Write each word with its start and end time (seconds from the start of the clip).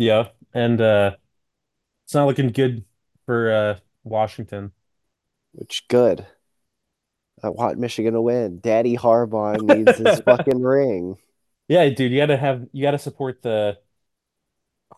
Yeah, 0.00 0.28
and 0.54 0.80
uh 0.80 1.16
it's 2.06 2.14
not 2.14 2.26
looking 2.26 2.52
good 2.52 2.86
for 3.26 3.52
uh 3.52 3.78
Washington. 4.02 4.72
Which 5.52 5.86
good. 5.88 6.26
I 7.42 7.50
want 7.50 7.78
Michigan 7.78 8.14
to 8.14 8.22
win. 8.22 8.60
Daddy 8.60 8.96
Harbaugh 8.96 9.60
needs 9.60 9.98
his 9.98 10.20
fucking 10.24 10.62
ring. 10.62 11.18
Yeah, 11.68 11.86
dude, 11.90 12.12
you 12.12 12.18
gotta 12.18 12.38
have 12.38 12.66
you 12.72 12.82
gotta 12.82 12.98
support 12.98 13.42
the 13.42 13.76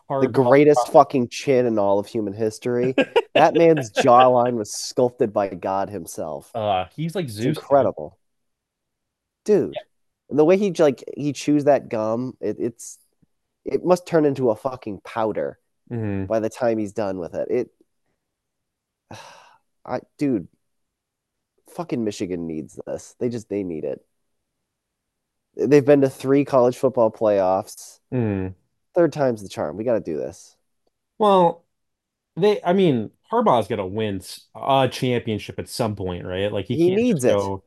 The 0.09 0.29
greatest 0.29 0.87
fucking 0.87 1.27
chin 1.27 1.65
in 1.65 1.77
all 1.77 1.99
of 1.99 2.07
human 2.07 2.33
history. 2.33 2.95
That 3.35 3.55
man's 3.55 3.89
jawline 3.89 4.53
was 4.53 4.71
sculpted 4.71 5.33
by 5.33 5.47
God 5.49 5.89
himself. 5.89 6.55
Uh, 6.55 6.85
he's 6.95 7.15
like 7.15 7.27
Zeus. 7.27 7.45
dude. 7.45 7.57
incredible. 7.57 8.19
Dude. 9.43 9.73
And 10.29 10.37
the 10.37 10.45
way 10.45 10.55
he 10.55 10.71
like 10.73 11.03
he 11.17 11.33
chews 11.33 11.63
that 11.63 11.89
gum, 11.89 12.37
it, 12.39 12.57
it's 12.59 12.99
it 13.65 13.83
must 13.85 14.05
turn 14.07 14.25
into 14.25 14.49
a 14.49 14.55
fucking 14.55 15.01
powder 15.03 15.59
Mhm. 15.91 16.27
by 16.27 16.39
the 16.39 16.49
time 16.49 16.77
he's 16.77 16.93
done 16.93 17.17
with 17.19 17.33
it. 17.35 17.47
It 17.49 17.69
I 19.85 19.99
dude, 20.17 20.47
fucking 21.69 22.03
Michigan 22.03 22.47
needs 22.47 22.79
this. 22.87 23.15
They 23.19 23.29
just 23.29 23.49
they 23.49 23.63
need 23.63 23.83
it. 23.83 24.05
They've 25.55 25.85
been 25.85 26.01
to 26.01 26.09
three 26.09 26.45
college 26.45 26.77
football 26.77 27.11
playoffs. 27.11 27.99
Mhm. 28.11 28.55
Third 28.95 29.13
time's 29.13 29.41
the 29.43 29.49
charm. 29.49 29.77
We 29.77 29.83
got 29.83 29.93
to 29.93 29.99
do 29.99 30.17
this. 30.17 30.55
Well, 31.19 31.63
they. 32.35 32.61
I 32.63 32.73
mean, 32.73 33.11
Harbaugh's 33.31 33.67
gonna 33.67 33.85
win 33.87 34.21
a 34.55 34.87
championship 34.91 35.59
at 35.59 35.67
some 35.69 35.95
point, 35.95 36.25
right? 36.25 36.51
Like 36.51 36.65
he 36.65 36.75
He 36.75 36.89
can't 36.89 37.01
needs 37.01 37.23
it. 37.23 37.35
go. 37.37 37.63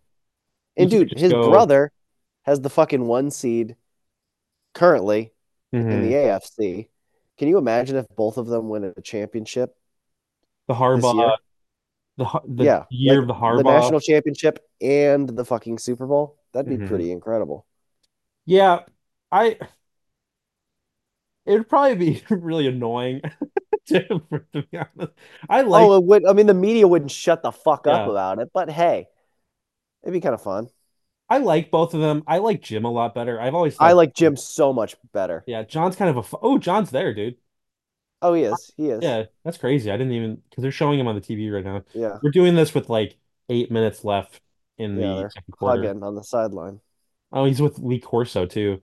And 0.77 0.91
dude, 0.91 1.13
his 1.19 1.33
go- 1.33 1.51
brother 1.51 1.93
has 2.43 2.61
the 2.61 2.71
fucking 2.71 3.07
one 3.07 3.31
seed 3.31 3.77
currently 4.75 5.33
in 5.73 5.83
Mhm. 5.87 6.01
the 6.01 6.15
AFC. 6.15 6.91
Can 7.39 7.49
you 7.49 7.59
imagine 7.59 7.97
if 7.97 8.07
both 8.17 8.39
of 8.39 8.47
them 8.47 8.69
win 8.69 8.85
a 8.97 9.01
championship 9.03 9.77
the? 10.69 10.75
Harbaugh, 10.75 11.37
the 12.19 12.27
the 12.47 12.65
yeah, 12.65 12.85
year 12.91 13.21
like 13.21 13.23
of 13.23 13.29
the 13.29 13.35
the 13.51 13.63
Harbaugh. 13.63 13.65
national 13.65 14.01
championship 14.01 14.59
and 14.81 15.29
the 15.29 15.45
fucking 15.45 15.79
Super 15.79 16.07
Bowl. 16.07 16.39
That'd 16.53 16.69
be 16.69 16.79
Mhm. 16.79 16.89
pretty 16.89 17.13
incredible. 17.13 17.67
Yeah, 18.47 18.85
I. 19.33 19.59
It 21.45 21.53
would 21.59 21.69
probably 21.69 21.95
be 21.97 22.23
really 22.31 22.67
annoying 22.67 23.21
to, 23.89 24.21
for- 24.29 24.47
to 24.53 24.63
be 24.63 24.79
honest. 24.79 25.13
I 25.49 25.63
like. 25.63 25.83
oh, 25.85 25.97
it 25.97 26.05
would. 26.05 26.27
I 26.27 26.33
mean, 26.33 26.47
the 26.47 26.55
media 26.55 26.89
wouldn't 26.89 27.11
shut 27.11 27.43
the 27.43 27.53
fuck 27.53 27.87
up 27.87 28.07
Yeah. 28.07 28.11
about 28.11 28.39
it, 28.41 28.51
but 28.53 28.71
hey, 28.71 29.09
it'd 30.03 30.13
be 30.13 30.21
kind 30.21 30.35
of 30.35 30.43
fun. 30.43 30.69
I 31.29 31.39
like 31.39 31.71
both 31.71 31.95
of 31.95 32.01
them. 32.01 32.23
I 32.27 32.39
like 32.39 32.63
Jim 32.63 32.85
a 32.85 32.91
lot 32.91 33.15
better. 33.15 33.41
I've 33.41 33.55
always 33.55 33.77
I 33.81 33.93
like 33.93 34.15
Jim 34.15 34.37
so 34.37 34.73
much 34.73 34.97
better. 35.13 35.43
yeah, 35.47 35.63
John's 35.65 35.97
kind 35.97 36.17
of 36.17 36.33
a. 36.33 36.37
Oh, 36.43 36.59
John's 36.59 36.91
there, 36.91 37.15
dude. 37.15 37.37
Oh, 38.23 38.33
he 38.35 38.45
is. 38.45 38.73
He 38.77 38.91
is. 38.91 39.03
Yeah, 39.03 39.25
that's 39.45 39.59
crazy. 39.59 39.91
I 39.91 39.97
didn't 39.97 40.13
even 40.13 40.43
because 40.49 40.63
they're 40.63 40.71
showing 40.73 40.99
him 40.99 41.07
on 41.09 41.15
the 41.15 41.21
TV 41.21 41.51
right 41.51 41.65
now. 41.65 41.83
Yeah. 41.95 42.19
We're 42.23 42.31
doing 42.31 42.55
this 42.55 42.75
with 42.75 42.89
like 42.89 43.19
eight 43.49 43.71
minutes 43.71 44.05
left 44.05 44.41
in 44.79 44.99
Yeah, 44.99 45.15
the 45.25 45.31
second 45.31 45.53
quarter. 45.53 46.05
On 46.05 46.15
the 46.15 46.23
sideline. 46.23 46.81
Oh, 47.33 47.45
he's 47.45 47.61
with 47.61 47.79
Lee 47.79 48.01
Corso 48.01 48.47
too. 48.47 48.81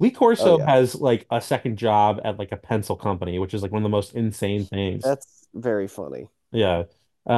Lee 0.00 0.10
Corso 0.10 0.54
Oh, 0.54 0.58
yeah. 0.58 0.66
has 0.66 0.94
like 0.94 1.26
a 1.30 1.40
second 1.40 1.78
job 1.78 2.20
at 2.24 2.38
like 2.38 2.52
a 2.52 2.56
pencil 2.56 2.96
company, 2.96 3.38
which 3.38 3.54
is 3.54 3.62
like 3.62 3.72
one 3.72 3.82
of 3.82 3.84
the 3.84 3.88
most 3.88 4.14
insane 4.14 4.64
things. 4.64 5.02
That's 5.02 5.46
very 5.54 5.88
funny. 5.88 6.28
Yeah. 6.52 6.84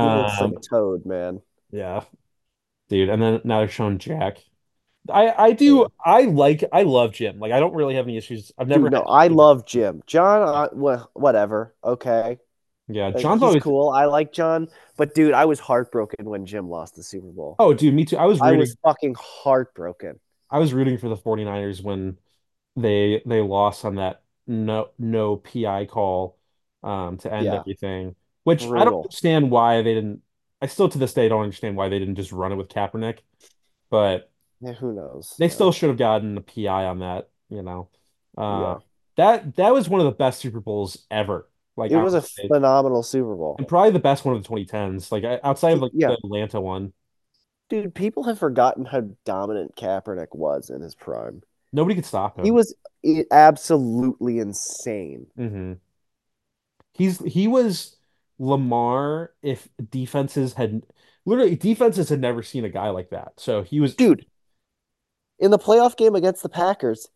He 0.00 0.10
looks 0.10 0.40
Um, 0.40 0.54
toad, 0.68 1.06
man. 1.06 1.42
yeah. 1.70 2.04
Dude, 2.88 3.08
and 3.08 3.20
then 3.20 3.40
now 3.44 3.58
they're 3.60 3.68
showing 3.68 3.98
Jack. 3.98 4.38
I 5.08 5.32
I 5.36 5.52
do. 5.52 5.86
I 6.04 6.22
like 6.22 6.64
I 6.72 6.82
love 6.82 7.12
Jim. 7.12 7.38
Like 7.38 7.52
I 7.52 7.60
don't 7.60 7.74
really 7.74 7.94
have 7.94 8.06
any 8.06 8.16
issues. 8.16 8.52
I've 8.58 8.68
never 8.68 8.84
Dude, 8.84 8.92
no, 8.92 9.02
I 9.02 9.28
love 9.28 9.66
Jim. 9.66 10.02
John, 10.06 10.68
wha- 10.72 11.06
whatever. 11.14 11.74
Okay. 11.84 12.38
Yeah, 12.88 13.06
Like, 13.06 13.18
John's 13.18 13.42
always 13.42 13.62
cool. 13.62 13.90
I 13.90 14.04
like 14.04 14.32
John. 14.32 14.68
But, 14.96 15.12
dude, 15.14 15.34
I 15.34 15.44
was 15.46 15.58
heartbroken 15.58 16.24
when 16.24 16.46
Jim 16.46 16.68
lost 16.68 16.94
the 16.94 17.02
Super 17.02 17.26
Bowl. 17.26 17.56
Oh, 17.58 17.74
dude, 17.74 17.92
me 17.94 18.04
too. 18.04 18.16
I 18.16 18.26
was 18.26 18.40
I 18.40 18.52
was 18.52 18.76
fucking 18.82 19.16
heartbroken. 19.18 20.20
I 20.50 20.60
was 20.60 20.72
rooting 20.72 20.96
for 20.98 21.08
the 21.08 21.16
49ers 21.16 21.82
when 21.82 22.18
they 22.76 23.22
they 23.26 23.40
lost 23.40 23.84
on 23.84 23.96
that 23.96 24.22
no 24.46 24.90
no 24.98 25.36
PI 25.36 25.86
call 25.86 26.36
um 26.82 27.18
to 27.18 27.32
end 27.32 27.46
Yeah. 27.46 27.54
everything. 27.60 28.14
Which 28.44 28.62
I 28.64 28.84
don't 28.84 29.02
understand 29.02 29.50
why 29.50 29.82
they 29.82 29.94
didn't 29.94 30.22
I 30.62 30.66
still 30.66 30.88
to 30.88 30.98
this 30.98 31.14
day 31.14 31.28
don't 31.28 31.42
understand 31.42 31.76
why 31.76 31.88
they 31.88 31.98
didn't 31.98 32.16
just 32.16 32.32
run 32.32 32.52
it 32.52 32.56
with 32.56 32.68
Kaepernick. 32.68 33.20
But 33.90 34.30
Yeah, 34.60 34.72
who 34.74 34.92
knows? 34.92 35.38
they 35.38 35.48
man. 35.48 35.54
still 35.54 35.72
should 35.72 35.88
have 35.88 35.98
gotten 35.98 36.36
a 36.36 36.40
PI 36.40 36.86
on 36.86 37.00
that, 37.00 37.30
you 37.48 37.62
know. 37.62 37.90
Uh 38.36 38.76
Yeah. 38.76 38.80
that 39.16 39.56
that 39.56 39.72
was 39.72 39.88
one 39.88 40.00
of 40.00 40.06
the 40.06 40.12
best 40.12 40.40
Super 40.40 40.60
Bowls 40.60 41.06
ever. 41.10 41.48
Like 41.76 41.92
It 41.92 41.96
was 41.96 42.14
a 42.14 42.20
phenomenal 42.22 43.02
Super 43.02 43.34
Bowl. 43.34 43.58
and 43.58 43.66
probably 43.68 43.90
the 43.90 43.98
best 43.98 44.24
one 44.24 44.34
of 44.36 44.42
the 44.42 44.46
2010s. 44.48 45.10
Like 45.12 45.24
outside 45.44 45.72
of 45.72 45.80
like 45.80 45.92
Yeah. 45.92 46.08
the 46.08 46.14
Atlanta 46.24 46.60
one. 46.60 46.92
Dude, 47.68 47.94
people 47.94 48.24
have 48.24 48.40
forgotten 48.40 48.86
how 48.86 49.02
dominant 49.24 49.76
Kaepernick 49.76 50.34
was 50.34 50.68
in 50.68 50.80
his 50.82 50.96
prime. 50.96 51.44
Nobody 51.72 51.94
could 51.94 52.04
stop 52.06 52.36
him. 52.38 52.46
He 52.46 52.50
was 52.50 52.74
absolutely 53.30 54.38
insane. 54.38 55.26
hmm 55.36 55.78
He's 56.92 57.18
he 57.20 57.46
was 57.48 57.95
Lamar 58.38 59.32
if 59.42 59.68
defenses 59.90 60.54
had 60.54 60.82
literally 61.24 61.56
defenses 61.56 62.08
had 62.08 62.20
never 62.20 62.42
seen 62.42 62.64
a 62.64 62.68
guy 62.68 62.90
like 62.90 63.10
that. 63.10 63.32
So 63.38 63.62
he 63.62 63.80
was 63.80 63.94
Dude, 63.94 64.26
in 65.38 65.50
the 65.50 65.58
playoff 65.58 65.96
game 65.96 66.14
against 66.14 66.42
the 66.42 66.48
Packers, 66.48 67.08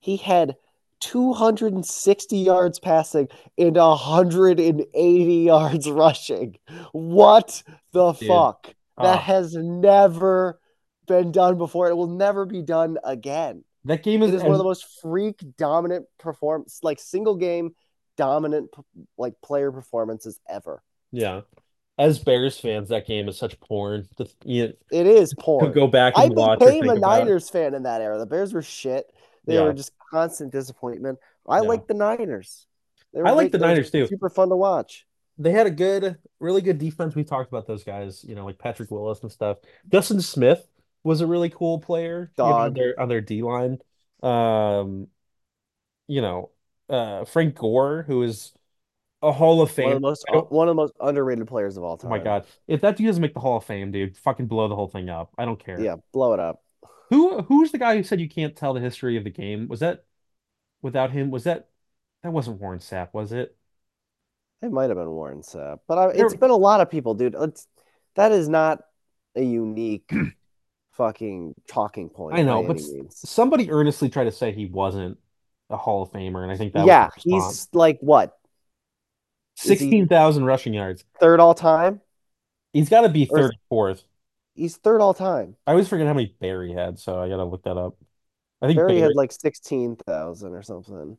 he 0.00 0.16
had 0.16 0.56
260 1.00 2.38
yards 2.38 2.78
passing 2.78 3.28
and 3.58 3.76
180 3.76 5.34
yards 5.34 5.90
rushing. 5.90 6.56
What 6.92 7.62
the 7.92 8.12
Dude. 8.12 8.28
fuck? 8.28 8.74
That 9.00 9.18
uh, 9.18 9.18
has 9.18 9.54
never 9.54 10.60
been 11.06 11.32
done 11.32 11.58
before. 11.58 11.88
It 11.88 11.96
will 11.96 12.06
never 12.14 12.44
be 12.46 12.62
done 12.62 12.98
again. 13.04 13.64
that 13.84 14.02
game 14.02 14.22
is, 14.22 14.32
is 14.32 14.42
one 14.42 14.52
of 14.52 14.58
the 14.58 14.64
most 14.64 15.00
freak 15.00 15.40
dominant 15.56 16.06
performance, 16.18 16.80
like 16.82 17.00
single 17.00 17.36
game 17.36 17.74
dominant 18.16 18.70
like 19.18 19.34
player 19.42 19.72
performances 19.72 20.38
ever. 20.48 20.82
yeah. 21.10 21.42
As 21.98 22.18
Bears 22.18 22.58
fans, 22.58 22.88
that 22.88 23.06
game 23.06 23.28
is 23.28 23.36
such 23.36 23.60
porn. 23.60 24.08
You 24.44 24.68
know, 24.68 24.72
It 24.90 25.06
is 25.06 25.34
porn. 25.38 25.72
go 25.72 25.86
back 25.86 26.14
I 26.16 26.26
watch 26.28 26.58
or 26.62 26.66
became 26.72 26.88
a. 26.88 26.94
Niners 26.98 27.50
fan 27.50 27.74
in 27.74 27.82
that 27.82 28.00
era. 28.00 28.18
The 28.18 28.24
Bears 28.26 28.54
were 28.54 28.62
shit. 28.62 29.12
They 29.44 29.54
Yeah. 29.54 29.64
were 29.64 29.74
just 29.74 29.92
constant 30.10 30.52
disappointment. 30.52 31.18
I 31.46 31.56
Yeah. 31.60 31.68
like 31.68 31.86
the 31.86 31.94
Niners. 31.94 32.66
They 33.12 33.20
I 33.20 33.32
like 33.32 33.52
the 33.52 33.58
Niners, 33.58 33.90
too. 33.90 34.06
Super 34.06 34.30
fun 34.30 34.48
to 34.48 34.56
watch. 34.56 35.06
They 35.36 35.50
had 35.52 35.66
a 35.66 35.70
good, 35.70 36.16
really 36.40 36.62
good 36.62 36.78
defense. 36.78 37.14
We 37.14 37.24
talked 37.24 37.52
about 37.52 37.66
those 37.66 37.84
guys, 37.84 38.24
you 38.24 38.34
know, 38.34 38.46
like 38.46 38.58
Patrick 38.58 38.90
Willis 38.90 39.20
and 39.22 39.30
stuff. 39.30 39.58
Justin 39.90 40.22
Smith 40.22 40.66
was 41.04 41.20
a 41.20 41.26
really 41.26 41.50
cool 41.50 41.78
player, 41.78 42.32
you 42.38 42.44
know, 42.44 42.50
on 42.52 42.72
their 42.72 42.98
on 42.98 43.08
their 43.10 43.20
D 43.20 43.42
line. 43.42 43.78
Um, 44.22 45.08
you 46.08 46.22
know, 46.22 46.50
uh, 46.92 47.24
Frank 47.24 47.56
Gore, 47.56 48.04
who 48.06 48.22
is 48.22 48.52
a 49.22 49.32
Hall 49.32 49.62
of 49.62 49.76
One 49.78 49.86
of 49.86 49.92
Fame. 49.92 50.02
most 50.02 50.24
one 50.50 50.68
of 50.68 50.72
the 50.72 50.80
most 50.80 50.94
underrated 51.00 51.46
players 51.46 51.76
of 51.76 51.84
all 51.84 51.96
time. 51.96 52.12
Oh 52.12 52.16
my 52.16 52.22
God. 52.22 52.44
If 52.66 52.80
that 52.82 52.96
dude 52.96 53.06
doesn't 53.06 53.22
make 53.22 53.34
the 53.34 53.40
Hall 53.40 53.56
of 53.56 53.64
Fame, 53.64 53.90
dude, 53.90 54.16
fucking 54.16 54.46
blow 54.46 54.68
the 54.68 54.76
whole 54.76 54.88
thing 54.88 55.08
up. 55.08 55.32
I 55.38 55.44
don't 55.44 55.62
care. 55.62 55.80
Yeah, 55.80 55.96
blow 56.12 56.34
it 56.34 56.40
up. 56.40 56.62
Who 57.10 57.42
who's 57.42 57.72
the 57.72 57.78
guy 57.78 57.96
who 57.96 58.02
said 58.02 58.20
you 58.20 58.28
can't 58.28 58.54
tell 58.54 58.74
the 58.74 58.80
history 58.80 59.16
of 59.16 59.24
the 59.24 59.30
game? 59.30 59.68
Was 59.68 59.80
that 59.80 60.04
without 60.82 61.10
him? 61.10 61.30
Was 61.30 61.44
that 61.44 61.68
that 62.22 62.32
wasn't 62.32 62.60
Warren 62.60 62.78
Sapp, 62.78 63.08
was 63.12 63.32
it? 63.32 63.56
It 64.60 64.70
might 64.70 64.90
have 64.90 64.96
been 64.96 65.10
Warren 65.10 65.42
Sapp, 65.42 65.80
but 65.88 65.98
I, 65.98 66.08
it's 66.10 66.36
been 66.36 66.50
a 66.50 66.56
lot 66.56 66.80
of 66.80 66.88
people, 66.88 67.14
dude. 67.14 67.34
It's, 67.36 67.66
that 68.14 68.30
is 68.30 68.48
not 68.48 68.80
a 69.34 69.42
unique 69.42 70.08
fucking 70.92 71.54
talking 71.66 72.08
point. 72.08 72.36
I 72.36 72.42
know, 72.42 72.62
but 72.62 72.76
means. 72.76 73.28
somebody 73.28 73.70
earnestly 73.70 74.08
tried 74.08 74.24
to 74.24 74.32
say 74.32 74.52
he 74.52 74.66
wasn't 74.66 75.18
a 75.72 75.76
Hall 75.76 76.02
of 76.02 76.10
Famer, 76.12 76.42
and 76.42 76.52
I 76.52 76.56
think 76.56 76.72
that 76.74 76.86
yeah, 76.86 77.08
he's 77.16 77.68
like 77.72 77.98
what 78.00 78.36
he- 79.60 79.68
16,000 79.68 80.44
rushing 80.44 80.74
yards. 80.74 81.04
third 81.20 81.40
all 81.40 81.54
time? 81.54 82.00
He's 82.72 82.88
got 82.88 83.02
to 83.02 83.08
be 83.08 83.28
Or 83.30 83.38
third 83.38 83.50
or 83.50 83.58
fourth. 83.68 84.04
He's 84.54 84.76
third 84.76 85.00
all 85.00 85.14
time. 85.14 85.56
I 85.66 85.72
always 85.72 85.88
forget 85.88 86.06
how 86.06 86.12
many 86.14 86.34
Barry 86.40 86.72
had, 86.72 86.98
so 86.98 87.18
I 87.20 87.28
gotta 87.28 87.44
look 87.44 87.62
that 87.64 87.76
up. 87.76 87.96
I 88.60 88.66
think 88.66 88.76
Barry 88.76 88.88
Barry, 88.94 89.00
had 89.00 89.14
like 89.14 89.32
sixteen 89.32 89.96
thousand 89.96 90.52
or 90.54 90.62
something. 90.62 91.16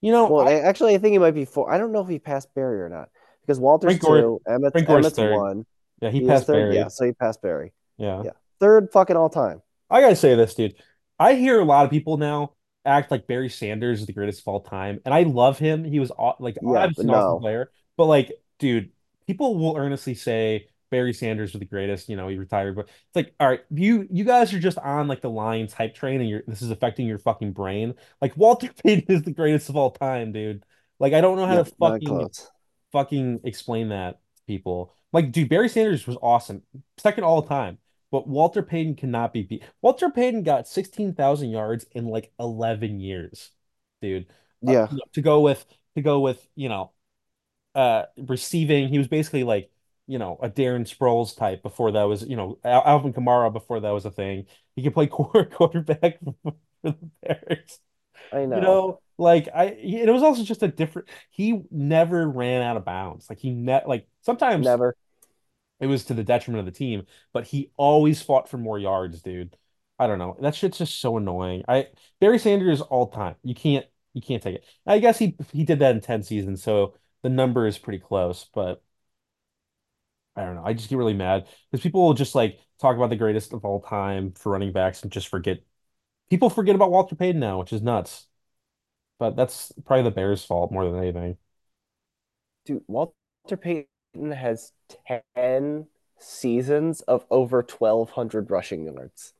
you 0.00 0.12
know, 0.12 0.28
Well, 0.30 0.48
I- 0.48 0.54
actually, 0.54 0.94
I 0.94 0.98
think 0.98 1.12
he 1.12 1.18
might 1.18 1.32
be 1.34 1.44
four. 1.44 1.70
I 1.70 1.78
don't 1.78 1.92
know 1.92 2.00
if 2.00 2.08
he 2.08 2.18
passed 2.18 2.52
Barry 2.54 2.80
or 2.80 2.88
not 2.88 3.10
because 3.42 3.60
Walter's 3.60 3.98
Frank 3.98 4.02
two, 4.02 4.40
Emmitt's, 4.46 4.72
Frank 4.72 4.88
Emmitt's 4.88 5.18
one. 5.18 5.66
yeah, 6.00 6.10
he 6.10 6.20
He 6.20 6.26
passed 6.26 6.46
third. 6.46 6.54
Barry. 6.54 6.74
Yeah, 6.76 6.88
so 6.88 7.04
he 7.04 7.12
passed 7.12 7.42
Barry. 7.42 7.72
Yeah. 7.98 8.22
Yeah. 8.24 8.30
Third 8.60 8.90
fucking 8.92 9.16
all 9.16 9.30
time. 9.30 9.62
I 9.90 10.00
gotta 10.00 10.16
say 10.16 10.34
this, 10.34 10.54
dude. 10.54 10.74
I 11.18 11.34
hear 11.34 11.60
a 11.60 11.64
lot 11.64 11.84
of 11.84 11.90
people 11.90 12.16
now 12.16 12.52
act 12.84 13.10
like 13.10 13.26
Barry 13.26 13.48
Sanders 13.48 14.00
is 14.00 14.06
the 14.06 14.12
greatest 14.12 14.40
of 14.40 14.48
all 14.48 14.60
time, 14.60 15.00
and 15.04 15.14
I 15.14 15.22
love 15.24 15.58
him. 15.58 15.84
He 15.84 16.00
was 16.00 16.12
like 16.38 16.58
Yeah, 16.60 16.88
but 16.94 17.04
an 17.04 17.10
awesome 17.10 17.36
player, 17.36 17.70
but 17.96 18.06
like, 18.06 18.32
dude, 18.58 18.90
people 19.26 19.56
will 19.58 19.76
earnestly 19.76 20.14
say 20.14 20.68
Barry 20.90 21.12
Sanders 21.12 21.52
was 21.52 21.60
the 21.60 21.66
greatest, 21.66 22.08
you 22.08 22.16
know, 22.16 22.28
he 22.28 22.36
retired, 22.38 22.76
but 22.76 22.86
it's 22.88 23.16
like, 23.16 23.34
all 23.40 23.48
right, 23.48 23.62
you 23.70 24.06
you 24.10 24.24
guys 24.24 24.52
are 24.54 24.60
just 24.60 24.78
on 24.78 25.08
like 25.08 25.20
the 25.20 25.30
Lions 25.30 25.72
hype 25.72 25.94
train 25.94 26.20
and 26.20 26.28
you're 26.28 26.42
this 26.46 26.62
is 26.62 26.70
affecting 26.70 27.06
your 27.06 27.18
fucking 27.18 27.52
brain. 27.52 27.94
Like 28.20 28.36
Walter 28.36 28.70
Payton 28.84 29.14
is 29.14 29.22
the 29.22 29.32
greatest 29.32 29.68
of 29.68 29.76
all 29.76 29.90
time, 29.90 30.32
dude. 30.32 30.64
Like 30.98 31.12
I 31.12 31.20
don't 31.20 31.36
know 31.36 31.46
how 31.46 31.56
to 31.56 31.64
fucking 31.64 32.28
fucking 32.92 33.40
explain 33.44 33.88
that 33.90 34.20
to 34.36 34.42
people. 34.46 34.92
Like, 35.12 35.32
dude, 35.32 35.48
Barry 35.48 35.68
Sanders 35.68 36.06
was 36.06 36.16
awesome, 36.22 36.62
second 36.98 37.24
all 37.24 37.42
time, 37.42 37.78
but 38.14 38.28
Walter 38.28 38.62
Payton 38.62 38.96
cannot 38.96 39.32
be 39.32 39.42
beat. 39.42 39.64
Walter 39.82 40.10
Payton 40.10 40.44
got 40.44 40.68
16,000 40.68 41.50
yards 41.50 41.86
in 41.92 42.06
like 42.06 42.32
11 42.38 43.00
years, 43.00 43.50
dude. 44.02 44.26
Uh, 44.66 44.74
Yeah, 44.74 44.88
know, 44.92 45.02
to 45.14 45.20
go 45.22 45.40
with 45.40 45.66
to 45.96 46.02
go 46.02 46.20
with, 46.20 46.46
you 46.54 46.68
know, 46.68 46.92
uh 47.74 48.04
receiving, 48.18 48.88
he 48.88 48.98
was 48.98 49.08
basically 49.08 49.44
like, 49.44 49.70
you 50.06 50.18
know, 50.18 50.38
a 50.42 50.50
Darren 50.50 50.82
Sproles 50.88 51.36
type 51.36 51.62
before 51.62 51.92
that 51.92 52.04
was, 52.04 52.22
you 52.24 52.36
know, 52.36 52.58
Al 52.64 52.82
Alvin 52.84 53.12
Kamara 53.14 53.52
before 53.52 53.80
that 53.80 53.90
was 53.90 54.04
a 54.06 54.10
thing. 54.10 54.46
He 54.76 54.82
could 54.82 54.94
play 54.94 55.06
quarter 55.08 55.44
quarterback 55.46 56.20
for 56.44 56.54
the 56.82 56.92
Bears. 57.22 57.80
I 58.32 58.46
know. 58.46 58.60
You 58.60 58.60
know. 58.60 58.80
know, 58.82 59.00
like 59.18 59.48
I, 59.54 59.66
it 59.66 60.10
was 60.10 60.22
also 60.22 60.44
just 60.44 60.62
a 60.62 60.68
different. 60.68 61.08
He 61.30 61.62
never 61.70 62.28
ran 62.28 62.62
out 62.62 62.76
of 62.76 62.84
bounds. 62.84 63.28
Like 63.28 63.38
he 63.40 63.50
net, 63.50 63.88
like 63.88 64.08
sometimes 64.22 64.76
Never. 64.76 64.96
It 65.80 65.86
was 65.86 66.04
to 66.06 66.14
the 66.14 66.24
detriment 66.24 66.60
of 66.60 66.66
the 66.66 66.78
team, 66.78 67.06
but 67.32 67.46
he 67.46 67.70
always 67.76 68.22
fought 68.22 68.48
for 68.48 68.58
more 68.58 68.78
yards, 68.78 69.22
dude. 69.22 69.56
I 69.98 70.06
don't 70.06 70.18
know. 70.18 70.36
That 70.40 70.54
shit's 70.54 70.78
just 70.78 71.00
so 71.00 71.16
annoying. 71.16 71.64
I 71.68 71.88
Barry 72.20 72.38
Sanders 72.38 72.80
all 72.80 73.08
time. 73.08 73.36
You 73.42 73.54
can't, 73.54 73.86
you 74.12 74.20
can't 74.22 74.42
take 74.42 74.56
it. 74.56 74.64
I 74.86 74.98
guess 74.98 75.18
he 75.18 75.36
he 75.52 75.64
did 75.64 75.78
that 75.80 75.94
in 75.94 76.00
10 76.00 76.22
seasons, 76.22 76.62
so 76.62 76.96
the 77.22 77.28
number 77.30 77.66
is 77.66 77.78
pretty 77.78 77.98
close, 78.00 78.46
but 78.54 78.82
I 80.36 80.44
don't 80.44 80.56
know. 80.56 80.64
I 80.64 80.72
just 80.74 80.88
get 80.88 80.98
really 80.98 81.14
mad 81.14 81.46
because 81.70 81.82
people 81.82 82.04
will 82.04 82.14
just 82.14 82.34
like 82.34 82.58
talk 82.80 82.96
about 82.96 83.10
the 83.10 83.16
greatest 83.16 83.52
of 83.52 83.64
all 83.64 83.80
time 83.80 84.32
for 84.32 84.50
running 84.52 84.72
backs 84.72 85.02
and 85.02 85.12
just 85.12 85.28
forget. 85.28 85.58
People 86.30 86.50
forget 86.50 86.74
about 86.76 86.90
Walter 86.92 87.16
Payton 87.16 87.40
now, 87.40 87.60
which 87.60 87.72
is 87.72 87.82
nuts. 87.82 88.26
But 89.18 89.36
that's 89.36 89.72
probably 89.84 90.04
the 90.04 90.12
Bears' 90.12 90.44
fault 90.44 90.72
more 90.72 90.84
than 90.90 91.00
anything. 91.02 91.38
Dude, 92.66 92.84
Walter 92.88 93.56
Payton 93.56 93.86
has 94.14 94.72
10 95.36 95.86
seasons 96.18 97.00
of 97.02 97.24
over 97.30 97.58
1,200 97.58 98.50
rushing 98.50 98.84
yards. 98.84 99.34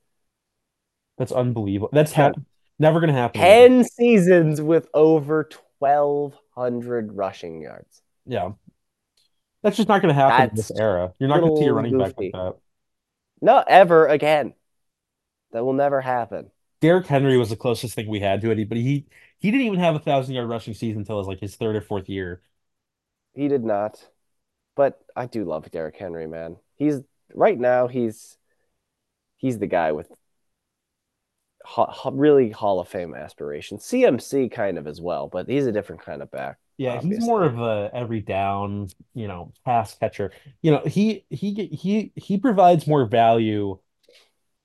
That's 1.18 1.32
unbelievable. 1.32 1.90
That's 1.92 2.12
ha 2.12 2.32
never 2.78 3.00
gonna 3.00 3.12
happen 3.12 3.40
again. 3.40 3.82
10 3.82 3.84
seasons 3.84 4.60
with 4.60 4.88
over 4.94 5.48
1,200 5.78 7.12
rushing 7.12 7.60
yards. 7.60 8.02
Yeah, 8.26 8.52
that's 9.62 9.76
just 9.76 9.88
not 9.88 10.02
gonna 10.02 10.14
happen 10.14 10.50
in 10.50 10.56
this 10.56 10.70
era. 10.70 11.12
You're 11.18 11.28
not 11.28 11.40
gonna 11.40 11.56
see 11.56 11.64
a 11.64 11.72
running 11.72 11.96
back 11.96 12.18
like 12.18 12.32
that. 12.32 12.56
Not 13.40 13.66
ever 13.68 14.06
again. 14.06 14.54
That 15.52 15.64
will 15.64 15.72
never 15.72 16.00
happen. 16.00 16.50
Derrick 16.80 17.06
Henry 17.06 17.38
was 17.38 17.50
the 17.50 17.56
closest 17.56 17.94
thing 17.94 18.08
we 18.08 18.20
had 18.20 18.40
to 18.40 18.50
it, 18.50 18.68
but 18.68 18.76
he 18.76 19.06
he 19.38 19.50
didn't 19.50 19.66
even 19.66 19.78
have 19.78 19.94
a 19.94 20.00
thousand 20.00 20.34
yard 20.34 20.48
rushing 20.48 20.74
season 20.74 21.00
until 21.00 21.18
his 21.18 21.26
like 21.28 21.40
his 21.40 21.56
third 21.56 21.76
or 21.76 21.80
fourth 21.80 22.08
year. 22.08 22.42
He 23.34 23.48
did 23.48 23.64
not. 23.64 24.06
But 24.76 25.00
I 25.14 25.26
do 25.26 25.44
love 25.44 25.70
Derrick 25.70 25.96
Henry, 25.96 26.26
man. 26.26 26.56
He's 26.76 27.00
right 27.34 27.58
now 27.58 27.86
he's 27.88 28.36
he's 29.36 29.58
the 29.58 29.66
guy 29.66 29.92
with 29.92 30.10
ho- 31.64 31.86
ho- 31.90 32.12
really 32.12 32.50
Hall 32.50 32.80
of 32.80 32.88
Fame 32.88 33.14
aspirations. 33.14 33.84
CMC 33.84 34.48
kind 34.48 34.78
of 34.78 34.86
as 34.86 35.00
well, 35.00 35.28
but 35.28 35.48
he's 35.48 35.66
a 35.66 35.72
different 35.72 36.02
kind 36.02 36.22
of 36.22 36.30
back, 36.30 36.58
Yeah, 36.76 37.00
he's 37.00 37.20
more 37.20 37.44
of 37.44 37.58
a 37.60 37.90
every 37.94 38.20
down, 38.20 38.88
you 39.14 39.28
know, 39.28 39.52
pass 39.64 39.94
catcher. 39.96 40.32
You 40.60 40.72
know, 40.72 40.82
he 40.84 41.24
he 41.30 41.54
he 41.68 42.12
he 42.16 42.38
provides 42.38 42.86
more 42.86 43.06
value 43.06 43.78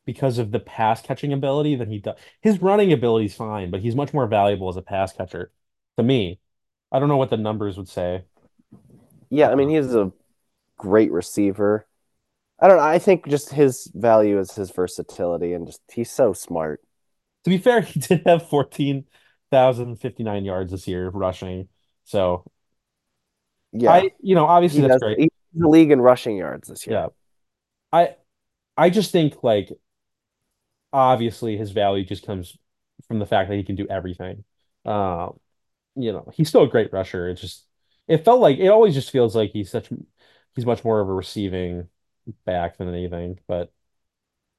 because 0.06 0.38
of 0.40 0.52
the 0.52 0.60
pass 0.60 1.02
catching 1.02 1.34
ability 1.34 1.76
than 1.76 1.90
he 1.92 2.00
does. 2.00 2.18
His 2.42 2.62
running 2.62 2.94
ability 2.94 3.28
is 3.28 3.36
fine, 3.36 3.72
but 3.72 3.82
he's 3.82 3.96
much 3.96 4.14
more 4.14 4.28
valuable 4.28 4.70
as 4.70 4.78
a 4.78 4.82
pass 4.84 5.14
catcher 5.14 5.52
to 5.98 6.04
me. 6.04 6.40
I 6.92 7.00
don't 7.00 7.10
know 7.10 7.18
what 7.18 7.30
the 7.32 7.38
numbers 7.38 7.78
would 7.78 7.90
say. 7.90 8.26
Yeah, 9.30 9.50
I 9.50 9.56
mean 9.56 9.70
Uh, 9.70 9.70
he's 9.70 9.94
a 9.96 10.12
great 10.78 11.12
receiver. 11.12 11.88
I 12.62 12.68
don't 12.68 12.78
know. 12.78 12.84
I 12.84 13.00
think 13.00 13.28
just 13.28 13.52
his 13.52 13.92
value 13.96 14.40
is 14.40 14.54
his 14.56 14.72
versatility 14.72 15.54
and 15.54 15.68
just 15.68 15.81
he's 15.92 16.12
so 16.12 16.34
smart. 16.34 16.81
to 17.44 17.50
be 17.50 17.58
fair, 17.58 17.81
he 17.84 18.00
did 18.00 18.24
have 18.26 18.48
14,059 18.50 20.46
yards 20.46 20.72
this 20.72 20.88
year 20.88 21.10
rushing. 21.10 21.70
So 22.04 22.46
Yeah, 23.72 23.92
I, 23.92 24.12
you 24.22 24.36
know, 24.36 24.46
obviously 24.46 24.81
he 24.81 24.84
that's 24.84 24.96
has 24.96 25.02
great. 25.02 25.18
he's 25.18 25.30
the 25.54 25.68
league 25.68 25.92
in 25.92 26.02
rushing 26.02 26.38
yards 26.38 26.68
this 26.68 26.88
year. 26.88 26.96
Yeah. 26.96 27.10
I 27.94 28.18
I 28.78 28.90
just 28.92 29.12
think 29.12 29.44
like 29.44 29.72
obviously 30.94 31.58
his 31.58 31.72
value 31.72 32.06
just 32.06 32.26
comes 32.26 32.58
from 33.08 33.20
the 33.20 33.26
fact 33.26 33.50
that 33.50 33.56
he 33.58 33.64
can 33.64 33.76
do 33.76 33.88
everything. 33.90 34.44
Um, 34.86 35.40
you 35.96 36.14
know, 36.14 36.30
he's 36.36 36.50
still 36.50 36.64
a 36.64 36.70
great 36.70 36.94
rusher. 36.94 37.30
It's 37.30 37.42
just 37.42 37.66
it 38.10 38.26
felt 38.26 38.42
like 38.42 38.60
it 38.60 38.70
always 38.70 38.96
just 38.96 39.12
feels 39.12 39.36
like 39.38 39.52
he's 39.54 39.72
such 39.72 39.90
he's 40.56 40.68
much 40.68 40.86
more 40.86 41.02
of 41.02 41.10
a 41.10 41.14
receiving 41.14 41.90
back 42.46 42.78
than 42.78 42.90
anything. 42.90 43.40
But 43.48 43.74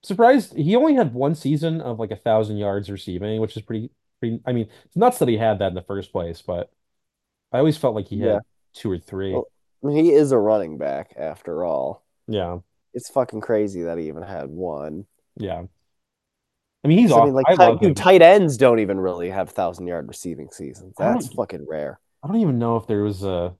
surprised 0.04 0.54
he 0.56 0.76
only 0.76 0.94
had 0.94 1.14
one 1.14 1.34
season 1.36 1.80
of 1.82 1.98
like 2.00 2.10
a 2.12 2.16
thousand 2.16 2.58
yards 2.58 2.90
receiving, 2.90 3.40
which 3.40 3.56
is 3.56 3.62
pretty 3.64 3.90
pretty. 4.20 4.40
I 4.46 4.52
mean, 4.52 4.70
it's 4.86 4.96
nuts 4.96 5.18
that 5.20 5.28
he 5.28 5.38
had 5.38 5.58
that 5.60 5.68
in 5.70 5.74
the 5.74 5.82
first 5.82 6.12
place, 6.12 6.42
but 6.42 6.72
I 7.52 7.58
always 7.60 7.78
felt 7.78 7.94
like 7.96 8.08
he 8.08 8.20
Yeah. 8.20 8.24
had 8.24 8.42
two 8.74 8.90
or 8.92 8.98
three. 8.98 9.42
Well, 9.42 9.48
I 9.82 9.86
mean, 9.88 10.04
he 10.04 10.12
is 10.12 10.32
a 10.32 10.38
running 10.38 10.78
back 10.78 11.14
after 11.16 11.64
all. 11.64 12.04
Yeah, 12.26 12.60
It's 12.94 13.10
fucking 13.10 13.42
crazy 13.42 13.82
that 13.84 13.98
he 13.98 14.08
even 14.08 14.24
had 14.24 14.50
one. 14.50 15.06
yeah. 15.36 15.64
I 16.84 16.88
mean, 16.88 16.98
he's 16.98 17.10
'Cause, 17.10 17.18
I 17.18 17.20
mean, 17.20 17.34
like, 17.34 17.48
I 17.48 17.54
tight, 17.54 17.78
love 17.78 17.80
dude, 17.80 17.96
tight 17.96 18.22
ends 18.22 18.56
don't 18.56 18.78
even 18.78 19.00
really 19.00 19.30
have 19.30 19.50
thousand 19.50 19.86
yard 19.86 20.08
receiving 20.08 20.50
seasons. 20.50 20.94
That's 20.98 21.28
fucking 21.28 21.66
rare. 21.68 22.00
I 22.22 22.28
don't 22.28 22.36
even 22.40 22.58
know 22.58 22.76
if 22.76 22.86
there 22.86 23.02
was 23.02 23.22
a 23.24 23.56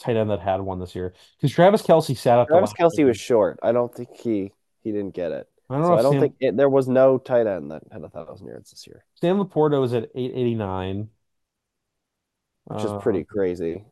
tight 0.00 0.16
end 0.16 0.30
that 0.30 0.40
had 0.40 0.60
one 0.62 0.80
this 0.80 0.94
year 0.94 1.14
because 1.38 1.52
Travis 1.54 1.82
Kelce 1.82 2.16
sat 2.16 2.38
out 2.38 2.48
Travis 2.48 2.72
Kelce 2.72 3.04
was 3.06 3.18
short. 3.18 3.58
I 3.62 3.72
don't 3.72 3.94
think 3.94 4.16
he 4.16 4.52
he 4.82 4.92
didn't 4.92 5.14
get 5.14 5.32
it. 5.32 5.48
I 5.70 5.74
don't 5.74 5.82
know 5.82 5.94
So 5.94 5.96
I 5.96 6.02
don't 6.02 6.12
Sam 6.12 6.20
think 6.20 6.36
it, 6.40 6.56
there 6.56 6.68
was 6.68 6.88
no 6.88 7.18
tight 7.18 7.46
end 7.46 7.70
that 7.70 7.82
had 7.92 8.02
a 8.02 8.08
thousand 8.08 8.48
yards 8.48 8.70
this 8.70 8.86
year, 8.86 9.04
Sam 9.14 9.38
LaPorta 9.38 9.80
was 9.80 9.94
at 9.94 10.10
889. 10.16 11.10
which 12.64 12.84
is 12.84 12.92
Uh, 12.92 12.98
pretty 13.00 13.24
crazy. 13.24 13.84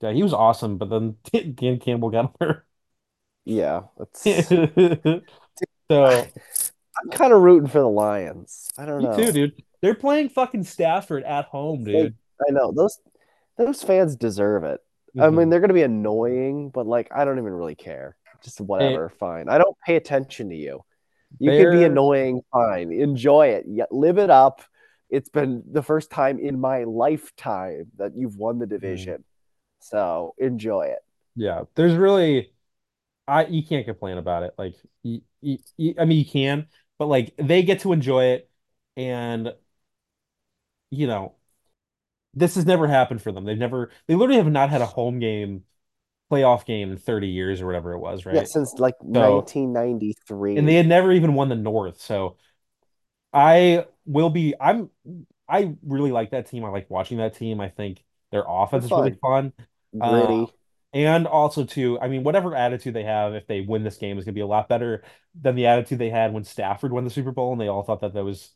yeah, 0.00 0.12
he 0.12 0.22
was 0.22 0.32
awesome, 0.34 0.78
but 0.78 0.90
then 0.90 1.16
Dan 1.54 1.78
Campbell 1.78 2.10
got 2.10 2.34
hurt. 2.40 2.66
Yeah, 3.44 3.82
that's. 3.98 4.22
So 5.90 6.04
I'm 7.02 7.10
kind 7.10 7.32
of 7.32 7.42
rooting 7.42 7.68
for 7.68 7.80
the 7.80 7.88
Lions. 7.88 8.70
I 8.78 8.86
don't 8.86 9.02
me 9.02 9.06
too, 9.08 9.26
know. 9.26 9.32
dude. 9.32 9.62
They're 9.80 9.94
playing 9.94 10.30
fucking 10.30 10.64
Stafford 10.64 11.24
at 11.24 11.46
home, 11.46 11.84
dude. 11.84 12.14
I 12.40 12.50
know 12.52 12.72
those 12.72 12.98
those 13.56 13.82
fans 13.82 14.16
deserve 14.16 14.64
it. 14.64 14.80
I 15.18 15.30
mean, 15.30 15.48
Mhm. 15.48 15.50
they're 15.50 15.60
gonna 15.60 15.74
be 15.74 15.82
annoying, 15.82 16.70
but 16.70 16.86
like, 16.86 17.08
I 17.14 17.24
don't 17.24 17.38
even 17.38 17.52
really 17.52 17.74
care. 17.76 18.16
Just 18.42 18.60
whatever, 18.60 19.10
fine. 19.10 19.48
I 19.48 19.58
don't 19.58 19.76
pay 19.86 19.96
attention 19.96 20.50
to 20.50 20.56
you. 20.56 20.82
You 21.38 21.52
can 21.52 21.70
be 21.70 21.84
annoying, 21.84 22.42
fine. 22.52 22.92
Enjoy 22.92 23.48
it. 23.48 23.64
Yeah, 23.68 23.86
live 23.90 24.18
it 24.18 24.30
up. 24.30 24.62
It's 25.10 25.28
been 25.30 25.62
the 25.70 25.82
first 25.82 26.10
time 26.10 26.38
in 26.40 26.60
my 26.60 26.84
lifetime 26.84 27.86
that 27.98 28.16
you've 28.16 28.36
won 28.36 28.58
the 28.58 28.66
mm, 28.82 29.14
division. 29.18 29.24
So 29.80 30.34
enjoy 30.38 30.88
it. 30.88 31.00
yeah. 31.36 31.62
There's 31.74 31.94
really 31.94 32.52
I 33.28 33.46
you 33.46 33.64
can't 33.66 33.86
complain 33.86 34.18
about 34.18 34.44
it. 34.44 34.54
Like 34.58 34.76
you, 35.04 35.22
you, 35.42 35.58
you- 35.78 35.94
I 35.98 36.04
mean 36.06 36.18
you 36.20 36.26
can, 36.30 36.68
but 36.98 37.06
like 37.08 37.34
they 37.38 37.62
get 37.64 37.80
to 37.82 37.92
enjoy 37.92 38.26
it, 38.26 38.50
and 38.96 39.54
you 40.90 41.06
know 41.06 41.34
this 42.34 42.54
has 42.56 42.66
never 42.66 42.86
happened 42.88 43.22
for 43.22 43.32
them. 43.32 43.44
They've 43.44 43.58
never 43.58 43.90
they 44.06 44.14
literally 44.14 44.38
have 44.42 44.50
not 44.52 44.70
had 44.70 44.80
a 44.82 44.86
home 44.86 45.18
game 45.20 45.64
playoff 46.32 46.66
game 46.66 46.92
in 46.92 46.98
30 46.98 47.28
years 47.28 47.60
or 47.62 47.66
whatever 47.66 47.92
it 47.94 48.00
was, 48.00 48.26
right? 48.26 48.30
Yeah, 48.30 48.42
since 48.44 48.78
like 48.78 48.96
So 49.16 49.52
and 50.56 50.68
they 50.68 50.74
had 50.74 50.86
never 50.86 51.12
even 51.12 51.34
won 51.34 51.48
the 51.48 51.54
North. 51.56 52.00
So 52.00 52.36
I 53.32 53.86
will 54.06 54.30
be 54.30 54.54
I'm 54.60 54.90
I 55.48 55.76
really 55.84 56.12
like 56.12 56.30
that 56.32 56.48
team. 56.48 56.64
I 56.64 56.70
like 56.70 56.90
watching 56.90 57.18
that 57.18 57.34
team. 57.36 57.60
I 57.60 57.68
think 57.70 58.04
their 58.32 58.44
offense 58.48 58.84
is 58.86 58.96
really 58.96 59.12
fun, 59.22 59.22
fun. 59.22 59.52
Uh, 60.00 60.46
and 60.94 61.26
also 61.26 61.64
too, 61.64 62.00
I 62.00 62.08
mean, 62.08 62.24
whatever 62.24 62.54
attitude 62.56 62.94
they 62.94 63.04
have, 63.04 63.34
if 63.34 63.46
they 63.46 63.62
win 63.62 63.84
this 63.84 63.98
game, 63.98 64.18
is 64.18 64.24
gonna 64.24 64.34
be 64.34 64.40
a 64.42 64.46
lot 64.48 64.68
better 64.68 65.04
than 65.40 65.56
the 65.56 65.66
attitude 65.68 65.98
they 66.00 66.10
had 66.10 66.32
when 66.34 66.44
Stafford 66.44 66.92
won 66.92 67.04
the 67.04 67.10
Super 67.10 67.32
Bowl, 67.32 67.52
and 67.52 67.60
they 67.62 67.68
all 67.68 67.84
thought 67.84 68.00
that 68.02 68.14
that 68.14 68.24
was 68.24 68.52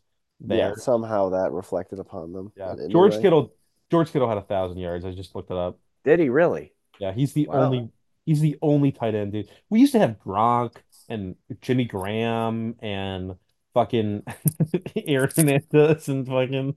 Yeah, 0.49 0.75
there. 0.75 0.75
somehow 0.75 1.28
that 1.30 1.52
reflected 1.52 1.99
upon 2.00 2.32
them. 2.32 2.52
Yeah, 2.56 2.76
George 2.88 3.18
anyway, 3.18 3.20
Kittle, 3.20 3.54
George 3.90 4.12
Kittle 4.12 4.28
had 4.28 4.38
a 4.38 4.42
thousand 4.42 4.78
yards. 4.78 5.04
I 5.04 5.12
just 5.12 5.35
looked 5.35 5.50
it 5.50 5.57
up. 5.57 5.78
did 6.04 6.21
he 6.21 6.28
really? 6.28 6.73
Yeah, 6.99 7.12
he's 7.12 7.33
the 7.33 7.49
Wow. 7.49 7.52
only 7.52 7.90
he's 8.26 8.40
the 8.40 8.59
only 8.62 8.92
tight 8.92 9.14
end, 9.14 9.33
dude. 9.33 9.50
We 9.71 9.80
used 9.80 9.92
to 9.92 9.99
have 9.99 10.18
Gronk 10.18 10.76
and 11.09 11.37
Jimmy 11.61 11.85
Graham 11.85 12.76
and 12.80 13.37
fucking 13.75 14.25
Aaron 14.97 15.30
Hernandez 15.37 16.09
and 16.09 16.26
fucking 16.26 16.76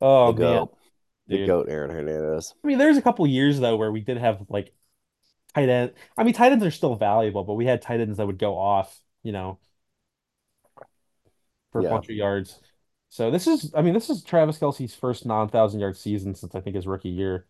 oh 0.00 0.32
The 0.32 0.34
man, 0.34 0.60
goat. 0.60 0.76
The 1.28 1.38
goat, 1.38 1.68
Aaron 1.70 1.90
Hernandez. 1.90 2.54
I 2.64 2.66
mean, 2.68 2.78
there's 2.78 2.96
a 2.96 3.02
couple 3.02 3.26
years 3.26 3.60
though 3.60 3.76
where 3.76 3.92
we 3.92 4.00
did 4.00 4.18
have 4.18 4.44
like 4.48 4.74
tight 5.54 5.68
end. 5.70 5.94
I 6.16 6.24
mean, 6.24 6.34
tight 6.34 6.52
ends 6.52 6.64
are 6.64 6.72
still 6.72 6.96
valuable, 6.96 7.44
but 7.44 7.54
we 7.54 7.66
had 7.66 7.82
tight 7.82 8.00
ends 8.00 8.18
that 8.18 8.26
would 8.26 8.38
go 8.38 8.58
off, 8.58 9.00
you 9.22 9.32
know, 9.32 9.60
for 11.72 11.80
a 11.80 11.84
bunch 11.84 12.08
of 12.08 12.14
yards. 12.16 12.60
So 13.08 13.30
this 13.30 13.46
is, 13.46 13.72
I 13.74 13.82
mean, 13.82 13.94
this 13.94 14.10
is 14.10 14.22
Travis 14.22 14.58
Kelce's 14.58 14.94
first 14.94 15.24
non-thousand 15.26 15.80
yard 15.80 15.96
season 15.96 16.34
since 16.34 16.54
I 16.54 16.60
think 16.60 16.76
his 16.76 16.86
rookie 16.86 17.08
year. 17.08 17.46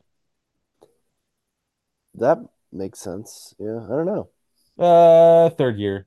that 2.14 2.38
makes 2.72 2.98
sense. 3.00 3.54
Yeah, 3.58 3.84
I 3.84 3.88
don't 3.88 4.06
know. 4.06 4.30
Uh, 4.78 5.50
third 5.50 5.78
year, 5.78 6.06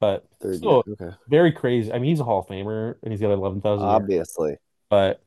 but 0.00 0.28
Third 0.40 0.62
year. 0.64 0.80
still 0.80 0.88
Okay. 0.88 1.10
very 1.28 1.52
crazy. 1.52 1.92
I 1.92 1.98
mean, 1.98 2.10
he's 2.10 2.20
a 2.20 2.24
Hall 2.24 2.40
of 2.40 2.46
Famer 2.46 2.96
and 3.02 3.12
he's 3.12 3.20
got 3.20 3.30
11,000 3.32 3.90
yards, 3.90 4.02
Obviously. 4.02 4.58
but 4.90 5.24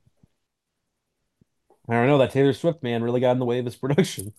I 1.87 1.93
don't 1.93 2.07
know. 2.07 2.17
That 2.17 2.31
Taylor 2.31 2.53
Swift 2.53 2.83
man 2.83 3.03
really 3.03 3.19
got 3.19 3.31
in 3.31 3.39
the 3.39 3.45
way 3.45 3.59
of 3.59 3.65
his 3.65 3.75
production. 3.77 4.33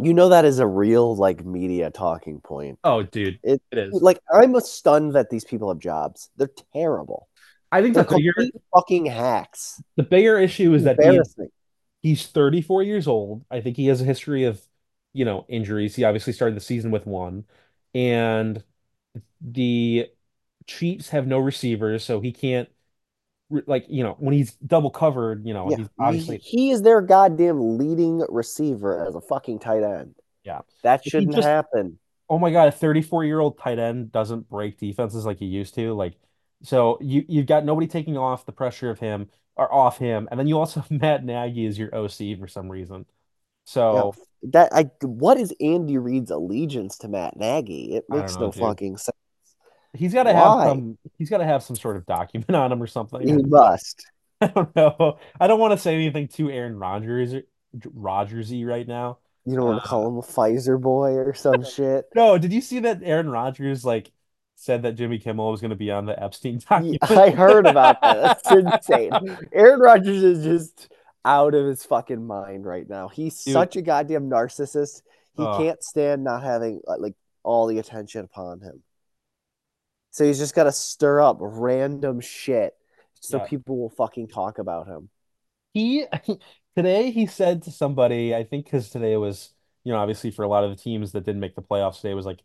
You 0.00 0.14
know 0.14 0.28
that 0.28 0.44
is 0.44 0.58
a 0.58 0.66
real 0.66 1.16
like 1.16 1.44
media 1.44 1.90
talking 1.90 2.40
point. 2.40 2.78
Oh, 2.84 3.02
dude, 3.02 3.38
It 3.42 3.62
it 3.72 3.78
is. 3.78 4.02
like 4.02 4.20
I'm 4.32 4.58
stunned 4.60 5.14
that 5.14 5.30
these 5.30 5.44
people 5.44 5.68
have 5.68 5.78
jobs. 5.78 6.30
They're 6.36 6.50
terrible. 6.72 7.28
I 7.72 7.82
think 7.82 7.94
They're 7.94 8.04
the 8.04 8.16
bigger 8.16 8.34
fucking 8.74 9.06
hacks. 9.06 9.80
the 9.96 10.02
bigger 10.02 10.38
issue 10.38 10.74
is 10.74 10.84
that 10.84 10.96
he 11.02 11.08
Embarrassing. 11.08 11.48
he's 12.02 12.26
34 12.26 12.82
years 12.82 13.08
old. 13.08 13.44
I 13.50 13.60
think 13.60 13.76
he 13.76 13.86
has 13.86 14.00
a 14.00 14.04
history 14.04 14.44
of, 14.44 14.60
you 15.12 15.24
know, 15.24 15.44
injuries. 15.48 15.94
He 15.96 16.04
obviously 16.04 16.32
started 16.32 16.56
the 16.56 16.60
season 16.60 16.90
with 16.90 17.06
one, 17.06 17.44
and 17.94 18.62
the 19.40 20.08
Chiefs 20.66 21.10
have 21.10 21.26
no 21.26 21.38
receivers, 21.38 22.04
so 22.04 22.20
he 22.20 22.32
can't 22.32 22.68
like, 23.50 23.86
you 23.88 24.02
know, 24.02 24.16
when 24.18 24.34
he's 24.34 24.54
double 24.56 24.90
covered, 24.90 25.46
you 25.46 25.54
know, 25.54 25.70
Yeah, 25.70 25.76
he's 25.76 25.88
he, 25.96 25.96
obviously 26.04 26.38
he 26.38 26.70
is 26.70 26.82
their 26.82 27.00
goddamn 27.02 27.78
leading 27.78 28.24
receiver 28.28 29.06
as 29.06 29.14
a 29.14 29.20
fucking 29.20 29.58
tight 29.58 29.82
end. 29.82 30.14
yeah. 30.44 30.60
That 30.82 31.04
shouldn't 31.04 31.34
just 31.34 31.48
happen. 31.48 31.98
oh 32.28 32.38
my 32.38 32.50
God, 32.52 32.68
a 32.68 32.72
34 32.72 33.24
year 33.24 33.40
old 33.40 33.58
tight 33.58 33.78
end 33.78 34.12
doesn't 34.12 34.48
break 34.48 34.78
defenses 34.78 35.24
like 35.26 35.38
he 35.38 35.46
used 35.46 35.74
to. 35.76 35.94
Like, 35.94 36.14
so 36.62 36.98
you 37.00 37.24
you've 37.28 37.46
got 37.46 37.64
nobody 37.64 37.86
taking 37.86 38.16
off 38.16 38.46
the 38.46 38.52
pressure 38.52 38.90
of 38.90 38.98
him 39.00 39.30
or 39.56 39.72
off 39.72 39.98
him, 39.98 40.28
and 40.30 40.38
then 40.40 40.46
you 40.48 40.58
also 40.58 40.80
have 40.80 40.90
Matt 41.02 41.24
Nagy 41.24 41.66
as 41.66 41.78
your 41.78 41.94
OC 41.94 42.36
for 42.38 42.48
some 42.48 42.70
reason. 42.70 43.06
Yeah, 43.90 44.02
So 44.02 44.14
that 44.42 44.72
I 44.72 44.90
what 45.02 45.38
is 45.38 45.52
Andy 45.60 45.98
Reid's 45.98 46.30
allegiance 46.30 46.98
to 46.98 47.08
Matt 47.08 47.36
Nagy? 47.36 47.94
It 47.94 48.04
makes 48.08 48.38
know, 48.38 48.46
no 48.46 48.52
dude. 48.52 48.52
fucking 48.52 48.96
sense. 48.98 49.16
He's 49.96 50.12
got 50.14 50.24
to 50.24 50.32
have 50.34 50.68
some. 50.68 50.98
He's 51.18 51.30
got 51.30 51.38
to 51.38 51.44
have 51.44 51.62
some 51.62 51.76
sort 51.76 51.96
of 51.96 52.06
document 52.06 52.54
on 52.54 52.70
him 52.72 52.82
or 52.82 52.86
something. 52.86 53.26
He 53.26 53.32
must. 53.42 54.06
I 54.40 54.48
don't 54.48 54.74
know. 54.76 55.18
I 55.40 55.46
don't 55.46 55.58
want 55.60 55.72
to 55.72 55.78
say 55.78 55.94
anything 55.94 56.28
too 56.28 56.50
Aaron 56.50 56.78
Rodgers 56.78 57.34
Rodgersy 57.78 58.66
right 58.66 58.86
now. 58.86 59.18
You 59.44 59.56
don't 59.56 59.64
want 59.66 59.78
to 59.82 59.84
Uh, 59.86 59.88
call 59.88 60.08
him 60.08 60.16
a 60.16 60.22
Pfizer 60.22 60.80
boy 60.80 61.12
or 61.12 61.34
some 61.34 61.64
shit. 61.76 62.06
no, 62.14 62.36
did 62.38 62.52
you 62.52 62.60
see 62.60 62.80
that 62.80 63.00
Aaron 63.02 63.30
Rodgers 63.30 63.84
like 63.84 64.10
said 64.56 64.82
that 64.82 64.94
Jimmy 64.94 65.18
Kimmel 65.18 65.50
was 65.50 65.60
going 65.60 65.70
to 65.70 65.76
be 65.76 65.90
on 65.90 66.06
the 66.06 66.20
Epstein 66.22 66.58
document? 66.68 66.98
I 67.10 67.30
heard 67.30 67.66
about 67.66 68.00
that. 68.02 68.42
That's 68.44 68.50
insane. 68.90 69.38
Aaron 69.52 69.80
Rodgers 69.80 70.22
is 70.22 70.44
just 70.44 70.92
out 71.24 71.54
of 71.54 71.66
his 71.66 71.84
fucking 71.84 72.26
mind 72.26 72.64
right 72.66 72.88
now. 72.88 73.08
He's 73.08 73.42
Dude. 73.44 73.52
such 73.52 73.76
a 73.76 73.82
goddamn 73.82 74.28
narcissist. 74.28 75.02
He 75.36 75.42
Oh. 75.42 75.58
can't 75.58 75.82
stand 75.82 76.24
not 76.24 76.42
having 76.42 76.80
uh, 76.88 76.96
like 76.98 77.14
all 77.42 77.66
the 77.66 77.78
attention 77.78 78.24
upon 78.24 78.60
him. 78.60 78.82
So 80.16 80.24
he's 80.24 80.38
just 80.38 80.54
got 80.54 80.64
to 80.64 80.72
stir 80.72 81.20
up 81.20 81.36
random 81.40 82.20
shit 82.20 82.74
so 83.20 83.38
Yeah. 83.38 83.44
people 83.44 83.76
will 83.76 83.90
fucking 83.90 84.28
talk 84.28 84.58
about 84.58 84.86
him. 84.86 85.10
He 85.74 86.06
today 86.74 87.10
he 87.10 87.26
said 87.26 87.62
to 87.64 87.70
somebody, 87.70 88.34
I 88.34 88.44
think 88.44 88.64
because 88.64 88.88
today 88.88 89.18
was, 89.18 89.52
you 89.84 89.92
know, 89.92 89.98
obviously 89.98 90.30
for 90.30 90.42
a 90.42 90.48
lot 90.48 90.64
of 90.64 90.70
the 90.70 90.82
teams 90.82 91.12
that 91.12 91.24
didn't 91.26 91.42
make 91.42 91.54
the 91.54 91.60
playoffs, 91.60 92.00
today 92.00 92.14
was 92.14 92.24
like 92.24 92.40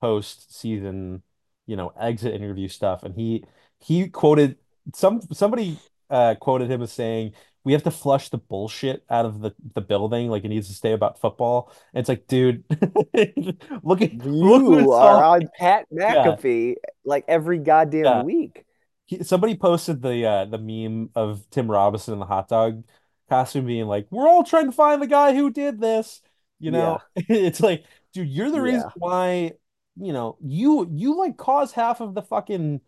post 0.00 0.56
season, 0.56 1.24
you 1.66 1.74
know, 1.74 1.88
exit 2.00 2.32
interview 2.32 2.68
stuff, 2.68 3.02
and 3.02 3.12
he 3.16 3.44
he 3.80 4.08
quoted 4.08 4.56
some 4.94 5.20
somebody 5.32 5.80
uh 6.10 6.36
quoted 6.40 6.70
him 6.70 6.80
as 6.80 6.92
saying, 6.92 7.32
"We 7.66 7.74
have 7.74 7.84
to 7.84 7.92
flush 7.92 8.30
the 8.30 8.38
bullshit 8.38 9.04
out 9.10 9.26
of 9.26 9.42
the 9.42 9.54
the 9.74 9.82
building, 9.82 10.30
like 10.30 10.44
it 10.46 10.48
needs 10.50 10.68
to 10.68 10.74
stay 10.74 10.92
about 10.94 11.20
football." 11.20 11.72
And 11.94 12.00
it's 12.00 12.08
like, 12.10 12.28
dude, 12.28 12.64
look 13.84 14.02
at 14.02 14.14
look 14.24 14.68
You 14.68 14.78
it's 14.78 14.92
are 14.92 15.22
on 15.22 15.48
Pat 15.58 15.86
McAfee 15.92 16.76
like 17.04 17.24
every 17.28 17.58
goddamn 17.58 18.14
Yeah. 18.14 18.24
week. 18.24 18.64
he, 19.06 19.24
somebody 19.24 19.56
posted 19.56 20.02
the 20.02 20.26
uh 20.26 20.44
the 20.46 20.58
meme 20.58 21.10
of 21.16 21.48
Tim 21.50 21.70
Robinson 21.70 22.14
in 22.14 22.20
the 22.20 22.26
hot 22.26 22.48
dog 22.48 22.84
costume 23.28 23.66
being 23.66 23.86
like, 23.86 24.08
"We're 24.10 24.28
all 24.28 24.44
trying 24.44 24.66
to 24.66 24.72
find 24.72 25.02
the 25.02 25.06
guy 25.08 25.34
who 25.34 25.50
did 25.50 25.80
this." 25.80 26.22
You 26.60 26.72
know, 26.72 27.04
it's 27.16 27.60
like, 27.60 27.84
dude, 28.14 28.28
you're 28.28 28.50
the 28.52 28.62
reason 28.62 28.86
Yeah. 28.86 28.96
why, 28.96 29.54
you 29.96 30.12
know, 30.14 30.38
you 30.42 30.88
you 30.92 31.16
like 31.18 31.36
cause 31.38 31.72
half 31.72 32.00
of 32.02 32.14
the 32.14 32.22
fucking 32.22 32.80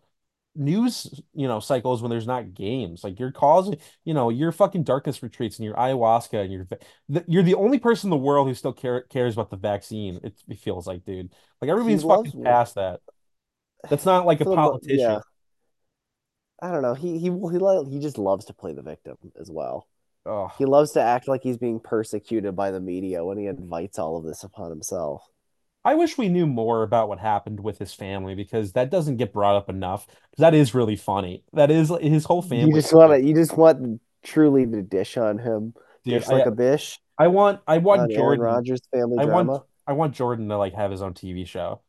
news, 0.59 1.21
you 1.33 1.47
know, 1.47 1.59
cycles 1.59 2.01
when 2.01 2.11
there's 2.11 2.27
not 2.27 2.53
games. 2.53 3.03
Like 3.03 3.19
you're 3.19 3.31
causing, 3.31 3.77
you 4.03 4.13
know, 4.13 4.29
your 4.29 4.51
fucking 4.51 4.83
darkness 4.83 5.23
retreats 5.23 5.57
and 5.57 5.65
your 5.65 5.75
ayahuasca 5.75 6.43
and 6.43 6.51
your 6.51 6.67
the, 7.07 7.25
you're 7.27 7.43
the 7.43 7.55
only 7.55 7.79
person 7.79 8.07
in 8.07 8.11
the 8.11 8.17
world 8.17 8.47
who 8.47 8.53
still 8.53 8.73
care, 8.73 9.01
cares 9.03 9.33
about 9.33 9.49
the 9.49 9.57
vaccine. 9.57 10.19
It, 10.23 10.39
it 10.47 10.59
feels 10.59 10.85
like, 10.85 11.05
dude. 11.05 11.33
Like 11.61 11.71
everybody's 11.71 12.03
fucking 12.03 12.43
past 12.43 12.75
that. 12.75 12.99
That's 13.89 14.05
not 14.05 14.25
like 14.25 14.41
a 14.41 14.43
For 14.45 14.49
the 14.49 14.55
mo- 14.57 14.71
politician. 14.71 14.99
yeah. 14.99 15.19
I 16.61 16.71
don't 16.71 16.81
know. 16.81 16.93
He 16.93 17.17
he 17.19 17.29
he 17.29 17.89
he 17.89 17.99
just 17.99 18.17
loves 18.17 18.45
to 18.45 18.53
play 18.53 18.73
the 18.73 18.81
victim 18.81 19.15
as 19.39 19.49
well. 19.49 19.87
Ugh. 20.25 20.51
He 20.57 20.65
loves 20.65 20.91
to 20.91 21.01
act 21.01 21.27
like 21.27 21.41
he's 21.41 21.57
being 21.57 21.79
persecuted 21.79 22.55
by 22.55 22.71
the 22.71 22.81
media 22.81 23.23
when 23.23 23.37
he 23.37 23.47
invites 23.47 23.97
all 23.97 24.17
of 24.17 24.25
this 24.25 24.43
upon 24.43 24.69
himself. 24.69 25.23
I 25.85 25.95
wish 25.95 26.17
we 26.17 26.29
knew 26.29 26.45
more 26.45 26.83
about 26.83 27.07
what 27.09 27.19
happened 27.19 27.59
with 27.61 27.79
his 27.79 27.93
family 27.93 28.35
because 28.35 28.73
that 28.73 28.89
doesn't 28.89 29.17
get 29.17 29.31
brought 29.31 29.55
up 29.55 29.69
enough. 29.69 30.07
That 30.37 30.53
is 30.53 30.73
really 30.73 30.97
funny. 30.97 31.43
That 31.53 31.71
is 31.71 31.91
his 32.01 32.25
whole 32.25 32.41
family. 32.41 32.67
You 32.67 32.73
just 32.73 32.93
want 32.93 33.13
to 33.13 33.25
you 33.25 33.33
just 33.33 33.57
want 33.57 34.01
truly 34.23 34.65
to 34.65 34.81
dish 34.81 35.17
on 35.17 35.37
him, 35.37 35.73
Dude, 36.03 36.19
just 36.19 36.31
like 36.31 36.45
a 36.45 36.51
bish 36.51 36.99
I 37.19 37.27
want 37.27 37.59
I 37.67 37.77
want 37.79 38.01
Aaron 38.01 38.15
Jordan. 38.15 38.43
Rodgers 38.45 38.81
family 38.91 39.17
I 39.19 39.25
drama. 39.25 39.51
want 39.51 39.63
I 39.85 39.93
want 39.93 40.15
Jordan 40.15 40.47
to 40.49 40.57
like 40.57 40.73
have 40.73 40.89
his 40.89 41.01
own 41.01 41.13
TV 41.13 41.45
show 41.45 41.81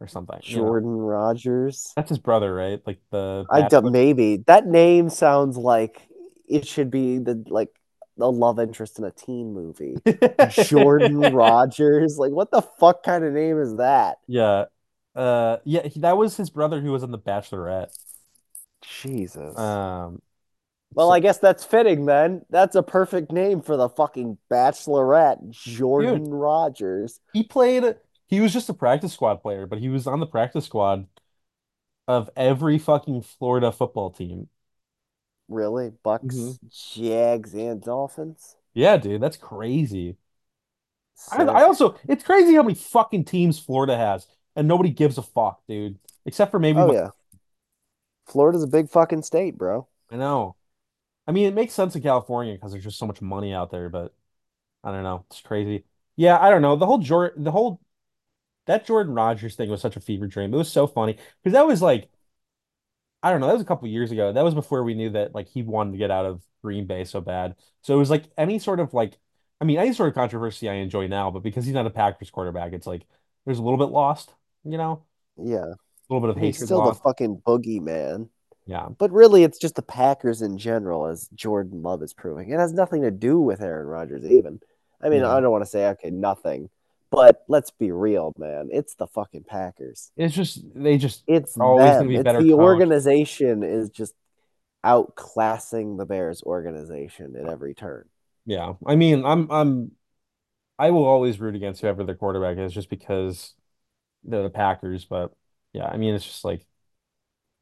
or 0.00 0.08
something. 0.08 0.40
you 0.42 0.56
know? 0.56 0.62
Jordan 0.64 0.90
Rodgers. 0.90 1.92
That's 1.94 2.08
his 2.08 2.18
brother, 2.18 2.52
right? 2.52 2.82
Like 2.84 2.98
the 3.10 3.46
I 3.48 3.62
don't, 3.62 3.92
maybe 3.92 4.38
that 4.48 4.66
name 4.66 5.08
sounds 5.08 5.56
like 5.56 6.02
it 6.48 6.66
should 6.66 6.90
be 6.90 7.18
the 7.18 7.44
like 7.48 7.68
the 8.16 8.30
love 8.30 8.58
interest 8.58 8.98
in 8.98 9.04
a 9.04 9.10
teen 9.10 9.52
movie. 9.52 9.96
Jordan 10.64 11.18
Rodgers. 11.34 12.16
Like, 12.18 12.32
what 12.32 12.50
the 12.50 12.62
fuck 12.62 13.02
kind 13.02 13.24
of 13.24 13.32
name 13.32 13.58
is 13.60 13.76
that? 13.76 14.18
Yeah. 14.26 14.66
Uh 15.14 15.58
yeah, 15.64 15.86
he, 15.86 16.00
that 16.00 16.16
was 16.16 16.36
his 16.36 16.50
brother 16.50 16.80
who 16.80 16.92
was 16.92 17.02
on 17.02 17.10
The 17.10 17.18
Bachelorette. 17.18 17.96
Jesus. 18.82 19.56
Um 19.58 20.20
well, 20.94 21.08
so- 21.08 21.12
I 21.12 21.20
guess 21.20 21.38
that's 21.38 21.64
fitting 21.64 22.06
then. 22.06 22.42
That's 22.50 22.76
a 22.76 22.82
perfect 22.82 23.32
name 23.32 23.62
for 23.62 23.76
the 23.76 23.88
fucking 23.88 24.38
Bachelorette, 24.50 25.50
Jordan 25.50 26.28
Rodgers. 26.30 27.20
he 27.32 27.42
played 27.42 27.96
he 28.26 28.40
was 28.40 28.52
just 28.52 28.68
a 28.70 28.74
practice 28.74 29.12
squad 29.12 29.42
player, 29.42 29.66
but 29.66 29.78
he 29.78 29.88
was 29.90 30.06
on 30.06 30.20
the 30.20 30.26
practice 30.26 30.64
squad 30.64 31.06
of 32.08 32.30
every 32.36 32.78
fucking 32.78 33.22
Florida 33.22 33.70
football 33.70 34.10
team. 34.10 34.48
Really? 35.48 35.90
Bucks, 36.02 36.58
Mhm. 36.58 36.58
Jags, 36.68 37.54
and 37.54 37.80
Dolphins? 37.80 38.56
Yeah, 38.74 38.96
dude, 38.98 39.20
that's 39.22 39.36
crazy. 39.36 40.16
I, 41.30 41.44
I 41.44 41.62
also, 41.62 41.96
it's 42.08 42.24
crazy 42.24 42.54
how 42.54 42.62
many 42.62 42.74
fucking 42.74 43.24
teams 43.24 43.58
Florida 43.58 43.96
has, 43.96 44.26
and 44.56 44.66
nobody 44.66 44.90
gives 44.90 45.18
a 45.18 45.22
fuck, 45.22 45.62
dude. 45.68 45.98
Except 46.24 46.50
for 46.50 46.58
maybe, 46.58 46.78
oh, 46.78 46.86
my- 46.88 46.94
yeah. 46.94 47.10
Florida's 48.26 48.62
a 48.64 48.66
big 48.68 48.90
fucking 48.90 49.22
state, 49.22 49.56
bro. 49.56 49.86
I 50.10 50.16
know. 50.16 50.56
I 51.26 51.32
mean, 51.32 51.48
it 51.48 51.54
makes 51.54 51.74
sense 51.74 51.96
in 51.96 52.02
California 52.02 52.54
because 52.54 52.72
there's 52.72 52.84
just 52.84 52.98
so 52.98 53.06
much 53.06 53.22
money 53.22 53.52
out 53.54 53.70
there, 53.70 53.88
but 53.88 54.14
I 54.84 54.92
don't 54.92 55.02
know. 55.04 55.24
It's 55.30 55.40
crazy. 55.42 55.84
Yeah, 56.16 56.38
I 56.40 56.50
don't 56.50 56.62
know. 56.62 56.76
The 56.76 56.86
whole 56.86 56.98
Jordan, 56.98 57.44
the 57.44 57.52
whole 57.52 57.80
that 58.66 58.86
Jordan 58.86 59.14
Rodgers 59.14 59.56
thing 59.56 59.70
was 59.70 59.80
such 59.82 59.96
a 59.96 60.00
fever 60.00 60.26
dream. 60.26 60.54
It 60.54 60.56
was 60.58 60.72
so 60.72 60.86
funny 60.86 61.14
because 61.42 61.54
that 61.54 61.66
was 61.66 61.82
like, 61.82 62.10
I 63.22 63.30
don't 63.30 63.40
know. 63.40 63.46
That 63.46 63.52
was 63.54 63.62
a 63.62 63.66
couple 63.66 63.88
years 63.88 64.10
ago. 64.10 64.32
That 64.32 64.42
was 64.44 64.54
before 64.54 64.82
we 64.82 64.94
knew 64.94 65.10
that 65.10 65.34
like 65.34 65.48
he 65.48 65.62
wanted 65.62 65.92
to 65.92 65.98
get 65.98 66.10
out 66.10 66.26
of 66.26 66.42
Green 66.62 66.86
Bay 66.86 67.04
so 67.04 67.20
bad. 67.20 67.54
So 67.82 67.94
it 67.94 67.98
was 67.98 68.10
like 68.10 68.24
any 68.36 68.58
sort 68.58 68.80
of 68.80 68.92
like, 68.94 69.16
I 69.60 69.64
mean, 69.64 69.78
any 69.78 69.92
sort 69.92 70.08
of 70.08 70.14
controversy 70.14 70.68
I 70.68 70.74
enjoy 70.74 71.06
now, 71.06 71.30
but 71.30 71.42
because 71.42 71.64
he's 71.64 71.74
not 71.74 71.86
a 71.86 71.90
Packers 71.90 72.30
quarterback, 72.30 72.72
it's 72.72 72.86
like 72.86 73.02
there's 73.44 73.58
a 73.58 73.62
little 73.62 73.78
bit 73.78 73.92
lost, 73.92 74.34
you 74.64 74.76
know, 74.78 75.04
Yeah. 75.36 75.64
a 75.66 76.08
little 76.12 76.20
bit 76.20 76.30
of 76.30 76.36
He's 76.36 76.56
hatred 76.56 76.66
still 76.68 76.80
the 76.82 76.88
lost. 76.88 77.02
fucking 77.02 77.42
boogeyman. 77.46 78.28
Yeah. 78.66 78.88
But 78.98 79.10
really, 79.12 79.42
it's 79.44 79.58
just 79.58 79.74
the 79.74 79.82
Packers 79.82 80.40
in 80.42 80.56
general, 80.58 81.06
as 81.06 81.28
Jordan 81.34 81.82
Love 81.82 82.02
is 82.02 82.14
proving. 82.14 82.50
It 82.50 82.58
has 82.58 82.72
nothing 82.72 83.02
to 83.02 83.10
do 83.10 83.40
with 83.40 83.60
Aaron 83.60 83.86
Rodgers, 83.88 84.24
even. 84.24 84.60
I 85.00 85.08
mean, 85.08 85.20
Yeah. 85.20 85.32
I 85.34 85.40
don't 85.40 85.50
want 85.50 85.64
to 85.64 85.70
say, 85.70 85.88
okay, 85.90 86.10
nothing. 86.10 86.70
But 87.12 87.44
let's 87.48 87.70
be 87.70 87.92
real, 87.92 88.34
man. 88.38 88.70
It's 88.72 88.96
the 88.96 89.06
fucking 89.06 89.44
Packers. 89.44 90.10
It's 90.16 90.34
just 90.34 90.60
they 90.74 90.98
just 90.98 91.24
It's 91.26 91.54
Always 91.58 91.96
them. 91.96 92.08
be 92.08 92.16
It's 92.16 92.24
better 92.24 92.42
the 92.42 92.52
coached. 92.56 92.58
organization 92.62 93.62
is 93.62 93.90
just 93.90 94.14
outclassing 94.84 95.98
the 95.98 96.06
Bears 96.06 96.42
organization 96.42 97.36
at 97.36 97.48
every 97.48 97.74
turn. 97.74 98.08
Yeah, 98.46 98.74
I 98.86 98.96
mean, 98.96 99.24
I'm 99.24 99.50
I'm 99.50 99.92
I 100.78 100.90
will 100.92 101.04
always 101.06 101.40
root 101.40 101.56
against 101.56 101.80
whoever 101.82 102.04
their 102.04 102.16
quarterback 102.16 102.58
is 102.58 102.72
just 102.74 102.90
because 102.90 103.54
they're 104.24 104.42
the 104.44 104.50
Packers. 104.50 105.04
But 105.06 105.32
yeah, 105.74 105.86
I 105.86 105.96
mean, 105.98 106.14
it's 106.14 106.26
just 106.26 106.44
like 106.44 106.66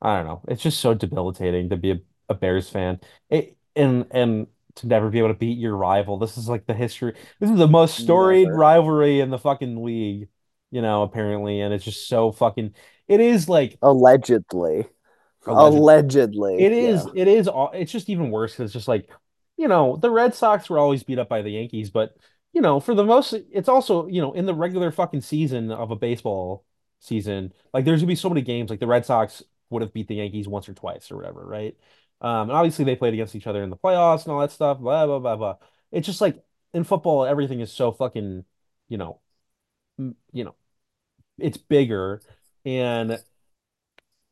I 0.03 0.17
don't 0.17 0.27
know. 0.27 0.43
It's 0.49 0.63
just 0.63 0.81
so 0.81 0.95
debilitating 0.95 1.71
to 1.71 1.77
be 1.77 1.93
a, 1.93 2.01
a 2.31 2.35
Bears 2.35 2.71
fan. 2.71 3.01
It, 3.31 3.57
and 3.77 4.07
and 4.13 4.47
to 4.77 4.87
never 4.87 5.09
be 5.09 5.19
able 5.19 5.29
to 5.29 5.35
beat 5.35 5.59
your 5.59 5.77
rival. 5.77 6.19
This 6.19 6.39
is 6.39 6.49
like 6.49 6.67
the 6.67 6.75
history. 6.75 7.15
This 7.39 7.51
is 7.51 7.59
the 7.59 7.69
most 7.69 7.99
storied 7.99 8.47
Never. 8.47 8.59
rivalry 8.59 9.21
in 9.21 9.31
the 9.31 9.39
fucking 9.39 9.83
league, 9.85 10.29
you 10.71 10.83
know, 10.83 11.03
apparently. 11.03 11.61
And 11.61 11.75
it's 11.75 11.85
just 11.85 12.09
so 12.09 12.33
fucking 12.33 12.75
it 13.09 13.21
is 13.21 13.49
like 13.49 13.79
Allegedly. 13.83 14.87
alleged. 15.47 15.77
Allegedly. 15.77 16.63
It 16.63 16.73
is 16.73 17.05
yeah. 17.07 17.23
it 17.23 17.29
is 17.29 17.49
it's 17.75 17.93
just 17.93 18.09
even 18.09 18.31
worse 18.31 18.53
because 18.53 18.67
it's 18.67 18.75
just 18.75 18.89
like, 18.89 19.11
you 19.57 19.69
know, 19.69 19.97
the 19.97 20.11
Red 20.11 20.35
Sox 20.35 20.71
were 20.71 20.79
always 20.79 21.03
beat 21.03 21.19
up 21.19 21.29
by 21.29 21.43
the 21.43 21.51
Yankees, 21.51 21.91
but 21.91 22.17
you 22.53 22.61
know, 22.61 22.81
for 22.81 22.95
the 22.95 23.05
most 23.05 23.35
it's 23.53 23.69
also, 23.69 24.07
you 24.07 24.21
know, 24.21 24.33
in 24.33 24.47
the 24.47 24.55
regular 24.55 24.91
fucking 24.91 25.21
season 25.23 25.71
of 25.71 25.91
a 25.91 25.97
baseball 25.97 26.65
season, 27.01 27.53
like 27.73 27.85
there's 27.85 28.01
gonna 28.01 28.09
be 28.09 28.17
so 28.17 28.29
many 28.29 28.43
games 28.43 28.71
like 28.71 28.81
the 28.81 28.87
Red 28.87 29.07
Sox 29.07 29.43
would 29.71 29.83
have 29.83 29.93
beat 29.93 30.09
the 30.09 30.17
Yankees 30.17 30.49
once 30.49 30.69
or 30.69 30.75
twice 30.75 31.11
or 31.11 31.17
whatever, 31.17 31.47
right? 31.47 31.77
Um, 32.21 32.51
and 32.51 32.53
obviously 32.53 32.85
they 32.85 32.97
played 32.97 33.15
against 33.15 33.35
each 33.35 33.47
other 33.47 33.63
in 33.63 33.71
the 33.71 33.77
playoffs 33.77 34.25
and 34.25 34.33
all 34.33 34.41
that 34.41 34.53
stuff, 34.53 34.79
blah 34.79 35.07
blah 35.07 35.19
blah 35.19 35.37
blah. 35.37 35.57
It's 35.93 36.07
just 36.07 36.21
like 36.21 36.43
in 36.75 36.85
football, 36.85 37.25
everything 37.25 37.61
is 37.61 37.73
so 37.73 37.93
fucking, 37.93 38.45
you 38.89 38.99
know, 38.99 39.21
you 40.33 40.45
know, 40.45 40.55
it's 41.39 41.57
bigger 41.59 42.23
and 42.65 43.21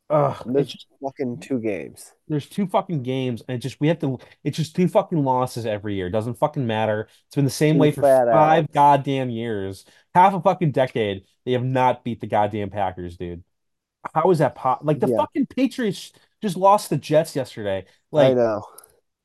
uh 0.09 0.43
And 0.43 0.55
it's 0.57 0.75
there's 0.75 0.85
fucking 1.01 1.39
two 1.39 1.59
games. 1.59 2.13
there's 2.27 2.47
two 2.47 2.67
fucking 2.67 3.01
games, 3.03 3.41
and 3.47 3.55
it 3.55 3.59
just 3.59 3.79
we 3.79 3.87
have 3.87 3.99
to. 3.99 4.19
It's 4.43 4.57
just 4.57 4.75
two 4.75 4.87
fucking 4.87 5.23
losses 5.23 5.65
every 5.65 5.95
year. 5.95 6.07
It 6.07 6.11
doesn't 6.11 6.35
fucking 6.37 6.65
matter. 6.67 7.07
It's 7.27 7.35
been 7.35 7.45
the 7.45 7.49
same 7.51 7.77
Two 7.77 7.79
way 7.79 7.91
for 7.91 8.05
five 8.29 8.67
Alex. 8.67 8.67
goddamn 8.71 9.29
years, 9.31 9.85
half 10.13 10.33
a 10.35 10.41
fucking 10.41 10.71
decade. 10.71 11.25
They 11.45 11.53
have 11.53 11.63
not 11.63 12.03
beat 12.03 12.21
the 12.21 12.27
goddamn 12.27 12.69
Packers, 12.69 13.17
dude. 13.17 13.43
How 14.15 14.31
is 14.31 14.39
that 14.39 14.55
pop? 14.55 14.81
Like 14.83 14.99
the 15.01 15.07
Yeah, 15.07 15.23
fucking 15.23 15.47
Patriots 15.47 16.13
just 16.41 16.57
lost 16.57 16.89
the 16.89 16.97
Jets 16.97 17.35
yesterday. 17.35 17.85
I 17.85 18.11
Like 18.11 18.33
know. 18.33 18.63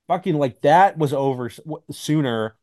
fucking 0.09 0.37
like 0.38 0.61
that 0.62 0.99
was 0.99 1.12
over 1.12 1.50
sooner. 1.90 2.56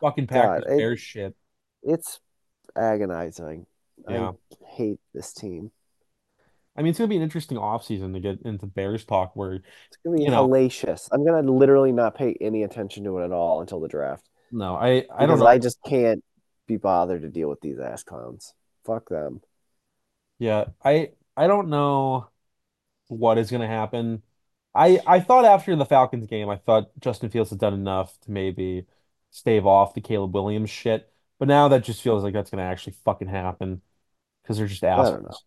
Fucking 0.00 0.26
God, 0.26 0.64
Packers 0.64 0.64
it 0.66 0.78
Bears 0.78 1.00
shit. 1.00 1.36
it's 1.82 2.20
agonizing. 2.76 3.66
I 4.08 4.12
Yeah. 4.12 4.32
hate 4.76 5.00
this 5.12 5.32
team. 5.32 5.70
I 6.76 6.82
mean, 6.82 6.90
it's 6.90 6.98
gonna 6.98 7.08
be 7.08 7.16
an 7.16 7.22
interesting 7.22 7.56
offseason 7.56 8.12
to 8.14 8.20
get 8.20 8.42
into 8.42 8.66
Bears 8.66 9.04
talk 9.04 9.36
where, 9.36 9.54
It's 9.54 9.98
gonna 10.04 10.16
be 10.16 10.24
you 10.24 10.30
know, 10.30 10.48
hellacious. 10.48 11.08
I'm 11.12 11.24
gonna 11.24 11.50
literally 11.50 11.92
not 11.92 12.16
pay 12.16 12.36
any 12.40 12.64
attention 12.64 13.04
to 13.04 13.18
it 13.18 13.24
at 13.24 13.32
all 13.32 13.60
until 13.60 13.80
the 13.80 13.88
draft 13.88 14.28
no, 14.50 14.74
I 14.74 15.04
I 15.16 15.26
don't 15.26 15.38
know. 15.38 15.46
I 15.46 15.58
just 15.58 15.78
can't 15.84 16.22
be 16.66 16.76
bothered 16.76 17.22
to 17.22 17.28
deal 17.28 17.48
with 17.48 17.60
these 17.60 17.78
ass 17.78 18.02
clowns. 18.02 18.54
Fuck 18.84 19.08
them. 19.08 19.40
Yeah, 20.38 20.66
I 20.84 21.10
I 21.36 21.46
don't 21.46 21.68
know. 21.68 22.30
what 23.08 23.38
is 23.38 23.50
going 23.50 23.62
to 23.62 23.68
happen. 23.68 24.22
I 24.74 25.00
I 25.06 25.20
thought 25.20 25.44
after 25.46 25.76
the 25.76 25.86
Falcons 25.86 26.26
game, 26.28 26.48
I 26.50 26.56
thought 26.58 26.90
Justin 27.00 27.30
Fields 27.30 27.50
had 27.50 27.60
done 27.60 27.74
enough 27.74 28.18
to 28.22 28.32
maybe 28.32 28.86
stave 29.30 29.66
off 29.66 29.94
the 29.94 30.00
Caleb 30.02 30.34
Williams 30.34 30.70
shit. 30.70 31.12
But 31.40 31.48
now 31.48 31.68
that 31.68 31.84
just 31.84 32.02
feels 32.02 32.24
like 32.24 32.34
that's 32.34 32.50
going 32.50 32.60
to 32.60 32.64
actually 32.70 32.94
fucking 33.04 33.28
happen 33.28 33.82
because 34.42 34.58
they're 34.58 34.68
just 34.68 34.84
I 34.84 35.10
don't 35.10 35.22
know. 35.24 35.38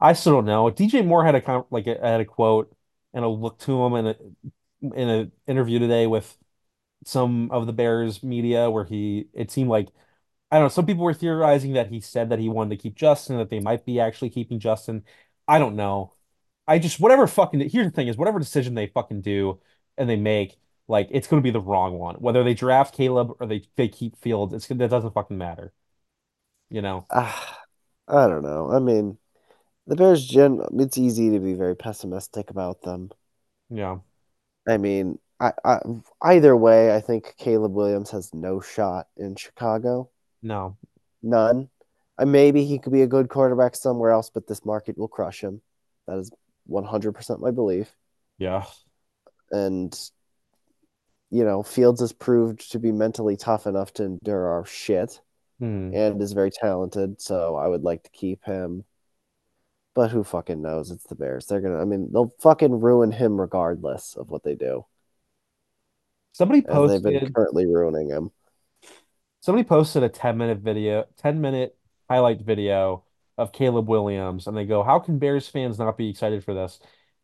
I 0.00 0.12
still 0.14 0.34
don't 0.34 0.46
know. 0.46 0.70
DJ 0.70 1.02
Moore 1.02 1.24
had 1.24 1.34
a 1.34 1.40
com 1.40 1.66
like 1.70 1.86
a, 1.86 1.98
had 2.00 2.20
a 2.20 2.24
quote 2.24 2.74
and 3.14 3.24
a 3.24 3.28
look 3.28 3.58
to 3.60 3.82
him 3.84 3.94
in 3.94 4.06
a 4.08 4.16
in 4.82 5.08
an 5.08 5.32
interview 5.46 5.78
today 5.78 6.06
with 6.06 6.36
some 7.04 7.50
of 7.50 7.66
the 7.66 7.72
Bears 7.72 8.22
media 8.22 8.70
where 8.70 8.84
he 8.84 9.28
it 9.34 9.50
seemed 9.50 9.70
like 9.70 9.88
I 10.52 10.56
don't 10.56 10.64
know. 10.66 10.68
Some 10.68 10.84
people 10.84 11.04
were 11.04 11.14
theorizing 11.14 11.72
that 11.72 11.88
he 11.88 12.00
said 12.00 12.28
that 12.28 12.38
he 12.38 12.50
wanted 12.50 12.76
to 12.76 12.82
keep 12.82 12.94
Justin, 12.94 13.38
that 13.38 13.48
they 13.48 13.58
might 13.58 13.86
be 13.86 13.98
actually 13.98 14.28
keeping 14.28 14.60
Justin. 14.60 15.02
I 15.48 15.58
don't 15.58 15.76
know. 15.76 16.12
I 16.68 16.78
just 16.78 17.00
whatever 17.00 17.26
fucking 17.26 17.60
here's 17.70 17.86
the 17.86 17.90
thing 17.90 18.08
is 18.08 18.18
whatever 18.18 18.38
decision 18.38 18.74
they 18.74 18.86
fucking 18.86 19.22
do 19.22 19.60
and 19.96 20.10
they 20.10 20.16
make, 20.16 20.58
like 20.88 21.08
it's 21.10 21.26
gonna 21.26 21.42
be 21.42 21.50
the 21.50 21.60
wrong 21.60 21.98
one. 21.98 22.16
Whether 22.16 22.44
they 22.44 22.52
draft 22.52 22.94
Caleb 22.94 23.32
or 23.40 23.46
they 23.46 23.64
they 23.76 23.88
keep 23.88 24.16
Fields, 24.18 24.52
it's 24.52 24.66
that 24.68 24.90
doesn't 24.90 25.14
fucking 25.14 25.38
matter. 25.38 25.72
You 26.68 26.82
know? 26.82 27.06
Ah, 27.10 27.60
I 28.06 28.26
don't 28.28 28.42
know. 28.42 28.70
I 28.70 28.78
mean, 28.78 29.18
the 29.86 29.96
Bears 29.96 30.26
gen 30.26 30.60
it's 30.74 30.98
easy 30.98 31.30
to 31.30 31.40
be 31.40 31.54
very 31.54 31.76
pessimistic 31.76 32.50
about 32.50 32.82
them. 32.82 33.10
Yeah. 33.70 34.00
I 34.68 34.76
mean, 34.76 35.18
I, 35.40 35.52
I 35.64 35.80
either 36.22 36.56
way, 36.56 36.94
I 36.94 37.00
think 37.00 37.34
Caleb 37.38 37.72
Williams 37.72 38.10
has 38.10 38.34
no 38.34 38.60
shot 38.60 39.08
in 39.16 39.34
Chicago. 39.36 40.11
No. 40.42 40.76
None. 41.22 41.68
Uh, 42.18 42.26
maybe 42.26 42.64
he 42.64 42.78
could 42.78 42.92
be 42.92 43.02
a 43.02 43.06
good 43.06 43.28
quarterback 43.28 43.76
somewhere 43.76 44.10
else, 44.10 44.30
but 44.30 44.46
this 44.46 44.64
market 44.64 44.98
will 44.98 45.08
crush 45.08 45.42
him. 45.42 45.60
That 46.06 46.18
is 46.18 46.30
100% 46.68 47.40
my 47.40 47.50
belief. 47.50 47.94
Yeah. 48.38 48.64
And, 49.50 49.98
you 51.30 51.44
know, 51.44 51.62
Fields 51.62 52.00
has 52.00 52.12
proved 52.12 52.72
to 52.72 52.78
be 52.78 52.92
mentally 52.92 53.36
tough 53.36 53.66
enough 53.66 53.92
to 53.94 54.04
endure 54.04 54.48
our 54.48 54.64
shit 54.64 55.20
Hmm. 55.58 55.94
and 55.94 56.20
is 56.20 56.32
very 56.32 56.50
talented. 56.50 57.20
So 57.20 57.54
I 57.54 57.68
would 57.68 57.82
like 57.82 58.02
to 58.02 58.10
keep 58.10 58.44
him. 58.44 58.84
But 59.94 60.10
who 60.10 60.24
fucking 60.24 60.60
knows? 60.60 60.90
It's 60.90 61.04
the 61.04 61.14
Bears. 61.14 61.46
They're 61.46 61.60
going 61.60 61.74
to, 61.74 61.80
I 61.80 61.84
mean, 61.84 62.10
they'll 62.12 62.32
fucking 62.40 62.80
ruin 62.80 63.12
him 63.12 63.40
regardless 63.40 64.16
of 64.16 64.30
what 64.30 64.42
they 64.42 64.54
do, 64.54 64.86
Somebody 66.32 66.64
as 66.66 66.90
they've 66.90 67.02
been 67.02 67.12
posted 67.12 67.34
currently 67.34 67.66
ruining 67.66 68.08
him. 68.08 68.30
Somebody 69.42 69.64
posted 69.64 70.02
a 70.02 70.08
10 70.08 70.38
minute 70.38 70.58
video, 70.58 71.06
10 71.18 71.40
minute 71.40 71.76
highlight 72.08 72.40
video 72.40 73.04
of 73.38 73.52
Caleb 73.52 73.88
Williams, 73.88 74.46
and 74.46 74.56
they 74.56 74.64
go, 74.64 74.82
How 74.82 74.98
can 74.98 75.18
Bears 75.18 75.48
fans 75.48 75.78
not 75.78 75.98
be 75.98 76.08
excited 76.10 76.44
for 76.44 76.54
this? 76.54 76.80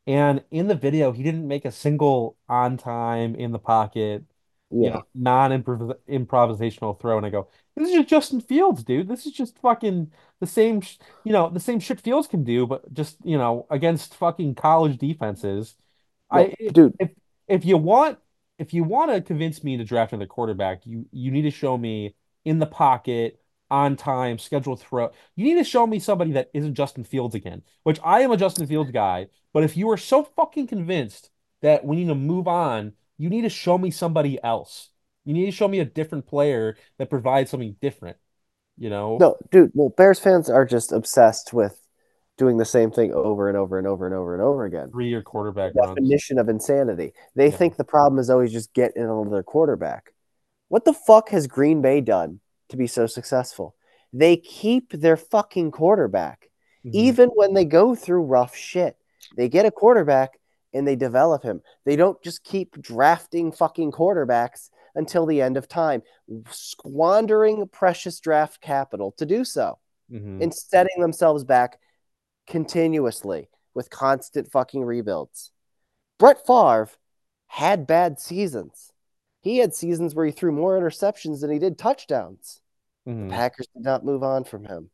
And 0.07 0.45
in 0.51 0.69
the 0.69 0.75
video, 0.75 1.13
he 1.13 1.23
didn't 1.23 1.49
make 1.49 1.65
a 1.65 1.73
single 1.73 2.37
on 2.49 2.77
time 2.77 3.35
in 3.35 3.53
the 3.53 3.59
pocket 3.59 4.25
you 4.71 4.91
know, 4.91 5.03
non-improvisational 5.15 7.01
throw, 7.01 7.17
and 7.17 7.25
I 7.25 7.31
go, 7.31 7.49
this 7.75 7.89
is 7.89 7.95
just 7.95 8.09
Justin 8.09 8.41
Fields, 8.41 8.85
dude. 8.85 9.09
This 9.09 9.25
is 9.25 9.33
just 9.33 9.59
fucking 9.59 10.13
the 10.41 10.47
same, 10.47 10.81
sh- 10.81 10.99
you 11.25 11.33
know, 11.33 11.49
the 11.49 11.61
same 11.61 11.81
shit 11.81 12.01
Fields 12.01 12.29
can 12.29 12.45
do, 12.45 12.67
but 12.67 12.93
just, 12.93 13.17
you 13.25 13.39
know, 13.39 13.67
against 13.71 14.15
fucking 14.15 14.57
college 14.57 14.99
defenses. 14.99 15.75
I 16.31 16.53
dude, 16.73 16.95
if 16.99 17.11
if 17.47 17.65
you 17.65 17.79
want 17.79 18.19
if 18.59 18.75
you 18.75 18.85
want 18.85 19.11
to 19.11 19.21
convince 19.21 19.63
me 19.63 19.77
to 19.77 19.85
draft 19.85 20.13
another 20.13 20.27
quarterback, 20.27 20.85
you 20.85 21.07
you 21.13 21.31
need 21.31 21.43
to 21.43 21.51
show 21.51 21.79
me 21.79 22.15
in 22.45 22.59
the 22.59 22.67
pocket, 22.67 23.41
on 23.71 23.97
time, 23.97 24.39
scheduled 24.39 24.81
throw. 24.81 25.11
You 25.37 25.45
need 25.45 25.63
to 25.63 25.65
show 25.65 25.87
me 25.87 25.99
somebody 25.99 26.33
that 26.33 26.51
isn't 26.55 26.75
Justin 26.75 27.05
Fields 27.05 27.35
again, 27.35 27.63
which 27.83 28.01
I 28.03 28.21
am 28.21 28.31
a 28.31 28.37
Justin 28.37 28.67
Fields 28.67 28.91
guy. 28.91 29.29
But 29.53 29.65
if 29.65 29.77
you 29.77 29.91
are 29.91 29.97
so 29.97 30.25
fucking 30.25 30.67
convinced 30.67 31.31
that 31.63 31.85
we 31.85 31.97
need 31.97 32.09
to 32.09 32.15
move 32.15 32.49
on, 32.49 32.93
you 33.17 33.29
need 33.29 33.43
to 33.43 33.49
show 33.49 33.77
me 33.79 33.91
somebody 33.91 34.39
else. 34.43 34.91
You 35.25 35.35
need 35.35 35.47
to 35.47 35.53
show 35.53 35.69
me 35.69 35.81
a 35.81 35.85
different 35.85 36.27
player 36.27 36.77
that 36.99 37.11
provides 37.11 37.51
something 37.51 37.77
different, 37.81 38.17
you 38.79 38.89
know? 38.89 39.19
No, 39.21 39.37
dude, 39.51 39.73
well, 39.75 39.91
Bears 39.91 40.19
fans 40.19 40.49
are 40.49 40.65
just 40.65 40.93
obsessed 40.93 41.53
with 41.53 41.79
doing 42.39 42.57
the 42.57 42.65
same 42.65 42.91
thing 42.91 43.13
over 43.13 43.49
and 43.49 43.57
over 43.59 43.77
and 43.79 43.87
over 43.87 44.07
and 44.07 44.15
over 44.15 44.33
and 44.33 44.43
over 44.43 44.65
again. 44.65 44.91
Three-year 44.91 45.23
quarterback 45.23 45.75
The 45.75 45.81
runs. 45.81 45.97
definition 45.97 46.39
of 46.39 46.49
insanity. 46.49 47.13
They 47.35 47.49
Yeah. 47.51 47.57
think 47.57 47.77
the 47.77 47.85
problem 47.85 48.19
is 48.19 48.31
always 48.31 48.53
just 48.53 48.73
getting 48.73 49.03
another 49.03 49.43
quarterback. 49.43 50.15
What 50.69 50.85
the 50.85 50.93
fuck 50.95 51.31
has 51.31 51.47
Green 51.47 51.83
Bay 51.83 52.01
done 52.01 52.41
to 52.69 52.77
be 52.77 52.87
so 52.87 53.07
successful? 53.07 53.75
They 54.13 54.37
keep 54.37 54.93
their 54.93 55.17
fucking 55.17 55.73
quarterback. 55.73 56.49
Mhm. 56.85 56.91
Even 56.95 57.29
when 57.31 57.55
they 57.55 57.65
go 57.65 57.95
through 57.95 58.23
rough 58.23 58.55
shit, 58.55 58.97
they 59.37 59.49
get 59.49 59.67
a 59.67 59.71
quarterback 59.71 60.39
and 60.73 60.87
they 60.87 60.97
develop 60.97 61.43
him. 61.43 61.61
They 61.85 61.97
don't 61.97 62.23
just 62.23 62.45
keep 62.45 62.81
drafting 62.81 63.51
fucking 63.51 63.91
quarterbacks 63.93 64.71
until 64.95 65.27
the 65.27 65.43
end 65.43 65.57
of 65.57 65.67
time, 65.67 66.03
squandering 66.51 67.67
precious 67.69 68.21
draft 68.21 68.61
capital 68.61 69.11
to 69.13 69.27
do 69.27 69.45
so 69.45 69.79
Mhm. 70.11 70.43
and 70.43 70.55
setting 70.55 71.01
themselves 71.01 71.43
back 71.45 71.79
continuously 72.49 73.49
with 73.75 73.91
constant 73.91 74.51
fucking 74.51 74.83
rebuilds. 74.83 75.53
Brett 76.19 76.45
Favre 76.47 76.91
had 77.47 77.87
bad 77.87 78.19
seasons. 78.19 78.93
He 79.41 79.59
had 79.59 79.75
seasons 79.75 80.15
where 80.15 80.27
he 80.27 80.33
threw 80.33 80.51
more 80.51 80.79
interceptions 80.79 81.41
than 81.41 81.51
he 81.51 81.59
did 81.59 81.79
touchdowns. 81.79 82.61
Mhm. 83.07 83.31
Packers 83.31 83.69
did 83.69 83.85
not 83.85 84.05
move 84.05 84.23
on 84.23 84.45
from 84.45 84.65
him. 84.65 84.91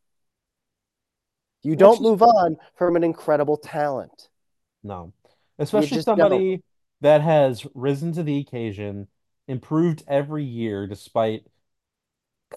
You 1.63 1.73
Which 1.73 1.79
don't 1.79 2.03
move 2.03 2.23
on 2.23 2.59
from 2.75 2.95
an 2.97 3.05
incredible 3.05 3.57
talent. 3.57 4.29
No. 4.83 5.13
Especially 5.59 6.03
somebody 6.03 6.63
that 7.01 7.23
has 7.23 7.67
risen 7.75 8.13
to 8.13 8.23
the 8.23 8.39
occasion, 8.39 9.09
improved 9.49 10.05
every 10.07 10.45
year 10.45 10.87
despite 10.87 11.47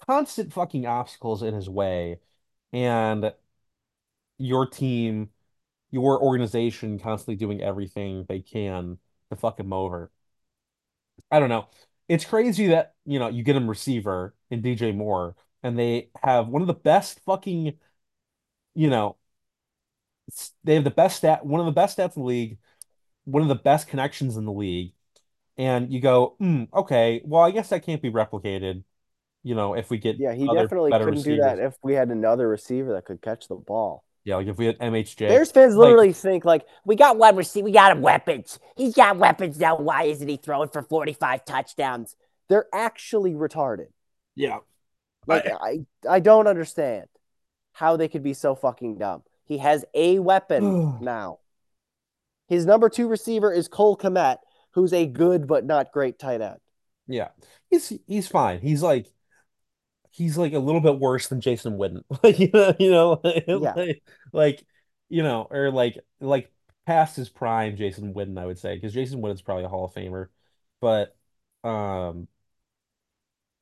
constant 0.06 0.52
fucking 0.52 0.86
obstacles 0.86 1.42
in 1.42 1.54
his 1.54 1.68
way, 1.68 2.20
and 2.72 3.32
your 4.38 4.66
team, 4.66 5.30
your 5.90 6.22
organization 6.22 6.98
constantly 6.98 7.36
doing 7.36 7.62
everything 7.62 8.26
they 8.28 8.40
can 8.40 8.98
to 9.30 9.36
fuck 9.36 9.60
him 9.60 9.72
over. 9.72 10.10
I 11.30 11.40
don't 11.40 11.48
know. 11.48 11.68
it's 12.08 12.24
crazy 12.24 12.68
that, 12.68 12.94
you 13.04 13.18
know, 13.18 13.28
you 13.28 13.42
get 13.42 13.56
him 13.56 13.68
receiver 13.68 14.34
in 14.50 14.62
DJ 14.62 14.92
Moore 14.92 15.36
and 15.62 15.78
they 15.78 16.10
have 16.22 16.48
one 16.48 16.62
of 16.62 16.68
the 16.68 16.74
best 16.74 17.20
fucking, 17.24 17.74
you 18.74 18.90
know, 18.90 19.16
they 20.64 20.74
have 20.74 20.84
the 20.84 20.90
best 20.90 21.16
stat, 21.18 21.44
one 21.44 21.60
of 21.60 21.66
the 21.66 21.72
best 21.72 21.98
stats 21.98 22.16
in 22.16 22.22
the 22.22 22.28
league, 22.28 22.58
one 23.24 23.42
of 23.42 23.48
the 23.48 23.56
best 23.56 23.88
connections 23.88 24.36
in 24.36 24.44
the 24.44 24.52
league. 24.52 24.94
And 25.58 25.92
you 25.92 26.00
go, 26.00 26.36
hmm, 26.38 26.64
okay, 26.74 27.22
well, 27.24 27.42
I 27.42 27.50
guess 27.52 27.70
that 27.70 27.84
can't 27.84 28.02
be 28.02 28.10
replicated, 28.10 28.84
you 29.44 29.54
know, 29.54 29.74
if 29.74 29.90
we 29.90 29.98
get 29.98 30.18
Yeah, 30.18 30.34
he 30.34 30.48
other 30.48 30.72
definitely 30.88 30.94
couldn't 30.94 31.22
do 31.22 31.36
that 31.38 31.58
if 31.58 31.76
we 31.82 31.94
had 31.94 32.10
another 32.10 32.48
receiver 32.48 32.92
that 32.92 33.04
could 33.06 33.22
catch 33.22 33.48
the 33.48 33.54
ball. 33.54 34.04
Yeah, 34.28 34.36
like 34.36 34.46
if 34.46 34.58
we 34.58 34.66
had 34.66 34.78
MHJ. 34.78 35.26
Bears 35.26 35.50
fans 35.50 35.74
Like, 35.74 35.86
literally 35.86 36.12
think 36.12 36.44
like 36.44 36.66
we 36.84 36.96
got 36.96 37.16
one 37.16 37.34
receiver, 37.34 37.64
we 37.64 37.72
got 37.72 37.92
him 37.92 38.02
weapons. 38.02 38.58
He's 38.76 38.94
got 38.94 39.16
weapons 39.16 39.58
now. 39.58 39.78
Why 39.78 40.02
isn't 40.02 40.28
he 40.28 40.36
throwing 40.36 40.68
for 40.68 40.82
45 40.82 41.46
touchdowns? 41.46 42.14
They're 42.50 42.66
actually 42.74 43.32
retarded. 43.32 43.86
yeah. 44.36 44.58
Like 45.26 45.46
I 45.46 45.86
I 46.06 46.20
don't 46.20 46.46
understand 46.46 47.06
how 47.72 47.96
they 47.96 48.06
could 48.06 48.22
be 48.22 48.34
so 48.34 48.54
fucking 48.54 48.98
dumb. 48.98 49.22
He 49.46 49.56
has 49.58 49.86
a 49.94 50.18
weapon 50.18 50.98
now. 51.00 51.38
His 52.48 52.66
number 52.66 52.90
two 52.90 53.08
receiver 53.08 53.50
is 53.50 53.66
Cole 53.66 53.96
Kmet, 53.96 54.38
who's 54.72 54.92
a 54.92 55.06
good 55.06 55.46
but 55.46 55.64
not 55.64 55.90
great 55.90 56.18
tight 56.18 56.42
end. 56.42 56.58
yeah. 57.06 57.28
He's 57.70 57.94
he's 58.06 58.28
fine. 58.28 58.60
He's 58.60 58.82
like 58.82 59.06
he's 60.18 60.36
like 60.38 60.52
a 60.52 60.58
little 60.58 60.80
bit 60.80 60.98
worse 60.98 61.28
than 61.28 61.40
Jason 61.40 61.78
Witten. 61.78 62.02
Like 62.22 62.38
you 62.38 62.50
know, 62.52 62.74
you 62.78 62.90
know, 62.90 63.20
Yeah. 63.54 63.76
like, 63.76 64.02
like 64.32 64.66
you 65.08 65.22
know, 65.22 65.46
or 65.50 65.70
like 65.70 65.98
like 66.20 66.52
past 66.86 67.16
his 67.16 67.28
prime 67.28 67.76
Jason 67.76 68.14
Witten, 68.14 68.38
I 68.38 68.46
would 68.46 68.58
say, 68.58 68.74
because 68.74 68.94
Jason 68.94 69.20
Witten's 69.20 69.42
probably 69.42 69.64
a 69.64 69.68
Hall 69.68 69.84
of 69.86 69.94
Famer. 69.94 70.28
But 70.80 71.16
um, 71.64 72.28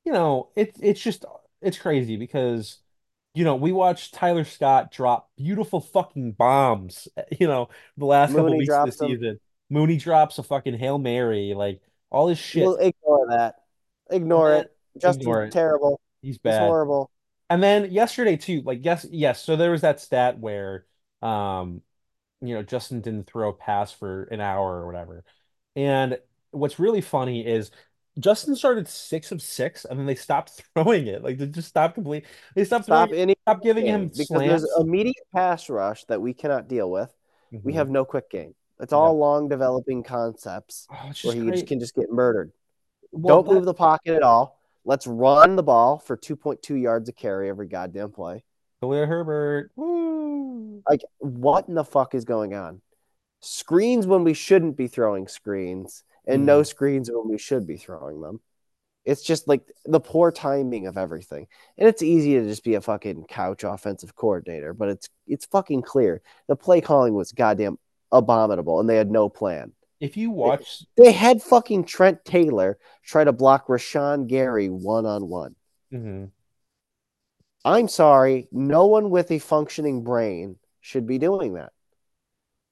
you 0.04 0.12
know, 0.12 0.50
it's 0.56 0.78
it's 0.80 1.00
just 1.00 1.24
it's 1.60 1.78
crazy 1.78 2.16
because 2.16 2.78
you 3.34 3.44
know, 3.44 3.56
we 3.56 3.70
watched 3.72 4.14
Tyler 4.14 4.44
Scott 4.44 4.90
drop 4.90 5.30
beautiful 5.36 5.80
fucking 5.80 6.32
bombs, 6.32 7.06
you 7.38 7.46
know, 7.46 7.68
the 7.96 8.06
last 8.06 8.30
couple 8.30 8.44
Mooney 8.44 8.58
weeks 8.58 8.74
of 8.74 8.84
the 8.86 8.92
season. 8.92 9.40
Mooney 9.68 9.96
drops 9.96 10.38
a 10.38 10.42
fucking 10.42 10.78
Hail 10.78 10.98
Mary, 10.98 11.52
like 11.54 11.80
all 12.10 12.28
this 12.28 12.38
We'll 12.54 12.76
shit. 12.76 12.94
ignore 12.94 13.26
that. 13.28 13.56
Ignore 14.10 14.54
it. 14.54 14.76
Justin's 14.98 15.26
it. 15.26 15.52
terrible. 15.52 16.00
He's 16.26 16.38
He's 16.44 16.56
bad. 16.56 16.58
horrible. 16.58 17.10
And 17.50 17.62
then 17.62 17.92
yesterday 17.92 18.36
too, 18.36 18.62
like 18.62 18.80
yes, 18.84 19.06
yes. 19.10 19.42
So 19.42 19.56
there 19.56 19.70
was 19.72 19.82
that 19.82 20.00
stat 20.00 20.38
where, 20.40 20.86
um, 21.22 21.82
you 22.42 22.54
know, 22.54 22.62
Justin 22.62 23.00
didn't 23.02 23.28
throw 23.28 23.50
a 23.50 23.54
pass 23.54 23.92
for 23.92 24.24
an 24.24 24.40
hour 24.40 24.82
or 24.82 24.86
whatever. 24.86 25.24
And 25.76 26.18
what's 26.52 26.78
really 26.80 27.00
funny 27.02 27.46
is 27.46 27.70
Justin 28.20 28.56
started 28.56 28.88
six 28.88 29.32
of 29.32 29.42
six, 29.42 29.84
and 29.86 29.98
then 29.98 30.06
they 30.06 30.16
stopped 30.16 30.62
throwing 30.74 31.06
it. 31.08 31.22
Like 31.24 31.38
they 31.38 31.46
just 31.48 31.68
stopped 31.68 31.94
completely. 31.96 32.28
They 32.56 32.64
stopped 32.64 32.88
Stop 32.88 33.12
it, 33.12 33.14
any 33.14 33.36
stopped 33.44 33.64
giving 33.64 33.86
him 33.86 34.10
because 34.16 34.44
there's 34.44 34.64
immediate 34.78 35.26
pass 35.34 35.68
rush 35.68 36.04
that 36.04 36.20
we 36.20 36.34
cannot 36.34 36.68
deal 36.68 36.90
with. 36.90 37.12
We 37.62 37.72
hmm 37.72 37.74
have 37.74 37.90
no 37.90 38.04
quick 38.04 38.30
game. 38.30 38.54
It's 38.80 38.92
Yeah. 38.92 38.92
all 38.92 39.18
long 39.18 39.48
developing 39.48 40.02
concepts 40.02 40.88
Oh, 40.90 41.12
where 41.22 41.34
he 41.34 41.50
just 41.50 41.66
can 41.66 41.80
just 41.80 41.94
get 41.94 42.10
murdered. 42.10 42.52
Well, 43.12 43.38
Don't 43.38 43.48
that 43.48 43.50
move 43.50 43.64
the 43.66 43.74
pocket 43.74 44.14
at 44.14 44.22
all. 44.22 44.55
Let's 44.86 45.06
run 45.06 45.56
the 45.56 45.64
ball 45.64 45.98
for 45.98 46.16
2.2 46.16 46.80
yards 46.80 47.08
a 47.08 47.12
carry 47.12 47.48
every 47.48 47.66
goddamn 47.66 48.12
play. 48.12 48.44
Khalil 48.80 49.06
Herbert. 49.06 49.72
Woo. 49.74 50.80
Like, 50.88 51.02
what 51.18 51.66
in 51.68 51.74
the 51.74 51.84
fuck 51.84 52.14
is 52.14 52.24
going 52.24 52.54
on? 52.54 52.80
Screens 53.40 54.06
when 54.06 54.22
we 54.22 54.32
shouldn't 54.32 54.76
be 54.76 54.86
throwing 54.86 55.26
screens, 55.26 56.04
and 56.24 56.46
no 56.46 56.60
Mhm. 56.60 56.66
screens 56.66 57.10
when 57.10 57.28
we 57.28 57.36
should 57.36 57.66
be 57.66 57.76
throwing 57.76 58.20
them. 58.20 58.40
It's 59.04 59.22
just 59.22 59.48
like 59.48 59.70
the 59.84 60.00
poor 60.00 60.30
timing 60.30 60.86
of 60.86 60.96
everything. 60.96 61.48
And 61.78 61.88
it's 61.88 62.02
easy 62.02 62.34
to 62.34 62.44
just 62.44 62.64
be 62.64 62.74
a 62.74 62.80
fucking 62.80 63.24
couch 63.24 63.64
offensive 63.64 64.14
coordinator, 64.14 64.72
but 64.72 64.88
it's 64.88 65.08
it's 65.26 65.46
fucking 65.46 65.82
clear. 65.82 66.22
The 66.46 66.56
play 66.56 66.80
calling 66.80 67.14
was 67.14 67.32
goddamn 67.32 67.78
abominable 68.12 68.78
and 68.78 68.88
they 68.88 68.96
had 68.96 69.10
no 69.10 69.28
plan. 69.28 69.72
If 70.00 70.16
you 70.16 70.30
watch, 70.30 70.84
they 70.96 71.12
had 71.12 71.42
fucking 71.42 71.84
Trent 71.84 72.24
Taylor 72.24 72.78
try 73.02 73.24
to 73.24 73.32
block 73.32 73.66
Rashan 73.68 74.26
Gary 74.26 74.68
one 74.68 75.06
on 75.06 75.28
one. 75.28 75.54
I'm 77.64 77.88
sorry, 77.88 78.48
no 78.52 78.86
one 78.86 79.10
with 79.10 79.30
a 79.30 79.38
functioning 79.38 80.04
brain 80.04 80.56
should 80.80 81.06
be 81.06 81.18
doing 81.18 81.54
that. 81.54 81.72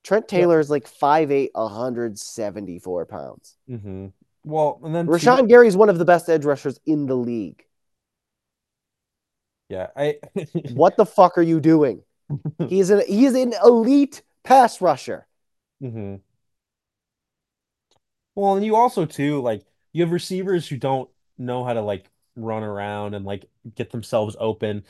Trent 0.04 0.26
Yeah. 0.30 0.38
Taylor 0.40 0.60
is 0.60 0.68
like 0.70 0.86
5'8, 0.86 1.50
174 1.54 3.06
pounds. 3.06 3.56
Mhm. 3.68 4.12
Well, 4.44 4.78
and 4.84 4.94
then 4.94 5.06
two, 5.06 5.12
Rashan 5.12 5.48
Gary 5.48 5.66
is 5.68 5.76
one 5.76 5.88
of 5.88 5.98
the 5.98 6.04
best 6.04 6.28
edge 6.28 6.44
rushers 6.44 6.78
in 6.84 7.06
the 7.06 7.16
league. 7.16 7.64
yeah, 9.70 9.88
I 9.96 10.18
What 10.74 10.96
the 10.98 11.06
fuck 11.06 11.38
are 11.38 11.42
you 11.42 11.58
doing? 11.60 12.02
He's 12.68 12.90
an 12.90 13.02
he 13.08 13.24
is 13.24 13.34
an 13.34 13.54
elite 13.64 14.22
pass 14.42 14.80
rusher. 14.82 15.26
Mhm. 15.82 16.20
Well, 18.34 18.56
and 18.56 18.64
you 18.64 18.76
also 18.76 19.06
too 19.06 19.40
like 19.40 19.64
you 19.92 20.02
have 20.02 20.12
receivers 20.12 20.68
who 20.68 20.76
don't 20.76 21.08
know 21.38 21.64
how 21.64 21.72
to 21.72 21.80
like 21.80 22.10
run 22.36 22.62
around 22.62 23.14
and 23.14 23.24
like 23.24 23.46
get 23.74 23.90
themselves 23.90 24.36
open. 24.38 24.84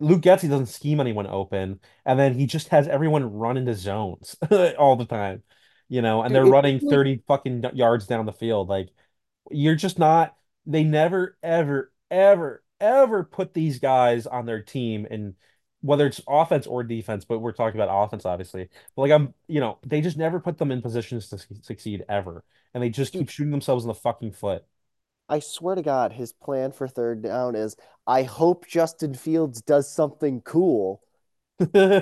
Luke 0.00 0.22
Getsy 0.22 0.48
doesn't 0.48 0.66
scheme 0.66 1.00
anyone 1.00 1.26
open, 1.26 1.80
and 2.04 2.18
then 2.18 2.34
he 2.34 2.46
just 2.46 2.68
has 2.68 2.88
everyone 2.88 3.32
run 3.32 3.56
into 3.56 3.74
zones 3.74 4.36
all 4.78 4.96
the 4.96 5.06
time, 5.06 5.42
you 5.88 6.02
know, 6.02 6.22
and 6.22 6.34
they're 6.34 6.46
running 6.46 6.76
really 6.76 6.88
30 6.88 7.22
fucking 7.26 7.64
yards 7.74 8.06
down 8.06 8.26
the 8.26 8.32
field. 8.32 8.68
Like 8.68 8.90
you're 9.50 9.76
just 9.76 9.98
not, 9.98 10.36
they 10.66 10.84
never, 10.84 11.36
ever, 11.42 11.92
ever, 12.10 12.62
ever 12.80 13.24
put 13.24 13.54
these 13.54 13.78
guys 13.78 14.26
on 14.26 14.46
their 14.46 14.62
team 14.62 15.06
and 15.10 15.34
whether 15.84 16.06
it's 16.06 16.20
offense 16.26 16.66
or 16.66 16.82
defense, 16.82 17.24
but 17.26 17.40
we're 17.40 17.52
talking 17.52 17.78
about 17.80 18.04
offense, 18.04 18.24
obviously. 18.24 18.68
But 18.96 19.02
like 19.02 19.12
I'm, 19.12 19.34
you 19.48 19.60
know, 19.60 19.78
they 19.86 20.00
just 20.00 20.16
never 20.16 20.40
put 20.40 20.56
them 20.58 20.72
in 20.72 20.80
positions 20.80 21.28
to 21.28 21.38
succeed 21.62 22.04
ever. 22.08 22.42
And 22.72 22.82
they 22.82 22.88
just 22.88 23.12
keep 23.12 23.28
shooting 23.28 23.50
themselves 23.50 23.84
in 23.84 23.88
the 23.88 23.94
fucking 23.94 24.32
foot. 24.32 24.64
I 25.28 25.38
swear 25.40 25.74
to 25.74 25.82
God, 25.82 26.12
his 26.12 26.32
plan 26.32 26.72
for 26.72 26.88
third 26.88 27.22
down 27.22 27.54
is 27.54 27.76
I 28.06 28.22
hope 28.22 28.66
Justin 28.66 29.14
Fields 29.14 29.62
does 29.62 29.90
something 29.90 30.40
cool. 30.42 31.02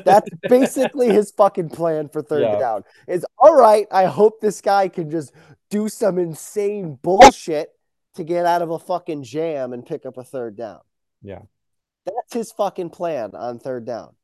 That's 0.04 0.30
basically 0.48 1.10
his 1.12 1.30
fucking 1.36 1.70
plan 1.70 2.08
for 2.08 2.22
third 2.22 2.40
Yeah, 2.42 2.58
down. 2.58 2.84
Is 3.06 3.24
all 3.38 3.54
right, 3.54 3.86
I 3.92 4.06
hope 4.06 4.40
this 4.40 4.60
guy 4.60 4.88
can 4.88 5.10
just 5.10 5.32
do 5.70 5.88
some 5.88 6.18
insane 6.18 6.98
bullshit 7.02 7.70
to 8.14 8.24
get 8.24 8.46
out 8.46 8.62
of 8.62 8.70
a 8.70 8.78
fucking 8.78 9.22
jam 9.22 9.72
and 9.72 9.86
pick 9.86 10.04
up 10.06 10.16
a 10.18 10.24
third 10.24 10.56
down. 10.56 10.80
yeah. 11.22 11.42
That's 12.04 12.32
his 12.32 12.52
fucking 12.52 12.90
plan 12.90 13.32
on 13.34 13.58
third 13.58 13.84
down. 13.84 14.14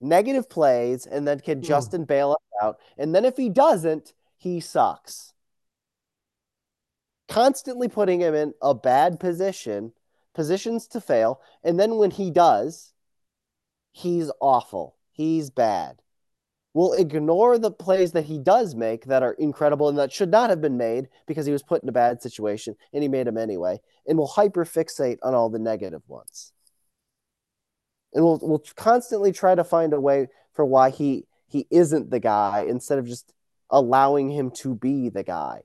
Negative 0.00 0.48
plays, 0.48 1.06
and 1.06 1.26
then 1.26 1.40
can 1.40 1.58
hmm. 1.58 1.64
Justin 1.64 2.04
bail 2.04 2.32
us 2.32 2.62
out? 2.62 2.78
And 2.96 3.14
then 3.14 3.24
if 3.24 3.36
he 3.36 3.48
doesn't, 3.48 4.12
he 4.36 4.60
sucks. 4.60 5.32
Constantly 7.28 7.88
putting 7.88 8.20
him 8.20 8.34
in 8.34 8.54
a 8.60 8.74
bad 8.74 9.20
position, 9.20 9.92
positions 10.34 10.86
to 10.88 11.00
fail. 11.00 11.40
And 11.62 11.78
then 11.78 11.96
when 11.96 12.10
he 12.10 12.30
does, 12.30 12.92
he's 13.92 14.30
awful. 14.40 14.96
He's 15.12 15.50
bad. 15.50 16.02
We'll 16.72 16.92
ignore 16.92 17.58
the 17.58 17.72
plays 17.72 18.12
that 18.12 18.26
he 18.26 18.38
does 18.38 18.76
make 18.76 19.06
that 19.06 19.24
are 19.24 19.32
incredible 19.32 19.88
and 19.88 19.98
that 19.98 20.12
should 20.12 20.30
not 20.30 20.50
have 20.50 20.60
been 20.60 20.76
made 20.76 21.08
because 21.26 21.44
he 21.44 21.52
was 21.52 21.64
put 21.64 21.82
in 21.82 21.88
a 21.88 21.92
bad 21.92 22.22
situation 22.22 22.76
and 22.92 23.02
he 23.02 23.08
made 23.08 23.26
them 23.26 23.38
anyway. 23.38 23.80
And 24.06 24.16
we'll 24.16 24.28
hyperfixate 24.28 25.18
on 25.22 25.34
all 25.34 25.50
the 25.50 25.58
negative 25.58 26.02
ones. 26.06 26.52
And 28.12 28.24
we'll 28.24 28.38
we'll 28.42 28.64
constantly 28.76 29.32
try 29.32 29.54
to 29.54 29.64
find 29.64 29.92
a 29.92 30.00
way 30.00 30.28
for 30.52 30.64
why 30.64 30.90
he 30.90 31.26
he 31.48 31.66
isn't 31.70 32.10
the 32.10 32.20
guy 32.20 32.64
instead 32.68 32.98
of 32.98 33.06
just 33.06 33.32
allowing 33.70 34.30
him 34.30 34.50
to 34.50 34.74
be 34.74 35.08
the 35.08 35.24
guy 35.24 35.62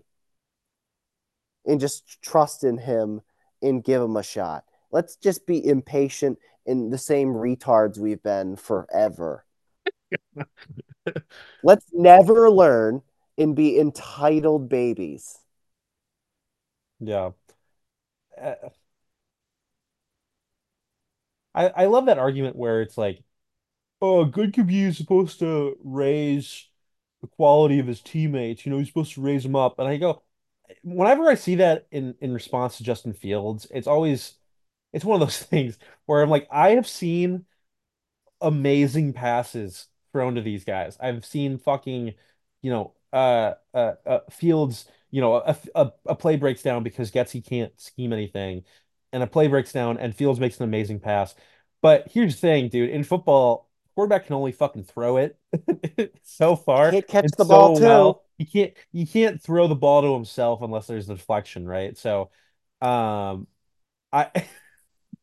and 1.65 1.79
just 1.79 2.21
trust 2.21 2.63
in 2.63 2.79
him 2.79 3.21
and 3.61 3.83
give 3.83 4.01
him 4.01 4.15
a 4.15 4.23
shot. 4.23 4.63
Let's 4.91 5.15
just 5.15 5.45
be 5.45 5.65
impatient 5.65 6.39
and 6.65 6.91
the 6.91 6.97
same 6.97 7.29
retards 7.29 7.99
we've 7.99 8.23
been 8.23 8.55
forever. 8.55 9.45
Let's 11.61 11.85
never 11.91 12.49
learn 12.49 13.01
and 13.37 13.55
be 13.55 13.77
entitled 13.79 14.69
babies. 14.69 15.39
Yeah. 16.99 17.31
Uh, 18.41 18.69
I 21.53 21.67
I 21.69 21.85
love 21.85 22.05
that 22.07 22.17
argument 22.19 22.55
where 22.55 22.81
it's 22.81 22.97
like, 22.97 23.23
oh, 24.01 24.25
good 24.25 24.53
QB 24.53 24.83
is 24.83 24.97
supposed 24.97 25.39
to 25.39 25.77
raise 25.83 26.69
the 27.21 27.27
quality 27.29 27.79
of 27.79 27.87
his 27.87 28.01
teammates. 28.01 28.65
You 28.65 28.71
know, 28.71 28.79
he's 28.79 28.87
supposed 28.89 29.13
to 29.15 29.21
raise 29.21 29.43
them 29.43 29.55
up. 29.57 29.79
And 29.79 29.87
I 29.89 29.97
go, 29.97 30.23
whenever 30.83 31.29
I 31.29 31.35
see 31.35 31.55
that 31.57 31.87
in 31.91 32.15
in 32.21 32.33
response 32.33 32.77
to 32.79 32.83
Justin 32.85 33.13
Fields, 33.13 33.67
it's 33.71 33.87
always 33.87 34.35
it's 34.93 35.05
one 35.05 35.21
of 35.21 35.27
those 35.27 35.39
things 35.43 35.79
where 36.07 36.23
I'm 36.23 36.31
like, 36.31 36.47
I 36.51 36.71
have 36.71 36.87
seen 36.87 37.45
amazing 38.41 39.13
passes 39.13 39.87
thrown 40.15 40.35
to 40.35 40.41
these 40.41 40.63
guys. 40.63 40.97
I've 41.01 41.25
seen 41.25 41.57
fucking, 41.57 42.13
you 42.61 42.71
know, 42.71 42.93
uh, 43.11 43.55
uh, 43.73 43.93
uh 44.05 44.19
Fields 44.31 44.85
you 45.11 45.21
know, 45.21 45.35
a, 45.35 45.55
a, 45.75 45.91
a 46.07 46.15
play 46.15 46.35
breaks 46.35 46.61
down 46.61 46.83
because 46.83 47.09
Getsy 47.09 47.41
can't 47.41 47.71
scheme 47.79 48.11
anything, 48.11 48.65
and 49.13 49.23
a 49.23 49.27
play 49.27 49.47
breaks 49.47 49.71
down 49.71 49.97
and 49.97 50.13
Fields 50.13 50.41
makes 50.41 50.57
an 50.57 50.65
amazing 50.65 50.99
pass. 50.99 51.33
But 51.81 52.09
here's 52.11 52.35
the 52.35 52.41
thing, 52.41 52.67
dude. 52.67 52.89
In 52.89 53.05
football, 53.05 53.69
quarterback 53.95 54.25
can 54.25 54.35
only 54.35 54.51
fucking 54.51 54.83
throw 54.83 55.15
it 55.15 55.37
so 56.23 56.57
far 56.57 56.91
Can't 56.91 57.07
catch 57.07 57.31
the 57.37 57.45
ball 57.45 57.77
too. 57.77 57.83
well. 57.85 58.23
He 58.37 58.43
can't 58.43 58.73
you 58.91 59.07
can't 59.07 59.41
throw 59.41 59.67
the 59.69 59.75
ball 59.75 60.01
to 60.01 60.13
himself 60.13 60.61
unless 60.61 60.87
there's 60.87 61.09
a 61.09 61.15
deflection, 61.15 61.65
right? 61.65 61.97
So, 61.97 62.29
um, 62.81 63.47
I 64.11 64.31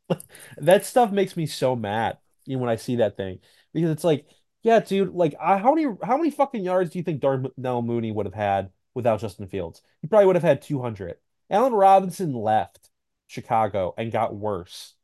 that 0.57 0.87
stuff 0.87 1.13
makes 1.13 1.37
me 1.37 1.45
so 1.45 1.77
mad, 1.77 2.17
you 2.47 2.57
know, 2.57 2.63
when 2.63 2.71
I 2.71 2.77
see 2.77 2.97
that 2.97 3.19
thing 3.19 3.41
because 3.75 3.91
it's 3.91 4.05
like, 4.05 4.27
yeah, 4.63 4.81
dude, 4.81 5.13
like 5.15 5.35
I, 5.41 5.59
how 5.59 5.75
many 5.75 5.87
how 6.03 6.17
many 6.17 6.31
fucking 6.31 6.65
yards 6.65 6.91
do 6.91 6.99
you 6.99 7.05
think 7.05 7.21
Darnell 7.21 7.83
Mooney 7.83 8.13
would 8.13 8.27
have 8.27 8.35
had 8.35 8.71
without 8.95 9.21
Justin 9.21 9.47
Fields? 9.49 9.83
He 10.01 10.09
probably 10.09 10.27
would 10.27 10.37
have 10.37 10.43
had 10.45 10.63
200. 10.63 11.17
Allen 11.51 11.73
Robinson 11.73 12.33
left 12.35 12.91
Chicago 13.27 13.95
and 13.99 14.13
got 14.13 14.35
worse. 14.35 14.95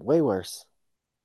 Way 0.00 0.20
worse. 0.20 0.64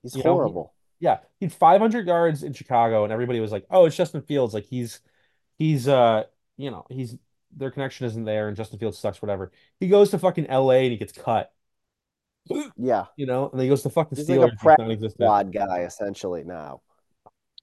He's 0.03 0.15
You 0.15 0.23
know, 0.23 0.39
he, 0.43 0.53
horrible. 0.53 0.73
yeah, 0.99 1.19
he 1.39 1.45
had 1.45 1.53
500 1.53 2.07
yards 2.07 2.43
in 2.43 2.53
Chicago, 2.53 3.03
and 3.03 3.13
everybody 3.13 3.39
was 3.39 3.51
like, 3.51 3.65
"Oh, 3.69 3.85
it's 3.85 3.95
Justin 3.95 4.21
Fields. 4.21 4.53
Like 4.53 4.65
he's 4.65 4.99
he's 5.57 5.87
uh, 5.87 6.25
you 6.57 6.71
know, 6.71 6.85
he's 6.89 7.17
their 7.55 7.71
connection 7.71 8.05
isn't 8.07 8.25
there, 8.25 8.47
and 8.47 8.57
Justin 8.57 8.79
Fields 8.79 8.97
sucks, 8.99 9.21
whatever." 9.21 9.51
He 9.79 9.87
goes 9.89 10.11
to 10.11 10.19
fucking 10.19 10.47
LA 10.49 10.83
and 10.83 10.91
he 10.91 10.97
gets 10.97 11.13
cut. 11.13 11.53
Yeah. 12.77 13.05
You 13.17 13.25
know, 13.25 13.49
and 13.49 13.59
then 13.59 13.65
he 13.65 13.69
goes 13.69 13.83
to 13.83 13.89
fucking 13.89 14.17
He's 14.17 14.29
like 14.29 14.41
a 14.41 14.47
Steelers. 14.47 14.59
He's 14.61 14.73
practice 14.73 14.77
non-existent. 14.77 15.15
squad 15.19 15.53
guy 15.53 15.81
essentially 15.83 16.43
now. 16.43 16.81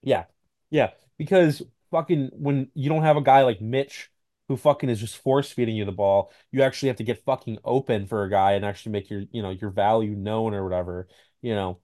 Yeah. 0.02 0.24
Yeah. 0.70 0.90
Because 1.18 1.62
fucking 1.90 2.30
when 2.34 2.70
you 2.74 2.88
don't 2.88 3.02
have 3.02 3.16
a 3.16 3.22
guy 3.22 3.42
like 3.42 3.60
Mitch 3.60 4.10
who 4.48 4.56
fucking 4.56 4.88
is 4.90 5.00
just 5.00 5.18
force 5.18 5.50
feeding 5.50 5.76
you 5.76 5.84
the 5.84 5.92
ball, 5.92 6.32
you 6.50 6.62
actually 6.62 6.88
have 6.88 6.96
to 6.96 7.04
get 7.04 7.24
fucking 7.24 7.58
open 7.64 8.06
for 8.06 8.24
a 8.24 8.30
guy 8.30 8.52
and 8.52 8.64
actually 8.64 8.92
make 8.92 9.08
your, 9.10 9.24
you 9.30 9.42
know, 9.42 9.50
your 9.50 9.70
value 9.70 10.14
known 10.14 10.54
or 10.54 10.64
whatever, 10.64 11.08
you 11.40 11.54
know. 11.54 11.78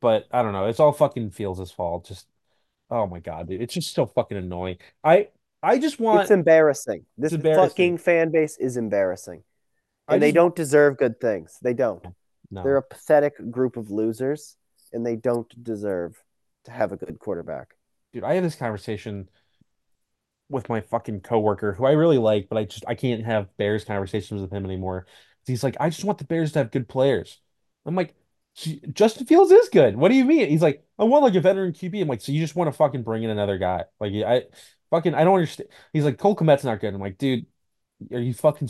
But 0.00 0.26
I 0.30 0.42
don't 0.42 0.52
know. 0.52 0.66
It's 0.66 0.80
all 0.80 0.92
fucking 0.92 1.30
Fields' 1.30 1.70
fault. 1.70 2.06
Just 2.06 2.26
oh 2.90 3.06
my 3.06 3.20
God, 3.20 3.48
dude. 3.48 3.60
It's 3.62 3.74
just 3.74 3.94
so 3.94 4.06
fucking 4.06 4.36
annoying. 4.36 4.78
I 5.04 5.28
I 5.62 5.78
just 5.78 6.00
want 6.00 6.22
It's 6.22 6.30
embarrassing. 6.30 7.00
it's 7.00 7.06
This 7.18 7.32
embarrassing. 7.32 7.68
fucking 7.68 7.98
fan 7.98 8.30
base 8.30 8.56
is 8.58 8.76
embarrassing. 8.76 9.42
And 10.08 10.22
they 10.22 10.28
just 10.28 10.36
want 10.38 10.56
don't 10.56 10.56
deserve 10.56 10.96
good 10.96 11.20
things. 11.20 11.58
They 11.62 11.74
don't. 11.74 12.04
They're 12.50 12.78
a 12.78 12.82
pathetic 12.82 13.34
group 13.50 13.76
of 13.76 13.90
losers 13.90 14.56
and 14.92 15.06
they 15.06 15.16
don't 15.16 15.62
deserve 15.62 16.20
to 16.64 16.70
have 16.70 16.92
a 16.92 16.96
good 16.96 17.18
quarterback. 17.18 17.74
Dude, 18.12 18.24
I 18.24 18.34
had 18.34 18.44
this 18.44 18.56
conversation 18.56 19.28
with 20.48 20.68
my 20.68 20.80
fucking 20.80 21.20
coworker 21.20 21.72
who 21.72 21.86
I 21.86 21.92
really 21.92 22.18
like, 22.18 22.48
but 22.48 22.58
I 22.58 22.64
just 22.64 22.84
I 22.86 22.94
can't 22.94 23.24
have 23.24 23.56
Bears 23.56 23.84
conversations 23.84 24.40
with 24.40 24.52
him 24.52 24.64
anymore. 24.64 25.06
He's 25.46 25.64
like, 25.64 25.76
I 25.80 25.90
just 25.90 26.04
want 26.04 26.18
the 26.18 26.24
Bears 26.24 26.52
to 26.52 26.58
have 26.58 26.70
good 26.70 26.88
players. 26.88 27.40
I'm 27.86 27.94
like, 27.94 28.14
Justin 28.92 29.26
Fields 29.26 29.50
is 29.50 29.68
good. 29.68 29.96
What 29.96 30.08
do 30.08 30.14
you 30.14 30.24
mean? 30.24 30.48
He's 30.48 30.62
like, 30.62 30.84
I 30.98 31.04
want 31.04 31.24
like 31.24 31.34
a 31.34 31.40
veteran 31.40 31.72
QB. 31.72 32.02
I'm 32.02 32.08
like, 32.08 32.20
so 32.20 32.32
you 32.32 32.40
just 32.40 32.56
want 32.56 32.68
to 32.68 32.76
fucking 32.76 33.02
bring 33.04 33.22
in 33.22 33.30
another 33.30 33.58
guy? 33.58 33.84
Like, 34.00 34.12
I 34.12 34.44
fucking 34.90 35.14
I 35.14 35.24
don't 35.24 35.34
understand. 35.34 35.70
He's 35.92 36.04
like, 36.04 36.18
Cole 36.18 36.36
Kmet's 36.36 36.64
not 36.64 36.80
good. 36.80 36.94
I'm 36.94 37.00
like, 37.00 37.18
dude, 37.18 37.46
are 38.12 38.20
you 38.20 38.34
fucking 38.34 38.68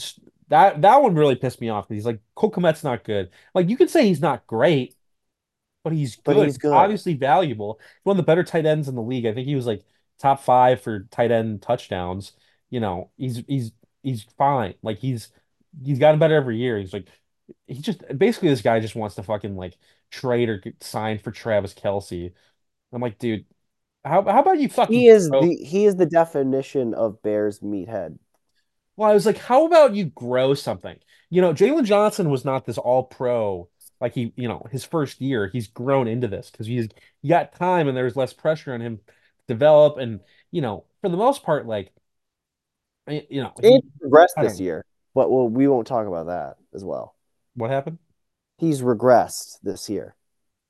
that 0.48 0.82
that 0.82 1.02
one 1.02 1.14
really 1.14 1.36
pissed 1.36 1.60
me 1.60 1.68
off 1.68 1.88
he's 1.88 2.06
like, 2.06 2.20
Cole 2.34 2.50
Kmet's 2.50 2.84
not 2.84 3.04
good. 3.04 3.30
Like, 3.54 3.68
you 3.68 3.76
can 3.76 3.88
say 3.88 4.06
he's 4.06 4.20
not 4.20 4.46
great, 4.46 4.94
but 5.82 5.92
he's 5.92 6.16
good. 6.16 6.44
he's 6.44 6.58
He's 6.58 6.58
good. 6.58 6.70
obviously 6.70 7.14
valuable. 7.14 7.80
One 8.04 8.14
of 8.14 8.18
the 8.18 8.26
better 8.26 8.44
tight 8.44 8.66
ends 8.66 8.88
in 8.88 8.94
the 8.94 9.02
league. 9.02 9.26
I 9.26 9.34
think 9.34 9.46
he 9.46 9.54
was 9.56 9.66
like 9.66 9.84
top 10.18 10.42
five 10.42 10.80
for 10.82 11.00
tight 11.10 11.30
end 11.30 11.62
touchdowns. 11.62 12.32
You 12.70 12.80
know, 12.80 13.10
he's 13.16 13.42
he's 13.48 13.72
he's 14.02 14.24
fine. 14.38 14.74
Like 14.82 14.98
he's 14.98 15.30
he's 15.84 15.98
gotten 15.98 16.20
better 16.20 16.34
every 16.36 16.58
year. 16.58 16.78
He's 16.78 16.92
like 16.92 17.08
he 17.66 17.80
just 17.80 18.02
basically 18.16 18.48
this 18.50 18.62
guy 18.62 18.80
just 18.80 18.96
wants 18.96 19.16
to 19.16 19.22
fucking 19.22 19.56
like 19.56 19.76
trade 20.10 20.48
or 20.48 20.62
sign 20.80 21.18
for 21.18 21.30
Travis 21.32 21.74
Kelce. 21.74 22.32
I'm 22.92 23.02
like, 23.02 23.18
dude, 23.18 23.46
how 24.04 24.22
how 24.24 24.40
about 24.42 24.58
you 24.60 24.68
fucking 24.70 25.04
He 25.04 25.08
is 25.08 25.30
grow? 25.30 25.38
the 25.38 25.54
he 25.56 25.86
is 25.86 25.96
the 25.96 26.06
definition 26.06 26.92
of 26.92 27.22
Bears 27.22 27.60
meathead. 27.60 28.18
Well, 28.96 29.10
I 29.10 29.14
was 29.14 29.26
like, 29.26 29.38
how 29.38 29.66
about 29.66 29.94
you 29.94 30.06
grow 30.06 30.54
something? 30.54 30.98
You 31.30 31.40
know, 31.40 31.52
Jalen 31.54 31.84
Johnson 31.84 32.30
was 32.30 32.44
not 32.44 32.64
this 32.66 32.78
all 32.78 33.04
pro 33.04 33.68
like 34.00 34.14
he, 34.14 34.32
you 34.36 34.48
know, 34.48 34.66
his 34.70 34.84
first 34.84 35.20
year. 35.20 35.48
He's 35.48 35.68
grown 35.68 36.08
into 36.08 36.28
this 36.28 36.50
because 36.50 36.66
he's 36.66 36.88
he 37.22 37.28
got 37.28 37.54
time 37.54 37.88
and 37.88 37.96
there's 37.96 38.16
less 38.16 38.32
pressure 38.32 38.72
on 38.72 38.80
him 38.80 38.98
to 38.98 39.12
develop. 39.46 39.98
And, 39.98 40.20
you 40.50 40.62
know, 40.62 40.84
for 41.00 41.08
the 41.08 41.16
most 41.16 41.42
part, 41.42 41.66
like, 41.66 41.92
eh, 43.08 43.22
you 43.28 43.42
know, 43.42 43.52
he, 43.60 43.82
regressed 44.02 44.40
this 44.40 44.58
know. 44.58 44.64
year. 44.64 44.84
But 45.14 45.30
well, 45.30 45.48
we 45.48 45.68
won't 45.68 45.86
talk 45.86 46.06
about 46.06 46.26
that 46.26 46.56
as 46.72 46.84
well. 46.84 47.16
What 47.54 47.70
happened? 47.70 47.98
He's 48.58 48.80
regressed 48.82 49.58
this 49.62 49.90
year. 49.90 50.14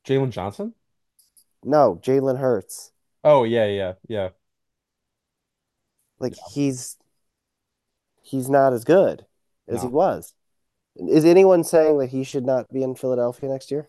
Jalen 0.06 0.30
Johnson? 0.30 0.74
No, 1.62 2.00
Jalen 2.02 2.38
Hurts. 2.38 2.92
Oh, 3.22 3.44
yeah, 3.44 3.66
yeah, 3.66 3.92
yeah. 4.08 4.30
Like 6.18 6.34
he's 6.52 6.96
he's 8.22 8.48
not 8.48 8.72
as 8.72 8.84
good 8.84 9.24
as 9.66 9.82
he 9.82 9.88
was. 9.88 10.34
Is 10.96 11.24
anyone 11.24 11.64
saying 11.64 11.98
that 11.98 12.10
he 12.10 12.22
should 12.24 12.44
not 12.44 12.68
be 12.72 12.82
in 12.84 12.94
Philadelphia 12.94 13.48
next 13.48 13.70
year? 13.72 13.88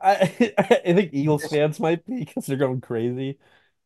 I 0.00 0.14
I 0.58 0.92
think 0.94 1.12
Eagles 1.14 1.46
fans 1.46 1.80
might 1.80 2.04
be 2.06 2.24
because 2.24 2.46
they're 2.46 2.56
going 2.56 2.80
crazy. 2.80 3.38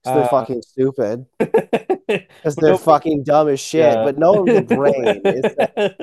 Because 0.02 0.14
they're 0.14 0.24
Uh, 0.24 0.28
fucking 0.28 0.62
stupid. 0.62 1.26
Because 2.42 2.58
they're 2.58 2.74
no, 2.74 2.76
fucking 2.76 3.24
dumb 3.24 3.48
as 3.48 3.60
shit. 3.60 3.80
yeah. 3.80 4.02
But 4.02 4.18
no 4.18 4.32
one 4.34 4.46
with 4.46 4.56
a 4.56 4.62
brain 4.62 5.22
is 5.24 5.54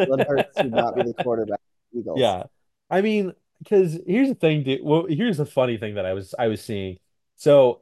Jalen 0.08 0.22
Hurts 0.28 0.60
should 0.60 0.74
not 0.74 0.96
be 0.96 1.04
the 1.04 1.14
quarterback 1.14 1.60
the 1.94 2.00
Eagles. 2.00 2.20
Yeah. 2.20 2.44
I 2.90 3.02
mean, 3.02 3.34
because 3.60 4.00
here's 4.06 4.30
the 4.30 4.36
thing, 4.36 4.64
dude. 4.64 4.82
Well, 4.84 5.06
here's 5.08 5.38
the 5.38 5.46
funny 5.46 5.78
thing 5.78 5.96
that 5.96 6.06
I 6.06 6.14
was 6.14 6.34
I 6.38 6.48
was 6.48 6.64
seeing. 6.64 7.00
So 7.36 7.82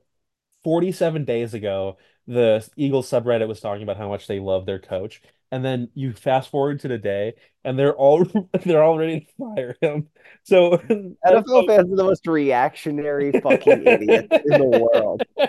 47 0.64 1.26
days 1.26 1.54
ago, 1.54 1.98
the 2.28 2.68
Eagles 2.76 3.10
subreddit 3.10 3.48
was 3.48 3.60
talking 3.62 3.84
about 3.84 3.98
how 3.98 4.10
much 4.10 4.28
they 4.28 4.40
love 4.40 4.66
their 4.66 4.80
coach. 4.80 5.22
And 5.52 5.64
then 5.64 5.90
you 5.94 6.14
fast 6.14 6.50
forward 6.50 6.80
to 6.82 6.88
the 6.88 6.98
day 6.98 7.36
and 7.64 7.78
they're 7.80 7.96
all 7.96 8.26
they're 8.66 8.84
all 8.84 8.98
ready 8.98 9.22
to 9.22 9.28
fire 9.38 9.78
him. 9.82 10.10
So 10.44 10.74
I 11.26 11.32
don't 11.32 11.48
NFL 11.48 11.68
fans 11.68 11.92
are 11.92 11.96
the 11.96 12.04
most 12.04 12.28
reactionary 12.28 13.32
fucking 13.34 13.86
idiots 13.86 14.36
in 14.46 14.58
the 14.58 14.66
world. 14.94 15.24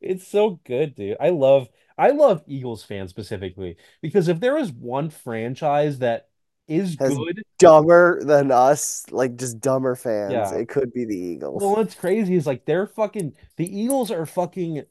It's 0.00 0.26
so 0.26 0.60
good, 0.64 0.94
dude. 0.94 1.16
I 1.20 1.30
love 1.30 1.68
I 1.98 2.10
love 2.10 2.42
Eagles 2.46 2.82
fans 2.82 3.10
specifically 3.10 3.76
because 4.00 4.28
if 4.28 4.40
there 4.40 4.56
is 4.58 4.72
one 4.72 5.10
franchise 5.10 5.98
that 6.00 6.28
is 6.66 6.96
Has 6.98 7.16
good, 7.16 7.42
dumber 7.58 8.22
than 8.24 8.50
us, 8.50 9.04
like 9.10 9.36
just 9.36 9.60
dumber 9.60 9.94
fans, 9.96 10.32
yeah. 10.32 10.54
it 10.54 10.68
could 10.68 10.92
be 10.92 11.04
the 11.04 11.16
eagles 11.18 11.62
Well, 11.62 11.76
what's 11.76 11.94
crazy 11.94 12.34
is 12.36 12.46
like 12.46 12.64
they're 12.64 12.86
fucking 12.86 13.34
the 13.56 13.66
Eagles 13.80 14.10
are 14.10 14.26
fucking 14.26 14.84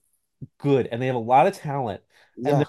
good 0.59 0.87
and 0.91 1.01
they 1.01 1.07
have 1.07 1.15
a 1.15 1.19
lot 1.19 1.47
of 1.47 1.55
talent. 1.55 2.01
And 2.35 2.45
they're 2.45 2.53
Yeah. 2.53 2.59
like 2.59 2.67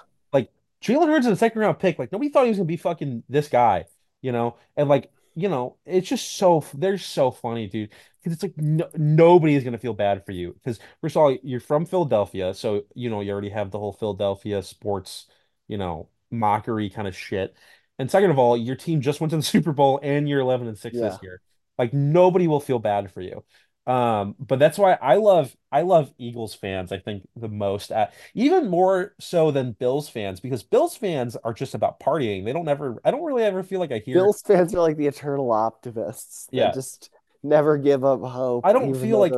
Jalen 0.83 1.07
Hurts 1.07 1.25
is 1.27 1.33
a 1.33 1.35
second 1.35 1.61
round 1.61 1.79
pick. 1.79 1.99
Like 1.99 2.11
nobody 2.11 2.29
thought 2.29 2.43
he 2.43 2.49
was 2.49 2.57
gonna 2.57 2.65
be 2.65 2.77
fucking 2.77 3.23
this 3.29 3.47
guy, 3.49 3.85
you 4.21 4.31
know? 4.31 4.57
And 4.75 4.89
like, 4.89 5.11
you 5.35 5.47
know, 5.49 5.77
it's 5.85 6.09
just 6.09 6.33
so 6.37 6.63
they're 6.73 6.97
so 6.97 7.31
funny, 7.31 7.67
dude. 7.67 7.89
Because 8.23 8.33
it's 8.33 8.43
like 8.43 8.57
no, 8.57 8.89
nobody 8.95 9.55
is 9.55 9.63
gonna 9.63 9.77
feel 9.77 9.93
bad 9.93 10.25
for 10.25 10.31
you. 10.31 10.53
Because 10.53 10.79
first 11.01 11.15
of 11.15 11.21
all, 11.21 11.37
you're 11.43 11.59
from 11.59 11.85
Philadelphia, 11.85 12.53
so 12.53 12.83
you 12.95 13.09
know 13.09 13.21
you 13.21 13.31
already 13.31 13.49
have 13.49 13.71
the 13.71 13.79
whole 13.79 13.93
Philadelphia 13.93 14.61
sports, 14.63 15.27
you 15.67 15.77
know, 15.77 16.09
mockery 16.31 16.89
kind 16.89 17.07
of 17.07 17.15
shit. 17.15 17.55
And 17.99 18.09
second 18.09 18.31
of 18.31 18.39
all, 18.39 18.57
your 18.57 18.75
team 18.75 19.01
just 19.01 19.21
went 19.21 19.31
to 19.31 19.37
the 19.37 19.43
Super 19.43 19.71
Bowl 19.73 19.99
and 20.01 20.27
you're 20.27 20.39
11 20.39 20.67
and 20.67 20.77
6 20.77 20.95
Yeah. 20.95 21.09
this 21.09 21.19
year. 21.21 21.41
Like 21.77 21.93
nobody 21.93 22.47
will 22.47 22.59
feel 22.59 22.79
bad 22.79 23.11
for 23.11 23.21
you. 23.21 23.43
Um, 23.87 24.35
but 24.39 24.59
that's 24.59 24.77
why 24.77 24.93
I 25.01 25.15
love 25.15 25.55
I 25.71 25.81
love 25.81 26.13
Eagles 26.19 26.53
fans, 26.53 26.91
I 26.91 26.99
think 26.99 27.27
the 27.35 27.47
most 27.49 27.91
at 27.91 28.13
even 28.35 28.69
more 28.69 29.15
so 29.19 29.49
than 29.51 29.71
Bills 29.73 30.07
fans, 30.07 30.39
because 30.39 30.61
Bills 30.63 30.95
fans 30.95 31.35
are 31.37 31.53
just 31.53 31.73
about 31.73 31.99
partying. 31.99 32.45
They 32.45 32.53
don't 32.53 32.67
ever 32.67 33.01
I 33.03 33.11
don't 33.11 33.23
really 33.23 33.43
ever 33.43 33.63
feel 33.63 33.79
like 33.79 33.91
I 33.91 33.99
hear 33.99 34.15
Bills 34.15 34.41
fans 34.45 34.73
are 34.75 34.81
like 34.81 34.97
the 34.97 35.07
eternal 35.07 35.51
optimists 35.51 36.47
that 36.55 36.55
yeah. 36.57 36.71
just 36.71 37.09
never 37.43 37.77
give 37.77 38.05
up 38.05 38.21
hope. 38.21 38.65
I 38.65 38.73
don't 38.73 38.93
feel 38.95 39.17
like 39.19 39.33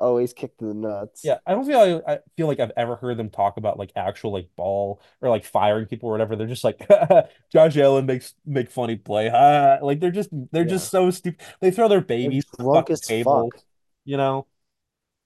always 0.00 0.32
kicked 0.32 0.60
in 0.60 0.68
the 0.68 0.74
nuts. 0.74 1.24
yeah, 1.24 1.38
I 1.46 1.52
don't 1.52 1.64
feel 1.64 1.78
like 1.78 2.02
I 2.06 2.18
feel 2.36 2.46
like 2.48 2.60
I've 2.60 2.72
ever 2.76 2.96
heard 2.96 3.16
them 3.16 3.30
talk 3.30 3.56
about 3.56 3.78
like 3.78 3.92
actual 3.96 4.32
like 4.32 4.48
ball 4.56 5.00
or 5.20 5.28
like 5.30 5.44
firing 5.44 5.86
people 5.86 6.08
or 6.08 6.12
whatever. 6.12 6.36
They're 6.36 6.46
just 6.48 6.64
like 6.64 6.86
Josh 7.52 7.76
Allen 7.76 8.06
makes 8.06 8.34
make 8.44 8.70
funny 8.70 8.96
play. 8.96 9.30
Ah, 9.32 9.78
like 9.82 10.00
they're 10.00 10.10
just 10.10 10.30
they're 10.52 10.64
Yeah. 10.64 10.68
just 10.68 10.90
so 10.90 11.10
stupid. 11.10 11.40
They 11.60 11.70
throw 11.70 11.88
their 11.88 12.00
babies 12.00 12.44
at 12.52 12.58
the 12.58 12.64
drunk 12.64 12.90
as 12.90 13.12
fuck. 13.22 13.54
You 14.04 14.16
know. 14.16 14.46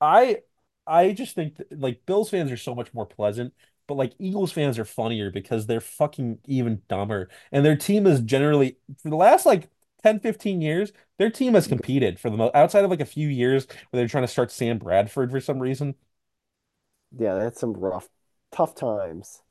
I 0.00 0.38
I 0.86 1.12
just 1.12 1.34
think 1.34 1.56
that, 1.56 1.78
like 1.80 2.06
Bills 2.06 2.30
fans 2.30 2.50
are 2.52 2.56
so 2.56 2.74
much 2.74 2.94
more 2.94 3.06
pleasant, 3.06 3.54
but 3.86 3.94
like 3.96 4.14
Eagles 4.18 4.52
fans 4.52 4.78
are 4.78 4.84
funnier 4.84 5.30
because 5.30 5.66
they're 5.66 5.80
fucking 5.80 6.38
even 6.46 6.82
dumber. 6.88 7.28
And 7.52 7.64
their 7.64 7.76
team 7.76 8.06
is 8.06 8.20
generally 8.20 8.78
for 9.02 9.10
the 9.10 9.16
last 9.16 9.46
like 9.46 9.70
10, 10.02 10.20
15 10.20 10.60
years, 10.62 10.92
their 11.18 11.30
team 11.30 11.54
has 11.54 11.66
competed 11.66 12.18
for 12.20 12.30
the 12.30 12.36
most 12.36 12.54
outside 12.54 12.84
of 12.84 12.90
like 12.90 13.00
a 13.00 13.04
few 13.06 13.28
years 13.28 13.66
where 13.90 14.00
they're 14.00 14.08
trying 14.08 14.24
to 14.24 14.28
start 14.28 14.50
Sam 14.52 14.78
Bradford 14.78 15.30
for 15.30 15.40
some 15.40 15.58
reason. 15.60 15.94
Yeah, 17.18 17.34
they 17.34 17.44
had 17.44 17.56
some 17.56 17.72
rough, 17.74 18.08
tough 18.52 18.74
times. 18.74 19.42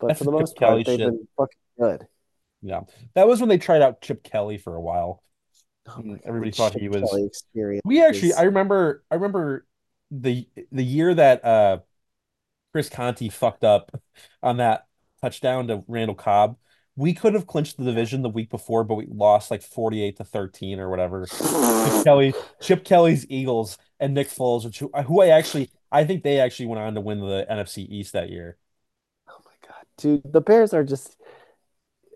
but 0.00 0.16
That's 0.16 0.18
for 0.18 0.24
the 0.24 0.32
Chip 0.38 0.48
most 0.48 0.56
Kelly 0.58 0.84
part, 0.84 0.86
they've 0.86 0.98
shit. 0.98 1.04
been 1.04 1.28
fucking 1.36 1.58
good. 1.80 2.08
Yeah. 2.62 2.80
That 3.14 3.26
was 3.28 3.40
when 3.40 3.48
they 3.48 3.58
tried 3.58 3.82
out 3.82 4.00
Chip 4.00 4.22
Kelly 4.22 4.58
for 4.58 4.74
a 4.74 4.80
while. 4.80 5.22
Oh 5.86 6.02
my 6.02 6.18
And 6.18 6.18
god, 6.18 6.20
the 6.24 6.28
everybody 6.28 6.50
thought 6.50 6.74
he 6.74 6.88
was 6.88 7.20
experience 7.26 7.82
we 7.84 8.04
actually 8.04 8.34
I 8.34 8.42
remember 8.42 9.04
I 9.10 9.16
remember 9.16 9.66
the 10.10 10.48
the 10.72 10.84
year 10.84 11.14
that 11.14 11.44
uh 11.44 11.78
Chris 12.72 12.88
Conte 12.88 13.28
fucked 13.30 13.64
up 13.64 13.92
on 14.42 14.58
that 14.58 14.86
touchdown 15.20 15.68
to 15.68 15.84
Randall 15.88 16.16
Cobb. 16.16 16.58
We 16.96 17.14
could 17.14 17.34
have 17.34 17.46
clinched 17.46 17.76
the 17.76 17.84
division 17.84 18.22
the 18.22 18.28
week 18.30 18.50
before, 18.50 18.84
but 18.84 18.96
we 18.96 19.06
lost 19.08 19.50
like 19.50 19.62
48 19.62 20.16
to 20.18 20.24
13 20.24 20.80
or 20.80 20.90
whatever. 20.90 21.30
Chip 21.82 21.96
Kelly, 22.04 22.34
Chip 22.60 22.84
Kelly's 22.84 23.26
Eagles 23.30 23.78
and 24.00 24.14
Nick 24.14 24.28
Foles, 24.28 24.64
which 24.64 24.78
who 24.80 25.22
I 25.22 25.28
actually 25.28 25.70
I 25.92 26.04
think 26.04 26.22
they 26.22 26.40
actually 26.40 26.66
went 26.66 26.80
on 26.80 26.94
to 26.94 27.00
win 27.00 27.20
the 27.20 27.46
NFC 27.50 27.86
East 27.88 28.12
that 28.14 28.30
year. 28.30 28.58
Oh 29.28 29.40
my 29.44 29.52
God, 29.66 29.84
dude, 29.98 30.32
the 30.32 30.40
Bears 30.40 30.72
are 30.74 30.84
just 30.84 31.16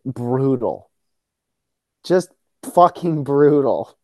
brutal. 0.05 0.91
Just 2.05 2.31
fucking 2.63 3.25
brutal. 3.25 3.99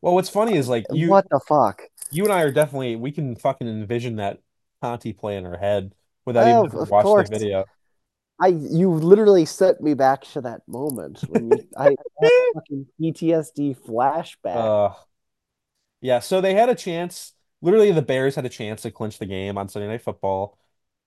Well, 0.00 0.14
what's 0.14 0.28
funny 0.28 0.56
is 0.56 0.68
like 0.68 0.86
you 0.90 1.08
What 1.08 1.28
the 1.30 1.40
fuck? 1.46 1.82
you 2.10 2.24
and 2.24 2.32
I 2.32 2.42
are 2.42 2.52
definitely 2.52 2.96
we 2.96 3.12
can 3.12 3.36
fucking 3.36 3.68
envision 3.68 4.16
that 4.16 4.40
Conte 4.82 5.12
play 5.14 5.36
in 5.36 5.46
our 5.46 5.58
head 5.58 5.94
without 6.26 6.48
even 6.48 6.64
Of, 6.64 6.74
ever 6.74 6.84
watching 6.84 7.22
the 7.22 7.28
video. 7.28 7.66
I 8.40 8.48
you 8.48 8.90
literally 8.92 9.44
sent 9.44 9.80
me 9.80 9.94
back 9.94 10.22
to 10.32 10.40
that 10.42 10.66
moment 10.66 11.24
when 11.28 11.46
you 11.46 11.68
I 11.76 11.84
had 11.84 11.94
a 12.22 12.30
fucking 12.54 12.86
PTSD 13.00 13.74
flashback. 13.74 14.72
Uh, 14.88 14.94
yeah, 16.00 16.20
so 16.20 16.40
they 16.40 16.54
had 16.54 16.68
a 16.68 16.74
chance. 16.74 17.32
Literally, 17.62 17.92
the 17.92 18.02
Bears 18.02 18.34
had 18.34 18.44
a 18.44 18.48
chance 18.50 18.82
to 18.82 18.90
clinch 18.90 19.18
the 19.18 19.26
game 19.26 19.56
on 19.56 19.68
Sunday 19.68 19.88
Night 19.88 20.02
Football 20.02 20.58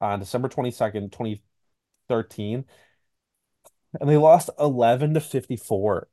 on 0.02 0.20
December 0.20 0.50
22nd, 0.50 1.12
2013, 1.12 2.66
and 4.00 4.10
they 4.10 4.18
lost 4.18 4.50
11 4.60 5.14
to 5.16 5.20
54. 5.22 6.08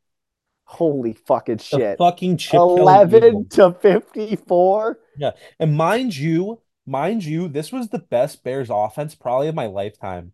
Holy 0.66 1.12
fucking 1.12 1.58
The 1.70 1.78
shit. 1.78 1.98
fucking 1.98 2.38
Chip 2.38 2.54
11 2.54 3.48
to 3.50 3.72
54? 3.72 4.98
Yeah, 5.16 5.32
and 5.58 5.76
mind 5.76 6.16
you, 6.16 6.62
mind 6.87 7.24
you, 7.24 7.48
this 7.48 7.70
was 7.70 7.88
the 7.88 7.98
best 7.98 8.42
Bears 8.42 8.68
offense 8.70 9.14
probably 9.14 9.48
of 9.48 9.54
my 9.54 9.66
lifetime. 9.66 10.32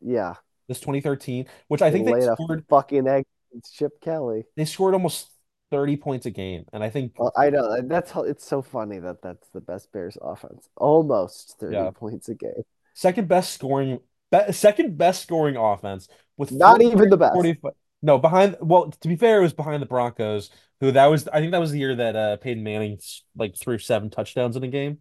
Yeah. 0.00 0.34
This 0.68 0.80
2013, 0.80 1.46
which 1.68 1.82
I 1.82 1.90
think 1.90 2.06
they 2.06 2.20
scored, 2.20 2.64
fucking 2.68 3.06
egg 3.06 3.24
Chip 3.72 4.00
Kelly. 4.00 4.44
they 4.56 4.64
scored 4.64 4.94
almost 4.94 5.30
30 5.70 5.96
points 5.96 6.26
a 6.26 6.30
game, 6.30 6.64
and 6.72 6.82
I 6.82 6.90
think 6.90 7.14
Well, 7.18 7.32
I 7.36 7.50
know 7.50 7.80
that's 7.82 8.10
how 8.10 8.22
it's 8.22 8.44
so 8.46 8.62
funny 8.62 8.98
that 8.98 9.22
that's 9.22 9.48
the 9.50 9.60
best 9.60 9.92
Bears 9.92 10.16
offense. 10.20 10.68
Almost 10.76 11.58
30 11.58 11.76
Yeah. 11.76 11.90
points 11.90 12.28
a 12.28 12.34
game. 12.34 12.62
second 12.94 13.28
best 13.28 13.52
scoring, 13.52 14.00
be, 14.30 14.52
second 14.52 14.96
best 14.96 15.22
scoring 15.22 15.56
offense 15.56 16.08
with 16.36 16.50
Not 16.50 16.82
even 16.82 17.10
the 17.10 17.16
best. 17.16 17.32
45 17.32 17.72
No, 18.02 18.18
behind. 18.18 18.56
Well, 18.60 18.90
to 18.92 19.08
be 19.08 19.16
fair, 19.16 19.38
it 19.40 19.42
was 19.42 19.52
behind 19.54 19.82
the 19.82 19.86
Broncos, 19.86 20.50
who 20.80 20.92
that 20.92 21.06
was. 21.06 21.28
I 21.28 21.40
think 21.40 21.52
that 21.52 21.58
was 21.60 21.72
the 21.72 21.78
year 21.78 21.94
that 21.96 22.16
uh, 22.16 22.36
Peyton 22.38 22.62
Manning 22.62 22.98
like 23.36 23.56
threw 23.56 23.78
seven 23.78 24.10
touchdowns 24.10 24.56
in 24.56 24.64
a 24.64 24.68
game 24.68 25.00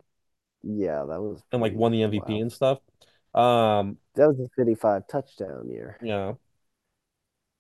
Yeah, 0.64 1.04
that 1.06 1.22
was 1.22 1.44
and 1.52 1.62
like 1.62 1.74
won 1.74 1.92
the 1.92 2.04
MVP 2.04 2.40
and 2.40 2.52
stuff. 2.52 2.80
Um, 3.34 3.98
That 4.16 4.28
was 4.28 4.40
a 4.40 4.50
55 4.56 5.06
touchdown 5.08 5.70
year. 5.70 6.00
yeah. 6.02 6.34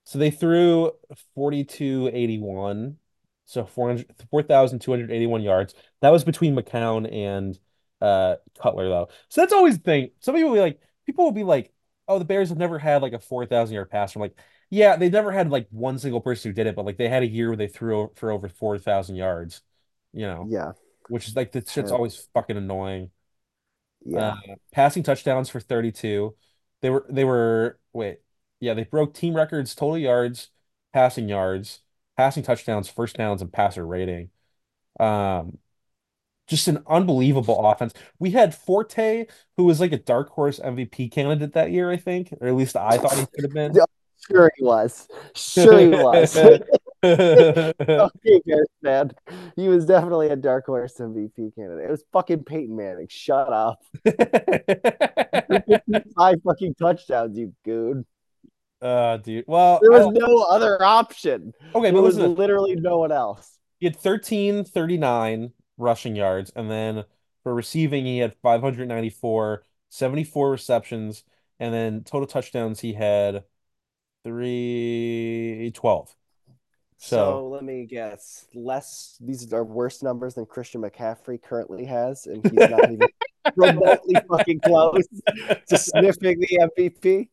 So 0.06 0.20
they 0.20 0.32
threw 0.32 0.92
4281, 1.36 2.98
so 3.46 3.66
400 3.66 4.14
4,281 4.30 5.42
yards. 5.42 5.74
That 6.02 6.10
was 6.10 6.24
between 6.24 6.56
McCown 6.56 7.12
and 7.12 7.58
uh 8.02 8.36
Cutler 8.62 8.90
though. 8.90 9.10
So 9.30 9.42
that's 9.42 9.54
always 9.54 9.78
the 9.78 9.84
thing. 9.84 10.10
Some 10.20 10.36
people 10.36 10.50
will 10.50 10.58
be 10.58 10.62
like, 10.62 10.82
people 11.06 11.24
will 11.26 11.32
be 11.32 11.44
like, 11.44 11.72
oh, 12.08 12.20
the 12.20 12.26
Bears 12.26 12.50
have 12.50 12.58
never 12.58 12.80
had 12.80 13.02
like 13.02 13.14
a 13.14 13.20
4,000 13.20 13.76
yard 13.76 13.90
passer. 13.90 14.20
I'm 14.20 14.22
like, 14.22 14.38
yeah, 14.70 14.96
they've 14.96 15.12
never 15.12 15.32
had 15.32 15.50
like 15.50 15.68
one 15.72 16.00
single 16.00 16.22
person 16.22 16.50
who 16.52 16.56
did 16.56 16.68
it, 16.68 16.76
but 16.76 16.86
like 16.86 16.98
they 16.98 17.10
had 17.10 17.24
a 17.24 17.28
year 17.28 17.50
where 17.50 17.58
they 17.58 17.68
threw 17.68 18.12
for 18.16 18.32
over 18.32 18.50
4,000 18.50 19.16
yards, 19.16 19.62
you 20.14 20.26
know, 20.28 20.52
Yeah. 20.52 20.74
which 21.08 21.28
is 21.28 21.36
like 21.36 21.52
the 21.54 21.66
shit's 21.68 21.92
Yeah. 21.92 21.94
always 21.94 22.30
fucking 22.34 22.58
annoying. 22.58 23.12
Yeah. 24.06 24.34
Uh, 24.34 24.56
passing 24.72 25.02
touchdowns 25.04 25.50
for 25.50 25.60
32. 25.60 26.36
They 26.82 26.90
were 26.90 27.06
they 27.10 27.24
were 27.24 27.80
wait. 27.94 28.20
Yeah, 28.60 28.74
they 28.76 28.84
broke 28.84 29.14
team 29.14 29.36
records, 29.36 29.74
total 29.76 29.98
yards, 29.98 30.50
passing 30.94 31.28
yards, 31.30 31.82
passing 32.18 32.44
touchdowns, 32.44 32.88
first 32.90 33.16
downs, 33.18 33.42
and 33.42 33.52
passer 33.52 33.86
rating. 33.86 34.30
Um, 35.00 35.60
just 36.48 36.68
an 36.68 36.84
unbelievable 36.88 37.66
offense. 37.66 37.94
We 38.20 38.32
had 38.32 38.54
Forte, 38.56 39.26
who 39.58 39.64
was 39.64 39.80
like 39.80 39.92
a 39.92 39.98
dark 39.98 40.30
horse 40.30 40.60
MVP 40.60 41.12
candidate 41.12 41.54
that 41.54 41.72
year, 41.72 41.90
I 41.92 41.98
think, 41.98 42.34
or 42.42 42.48
at 42.48 42.56
least 42.56 42.76
I 42.76 42.98
thought 42.98 43.14
he 43.18 43.26
could 43.34 43.44
have 43.46 43.54
been. 43.54 43.74
Sure 44.32 44.50
he 44.56 44.64
was. 44.64 45.10
Sure 45.36 45.78
he 45.78 45.88
was. 45.90 46.38
okay, 47.04 47.74
Bears 48.46 48.68
fan. 48.82 49.12
He 49.58 49.68
was 49.68 49.86
definitely 49.86 50.30
a 50.30 50.38
dark 50.38 50.66
horse 50.66 50.96
MVP 50.98 51.54
candidate. 51.56 51.84
It 51.88 51.92
was 51.92 52.06
fucking 52.14 52.46
Peyton 52.46 52.74
Manning. 52.74 53.08
Shut 53.10 53.52
up. 53.52 53.84
Five 56.18 56.42
fucking 56.46 56.76
touchdowns, 56.76 57.38
you 57.38 57.54
goon. 57.66 58.06
Uh, 58.82 59.18
dude. 59.18 59.44
Well, 59.46 59.80
There 59.82 59.92
was 59.92 60.08
no 60.14 60.44
other 60.50 60.82
option. 60.82 61.52
okay, 61.76 61.92
There 61.92 62.02
was 62.02 62.18
literally 62.18 62.76
no 62.76 63.00
one 63.00 63.12
else. 63.12 63.60
he 63.82 63.88
had 63.88 63.98
13, 63.98 64.64
39 64.64 65.52
rushing 65.84 66.16
yards, 66.16 66.52
and 66.56 66.72
then 66.72 67.06
for 67.44 67.54
receiving, 67.54 68.06
he 68.06 68.20
had 68.20 68.36
594, 68.42 69.66
74 69.90 70.52
receptions, 70.52 71.24
and 71.60 71.74
then 71.74 72.04
total 72.04 72.28
touchdowns, 72.28 72.80
he 72.82 72.94
had 72.94 73.44
312. 74.24 76.16
So, 76.98 77.16
So- 77.18 77.48
let 77.50 77.64
me 77.64 77.86
guess. 77.86 78.48
Less 78.54 79.18
these 79.22 79.52
are 79.54 79.64
worse 79.64 80.02
numbers 80.04 80.36
than 80.36 80.46
Christian 80.46 80.82
McCaffrey 80.82 81.42
currently 81.42 81.86
has, 81.86 82.28
and 82.28 82.44
he's 82.50 82.70
not 82.70 82.92
even 82.92 83.08
remotely 83.56 84.16
fucking 84.30 84.62
close 84.62 85.06
to 85.68 85.78
sniffing 85.78 86.40
the 86.40 86.60
MVP. 86.62 87.30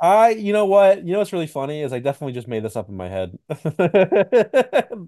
I, 0.00 0.30
you 0.30 0.52
know 0.52 0.66
what? 0.66 1.06
You 1.06 1.12
know 1.12 1.20
what's 1.20 1.32
really 1.32 1.46
funny 1.46 1.82
is 1.82 1.92
I 1.92 2.00
definitely 2.00 2.32
just 2.32 2.48
made 2.48 2.64
this 2.64 2.74
up 2.74 2.88
in 2.88 2.96
my 2.96 3.08
head. 3.08 3.38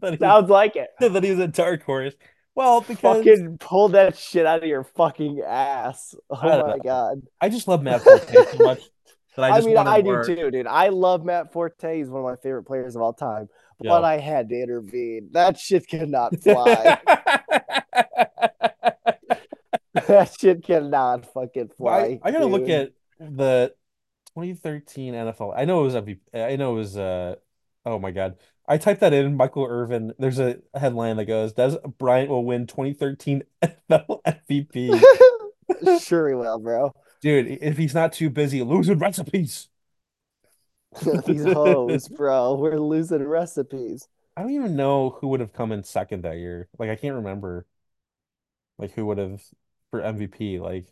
he, 0.09 0.16
Sounds 0.18 0.48
like 0.48 0.76
it. 0.76 0.90
that 1.00 1.24
he 1.24 1.30
was 1.30 1.40
a 1.40 1.48
dark 1.48 1.83
horse. 1.83 2.14
Well, 2.54 2.82
because 2.82 3.00
Fucking 3.00 3.58
pull 3.58 3.88
that 3.90 4.16
shit 4.16 4.46
out 4.46 4.62
of 4.62 4.68
your 4.68 4.84
fucking 4.84 5.40
ass. 5.44 6.14
Oh 6.30 6.66
my 6.66 6.78
god. 6.78 7.22
I 7.40 7.48
just 7.48 7.66
love 7.66 7.82
Matt 7.82 8.02
Forte 8.02 8.32
so 8.32 8.64
much 8.64 8.80
that 9.36 9.44
I 9.44 9.48
I, 9.56 9.60
mean, 9.60 9.76
I 9.76 10.02
more. 10.02 10.22
do 10.22 10.36
too, 10.36 10.50
dude. 10.50 10.66
I 10.66 10.88
love 10.88 11.24
Matt 11.24 11.52
Forte. 11.52 11.96
He's 11.96 12.08
one 12.08 12.20
of 12.20 12.24
my 12.24 12.36
favorite 12.36 12.64
players 12.64 12.94
of 12.94 13.02
all 13.02 13.12
time. 13.12 13.48
But 13.80 13.86
Yeah. 13.86 14.08
I 14.08 14.18
had 14.18 14.48
to 14.50 14.54
intervene. 14.54 15.30
That 15.32 15.58
shit 15.58 15.88
cannot 15.88 16.40
fly. 16.40 17.00
that 20.06 20.36
shit 20.38 20.64
cannot 20.64 21.32
fucking 21.32 21.70
fly. 21.76 22.20
I, 22.22 22.28
I 22.28 22.30
gotta 22.30 22.46
look 22.46 22.68
at 22.68 22.92
the 23.18 23.74
2013 24.34 25.14
NFL. 25.14 25.54
I 25.56 25.64
know 25.64 25.80
it 25.80 25.84
was 25.84 25.94
MVP. 25.94 26.18
I 26.34 26.56
know 26.56 26.72
it 26.72 26.76
was 26.76 26.96
uh 26.96 27.36
oh 27.84 27.98
my 27.98 28.10
God. 28.10 28.36
I 28.66 28.79
typed 28.79 29.00
that 29.00 29.12
in, 29.12 29.37
Michael 29.37 29.66
Irvin. 29.68 30.14
There's 30.18 30.38
a 30.38 30.59
headline 30.74 31.16
that 31.18 31.27
goes, 31.27 31.53
"Dez 31.53 31.81
Bryant 31.98 32.31
will 32.31 32.44
win 32.44 32.66
2013 32.66 33.42
NFL 33.62 34.22
MVP. 34.24 36.00
sure 36.03 36.29
he 36.29 36.35
will, 36.35 36.59
bro. 36.59 36.94
Dude, 37.20 37.59
if 37.62 37.77
he's 37.77 37.94
not 37.94 38.12
too 38.12 38.31
busy 38.31 38.62
losing 38.62 38.98
recipes. 38.98 39.68
These 41.27 41.44
hoes, 41.44 42.09
bro. 42.09 42.55
We're 42.55 42.79
losing 42.79 43.24
recipes. 43.24 44.09
I 44.37 44.42
don't 44.42 44.53
even 44.53 44.77
know 44.77 45.11
who 45.20 45.29
would 45.29 45.40
have 45.40 45.53
come 45.53 45.72
in 45.72 45.83
second 45.85 46.22
that 46.22 46.38
year. 46.38 46.68
Like 46.79 46.90
I 46.90 46.96
can't 46.96 47.16
remember 47.16 47.66
like 48.79 48.92
who 48.92 49.07
would 49.07 49.18
have 49.18 49.42
for 49.90 50.00
MVP. 50.00 50.61
Like 50.61 50.87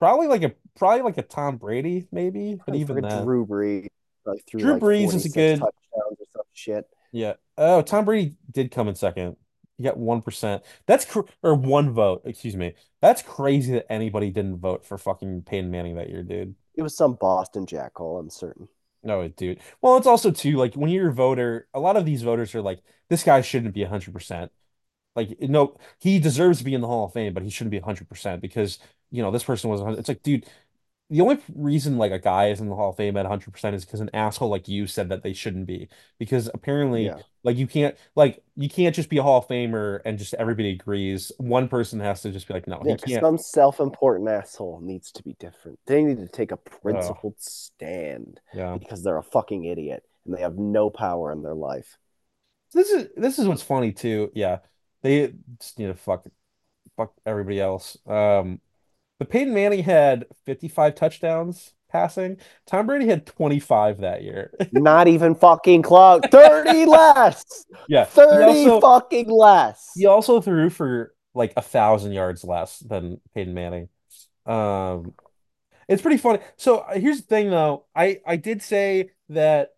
probably 0.00 0.26
like 0.26 0.42
a 0.42 0.52
probably 0.76 1.02
like 1.02 1.18
a 1.18 1.22
Tom 1.22 1.58
Brady, 1.58 2.06
maybe, 2.10 2.58
but 2.64 2.74
even 2.74 3.02
that. 3.02 3.24
Drew 3.24 3.46
Brees, 3.46 3.88
like 4.24 4.44
Drew 4.46 4.72
like 4.72 4.82
Brees 4.82 5.14
is 5.14 5.26
a 5.26 5.28
good- 5.28 5.60
touchdowns 5.60 6.09
shit. 6.52 6.86
Yeah. 7.12 7.34
Oh, 7.58 7.82
Tom 7.82 8.04
Brady 8.04 8.34
did 8.50 8.70
come 8.70 8.88
in 8.88 8.94
second. 8.94 9.36
He 9.76 9.84
got 9.84 9.98
1%. 9.98 10.62
That's 10.86 11.04
cr 11.04 11.20
or 11.42 11.54
one 11.54 11.92
vote, 11.92 12.22
excuse 12.24 12.54
me. 12.54 12.74
That's 13.00 13.22
crazy 13.22 13.72
that 13.72 13.90
anybody 13.90 14.30
didn't 14.30 14.58
vote 14.58 14.84
for 14.84 14.98
fucking 14.98 15.42
Peyton 15.42 15.70
Manning 15.70 15.96
that 15.96 16.10
year, 16.10 16.22
dude. 16.22 16.54
It 16.74 16.82
was 16.82 16.96
some 16.96 17.14
Boston 17.14 17.66
jackhole, 17.66 18.20
I'm 18.20 18.30
certain. 18.30 18.68
No, 19.02 19.26
dude. 19.28 19.60
Well, 19.80 19.96
it's 19.96 20.06
also 20.06 20.30
too 20.30 20.56
like 20.56 20.74
when 20.74 20.90
you're 20.90 21.08
a 21.08 21.12
voter, 21.14 21.66
a 21.72 21.80
lot 21.80 21.96
of 21.96 22.04
these 22.04 22.22
voters 22.22 22.54
are 22.54 22.60
like, 22.60 22.82
this 23.08 23.22
guy 23.22 23.40
shouldn't 23.40 23.74
be 23.74 23.84
100%. 23.84 24.50
Like, 25.16 25.40
no, 25.40 25.76
he 25.98 26.18
deserves 26.18 26.58
to 26.58 26.64
be 26.64 26.74
in 26.74 26.80
the 26.82 26.86
Hall 26.86 27.06
of 27.06 27.12
Fame, 27.12 27.34
but 27.34 27.42
he 27.42 27.50
shouldn't 27.50 27.72
be 27.72 27.80
100% 27.80 28.40
because, 28.40 28.78
you 29.10 29.22
know, 29.22 29.30
this 29.30 29.44
person 29.44 29.70
was 29.70 29.80
100. 29.80 29.98
It's 29.98 30.08
like, 30.08 30.22
dude, 30.22 30.46
the 31.10 31.20
only 31.20 31.38
reason 31.54 31.98
like 31.98 32.12
a 32.12 32.18
guy 32.20 32.50
is 32.50 32.60
in 32.60 32.68
the 32.68 32.76
Hall 32.76 32.90
of 32.90 32.96
Fame 32.96 33.16
at 33.16 33.26
100% 33.26 33.74
is 33.74 33.84
because 33.84 34.00
an 34.00 34.10
asshole 34.14 34.48
like 34.48 34.68
you 34.68 34.86
said 34.86 35.08
that 35.08 35.22
they 35.24 35.32
shouldn't 35.32 35.66
be. 35.66 35.88
Because 36.18 36.48
apparently, 36.54 37.06
Yeah. 37.06 37.18
like 37.42 37.56
you 37.56 37.66
can't 37.66 37.96
like 38.14 38.42
you 38.54 38.68
can't 38.68 38.94
just 38.94 39.08
be 39.08 39.18
a 39.18 39.22
Hall 39.22 39.38
of 39.38 39.48
Famer 39.48 40.00
and 40.04 40.18
just 40.18 40.34
everybody 40.34 40.70
agrees. 40.70 41.32
One 41.38 41.68
person 41.68 41.98
has 42.00 42.22
to 42.22 42.30
just 42.30 42.46
be 42.46 42.54
like, 42.54 42.66
no, 42.68 42.80
Yeah, 42.84 42.96
he 43.04 43.12
can't. 43.12 43.22
some 43.24 43.38
self-important 43.38 44.28
asshole 44.28 44.80
needs 44.82 45.10
to 45.12 45.22
be 45.22 45.34
different. 45.40 45.78
They 45.86 46.02
need 46.04 46.18
to 46.18 46.28
take 46.28 46.52
a 46.52 46.58
Oh, 46.58 46.78
principled 46.80 47.34
stand 47.38 48.40
yeah. 48.54 48.76
because 48.78 49.02
they're 49.02 49.18
a 49.18 49.22
fucking 49.22 49.64
idiot 49.64 50.04
and 50.24 50.34
they 50.34 50.40
have 50.42 50.58
no 50.58 50.90
power 50.90 51.32
in 51.32 51.42
their 51.42 51.54
life. 51.54 51.98
This 52.72 52.90
is 52.90 53.08
this 53.16 53.38
is 53.40 53.48
what's 53.48 53.62
funny 53.62 53.92
too. 53.92 54.30
Yeah, 54.34 54.58
they 55.02 55.32
just 55.58 55.76
need 55.78 55.86
to 55.88 55.94
fuck 55.94 56.24
fuck 56.96 57.14
everybody 57.26 57.60
else. 57.60 57.96
Um, 58.06 58.60
but 59.20 59.28
Peyton 59.28 59.52
Manning 59.52 59.84
had 59.84 60.24
55 60.46 60.94
touchdowns 60.94 61.74
passing. 61.90 62.38
Tom 62.66 62.86
Brady 62.86 63.06
had 63.06 63.26
25 63.26 63.98
that 63.98 64.22
year. 64.22 64.50
Not 64.72 65.08
even 65.08 65.34
fucking 65.34 65.82
close. 65.82 66.22
30 66.30 66.86
less. 66.86 67.66
Yeah, 67.86 68.06
30 68.06 68.44
also 68.70 68.80
fucking 68.80 69.28
less. 69.28 69.90
he 69.94 70.06
also 70.06 70.40
threw 70.40 70.70
for 70.70 71.12
like 71.34 71.52
a 71.58 71.62
thousand 71.62 72.12
yards 72.12 72.44
less 72.44 72.78
than 72.78 73.20
Peyton 73.34 73.52
Manning. 73.52 73.90
Um, 74.46 75.12
it's 75.86 76.00
pretty 76.00 76.16
funny. 76.16 76.38
So 76.56 76.78
uh, 76.78 76.94
here's 76.94 77.18
the 77.18 77.26
thing, 77.26 77.50
though. 77.50 77.84
I 77.94 78.20
I 78.26 78.36
did 78.36 78.62
say 78.62 79.10
that 79.28 79.74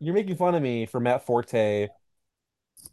you're 0.00 0.14
making 0.14 0.36
fun 0.36 0.54
of 0.54 0.62
me 0.62 0.84
for 0.84 1.00
Matt 1.00 1.24
Forte 1.24 1.88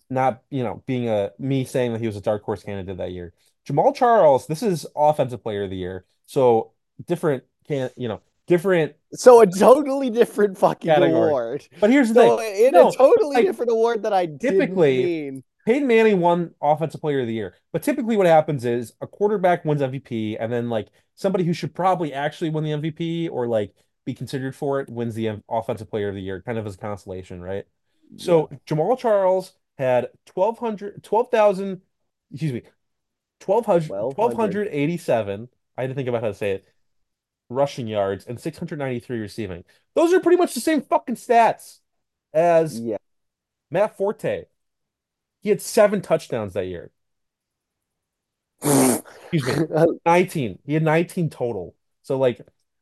not, 0.09 0.43
you 0.49 0.63
know, 0.63 0.81
being 0.85 1.09
a 1.09 1.31
me 1.39 1.65
saying 1.65 1.91
that 1.91 1.99
he 1.99 2.07
was 2.07 2.15
a 2.15 2.21
dark 2.21 2.43
horse 2.43 2.63
candidate 2.63 2.97
that 2.97 3.11
year. 3.11 3.33
Jamaal 3.67 3.95
Charles, 3.95 4.47
this 4.47 4.63
is 4.63 4.85
offensive 4.95 5.41
player 5.43 5.63
of 5.63 5.69
the 5.69 5.77
year. 5.77 6.05
So 6.25 6.73
different 7.07 7.43
can, 7.67 7.89
you 7.95 8.07
know, 8.07 8.21
different 8.47 8.95
So 9.13 9.41
a 9.41 9.47
totally 9.47 10.09
different 10.09 10.57
fucking 10.57 10.95
category. 10.95 11.35
award. 11.35 11.67
But 11.79 11.89
here's 11.91 12.09
the 12.09 12.15
So 12.15 12.37
thing. 12.37 12.41
in 12.41 12.75
No, 12.75 12.89
a 12.89 12.91
totally 12.91 13.35
like 13.35 13.45
different 13.45 13.71
award 13.71 14.03
that 14.03 14.13
I 14.13 14.25
didn't 14.25 14.85
typically 14.85 14.87
mean. 14.89 15.43
Peyton 15.65 15.87
Manning 15.87 16.19
won 16.19 16.53
offensive 16.61 17.01
player 17.01 17.21
of 17.21 17.27
the 17.27 17.33
year. 17.33 17.55
But 17.71 17.83
typically 17.83 18.17
what 18.17 18.27
happens 18.27 18.65
is 18.65 18.93
a 19.01 19.07
quarterback 19.07 19.63
wins 19.65 19.81
MVP 19.81 20.35
and 20.39 20.51
then 20.51 20.69
like 20.69 20.89
somebody 21.15 21.43
who 21.43 21.53
should 21.53 21.73
probably 21.75 22.13
actually 22.13 22.49
win 22.49 22.63
the 22.63 22.71
MVP 22.71 23.29
or 23.29 23.47
like 23.47 23.73
be 24.05 24.13
considered 24.13 24.55
for 24.55 24.81
it 24.81 24.89
wins 24.89 25.15
the 25.15 25.41
offensive 25.49 25.89
player 25.89 26.09
of 26.09 26.15
the 26.15 26.21
year, 26.21 26.41
kind 26.41 26.57
of 26.57 26.65
as 26.67 26.75
a 26.75 26.77
consolation, 26.77 27.41
right? 27.41 27.65
Yeah. 28.09 28.43
So 28.43 28.49
Jamaal 28.67 28.97
Charles 28.97 29.53
had 29.77 30.09
1200 30.25 31.03
12,000 31.03 31.81
excuse 32.31 32.53
me 32.53 32.63
1200 33.45 33.95
1200. 33.97 34.59
1287 34.71 35.49
I 35.77 35.81
had 35.81 35.89
to 35.89 35.95
think 35.95 36.07
about 36.09 36.21
how 36.21 36.27
to 36.29 36.33
say 36.33 36.51
it 36.51 36.65
rushing 37.49 37.87
yards 37.87 38.25
and 38.25 38.39
693 38.39 39.19
receiving. 39.19 39.65
Those 39.95 40.13
are 40.13 40.19
pretty 40.21 40.37
much 40.37 40.53
the 40.55 40.61
same 40.61 40.81
fucking 40.81 41.15
stats 41.15 41.79
as 42.33 42.83
Yeah. 42.83 42.97
Matt 43.71 43.97
Forte. 43.97 44.45
He 45.41 45.49
had 45.49 45.61
seven 45.61 46.01
touchdowns 46.01 46.53
that 46.53 46.65
year. 46.67 46.91
Excuse 49.31 49.47
me, 49.47 49.63
19. 50.05 50.59
He 50.65 50.73
had 50.73 50.83
19 50.83 51.29
total. 51.29 51.75
So 52.03 52.17
like 52.17 52.41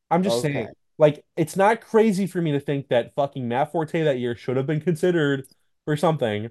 I'm 0.09 0.23
just 0.23 0.39
Okay. 0.39 0.41
saying, 0.41 0.73
like 0.97 1.23
it's 1.37 1.55
not 1.55 1.81
crazy 1.81 2.27
for 2.27 2.41
me 2.41 2.51
to 2.51 2.59
think 2.59 2.89
that 2.89 3.13
fucking 3.15 3.47
Matt 3.47 3.71
Forte 3.71 4.03
that 4.03 4.19
year 4.19 4.35
should 4.35 4.57
have 4.57 4.67
been 4.67 4.81
considered 4.81 5.47
for 5.85 5.95
something. 5.97 6.49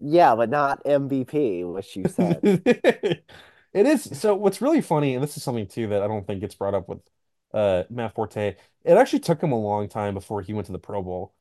Yeah, 0.00 0.34
but 0.36 0.50
not 0.50 0.82
MVP, 0.84 1.64
which 1.64 1.96
you 1.96 2.06
said. 2.06 2.42
It 3.74 3.84
is. 3.86 4.18
So 4.18 4.34
what's 4.34 4.62
really 4.62 4.80
funny, 4.80 5.14
and 5.14 5.22
this 5.22 5.36
is 5.36 5.42
something 5.42 5.66
too 5.68 5.88
that 5.88 6.02
I 6.02 6.08
don't 6.08 6.26
think 6.26 6.40
gets 6.40 6.54
brought 6.54 6.74
up 6.74 6.88
with 6.88 7.00
uh 7.52 7.84
Matt 7.90 8.14
Forte, 8.14 8.56
it 8.84 8.96
actually 8.96 9.20
took 9.20 9.42
him 9.42 9.52
a 9.52 9.58
long 9.60 9.88
time 9.88 10.14
before 10.14 10.40
he 10.42 10.54
went 10.54 10.66
to 10.66 10.72
the 10.72 10.78
Pro 10.78 11.02
Bowl. 11.02 11.34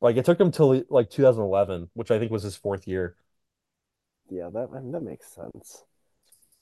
Like 0.00 0.16
it 0.16 0.24
took 0.26 0.40
him 0.40 0.52
till 0.52 0.84
like 0.90 1.10
2011, 1.10 1.90
which 1.94 2.10
I 2.10 2.18
think 2.18 2.32
was 2.32 2.42
his 2.44 2.56
fourth 2.56 2.88
year. 2.88 3.16
Yeah, 4.30 4.50
that 4.50 4.70
that 4.92 5.00
makes 5.02 5.26
sense. 5.34 5.84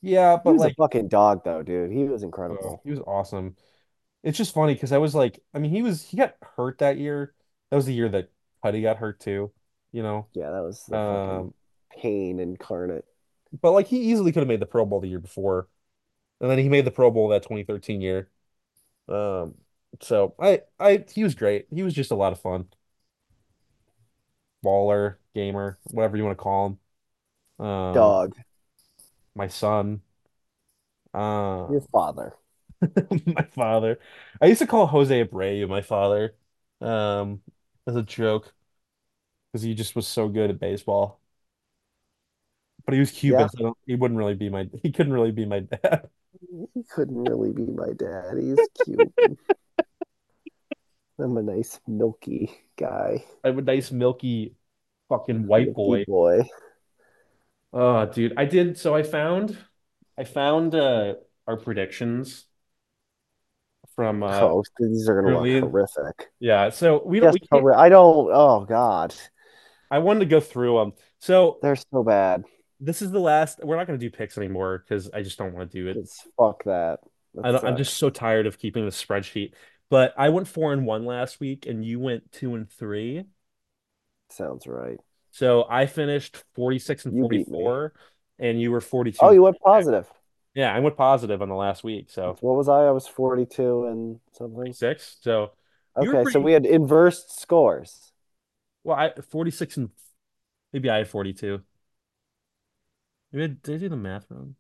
Yeah, 0.01 0.37
He 0.45 0.53
but 0.53 0.53
was 0.53 0.65
a 0.65 0.71
like 0.71 0.79
fucking 0.79 1.09
dog 1.09 1.43
though, 1.45 1.63
dude. 1.63 1.91
He 1.91 2.05
was 2.05 2.23
incredible. 2.23 2.85
he 2.85 2.91
was 2.91 3.01
awesome. 3.01 3.57
It's 4.23 4.39
just 4.39 4.55
funny 4.55 4.75
because 4.75 4.93
I 4.93 4.99
was 4.99 5.15
like, 5.15 5.41
I 5.55 5.61
mean, 5.61 5.71
he 5.73 5.83
was 5.83 6.05
he 6.05 6.17
got 6.17 6.37
hurt 6.57 6.79
that 6.79 6.99
year. 6.99 7.35
That 7.71 7.77
was 7.77 7.87
the 7.87 7.95
year 7.95 8.09
that 8.11 8.31
Putty 8.63 8.83
got 8.83 8.99
hurt 8.99 9.21
too, 9.21 9.53
you 9.95 10.05
know. 10.05 10.29
Yeah, 10.35 10.51
that 10.51 10.63
was 10.63 10.85
the 10.87 10.99
Um, 10.99 11.55
pain 11.91 12.41
incarnate. 12.41 13.07
but 13.61 13.73
like 13.73 13.87
he 13.87 13.99
easily 14.13 14.33
could 14.33 14.41
have 14.41 14.49
made 14.49 14.61
the 14.61 14.67
Pro 14.67 14.85
Bowl 14.85 15.01
the 15.01 15.09
year 15.09 15.19
before, 15.21 15.69
and 16.41 16.51
then 16.51 16.59
he 16.59 16.69
made 16.69 16.85
the 16.87 16.91
Pro 16.93 17.11
Bowl 17.13 17.29
that 17.29 17.45
2013 17.45 18.01
year. 18.01 18.31
Um, 19.09 19.57
so 20.03 20.35
I 20.41 20.63
I 20.81 21.05
he 21.15 21.25
was 21.25 21.37
great. 21.37 21.69
He 21.75 21.83
was 21.85 21.95
just 21.95 22.13
a 22.13 22.17
lot 22.17 22.33
of 22.33 22.41
fun. 22.41 22.69
Baller, 24.65 25.17
gamer, 25.35 25.79
whatever 25.91 26.17
you 26.17 26.25
want 26.25 26.37
to 26.39 26.43
call 26.43 26.79
him. 27.61 27.67
Um, 27.67 28.19
Dog, 28.19 28.37
my 29.35 29.49
son. 29.49 30.03
Uh, 31.13 31.69
your 31.69 31.81
father. 31.93 32.37
my 33.27 33.43
father. 33.53 33.99
I 34.41 34.47
used 34.47 34.61
to 34.61 34.67
call 34.67 34.87
Jose 34.87 35.25
Abreu 35.25 35.69
my 35.69 35.81
father, 35.83 36.35
um, 36.81 37.41
as 37.87 37.97
a 37.97 38.03
joke 38.03 38.53
because 39.55 39.63
he 39.63 39.75
just 39.75 39.95
was 39.95 40.09
so 40.09 40.29
good 40.29 40.51
at 40.51 40.59
baseball. 40.59 41.21
But 42.87 42.95
he 42.95 43.01
was 43.01 43.13
Yeah, 43.27 43.31
Cuban, 43.37 43.49
so 43.51 43.77
he 43.87 43.95
wouldn't 43.95 44.19
really 44.19 44.35
be 44.35 44.49
my 44.49 44.69
he 44.83 44.93
couldn't 44.93 45.13
really 45.13 45.33
be 45.33 45.47
my 45.47 45.61
dad. 45.61 46.09
he 46.75 46.83
couldn't 46.85 47.23
really 47.23 47.53
be 47.53 47.67
my 47.67 47.93
dad. 47.97 48.39
He's 48.39 48.69
cute. 48.75 49.13
I'm 51.19 51.37
a 51.37 51.43
nice 51.43 51.81
milky 51.89 52.51
guy. 52.77 53.25
I 53.43 53.49
have 53.49 53.59
a 53.59 53.63
nice 53.63 53.93
milky 53.93 54.55
fucking 55.09 55.47
white 55.47 55.67
Milky 55.67 55.75
boy. 55.75 56.05
boy. 56.07 56.49
Oh, 57.73 58.07
dude, 58.07 58.35
I 58.37 58.45
did. 58.45 58.79
So 58.79 58.95
I 58.95 59.03
found 59.03 59.59
I 60.17 60.25
found 60.25 60.75
uh 60.75 61.15
our 61.47 61.57
predictions 61.57 62.47
from 63.95 64.23
uh 64.23 64.41
Oh, 64.41 64.65
these 64.79 65.09
are 65.09 65.21
gonna 65.21 65.33
look 65.33 65.43
early. 65.43 65.53
horrific. 65.53 66.33
Yeah, 66.41 66.71
so 66.71 67.03
we 67.05 67.21
don't 67.21 67.23
Yes, 67.23 67.33
we. 67.33 67.41
I 67.75 67.89
don't. 67.89 68.31
Oh 68.33 68.65
God, 68.67 69.15
I 69.95 69.99
wanted 69.99 70.21
to 70.21 70.27
go 70.27 70.41
through 70.41 70.77
them. 70.79 70.93
So 71.21 71.59
they're 71.63 71.77
so 71.77 72.03
bad. 72.03 72.43
this 72.81 73.01
is 73.01 73.13
the 73.13 73.21
last. 73.21 73.61
We're 73.63 73.77
not 73.77 73.87
going 73.87 73.97
to 73.97 74.05
do 74.05 74.11
picks 74.11 74.37
anymore 74.37 74.83
because 74.87 75.09
I 75.15 75.23
just 75.23 75.39
don't 75.39 75.55
want 75.55 75.71
to 75.71 75.79
do 75.79 75.89
it. 75.89 75.97
It's 75.97 76.21
fuck 76.37 76.65
that. 76.65 76.99
That 77.35 77.47
I 77.47 77.53
don't, 77.53 77.65
I'm 77.65 77.77
just 77.77 77.97
so 77.97 78.11
tired 78.11 78.49
of 78.49 78.59
keeping 78.59 78.85
the 78.85 78.91
spreadsheet. 78.91 79.53
But 79.91 80.13
I 80.19 80.31
went 80.31 80.49
four 80.49 80.73
and 80.73 80.85
one 80.85 81.05
last 81.05 81.39
week, 81.39 81.67
and 81.67 81.85
you 81.85 82.01
went 82.01 82.33
two 82.33 82.57
and 82.57 82.69
three. 82.69 83.23
Sounds 84.31 84.67
right. 84.67 84.99
So 85.31 85.65
I 85.71 85.87
finished 85.87 86.43
46 86.57 87.05
and 87.05 87.17
You 87.17 87.23
44, 87.23 87.93
and 88.41 88.61
you 88.61 88.73
were 88.73 88.81
42. 88.81 89.19
Oh, 89.23 89.31
you 89.31 89.43
went 89.43 89.59
positive. 89.65 90.11
Yeah, 90.55 90.75
I 90.75 90.81
went 90.81 90.97
positive 90.97 91.41
on 91.41 91.49
the 91.49 91.55
last 91.55 91.85
week. 91.85 92.11
So 92.11 92.37
What 92.41 92.57
was 92.57 92.69
I? 92.69 92.87
I 92.87 92.91
was 92.91 93.07
42 93.07 93.87
and 93.87 94.21
something. 94.33 94.73
six. 94.73 95.19
So 95.21 95.53
Okay, 95.97 96.25
so 96.33 96.41
we 96.41 96.53
had 96.53 96.67
inverse 96.67 97.25
scores. 97.29 98.13
Well. 98.85 98.97
I 98.97 99.13
46 99.21 99.77
and 99.79 99.91
maybe 100.73 100.91
I 100.91 100.99
had 100.99 101.09
42. 101.09 101.61
Maybe 103.33 103.45
I, 103.45 103.47
did 103.49 103.75
I 103.75 103.79
do 103.79 103.89
the 103.89 103.97
math 103.97 104.27
wrong? 104.31 104.55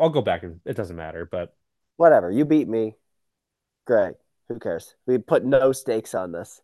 I'll 0.00 0.10
go 0.10 0.22
back 0.22 0.42
and 0.42 0.60
it 0.64 0.76
doesn't 0.76 0.96
matter. 0.96 1.28
But 1.30 1.54
Whatever. 1.96 2.30
You 2.30 2.44
beat 2.44 2.68
me. 2.68 2.96
Great. 3.86 4.14
Who 4.48 4.58
cares? 4.58 4.94
We 5.06 5.18
put 5.18 5.44
no 5.44 5.72
stakes 5.72 6.14
on 6.14 6.32
this. 6.32 6.62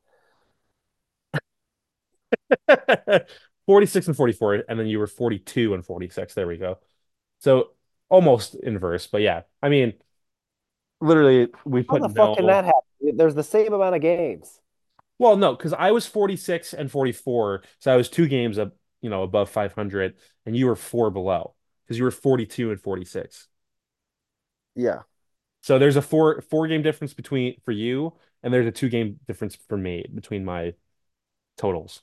46 3.66 4.08
and 4.08 4.16
44, 4.16 4.64
and 4.68 4.78
then 4.78 4.86
you 4.86 4.98
were 4.98 5.06
42 5.06 5.74
and 5.74 5.84
46. 5.84 6.34
There 6.34 6.46
we 6.46 6.56
go. 6.56 6.78
So 7.40 7.70
almost 8.08 8.54
inverse, 8.54 9.06
but 9.06 9.22
yeah. 9.22 9.42
I 9.62 9.68
mean, 9.68 9.94
literally, 11.00 11.48
we 11.64 11.80
How 11.88 11.98
put 11.98 12.02
the 12.02 12.08
fuck 12.10 12.36
can 12.36 12.46
that 12.46 12.64
happen? 12.64 13.16
There's 13.16 13.34
the 13.34 13.42
same 13.42 13.72
amount 13.72 13.94
of 13.94 14.00
games. 14.00 14.60
Well, 15.18 15.36
no, 15.36 15.54
because 15.54 15.72
I 15.72 15.92
was 15.92 16.06
46 16.06 16.74
and 16.74 16.90
44, 16.90 17.62
so 17.78 17.92
I 17.92 17.96
was 17.96 18.08
two 18.08 18.26
games 18.26 18.58
up, 18.58 18.76
you 19.00 19.10
know, 19.10 19.22
above 19.22 19.48
500, 19.48 20.14
and 20.44 20.56
you 20.56 20.66
were 20.66 20.76
four 20.76 21.10
below 21.10 21.54
because 21.84 21.98
you 21.98 22.04
were 22.04 22.10
42 22.10 22.70
and 22.70 22.80
46. 22.80 23.48
Yeah. 24.74 25.02
So 25.62 25.78
there's 25.78 25.96
a 25.96 26.02
four 26.02 26.42
four 26.42 26.66
game 26.66 26.82
difference 26.82 27.14
between 27.14 27.58
for 27.64 27.72
you, 27.72 28.12
and 28.42 28.52
there's 28.52 28.66
a 28.66 28.72
two 28.72 28.88
game 28.88 29.18
difference 29.26 29.56
for 29.68 29.78
me 29.78 30.04
between 30.14 30.44
my 30.44 30.74
totals. 31.56 32.02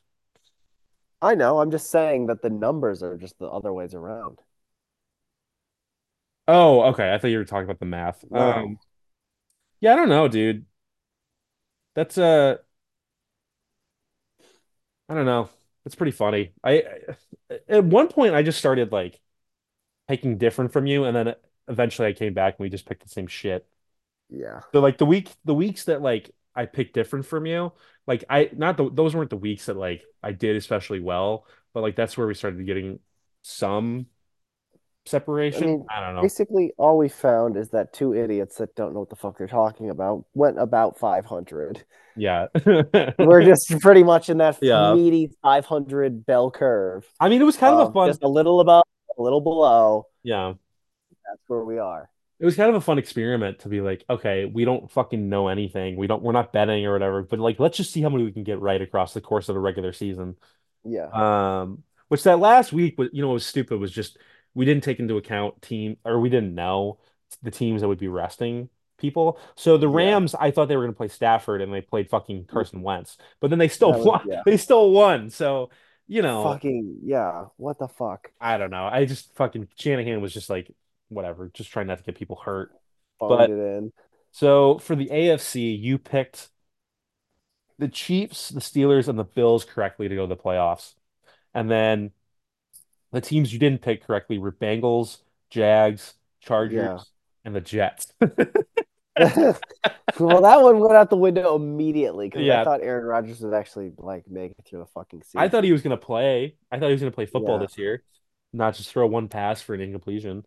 I 1.22 1.36
know. 1.36 1.60
I'm 1.60 1.72
just 1.72 1.90
saying 1.92 2.28
that 2.28 2.42
the 2.42 2.50
numbers 2.50 3.04
are 3.04 3.18
just 3.18 3.38
the 3.38 3.48
other 3.48 3.72
ways 3.72 3.94
around. 3.94 4.40
Oh, 6.48 6.82
okay. 6.90 7.14
I 7.14 7.18
thought 7.18 7.28
you 7.28 7.38
were 7.38 7.46
talking 7.46 7.66
about 7.66 7.80
the 7.80 7.86
math. 7.86 8.24
No. 8.30 8.40
Um, 8.40 8.80
yeah, 9.80 9.94
I 9.94 9.96
don't 9.96 10.10
know, 10.10 10.28
dude. 10.28 10.66
That's 11.96 12.18
uh, 12.18 12.58
I 15.12 15.16
don't 15.16 15.26
know. 15.26 15.50
It's 15.86 15.96
pretty 15.96 16.12
funny. 16.12 16.54
I 16.64 16.84
I- 17.50 17.60
at 17.68 17.84
one 17.84 18.08
point 18.08 18.34
I 18.34 18.44
just 18.44 18.60
started 18.60 18.92
like 18.94 19.20
picking 20.08 20.38
different 20.38 20.74
from 20.74 20.88
you, 20.88 21.06
and 21.06 21.16
then 21.16 21.36
eventually 21.68 22.08
I 22.10 22.14
came 22.14 22.34
back 22.34 22.56
and 22.56 22.64
we 22.66 22.70
just 22.70 22.86
picked 22.88 23.04
the 23.04 23.10
same 23.10 23.28
shit. 23.28 23.68
Yeah. 24.30 24.62
So 24.74 24.80
like 24.80 24.98
the 24.98 25.06
week 25.06 25.30
the 25.46 25.54
weeks 25.54 25.86
that 25.86 26.02
like 26.02 26.32
I 26.56 26.66
picked 26.66 26.94
different 26.94 27.26
from 27.26 27.46
you, 27.46 27.74
like 28.08 28.24
I 28.30 28.50
not 28.54 28.78
the, 28.78 28.90
those 28.92 29.16
weren't 29.16 29.30
the 29.30 29.38
weeks 29.38 29.66
that 29.68 29.78
like 29.78 30.04
I 30.24 30.32
did 30.32 30.56
especially 30.56 31.00
well, 31.00 31.46
but 31.74 31.82
like 31.82 31.96
that's 31.96 32.18
where 32.18 32.28
we 32.28 32.34
started 32.34 32.66
getting 32.66 33.00
some 33.44 34.08
I 35.06 35.10
separation. 35.10 35.68
mean, 35.68 35.86
I 35.90 36.00
don't 36.00 36.16
know. 36.16 36.22
basically 36.22 36.74
all 36.78 36.98
we 36.98 37.10
found 37.10 37.58
is 37.58 37.70
that 37.70 37.92
two 37.94 38.14
idiots 38.14 38.58
that 38.58 38.76
don't 38.76 38.94
know 38.94 39.00
what 39.02 39.10
the 39.10 39.16
fuck 39.16 39.38
they're 39.38 39.48
talking 39.48 39.90
about 39.90 40.26
went 40.34 40.60
about 40.60 41.00
500. 41.00 41.84
Yeah. 42.16 42.48
We're 43.20 43.44
just 43.44 43.80
pretty 43.80 44.04
much 44.04 44.30
in 44.30 44.38
that 44.38 44.60
Yeah. 44.62 44.94
meaty 44.94 45.32
500 45.42 46.26
bell 46.26 46.52
curve. 46.52 47.08
I 47.20 47.30
mean, 47.30 47.42
it 47.42 47.46
was 47.46 47.58
kind 47.58 47.74
of 47.74 47.80
a 47.80 47.86
Um, 47.88 47.94
fun, 47.94 48.10
just 48.10 48.24
a 48.24 48.28
little 48.28 48.60
above, 48.60 48.84
a 49.18 49.22
little 49.22 49.42
below. 49.42 50.08
yeah. 50.24 50.54
That's 51.10 51.42
where 51.48 51.64
we 51.64 51.78
are. 51.80 52.10
It 52.40 52.46
was 52.46 52.56
kind 52.56 52.70
of 52.70 52.76
a 52.76 52.82
fun 52.82 52.98
experiment 52.98 53.60
to 53.60 53.70
be 53.70 53.82
like, 53.82 54.04
okay, 54.10 54.46
we 54.46 54.66
don't 54.66 54.90
fucking 54.92 55.30
know 55.30 55.48
anything. 55.48 55.96
We 55.96 56.08
don't, 56.08 56.22
we're 56.24 56.32
not 56.34 56.52
betting 56.52 56.86
or 56.86 56.92
whatever, 56.94 57.22
but 57.22 57.40
like, 57.40 57.60
let's 57.60 57.78
just 57.78 57.92
see 57.94 58.02
how 58.02 58.10
many 58.10 58.24
we 58.24 58.32
can 58.32 58.44
get 58.44 58.60
right 58.60 58.82
across 58.82 59.14
the 59.14 59.22
course 59.22 59.48
of 59.48 59.56
a 59.56 59.60
regular 59.60 59.94
season. 59.94 60.36
Yeah. 60.84 61.06
Um, 61.62 61.84
which 62.10 62.24
that 62.24 62.40
last 62.40 62.74
week 62.74 62.98
was, 62.98 63.10
you 63.14 63.22
know, 63.22 63.30
was 63.30 63.46
stupid 63.46 63.80
was 63.80 63.92
just 63.92 64.18
we 64.54 64.66
didn't 64.66 64.84
take 64.84 65.00
into 65.00 65.18
account 65.18 65.62
team 65.62 65.98
or 66.06 66.20
we 66.20 66.30
didn't 66.30 66.56
know 66.56 67.00
the 67.42 67.52
teams 67.52 67.82
that 67.82 67.88
would 67.88 68.00
be 68.00 68.08
resting 68.08 68.70
people. 68.98 69.40
So 69.56 69.78
the 69.78 69.90
Yeah. 69.90 69.96
Rams, 69.96 70.36
I 70.36 70.52
thought 70.52 70.68
they 70.68 70.76
were 70.76 70.84
going 70.84 70.94
to 70.94 70.98
play 70.98 71.08
Stafford 71.08 71.62
and 71.62 71.74
they 71.74 71.82
played 71.82 72.10
fucking 72.10 72.44
mm-hmm. 72.44 72.54
Carson 72.54 72.82
Wentz, 72.82 73.18
but 73.40 73.50
then 73.50 73.60
they 73.60 73.68
still 73.68 73.94
was- 73.94 74.06
won. 74.06 74.22
yeah. 74.28 74.44
They 74.46 74.58
still 74.58 74.92
won. 74.92 75.30
So, 75.30 75.70
you 76.08 76.22
know, 76.22 76.44
Fucking 76.44 77.00
yeah. 77.04 77.46
What 77.58 77.80
the 77.80 77.88
fuck? 77.88 78.32
I 78.40 78.58
don't 78.58 78.72
know. 78.72 78.86
I 78.86 79.06
just 79.06 79.34
fucking 79.36 79.70
Shanahan 79.76 80.22
was 80.22 80.34
just 80.34 80.50
like, 80.50 80.70
whatever, 81.10 81.50
just 81.54 81.72
trying 81.72 81.88
not 81.88 81.98
to 82.00 82.04
get 82.04 82.16
people 82.16 82.36
hurt. 82.38 82.72
But-. 83.20 83.50
So 84.32 84.78
for 84.80 84.96
the 84.96 85.08
AFC, 85.08 85.80
you 85.80 85.98
picked 85.98 86.50
the 87.78 87.88
Chiefs, 87.88 88.50
the 88.50 88.62
Steelers, 88.62 89.08
and 89.08 89.18
the 89.18 89.24
Bills 89.24 89.66
correctly 89.66 90.08
to 90.08 90.16
go 90.16 90.28
to 90.28 90.36
the 90.36 90.42
playoffs. 90.42 90.94
And 91.54 91.70
then 91.70 92.12
the 93.12 93.22
teams 93.22 93.52
you 93.54 93.60
didn't 93.60 93.82
pick 93.82 94.06
correctly 94.06 94.38
were 94.38 94.52
Bengals, 94.52 95.20
Jags, 95.50 96.14
Chargers, 96.42 96.76
Yeah. 96.76 97.00
and 97.46 97.56
the 97.56 97.62
Jets. 97.62 98.12
well, 99.20 100.42
that 100.42 100.62
one 100.62 100.80
went 100.80 100.94
out 100.96 101.10
the 101.10 101.18
window 101.18 101.56
immediately 101.56 102.28
because 102.28 102.42
Yeah. 102.44 102.62
I 102.62 102.64
thought 102.64 102.82
Aaron 102.82 103.06
Rodgers 103.06 103.42
would 103.42 103.54
actually 103.54 103.92
like 103.98 104.30
make 104.30 104.52
it 104.52 104.66
through 104.68 104.80
the 104.80 104.86
fucking 104.88 105.24
season. 105.24 105.40
I 105.42 105.50
thought 105.50 105.64
he 105.64 105.72
was 105.72 105.82
going 105.82 105.98
to 105.98 106.04
play. 106.04 106.56
I 106.72 106.80
thought 106.80 106.88
he 106.88 106.92
was 106.94 107.02
going 107.02 107.12
to 107.12 107.16
play 107.16 107.26
football 107.26 107.60
Yeah. 107.60 107.66
this 107.66 107.78
year, 107.78 108.04
not 108.54 108.76
just 108.76 108.90
throw 108.92 109.08
one 109.08 109.28
pass 109.28 109.62
for 109.62 109.74
an 109.74 109.82
incompletion. 109.82 110.46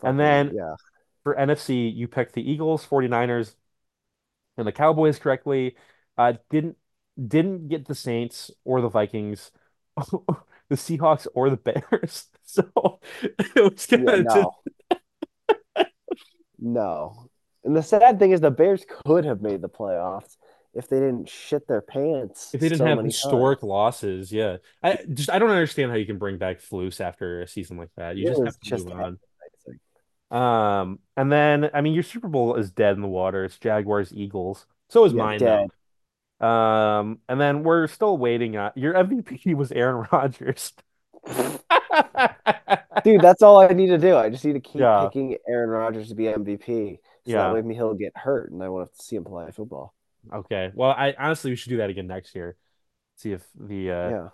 Fucking- 0.00 0.16
then- 0.16 0.52
yeah, 0.54 0.74
For 1.24 1.34
NFC, 1.36 1.88
you 1.94 2.08
picked 2.08 2.34
the 2.34 2.48
Eagles, 2.50 2.84
49ers, 2.86 3.54
and 4.58 4.66
the 4.66 4.72
Cowboys 4.72 5.18
correctly. 5.18 5.76
Uh, 6.18 6.34
didn't 6.50 6.76
didn't 7.28 7.68
get 7.68 7.86
the 7.86 7.94
Saints 7.94 8.50
or 8.64 8.80
the 8.80 8.88
Vikings, 8.88 9.50
the 10.72 10.78
Seahawks 10.78 11.26
or 11.34 11.50
the 11.50 11.56
Bears. 11.56 12.26
So 12.44 13.00
it 13.22 13.72
was 13.72 13.86
Yeah, 13.90 14.16
gonna 14.16 14.24
just 14.24 14.48
no, 14.48 14.62
no. 16.58 17.28
And 17.64 17.76
the 17.76 17.82
sad 17.82 18.18
thing 18.18 18.32
is, 18.32 18.40
the 18.40 18.50
Bears 18.50 18.84
could 19.06 19.24
have 19.24 19.40
made 19.42 19.62
the 19.62 19.68
playoffs 19.68 20.36
if 20.74 20.88
they 20.88 20.98
didn't 20.98 21.28
shit 21.28 21.66
their 21.68 21.82
pants. 21.82 22.52
if 22.52 22.60
they 22.60 22.68
didn't 22.68 22.86
so 22.86 22.86
have 22.86 23.02
historic 23.02 23.62
times. 23.62 23.62
losses, 23.62 24.30
yeah. 24.32 24.58
I 24.82 24.98
just 25.12 25.30
I 25.30 25.38
don't 25.38 25.50
understand 25.50 25.90
how 25.90 25.96
you 25.96 26.04
can 26.06 26.18
bring 26.18 26.36
back 26.38 26.60
Flus 26.60 27.00
after 27.00 27.40
a 27.42 27.48
season 27.48 27.78
like 27.78 27.90
that. 27.96 28.16
You 28.16 28.24
It 28.24 28.26
just 28.26 28.44
have 28.44 28.58
to 28.60 28.66
just 28.66 28.86
move 28.86 28.88
on. 28.88 29.18
Um, 30.30 31.00
and 31.16 31.30
then 31.30 31.70
I 31.74 31.80
mean 31.82 31.92
your 31.94 32.02
Super 32.02 32.28
Bowl 32.28 32.54
is 32.56 32.70
dead 32.70 32.94
in 32.96 33.02
the 33.02 33.08
water. 33.08 33.44
It's 33.44 33.58
Jaguars, 33.58 34.12
Eagles. 34.14 34.66
So 34.88 35.04
is 35.04 35.12
Yeah, 35.12 35.28
mine 35.28 35.44
dead. 35.44 35.70
Um, 36.42 37.18
and 37.28 37.40
then 37.40 37.62
we're 37.62 37.86
still 37.86 38.18
waiting 38.18 38.56
on 38.56 38.72
your 38.74 38.94
MVP 38.94 39.54
was 39.56 39.70
Aaron 39.72 40.06
Rodgers. 40.10 40.72
Dude, 43.04 43.20
that's 43.20 43.42
all 43.42 43.60
I 43.60 43.68
need 43.68 43.88
to 43.88 43.98
do. 43.98 44.16
I 44.16 44.28
just 44.28 44.44
need 44.44 44.54
to 44.54 44.60
keep 44.60 44.80
Yeah. 44.80 45.04
picking 45.04 45.36
Aaron 45.48 45.70
Rodgers 45.70 46.08
to 46.08 46.14
be 46.14 46.24
MVP. 46.24 46.98
So 47.24 47.30
Yeah. 47.30 47.52
that 47.52 47.64
way 47.64 47.74
he'll 47.74 47.94
get 47.94 48.12
hurt 48.16 48.50
and 48.52 48.62
I 48.62 48.68
won't 48.68 48.88
have 48.88 48.96
to 48.96 49.02
see 49.02 49.16
him 49.16 49.24
play 49.24 49.50
football. 49.52 49.94
Okay. 50.32 50.70
Well, 50.74 50.90
I 50.90 51.14
honestly 51.18 51.50
we 51.50 51.56
should 51.56 51.70
do 51.70 51.78
that 51.78 51.90
again 51.90 52.06
next 52.06 52.34
year. 52.34 52.56
See 53.16 53.32
if 53.32 53.44
the 53.58 53.90
uh 53.90 54.08
yeah. 54.10 54.28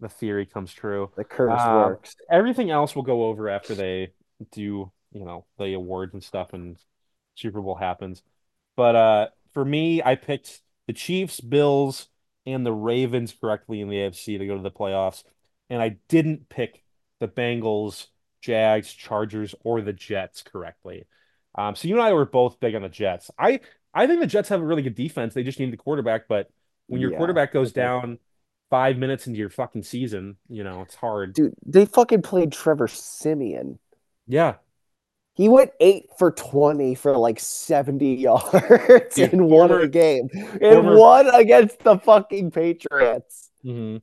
the 0.00 0.08
theory 0.08 0.46
comes 0.46 0.72
true. 0.72 1.10
The 1.16 1.24
curse 1.24 1.60
Um, 1.60 1.74
works. 1.76 2.16
Everything 2.30 2.70
else 2.70 2.94
we'll 2.94 3.04
go 3.04 3.24
over 3.26 3.48
after 3.48 3.74
they 3.74 4.12
do, 4.52 4.90
you 5.12 5.24
know, 5.24 5.46
the 5.58 5.74
awards 5.74 6.12
and 6.14 6.22
stuff 6.22 6.52
and 6.52 6.76
Super 7.34 7.60
Bowl 7.60 7.74
happens. 7.76 8.22
But 8.76 8.96
uh 8.96 9.28
for 9.52 9.64
me, 9.64 10.02
I 10.02 10.14
picked 10.16 10.60
the 10.86 10.92
Chiefs, 10.92 11.40
Bills, 11.40 12.08
and 12.46 12.66
the 12.66 12.72
Ravens 12.72 13.34
correctly 13.40 13.80
in 13.80 13.88
the 13.88 13.96
AFC 13.96 14.38
to 14.38 14.46
go 14.46 14.56
to 14.56 14.62
the 14.62 14.70
playoffs. 14.70 15.24
And 15.70 15.80
I 15.80 15.96
didn't 16.08 16.48
pick 16.48 16.82
the 17.20 17.28
Bengals, 17.28 18.08
Jags, 18.40 18.92
Chargers, 18.92 19.54
or 19.62 19.80
the 19.80 19.92
Jets 19.92 20.42
correctly. 20.42 21.06
Um, 21.54 21.76
so 21.76 21.86
you 21.88 21.94
and 21.94 22.02
I 22.02 22.12
were 22.12 22.24
both 22.26 22.60
big 22.60 22.74
on 22.74 22.82
the 22.82 22.88
Jets. 22.88 23.30
I 23.38 23.60
I 23.94 24.06
think 24.06 24.20
the 24.20 24.26
Jets 24.26 24.48
have 24.48 24.60
a 24.60 24.64
really 24.64 24.82
good 24.82 24.94
defense. 24.94 25.34
They 25.34 25.42
just 25.42 25.60
need 25.60 25.72
the 25.72 25.76
quarterback, 25.76 26.26
but 26.26 26.50
when 26.86 27.00
your 27.00 27.10
Yeah. 27.12 27.18
quarterback 27.18 27.52
goes 27.52 27.72
down 27.72 28.18
five 28.70 28.96
minutes 28.96 29.26
into 29.26 29.38
your 29.38 29.50
fucking 29.50 29.82
season, 29.82 30.36
you 30.48 30.64
know, 30.64 30.80
it's 30.80 30.94
hard. 30.94 31.34
Dude, 31.34 31.54
they 31.64 31.84
fucking 31.84 32.22
played 32.22 32.52
Trevor 32.52 32.88
Siemian. 32.88 33.78
Yeah. 34.26 34.54
He 35.34 35.48
went 35.48 35.70
eight 35.80 36.06
for 36.18 36.30
20 36.30 36.94
for 36.94 37.16
like 37.16 37.40
70 37.40 38.14
yards 38.16 39.14
Dude, 39.14 39.32
and 39.32 39.48
won 39.48 39.68
former- 39.68 39.84
a 39.84 39.88
game. 39.88 40.28
And 40.34 40.60
former- 40.60 40.98
won 40.98 41.26
against 41.34 41.78
the 41.80 41.98
fucking 41.98 42.50
Patriots. 42.50 43.50
hmm 43.62 43.96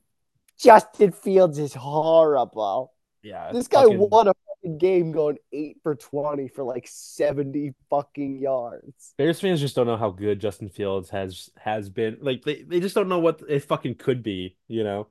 Justin 0.58 1.12
Fields 1.12 1.58
is 1.58 1.72
horrible. 1.72 2.92
Yeah. 3.22 3.50
This 3.52 3.68
guy 3.68 3.84
fucking- 3.84 3.98
won 4.10 4.28
a 4.28 4.32
fucking 4.34 4.78
game 4.78 5.12
going 5.12 5.38
eight 5.52 5.78
for 5.82 5.94
20 5.94 6.48
for 6.48 6.64
like 6.64 6.86
70 6.86 7.72
fucking 7.88 8.38
yards. 8.40 9.14
Bears 9.16 9.40
fans 9.40 9.60
just 9.60 9.74
don't 9.76 9.86
know 9.86 9.96
how 9.96 10.10
good 10.10 10.38
Justin 10.40 10.68
Fields 10.68 11.08
has 11.10 11.48
has 11.56 11.88
been. 11.88 12.18
Like 12.20 12.42
they, 12.44 12.62
they 12.62 12.80
just 12.80 12.94
don't 12.94 13.08
know 13.08 13.20
what 13.20 13.40
it 13.48 13.60
fucking 13.60 13.94
could 13.94 14.22
be, 14.22 14.56
you 14.68 14.84
know. 14.84 15.06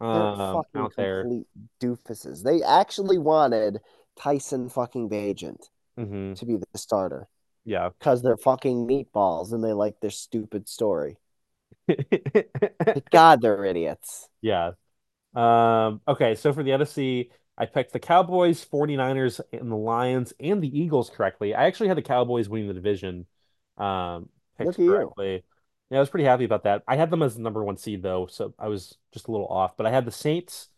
They're 0.00 0.08
Um, 0.08 0.62
fucking 0.62 0.80
out 0.80 0.92
there. 0.96 1.26
doofuses. 1.82 2.42
They 2.44 2.62
actually 2.62 3.18
wanted 3.18 3.80
Tyson 4.18 4.68
fucking 4.68 5.08
Bagent 5.08 5.68
hmm 5.96 6.34
to 6.36 6.46
be 6.46 6.56
the 6.56 6.78
starter 6.78 7.28
Yeah. 7.64 7.90
because 7.98 8.22
they're 8.22 8.36
fucking 8.38 8.86
meatballs 8.88 9.52
and 9.52 9.64
they 9.64 9.72
like 9.74 10.00
their 10.00 10.10
stupid 10.10 10.68
story. 10.68 11.18
God, 13.10 13.40
they're 13.42 13.64
idiots. 13.64 14.28
Yeah. 14.40 14.72
Um, 15.34 16.00
okay, 16.08 16.34
so 16.34 16.52
for 16.52 16.62
the 16.62 16.72
NFC, 16.72 17.30
I 17.58 17.66
picked 17.66 17.92
the 17.92 18.00
Cowboys, 18.00 18.64
49ers, 18.64 19.40
and 19.52 19.70
the 19.70 19.76
Lions 19.76 20.32
and 20.40 20.62
the 20.62 20.78
Eagles 20.80 21.10
correctly. 21.10 21.54
I 21.54 21.66
actually 21.66 21.88
had 21.88 21.96
the 21.98 22.02
Cowboys 22.02 22.48
winning 22.48 22.68
the 22.68 22.74
division. 22.74 23.26
Um, 23.76 24.30
picked 24.58 24.68
Look 24.68 24.78
at 24.78 24.84
you. 24.84 25.42
Yeah, 25.90 25.98
I 25.98 26.00
was 26.00 26.10
pretty 26.10 26.24
happy 26.26 26.44
about 26.44 26.64
that. 26.64 26.82
I 26.86 26.96
had 26.96 27.10
them 27.10 27.22
as 27.22 27.34
the 27.36 27.42
number 27.42 27.64
one 27.64 27.76
seed 27.78 28.02
though, 28.02 28.26
so 28.26 28.54
I 28.58 28.68
was 28.68 28.98
just 29.12 29.28
a 29.28 29.32
little 29.32 29.48
off. 29.48 29.76
But 29.76 29.86
I 29.86 29.90
had 29.90 30.04
the 30.04 30.10
Saints 30.12 30.68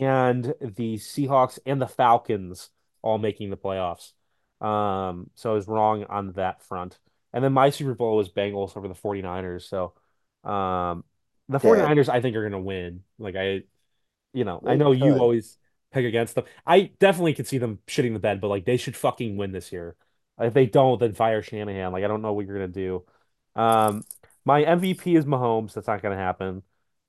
and 0.00 0.54
the 0.60 0.96
Seahawks 0.96 1.58
and 1.66 1.80
the 1.80 1.86
Falcons 1.88 2.70
all 3.02 3.18
making 3.18 3.50
the 3.50 3.56
playoffs. 3.56 4.12
Um, 4.60 5.30
so 5.34 5.50
I 5.50 5.54
was 5.54 5.68
wrong 5.68 6.04
on 6.04 6.32
that 6.32 6.62
front. 6.62 6.98
And 7.32 7.44
then 7.44 7.52
my 7.52 7.70
Super 7.70 7.94
Bowl 7.94 8.16
was 8.16 8.28
Bengals 8.28 8.76
over 8.76 8.88
the 8.88 8.94
49ers. 8.94 9.68
So 9.68 9.94
um 10.48 11.04
the 11.48 11.58
Dead. 11.60 11.94
49ers 11.98 12.08
I 12.08 12.20
think 12.20 12.36
are 12.36 12.42
gonna 12.42 12.60
win. 12.60 13.02
Like 13.18 13.36
I 13.36 13.62
you 14.32 14.44
know, 14.44 14.62
I 14.66 14.74
They 14.74 14.76
know 14.76 14.92
you 14.92 15.18
always 15.18 15.58
pick 15.92 16.04
against 16.04 16.34
them. 16.34 16.44
I 16.66 16.92
definitely 16.98 17.34
could 17.34 17.46
see 17.46 17.58
them 17.58 17.78
shitting 17.86 18.12
the 18.12 18.18
bed, 18.18 18.40
but 18.40 18.48
like 18.48 18.64
they 18.64 18.76
should 18.76 18.96
fucking 18.96 19.36
win 19.36 19.52
this 19.52 19.72
year. 19.72 19.96
If 20.40 20.54
they 20.54 20.66
don't, 20.66 21.00
then 21.00 21.14
fire 21.14 21.42
Shanahan. 21.42 21.92
Like 21.92 22.04
I 22.04 22.08
don't 22.08 22.22
know 22.22 22.32
what 22.32 22.46
you're 22.46 22.56
gonna 22.56 22.68
do. 22.68 23.04
Um, 23.56 24.04
my 24.44 24.62
MVP 24.62 25.16
is 25.16 25.24
Mahomes. 25.24 25.72
That's 25.72 25.86
not 25.88 26.02
gonna 26.02 26.16
happen. 26.16 26.62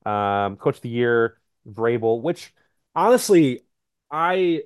Um, 0.05 0.55
Coach 0.57 0.77
of 0.77 0.81
the 0.81 0.89
Year, 0.89 1.37
Vrabel, 1.67 2.21
which 2.21 2.53
honestly, 2.95 3.61
I 4.11 4.63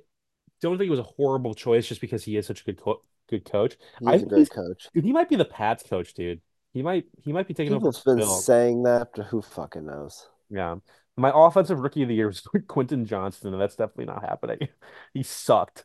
don't 0.64 0.78
think 0.78 0.88
it 0.88 0.90
was 0.90 1.00
a 1.00 1.04
horrible 1.04 1.54
choice 1.54 1.86
just 1.86 2.00
because 2.00 2.24
he 2.24 2.36
is 2.36 2.46
such 2.46 2.62
a 2.62 2.64
good 2.64 2.80
co 2.80 3.00
good 3.28 3.44
coach. 3.44 3.76
He's 4.00 4.08
I 4.08 4.14
a 4.14 4.18
great 4.20 4.38
he's- 4.38 4.48
coach. 4.48 4.88
Dude, 4.94 5.04
he 5.04 5.12
might 5.12 5.28
be 5.28 5.36
the 5.36 5.44
Pats 5.44 5.82
coach, 5.82 6.14
dude. 6.14 6.40
He 6.72 6.82
might 6.82 7.06
he 7.22 7.32
might 7.32 7.46
be 7.48 7.54
taking 7.54 7.72
over 7.72 7.80
People's 7.80 8.02
been 8.02 8.16
Bill. 8.18 8.36
saying 8.36 8.82
that, 8.84 9.10
but 9.14 9.26
who 9.26 9.40
fucking 9.42 9.86
knows? 9.86 10.28
Yeah. 10.50 10.76
My 11.16 11.30
offensive 11.32 11.78
rookie 11.78 12.02
of 12.02 12.08
the 12.08 12.14
year 12.16 12.26
was 12.26 12.40
Quentin 12.68 13.04
Johnston, 13.06 13.52
and 13.52 13.62
that's 13.62 13.76
definitely 13.76 14.06
not 14.06 14.24
happening. 14.24 14.68
He 15.14 15.22
sucked. 15.22 15.84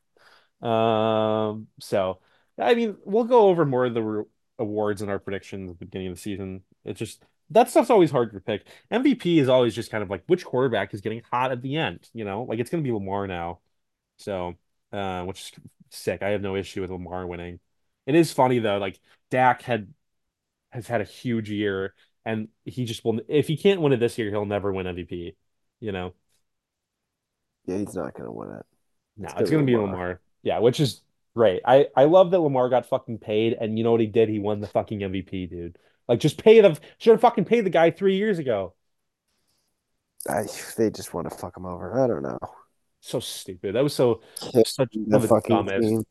Um, 0.62 1.68
so 1.80 2.20
I 2.58 2.74
mean, 2.76 2.98
we'll 3.06 3.24
go 3.26 3.48
over 3.48 3.66
more 3.66 3.86
of 3.86 3.94
the 3.94 4.02
re- 4.04 4.24
awards 4.58 5.02
and 5.02 5.10
our 5.12 5.20
predictions 5.20 5.70
at 5.72 5.80
the 5.80 5.86
beginning 5.86 6.08
of 6.10 6.16
the 6.16 6.22
season. 6.22 6.64
It's 6.84 7.00
just 7.00 7.24
that 7.52 7.70
stuff's 7.70 7.90
always 7.90 8.12
hard 8.12 8.34
to 8.34 8.40
pick. 8.40 8.66
MVP 8.92 9.38
is 9.40 9.48
always 9.50 9.74
just 9.76 9.92
kind 9.92 10.04
of 10.04 10.10
like 10.10 10.24
which 10.28 10.44
quarterback 10.46 10.94
is 10.94 11.02
getting 11.02 11.22
hot 11.32 11.52
at 11.52 11.62
the 11.62 11.78
end, 11.78 12.08
you 12.14 12.26
know? 12.26 12.44
Like 12.44 12.60
it's 12.60 12.70
gonna 12.70 12.84
be 12.84 12.92
Lamar 12.92 13.28
now. 13.28 13.60
So, 14.18 14.56
uh, 14.92 15.24
which 15.26 15.42
is 15.42 15.52
sick. 15.92 16.22
I 16.22 16.30
have 16.30 16.42
no 16.42 16.56
issue 16.56 16.82
with 16.82 16.92
Lamar 16.92 17.28
winning. 17.28 17.60
It 18.06 18.16
is 18.16 18.32
funny 18.34 18.60
though. 18.60 18.78
Like 18.78 19.00
Dak 19.30 19.62
had 19.64 19.94
has 20.72 20.88
had 20.88 21.02
a 21.02 21.06
huge 21.06 21.50
year, 21.52 21.96
and 22.26 22.50
he 22.66 22.86
just 22.86 23.06
will. 23.06 23.22
If 23.30 23.48
he 23.48 23.58
can't 23.58 23.82
win 23.82 23.94
it 23.94 24.00
this 24.00 24.18
year, 24.18 24.30
he'll 24.32 24.46
never 24.46 24.74
win 24.74 24.88
MVP. 24.88 25.36
You 25.82 25.92
know, 25.94 26.14
Yeah, 27.66 27.78
he's 27.78 27.96
not 27.96 28.14
gonna 28.16 28.32
win 28.32 28.52
it. 28.52 28.66
no, 29.18 29.30
It's 29.30 29.34
it's 29.38 29.50
gonna 29.52 29.52
gonna 29.52 29.64
be 29.66 29.78
Lamar. 29.78 29.78
Lamar. 29.78 30.22
Yeah, 30.44 30.60
which 30.60 30.80
is 30.80 31.02
great. 31.36 31.62
I 31.66 31.88
I 31.96 32.06
love 32.06 32.32
that 32.32 32.40
Lamar 32.40 32.70
got 32.70 32.86
fucking 32.86 33.20
paid, 33.20 33.54
and 33.54 33.78
you 33.78 33.84
know 33.84 33.92
what 33.92 34.02
he 34.02 34.08
did? 34.08 34.30
He 34.30 34.40
won 34.40 34.62
the 34.62 34.68
fucking 34.68 35.04
MVP, 35.04 35.46
dude. 35.48 35.78
Like, 36.08 36.20
just 36.20 36.42
pay 36.44 36.62
the 36.62 36.80
should 36.98 37.12
have 37.12 37.22
fucking 37.22 37.46
paid 37.46 37.66
the 37.66 37.70
guy 37.70 37.92
three 37.92 38.18
years 38.18 38.40
ago. 38.40 38.74
I, 40.28 40.44
they 40.78 40.90
just 40.92 41.14
want 41.14 41.30
to 41.30 41.36
fuck 41.36 41.58
him 41.58 41.66
over. 41.66 42.00
I 42.02 42.08
don't 42.08 42.24
know. 42.24 42.40
So 43.02 43.20
stupid. 43.20 43.76
That 43.76 43.84
was 43.84 43.95
so 43.95 44.22
such 44.66 44.91
the 44.93 45.00
one 45.00 45.16
of 45.16 45.22
the 45.22 45.28
fucking 45.28 45.56
dumbest. 45.56 45.88
team. 45.88 46.04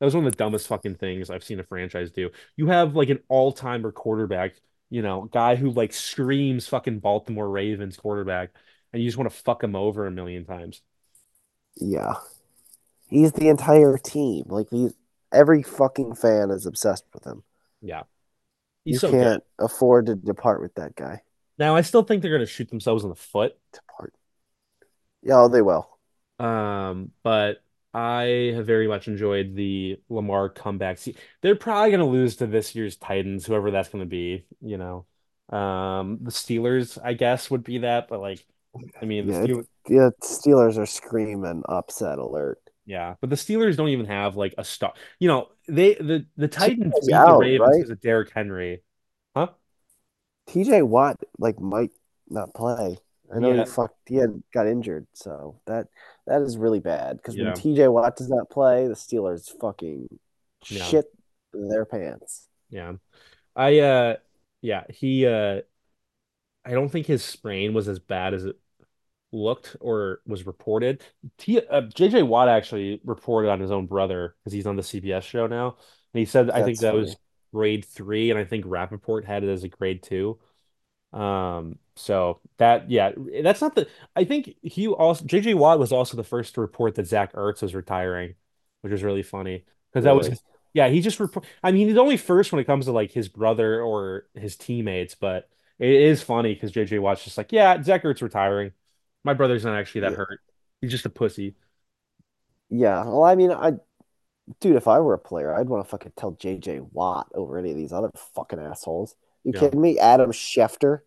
That 0.00 0.06
was 0.06 0.14
one 0.14 0.26
of 0.26 0.32
the 0.32 0.36
dumbest 0.36 0.66
fucking 0.66 0.96
things 0.96 1.30
I've 1.30 1.44
seen 1.44 1.60
a 1.60 1.64
franchise 1.64 2.10
do. 2.10 2.30
You 2.56 2.66
have 2.66 2.96
like 2.96 3.10
an 3.10 3.20
all-timer 3.28 3.92
quarterback, 3.92 4.54
you 4.90 5.02
know, 5.02 5.28
guy 5.32 5.56
who 5.56 5.70
like 5.70 5.92
screams 5.92 6.66
fucking 6.66 6.98
Baltimore 6.98 7.48
Ravens 7.48 7.96
quarterback, 7.96 8.50
and 8.92 9.02
you 9.02 9.08
just 9.08 9.18
want 9.18 9.30
to 9.30 9.36
fuck 9.36 9.62
him 9.62 9.76
over 9.76 10.06
a 10.06 10.10
million 10.10 10.44
times. 10.44 10.82
Yeah, 11.76 12.14
he's 13.08 13.32
the 13.32 13.48
entire 13.48 13.98
team. 13.98 14.44
Like 14.48 14.68
he's 14.70 14.94
every 15.32 15.62
fucking 15.62 16.14
fan 16.14 16.50
is 16.50 16.66
obsessed 16.66 17.04
with 17.12 17.24
him. 17.24 17.42
Yeah. 17.80 18.02
You 18.84 18.98
so 18.98 19.10
can't 19.10 19.42
afford 19.58 20.06
to 20.06 20.14
depart 20.14 20.60
with 20.60 20.74
that 20.74 20.94
guy. 20.94 21.22
Now 21.58 21.76
I 21.76 21.80
still 21.82 22.02
think 22.02 22.22
they're 22.22 22.32
gonna 22.32 22.46
shoot 22.46 22.68
themselves 22.68 23.02
in 23.04 23.10
the 23.10 23.16
foot. 23.16 23.56
Depart. 23.72 24.14
Yeah, 25.22 25.48
they 25.50 25.62
will. 25.62 25.93
Um, 26.38 27.12
but 27.22 27.62
I 27.92 28.52
have 28.54 28.66
very 28.66 28.88
much 28.88 29.08
enjoyed 29.08 29.54
the 29.54 30.00
Lamar 30.08 30.48
comeback. 30.48 30.98
See, 30.98 31.16
they're 31.42 31.56
probably 31.56 31.90
gonna 31.92 32.06
lose 32.08 32.36
to 32.36 32.46
this 32.46 32.74
year's 32.74 32.96
Titans, 32.96 33.46
whoever 33.46 33.70
that's 33.70 33.88
gonna 33.88 34.06
be, 34.06 34.46
you 34.60 34.78
know. 34.78 35.06
Um, 35.50 36.18
the 36.22 36.30
Steelers, 36.30 36.98
I 37.02 37.14
guess, 37.14 37.50
would 37.50 37.62
be 37.64 37.78
that, 37.78 38.08
but 38.08 38.20
like, 38.20 38.44
I 39.00 39.04
mean, 39.04 39.26
the 39.26 39.32
Yeah, 39.32 39.46
Steelers, 39.48 39.66
yeah. 39.88 40.10
Steelers 40.22 40.78
are 40.78 40.86
screaming 40.86 41.62
upset 41.68 42.18
alert. 42.18 42.60
yeah, 42.86 43.14
but 43.20 43.30
the 43.30 43.36
Steelers 43.36 43.76
don't 43.76 43.88
even 43.88 44.06
have 44.06 44.36
like 44.36 44.54
a 44.58 44.64
star. 44.64 44.92
You 45.18 45.28
know, 45.28 45.48
they 45.68 45.94
the 45.94 46.26
the 46.36 46.48
Titans 46.48 47.00
TJ's 47.00 47.08
beat 47.08 47.24
the 47.24 47.32
out, 47.32 47.34
Ravens 47.34 47.76
right? 47.76 47.78
because 47.78 47.90
of 47.90 48.00
Derrick 48.00 48.30
Henry, 48.34 48.82
huh? 49.36 49.48
TJ 50.48 50.82
Watt 50.82 51.20
like 51.38 51.60
might 51.60 51.92
not 52.28 52.52
play. 52.54 52.98
I 53.32 53.38
know 53.38 53.52
Yeah, 53.52 53.54
he 53.54 53.64
fucked. 53.64 54.08
He 54.08 54.16
had 54.16 54.42
got 54.52 54.66
injured, 54.66 55.06
so 55.14 55.60
that 55.66 55.86
that 56.26 56.42
is 56.42 56.56
really 56.56 56.80
bad. 56.80 57.16
Because 57.16 57.36
when 57.36 57.52
TJ 57.52 57.92
Watt 57.92 58.16
does 58.16 58.28
not 58.28 58.50
play, 58.50 58.86
the 58.86 58.94
Steelers 58.94 59.50
fucking 59.60 60.08
yeah, 60.68 60.84
shit 60.84 61.06
their 61.52 61.84
pants. 61.84 62.48
yeah. 62.70 62.94
I 63.56 63.78
uh, 63.78 64.16
yeah, 64.62 64.84
he 64.88 65.26
uh, 65.26 65.60
I 66.64 66.70
don't 66.70 66.88
think 66.88 67.06
his 67.06 67.22
sprain 67.22 67.74
was 67.74 67.88
as 67.88 67.98
bad 67.98 68.34
as 68.34 68.44
it 68.44 68.56
looked 69.32 69.76
or 69.80 70.20
was 70.26 70.46
reported. 70.46 71.02
T 71.38 71.58
uh, 71.58 71.82
JJ 71.82 72.26
Watt 72.26 72.48
actually 72.48 73.00
reported 73.04 73.50
on 73.50 73.60
his 73.60 73.70
own 73.70 73.86
brother 73.86 74.34
because 74.40 74.52
he's 74.52 74.66
on 74.66 74.76
the 74.76 74.82
CBS 74.82 75.22
show 75.22 75.46
now, 75.46 75.76
and 76.14 76.18
he 76.18 76.24
said 76.24 76.50
I 76.50 76.62
think 76.62 76.78
that 76.80 76.92
funny. 76.92 77.00
was 77.00 77.16
grade 77.52 77.84
three, 77.84 78.30
and 78.30 78.38
I 78.38 78.44
think 78.44 78.64
Rapoport 78.66 79.24
had 79.24 79.44
it 79.44 79.50
as 79.50 79.64
a 79.64 79.68
grade 79.68 80.02
two. 80.02 80.38
Um, 81.12 81.78
so 81.96 82.40
that 82.58 82.90
yeah, 82.90 83.12
that's 83.42 83.60
not 83.60 83.74
the. 83.74 83.88
I 84.16 84.24
think 84.24 84.54
he 84.62 84.88
also 84.88 85.24
JJ 85.24 85.54
Watt 85.54 85.78
was 85.78 85.92
also 85.92 86.16
the 86.16 86.24
first 86.24 86.54
to 86.54 86.60
report 86.60 86.94
that 86.96 87.06
Zach 87.06 87.32
Ertz 87.34 87.62
was 87.62 87.74
retiring, 87.74 88.34
which 88.82 88.92
was 88.92 89.02
really 89.02 89.22
funny 89.22 89.64
because 89.92 90.04
that 90.04 90.16
was 90.16 90.30
Yeah, 90.72 90.88
he 90.88 91.00
just 91.00 91.20
report. 91.20 91.46
I 91.62 91.70
mean, 91.72 91.88
he's 91.88 91.96
only 91.98 92.16
first 92.16 92.52
when 92.52 92.60
it 92.60 92.64
comes 92.64 92.86
to 92.86 92.92
like 92.92 93.12
his 93.12 93.28
brother 93.28 93.80
or 93.82 94.26
his 94.34 94.56
teammates, 94.56 95.14
but 95.14 95.48
it 95.78 95.88
is 95.90 96.22
funny 96.22 96.54
because 96.54 96.72
JJ 96.72 96.98
Watt's 96.98 97.24
just 97.24 97.38
like, 97.38 97.52
yeah, 97.52 97.80
Zach 97.82 98.02
Ertz 98.04 98.22
retiring. 98.22 98.72
My 99.24 99.34
brother's 99.34 99.64
not 99.64 99.76
actually 99.78 100.02
that 100.02 100.12
Yeah. 100.12 100.16
hurt. 100.16 100.40
He's 100.80 100.90
just 100.90 101.06
a 101.06 101.10
pussy. 101.10 101.54
Yeah. 102.70 103.04
Well, 103.04 103.24
I 103.24 103.34
mean, 103.34 103.50
I 103.52 103.72
dude, 104.60 104.76
if 104.76 104.88
I 104.88 105.00
were 105.00 105.14
a 105.14 105.18
player, 105.18 105.54
I'd 105.54 105.68
want 105.68 105.84
to 105.84 105.90
fucking 105.90 106.14
tell 106.16 106.32
JJ 106.32 106.80
Watt 106.80 107.28
over 107.34 107.58
any 107.58 107.70
of 107.72 107.76
these 107.76 107.92
other 107.94 108.10
fucking 108.36 108.58
assholes. 108.60 109.16
You 109.44 109.52
Yeah, 109.52 109.70
kidding 109.70 109.80
me? 109.80 109.98
Adam 109.98 110.32
Schefter. 110.32 111.00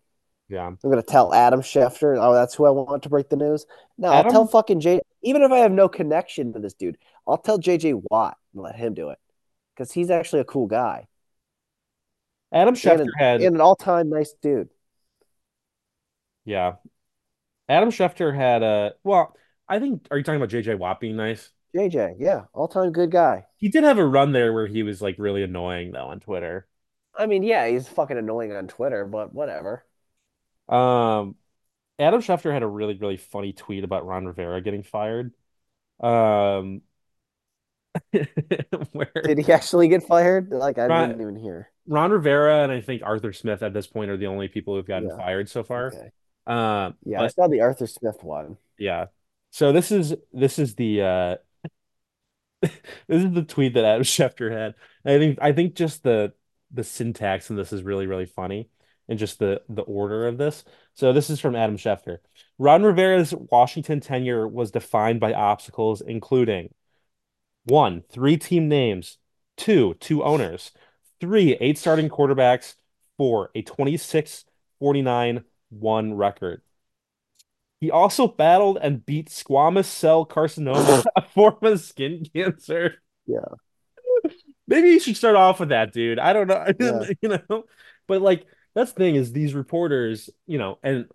Yeah. 0.48 0.66
I'm 0.66 0.78
gonna 0.82 1.02
tell 1.02 1.34
Adam 1.34 1.60
Schefter. 1.60 2.16
Oh, 2.20 2.32
that's 2.34 2.54
who 2.54 2.64
I 2.66 2.70
want 2.70 3.02
to 3.02 3.08
break 3.08 3.28
the 3.28 3.36
news. 3.36 3.66
No, 3.98 4.12
I'll 4.12 4.24
tell 4.24 4.46
fucking 4.46 4.80
J. 4.80 5.00
Even 5.22 5.42
if 5.42 5.50
I 5.52 5.58
have 5.58 5.72
no 5.72 5.88
connection 5.88 6.52
to 6.52 6.58
this 6.58 6.74
dude, 6.74 6.98
I'll 7.26 7.38
tell 7.38 7.58
JJ 7.58 8.02
Watt 8.10 8.36
and 8.54 8.62
let 8.62 8.76
him 8.76 8.94
do 8.94 9.10
it 9.10 9.18
because 9.74 9.92
he's 9.92 10.10
actually 10.10 10.40
a 10.40 10.44
cool 10.44 10.66
guy 10.66 11.08
Adam 12.52 12.74
and 12.74 12.76
Schefter 12.76 13.00
an, 13.02 13.12
had 13.18 13.42
and 13.42 13.54
an 13.54 13.60
all-time 13.60 14.08
nice 14.10 14.34
dude. 14.42 14.68
yeah. 16.44 16.74
Adam 17.68 17.90
Schefter 17.90 18.34
had 18.34 18.62
a 18.62 18.94
well. 19.04 19.34
I 19.68 19.78
think. 19.80 20.06
Are 20.10 20.16
you 20.16 20.24
talking 20.24 20.40
about 20.40 20.50
JJ 20.50 20.78
Watt 20.78 21.00
being 21.00 21.16
nice? 21.16 21.50
JJ, 21.74 22.16
yeah, 22.18 22.44
all-time 22.54 22.92
good 22.92 23.10
guy. 23.10 23.44
He 23.56 23.68
did 23.68 23.84
have 23.84 23.98
a 23.98 24.06
run 24.06 24.32
there 24.32 24.52
where 24.52 24.66
he 24.66 24.82
was 24.82 25.02
like 25.02 25.16
really 25.18 25.42
annoying 25.42 25.92
though 25.92 26.06
on 26.06 26.20
Twitter. 26.20 26.66
I 27.14 27.26
mean, 27.26 27.42
yeah, 27.42 27.66
he's 27.68 27.88
fucking 27.88 28.16
annoying 28.16 28.52
on 28.52 28.68
Twitter, 28.68 29.04
but 29.04 29.34
whatever. 29.34 29.84
Um, 30.68 31.36
Adam 31.98 32.20
Schefter 32.22 32.52
had 32.52 32.62
a 32.62 32.66
really, 32.68 32.96
really 32.96 33.16
funny 33.18 33.52
tweet 33.52 33.84
about 33.84 34.06
Ron 34.06 34.26
Rivera 34.26 34.60
getting 34.62 34.82
fired. 34.84 35.34
Um, 36.00 36.82
where 38.92 39.12
Did 39.22 39.38
he 39.38 39.52
actually 39.52 39.88
get 39.88 40.02
fired? 40.04 40.50
Like, 40.50 40.78
I 40.78 40.88
Ron, 40.88 41.08
didn't 41.08 41.20
even 41.20 41.36
hear. 41.36 41.70
Ron 41.86 42.10
Rivera 42.10 42.62
and 42.62 42.72
I 42.72 42.80
think 42.80 43.02
Arthur 43.04 43.32
Smith 43.32 43.62
at 43.62 43.72
this 43.72 43.86
point 43.86 44.10
are 44.10 44.16
the 44.16 44.26
only 44.26 44.48
people 44.48 44.76
who've 44.76 44.86
gotten 44.86 45.08
Yeah. 45.08 45.16
fired 45.16 45.48
so 45.48 45.62
far. 45.62 45.88
Okay. 45.88 46.10
Uh, 46.46 46.92
Yeah, 47.04 47.22
I 47.22 47.28
saw 47.28 47.48
the 47.48 47.60
Arthur 47.60 47.86
Smith 47.86 48.22
one. 48.22 48.58
yeah. 48.78 49.06
So 49.50 49.72
this 49.72 49.90
is 49.90 50.14
this 50.32 50.58
is 50.58 50.74
the 50.74 51.02
uh 51.02 51.36
this 52.62 53.24
is 53.24 53.32
the 53.32 53.42
tweet 53.44 53.74
that 53.74 53.84
Adam 53.84 54.02
Schefter 54.04 54.50
had. 54.52 54.74
I 55.04 55.18
think 55.18 55.38
I 55.40 55.52
think 55.52 55.74
just 55.74 56.02
the 56.02 56.32
the 56.70 56.84
syntax 56.84 57.50
in 57.50 57.56
this 57.56 57.72
is 57.72 57.82
really 57.82 58.06
really 58.06 58.26
funny 58.26 58.68
and 59.08 59.18
just 59.18 59.38
the 59.38 59.62
the 59.68 59.82
order 59.82 60.26
of 60.26 60.38
this. 60.38 60.64
So 60.94 61.12
this 61.12 61.30
is 61.30 61.40
from 61.40 61.56
Adam 61.56 61.76
Schefter. 61.76 62.18
Ron 62.58 62.82
Rivera's 62.82 63.34
Washington 63.34 64.00
tenure 64.00 64.46
was 64.46 64.70
defined 64.70 65.20
by 65.20 65.32
obstacles 65.32 66.00
including 66.00 66.74
one, 67.64 68.02
three 68.10 68.36
team 68.36 68.68
names, 68.68 69.18
two, 69.56 69.94
two 70.00 70.24
owners, 70.24 70.72
three, 71.20 71.56
eight 71.60 71.78
starting 71.78 72.08
quarterbacks, 72.08 72.74
four, 73.16 73.50
a 73.54 73.62
26 73.62 74.44
49 74.80 75.44
1 75.70 76.14
record. 76.14 76.62
He 77.80 77.90
also 77.90 78.26
battled 78.26 78.78
and 78.82 79.04
beat 79.04 79.28
squamous 79.28 79.84
cell 79.84 80.26
carcinoma, 80.26 81.04
a 81.16 81.22
form 81.22 81.58
of 81.62 81.80
skin 81.80 82.24
cancer. 82.34 82.96
Yeah, 83.26 83.40
Maybe 84.66 84.90
you 84.90 85.00
should 85.00 85.16
start 85.16 85.36
off 85.36 85.60
with 85.60 85.70
that, 85.70 85.92
dude. 85.92 86.18
I 86.18 86.32
don't 86.32 86.46
know, 86.46 86.66
yeah. 86.80 87.10
you 87.22 87.28
know, 87.28 87.64
but 88.06 88.22
like 88.22 88.46
that's 88.78 88.92
the 88.92 88.98
thing 88.98 89.16
is 89.16 89.32
these 89.32 89.54
reporters, 89.54 90.30
you 90.46 90.58
know, 90.58 90.78
and 90.82 91.06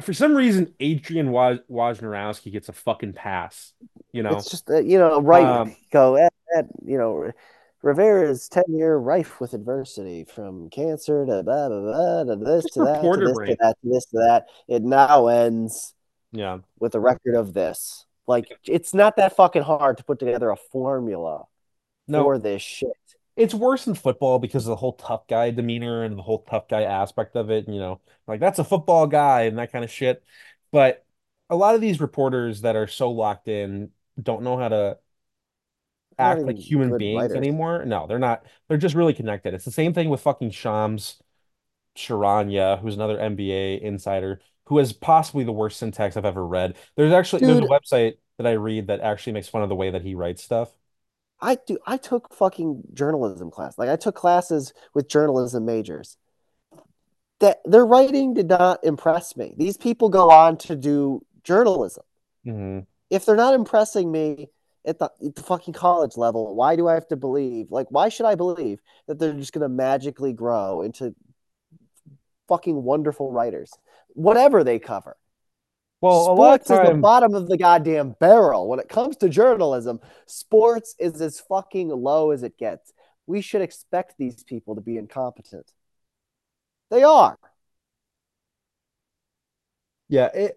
for 0.00 0.12
some 0.14 0.34
reason 0.34 0.74
Adrian 0.80 1.28
Woj 1.28 1.60
Wojnarowski 1.70 2.50
gets 2.50 2.68
a 2.68 2.72
fucking 2.72 3.12
pass, 3.12 3.72
you 4.12 4.22
know. 4.22 4.30
It's 4.30 4.50
just 4.50 4.70
uh, 4.70 4.80
you 4.80 4.98
know, 4.98 5.20
right? 5.20 5.44
Um, 5.44 5.76
Go 5.92 6.16
at, 6.16 6.32
at 6.56 6.66
you 6.84 6.96
know, 6.96 7.30
Rivera's 7.82 8.48
tenure 8.48 8.98
rife 8.98 9.40
with 9.40 9.52
adversity, 9.54 10.24
from 10.24 10.70
cancer 10.70 11.26
to 11.26 11.42
blah 11.42 11.68
blah 11.68 11.80
blah 11.80 12.24
to 12.24 12.36
this 12.36 12.64
to 12.72 12.84
that 12.84 13.02
to 13.02 13.16
this 13.16 13.36
to 13.36 13.56
that 13.60 13.76
to 13.82 13.90
this 13.90 14.04
to 14.06 14.16
that. 14.18 14.46
It 14.66 14.82
now 14.82 15.26
ends 15.26 15.94
Yeah. 16.32 16.58
with 16.80 16.94
a 16.94 17.00
record 17.00 17.34
of 17.34 17.52
this. 17.52 18.06
Like, 18.26 18.46
it's 18.64 18.94
not 18.94 19.16
that 19.16 19.36
fucking 19.36 19.62
hard 19.62 19.98
to 19.98 20.04
put 20.04 20.20
together 20.20 20.48
a 20.50 20.56
formula 20.56 21.44
No, 22.06 22.22
for 22.22 22.38
this 22.38 22.62
shit. 22.62 22.96
It's 23.36 23.54
worse 23.54 23.86
in 23.86 23.94
football 23.94 24.38
because 24.38 24.66
of 24.66 24.70
the 24.70 24.76
whole 24.76 24.94
tough 24.94 25.26
guy 25.26 25.50
demeanor 25.50 26.04
and 26.04 26.18
the 26.18 26.22
whole 26.22 26.42
tough 26.42 26.68
guy 26.68 26.82
aspect 26.82 27.36
of 27.36 27.50
it. 27.50 27.68
You 27.68 27.78
know, 27.78 28.00
like 28.26 28.40
that's 28.40 28.58
a 28.58 28.64
football 28.64 29.06
guy 29.06 29.42
and 29.42 29.58
that 29.58 29.72
kind 29.72 29.84
of 29.84 29.90
shit. 29.90 30.22
But 30.70 31.04
a 31.50 31.56
lot 31.56 31.74
of 31.74 31.80
these 31.80 32.00
reporters 32.00 32.62
that 32.62 32.76
are 32.76 32.86
so 32.86 33.10
locked 33.10 33.48
in 33.48 33.90
don't 34.20 34.42
know 34.42 34.56
how 34.56 34.68
to 34.68 34.98
act 36.18 36.46
like 36.46 36.58
human 36.58 36.96
beings 36.96 37.22
writers. 37.22 37.36
anymore. 37.36 37.84
No, 37.84 38.06
they're 38.06 38.18
not. 38.18 38.44
They're 38.68 38.78
just 38.78 38.94
really 38.94 39.14
connected. 39.14 39.54
It's 39.54 39.64
the 39.64 39.70
same 39.70 39.94
thing 39.94 40.08
with 40.08 40.20
fucking 40.20 40.50
Shams 40.50 41.22
Charania, 41.96 42.80
who's 42.80 42.94
another 42.94 43.18
NBA 43.18 43.80
insider 43.82 44.40
who 44.66 44.78
has 44.78 44.92
possibly 44.92 45.44
the 45.44 45.52
worst 45.52 45.78
syntax 45.78 46.16
I've 46.16 46.24
ever 46.24 46.46
read. 46.46 46.76
There's 46.96 47.12
actually 47.12 47.42
there's 47.44 47.58
a 47.58 47.62
website 47.62 48.14
that 48.38 48.46
I 48.46 48.52
read 48.52 48.86
that 48.86 49.00
actually 49.00 49.34
makes 49.34 49.48
fun 49.48 49.62
of 49.62 49.68
the 49.68 49.74
way 49.74 49.90
that 49.90 50.02
he 50.02 50.14
writes 50.14 50.42
stuff. 50.42 50.70
I 51.42 51.58
do. 51.66 51.78
I 51.86 51.96
took 51.96 52.32
fucking 52.32 52.84
journalism 52.94 53.50
class. 53.50 53.76
Like, 53.76 53.88
I 53.88 53.96
took 53.96 54.14
classes 54.14 54.72
with 54.94 55.08
journalism 55.08 55.66
majors. 55.66 56.16
That 57.40 57.58
their 57.64 57.84
writing 57.84 58.34
did 58.34 58.48
not 58.48 58.84
impress 58.84 59.36
me. 59.36 59.54
These 59.58 59.76
people 59.76 60.08
go 60.08 60.30
on 60.30 60.56
to 60.58 60.76
do 60.76 61.26
journalism. 61.42 62.04
hmm 62.44 62.80
If 63.10 63.26
they're 63.26 63.36
not 63.36 63.54
impressing 63.54 64.10
me, 64.10 64.48
at 64.84 64.98
the, 64.98 65.10
at 65.24 65.34
the 65.36 65.42
fucking 65.42 65.74
college 65.74 66.16
level, 66.16 66.54
why 66.54 66.76
do 66.76 66.88
I 66.88 66.94
have 66.94 67.06
to 67.08 67.16
believe? 67.16 67.70
Like, 67.70 67.86
why 67.90 68.08
should 68.08 68.26
I 68.26 68.34
believe 68.34 68.80
that 69.06 69.18
they're 69.18 69.32
just 69.32 69.52
going 69.52 69.62
to 69.62 69.68
magically 69.68 70.32
grow 70.32 70.82
into 70.82 71.14
fucking 72.48 72.82
wonderful 72.82 73.30
writers, 73.30 73.72
whatever 74.08 74.64
they 74.64 74.78
cover? 74.78 75.16
Well, 76.02 76.32
a 76.32 76.34
lot 76.34 76.54
of 76.54 76.62
sports 76.62 76.70
is 76.70 76.80
the 76.80 76.98
bottom 77.00 77.34
of 77.34 77.48
the 77.48 77.56
goddamn 77.56 78.16
barrel. 78.20 78.68
When 78.68 78.80
it 78.80 78.88
comes 78.88 79.16
to 79.18 79.28
journalism, 79.28 80.00
sports 80.26 80.94
is 80.98 81.22
as 81.22 81.40
fucking 81.40 81.88
low 81.88 82.32
as 82.32 82.42
it 82.42 82.58
gets. 82.58 82.92
We 83.26 83.40
should 83.40 83.62
expect 83.62 84.16
these 84.18 84.42
people 84.42 84.74
to 84.74 84.80
be 84.82 84.98
incompetent. 84.98 85.72
They 86.90 87.04
are. 87.04 87.38
yeah, 90.08 90.26
it, 90.34 90.54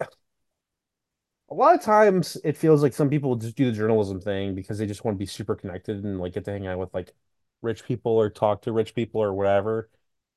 a 1.49 1.53
lot 1.53 1.75
of 1.75 1.81
times 1.81 2.37
it 2.43 2.57
feels 2.57 2.81
like 2.81 2.93
some 2.93 3.09
people 3.09 3.35
just 3.35 3.55
do 3.55 3.65
the 3.65 3.71
journalism 3.77 4.19
thing 4.19 4.55
because 4.55 4.77
they 4.77 4.87
just 4.87 5.03
want 5.05 5.15
to 5.15 5.19
be 5.19 5.25
super 5.25 5.55
connected 5.55 6.03
and 6.03 6.19
like 6.19 6.33
get 6.33 6.45
to 6.45 6.51
hang 6.51 6.67
out 6.67 6.79
with 6.79 6.93
like 6.93 7.13
rich 7.61 7.85
people 7.85 8.11
or 8.13 8.29
talk 8.29 8.63
to 8.63 8.71
rich 8.71 8.95
people 8.95 9.21
or 9.21 9.33
whatever. 9.33 9.89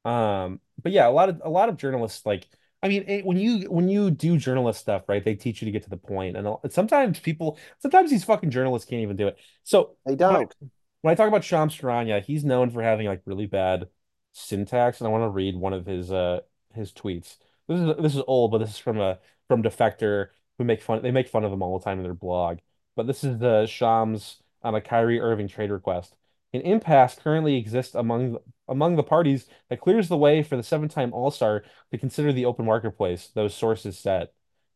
Um, 0.05 0.61
but 0.83 0.93
yeah, 0.93 1.09
a 1.09 1.11
lot 1.11 1.29
of 1.29 1.41
a 1.45 1.51
lot 1.51 1.69
of 1.69 1.77
journalists 1.77 2.27
like 2.27 2.49
I 2.83 2.89
mean, 2.89 3.05
it, 3.09 3.24
when 3.24 3.37
you 3.39 3.70
when 3.70 3.89
you 3.89 4.11
do 4.11 4.37
journalist 4.37 4.81
stuff, 4.81 5.09
right, 5.09 5.24
they 5.24 5.35
teach 5.35 5.61
you 5.61 5.66
to 5.66 5.72
get 5.72 5.83
to 5.85 5.91
the 5.91 5.97
point, 5.97 6.37
and 6.37 6.49
sometimes 6.70 7.18
people, 7.18 7.59
sometimes 7.81 8.11
these 8.11 8.24
fucking 8.24 8.51
journalists 8.51 8.89
can't 8.89 9.03
even 9.03 9.16
do 9.16 9.26
it. 9.29 9.39
So 9.64 9.97
They 10.05 10.16
when 10.26 10.37
I, 10.37 10.41
don't. 10.41 10.55
when 11.03 11.12
I 11.12 11.14
talk 11.16 11.29
about 11.29 11.45
Shams 11.45 11.76
Charania, 11.76 12.22
he's 12.22 12.45
known 12.45 12.70
for 12.70 12.83
having 12.83 13.07
like 13.07 13.22
really 13.26 13.47
bad 13.47 13.89
syntax, 14.33 15.01
and 15.01 15.09
I 15.09 15.11
want 15.11 15.24
to 15.24 15.29
read 15.31 15.57
one 15.57 15.72
of 15.72 15.87
his 15.87 16.12
uh 16.12 16.41
his 16.74 16.93
tweets. 16.93 17.37
This 17.66 17.81
is 17.81 17.97
this 18.03 18.14
is 18.14 18.22
old, 18.29 18.53
but 18.53 18.59
this 18.59 18.70
is 18.70 18.79
from 18.79 19.01
a 19.01 19.18
from 19.49 19.62
Defector 19.62 20.29
who 20.59 20.64
make 20.64 20.81
fun 20.83 21.03
they 21.03 21.11
make 21.11 21.29
fun 21.29 21.45
of 21.45 21.53
him 21.53 21.62
all 21.62 21.79
the 21.79 21.85
time 21.85 21.99
in 21.99 22.05
their 22.05 22.14
blog. 22.14 22.59
But 22.97 23.07
this 23.07 23.24
is 23.24 23.39
the 23.39 23.66
Shams 23.66 24.43
on 24.62 24.74
a 24.74 24.81
Kyrie 24.81 25.20
Irving 25.20 25.49
trade 25.49 25.70
request. 25.70 26.14
An 26.55 26.63
impasse 26.63 27.17
currently 27.17 27.57
exists 27.57 27.95
among 27.95 28.39
among 28.69 28.97
the 28.97 29.03
parties 29.03 29.47
that 29.69 29.81
clears 29.81 30.09
the 30.09 30.17
way 30.17 30.43
for 30.43 30.57
the 30.57 30.63
seven-time 30.63 31.13
All-Star 31.13 31.65
to 31.91 31.99
consider 31.99 32.33
the 32.33 32.45
open 32.45 32.67
marketplace, 32.67 33.31
those 33.35 33.55
sources 33.55 33.99
said. 33.99 34.29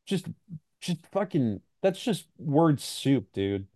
Just 0.07 0.27
just 0.81 1.07
fucking 1.13 1.61
that's 1.83 2.03
just 2.03 2.27
word 2.39 2.81
soup, 2.81 3.29
dude. 3.33 3.67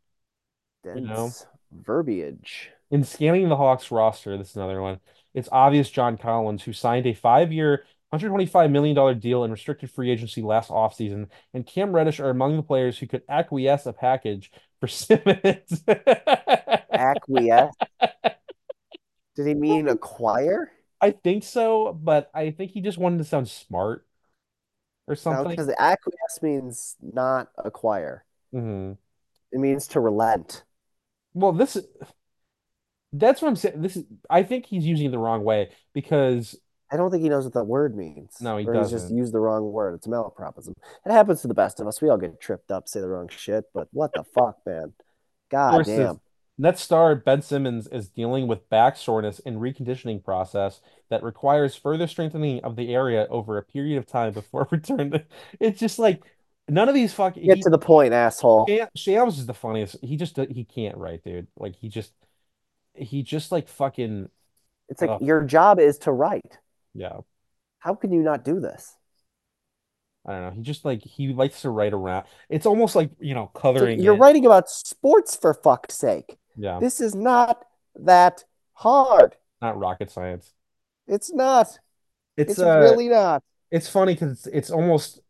You 0.84 1.00
know? 1.02 1.30
Verbiage. 1.72 2.70
In 2.90 3.02
scanning 3.02 3.48
the 3.48 3.56
Hawks 3.56 3.90
roster, 3.90 4.38
this 4.38 4.50
is 4.50 4.56
another 4.56 4.80
one. 4.80 5.00
It's 5.34 5.48
obvious 5.50 5.90
John 5.90 6.16
Collins, 6.16 6.62
who 6.62 6.72
signed 6.72 7.06
a 7.06 7.12
five-year, 7.12 7.84
$125 8.14 8.70
million 8.70 9.18
deal 9.18 9.44
in 9.44 9.50
restricted 9.50 9.90
free 9.90 10.10
agency 10.10 10.40
last 10.40 10.70
offseason, 10.70 11.28
and 11.52 11.66
Cam 11.66 11.92
Reddish 11.92 12.20
are 12.20 12.30
among 12.30 12.56
the 12.56 12.62
players 12.62 12.98
who 12.98 13.06
could 13.06 13.22
acquiesce 13.28 13.86
a 13.86 13.92
package 13.92 14.52
for 14.80 14.86
Simmons. 14.88 15.84
Acquiesce. 16.96 17.74
Did 19.36 19.46
he 19.46 19.54
mean 19.54 19.88
acquire? 19.88 20.72
I 21.00 21.10
think 21.10 21.44
so, 21.44 21.92
but 21.92 22.30
I 22.34 22.50
think 22.50 22.70
he 22.72 22.80
just 22.80 22.98
wanted 22.98 23.18
to 23.18 23.24
sound 23.24 23.48
smart 23.48 24.06
or 25.06 25.14
something. 25.14 25.50
because 25.50 25.68
acquiesce 25.78 26.42
means 26.42 26.96
not 27.00 27.48
acquire. 27.58 28.24
hmm 28.52 28.92
It 29.52 29.58
means 29.60 29.88
to 29.88 30.00
relent. 30.00 30.64
Well, 31.34 31.52
this 31.52 31.76
that's 33.12 33.42
what 33.42 33.48
I'm 33.48 33.56
saying. 33.56 33.82
This 33.82 33.96
is 33.96 34.04
I 34.30 34.42
think 34.42 34.66
he's 34.66 34.86
using 34.86 35.06
it 35.06 35.10
the 35.10 35.18
wrong 35.18 35.44
way 35.44 35.70
because 35.92 36.58
I 36.90 36.96
don't 36.96 37.10
think 37.10 37.22
he 37.22 37.28
knows 37.28 37.44
what 37.44 37.54
that 37.54 37.64
word 37.64 37.96
means, 37.96 38.36
no, 38.40 38.56
he 38.56 38.66
or 38.66 38.74
he's 38.74 38.90
just 38.90 39.04
doesn't. 39.04 39.18
used 39.18 39.32
the 39.32 39.40
wrong 39.40 39.70
word. 39.72 39.94
It's 39.94 40.06
a 40.06 40.10
malapropism. 40.10 40.72
It 41.04 41.12
happens 41.12 41.42
to 41.42 41.48
the 41.48 41.54
best 41.54 41.80
of 41.80 41.86
us. 41.86 42.00
We 42.00 42.08
all 42.08 42.16
get 42.16 42.40
tripped 42.40 42.70
up, 42.70 42.88
say 42.88 43.00
the 43.00 43.08
wrong 43.08 43.28
shit. 43.28 43.64
But 43.74 43.88
what 43.92 44.12
the 44.14 44.24
fuck, 44.34 44.58
man? 44.64 44.92
God 45.50 45.84
damn. 45.84 46.20
Net 46.58 46.78
star 46.78 47.14
Ben 47.14 47.42
Simmons 47.42 47.86
is 47.88 48.08
dealing 48.08 48.46
with 48.46 48.68
back 48.70 48.96
soreness 48.96 49.40
and 49.44 49.58
reconditioning 49.58 50.24
process 50.24 50.80
that 51.10 51.22
requires 51.22 51.76
further 51.76 52.06
strengthening 52.06 52.64
of 52.64 52.76
the 52.76 52.94
area 52.94 53.26
over 53.28 53.58
a 53.58 53.62
period 53.62 53.98
of 53.98 54.06
time 54.06 54.32
before 54.32 54.66
return 54.70 55.10
to 55.10 55.24
it's 55.60 55.78
just 55.78 55.98
like 55.98 56.22
none 56.68 56.88
of 56.88 56.94
these 56.94 57.12
fucking 57.12 57.44
Get 57.44 57.58
he 57.58 57.62
to 57.62 57.70
the 57.70 57.78
point, 57.78 58.14
asshole. 58.14 58.66
Sham- 58.68 58.88
Shams 58.96 59.38
is 59.38 59.46
the 59.46 59.54
funniest. 59.54 59.96
He 60.02 60.16
just 60.16 60.36
he 60.36 60.64
can't 60.64 60.96
write, 60.96 61.22
dude. 61.24 61.48
Like 61.58 61.76
he 61.76 61.88
just 61.88 62.12
he 62.94 63.22
just 63.22 63.52
like 63.52 63.68
fucking 63.68 64.30
It's 64.88 65.02
like 65.02 65.10
uh, 65.10 65.18
your 65.20 65.42
job 65.44 65.78
is 65.78 65.98
to 65.98 66.12
write. 66.12 66.58
yeah. 66.94 67.20
How 67.78 67.94
can 67.94 68.12
you 68.12 68.22
not 68.22 68.44
do 68.44 68.60
this? 68.60 68.96
I 70.26 70.32
don't 70.32 70.42
know. 70.42 70.50
He 70.50 70.62
just 70.62 70.84
like 70.84 71.02
he 71.04 71.32
likes 71.32 71.62
to 71.62 71.70
write 71.70 71.92
around. 71.92 72.26
It's 72.48 72.66
almost 72.66 72.96
like, 72.96 73.10
you 73.20 73.34
know, 73.34 73.46
coloring 73.54 74.00
you're 74.00 74.14
in. 74.14 74.20
writing 74.20 74.44
about 74.44 74.68
sports 74.68 75.36
for 75.36 75.54
fuck's 75.54 75.94
sake. 75.96 76.36
Yeah, 76.56 76.80
This 76.80 77.00
is 77.00 77.14
not 77.14 77.64
that 77.96 78.44
hard. 78.74 79.36
not 79.60 79.78
rocket 79.78 80.10
science. 80.10 80.52
It's 81.06 81.32
not. 81.32 81.78
It's 82.36 82.58
It's 82.58 82.58
uh 82.58 82.78
really 82.78 83.08
not. 83.08 83.42
it's 83.70 83.88
funny 83.88 84.14
because 84.14 84.32
it's, 84.32 84.46
it's 84.48 84.70
almost 84.70 85.20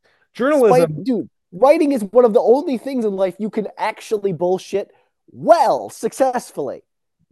Despite, 0.50 0.88
journalism. 0.88 1.02
dude, 1.02 1.28
writing 1.52 1.92
is 1.92 2.04
one 2.04 2.24
of 2.24 2.32
the 2.32 2.40
only 2.40 2.78
things 2.78 3.04
in 3.04 3.16
life 3.16 3.36
you 3.38 3.50
can 3.50 3.68
actually 3.78 4.32
bullshit 4.32 4.90
well, 5.30 5.90
successfully. 5.90 6.82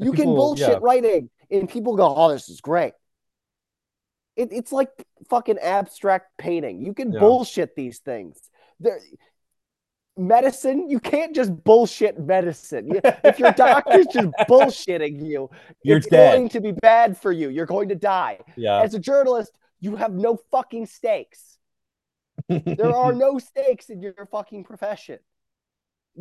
And 0.01 0.07
You 0.07 0.13
can 0.13 0.35
bullshit 0.35 0.69
yeah, 0.69 0.79
writing, 0.81 1.31
and 1.51 1.69
people 1.69 1.97
go, 1.97 2.15
"Oh, 2.15 2.33
this 2.33 2.49
is 2.49 2.61
great." 2.61 2.95
It, 4.37 4.53
it's 4.53 4.73
like 4.73 4.91
fucking 5.31 5.59
abstract 5.59 6.37
painting. 6.39 6.85
You 6.85 6.93
can 6.95 7.13
yeah, 7.13 7.21
bullshit 7.21 7.77
these 7.77 7.99
things. 7.99 8.39
There, 8.81 9.01
medicine, 10.17 10.89
you 10.89 11.01
can't 11.01 11.35
just 11.35 11.53
bullshit 11.65 12.19
medicine. 12.19 13.01
If 13.25 13.39
your 13.39 13.53
doctor's 13.53 14.07
just 14.07 14.29
bullshitting 14.49 15.27
you, 15.27 15.51
you're 15.83 15.99
it's 15.99 16.07
dead. 16.07 16.35
going 16.37 16.49
to 16.51 16.61
be 16.61 16.73
bad 16.73 17.17
for 17.19 17.33
you. 17.33 17.49
You're 17.51 17.67
going 17.67 17.89
to 17.89 17.95
die. 17.95 18.39
Yeah. 18.57 18.81
As 18.81 18.95
a 18.95 18.99
journalist, 18.99 19.53
you 19.81 19.97
have 19.97 20.13
no 20.13 20.39
fucking 20.51 20.87
stakes. 20.87 21.59
There 22.49 22.95
are 22.95 23.13
no 23.27 23.39
stakes 23.39 23.91
in 23.91 24.01
your 24.01 24.27
fucking 24.31 24.65
profession. 24.65 25.19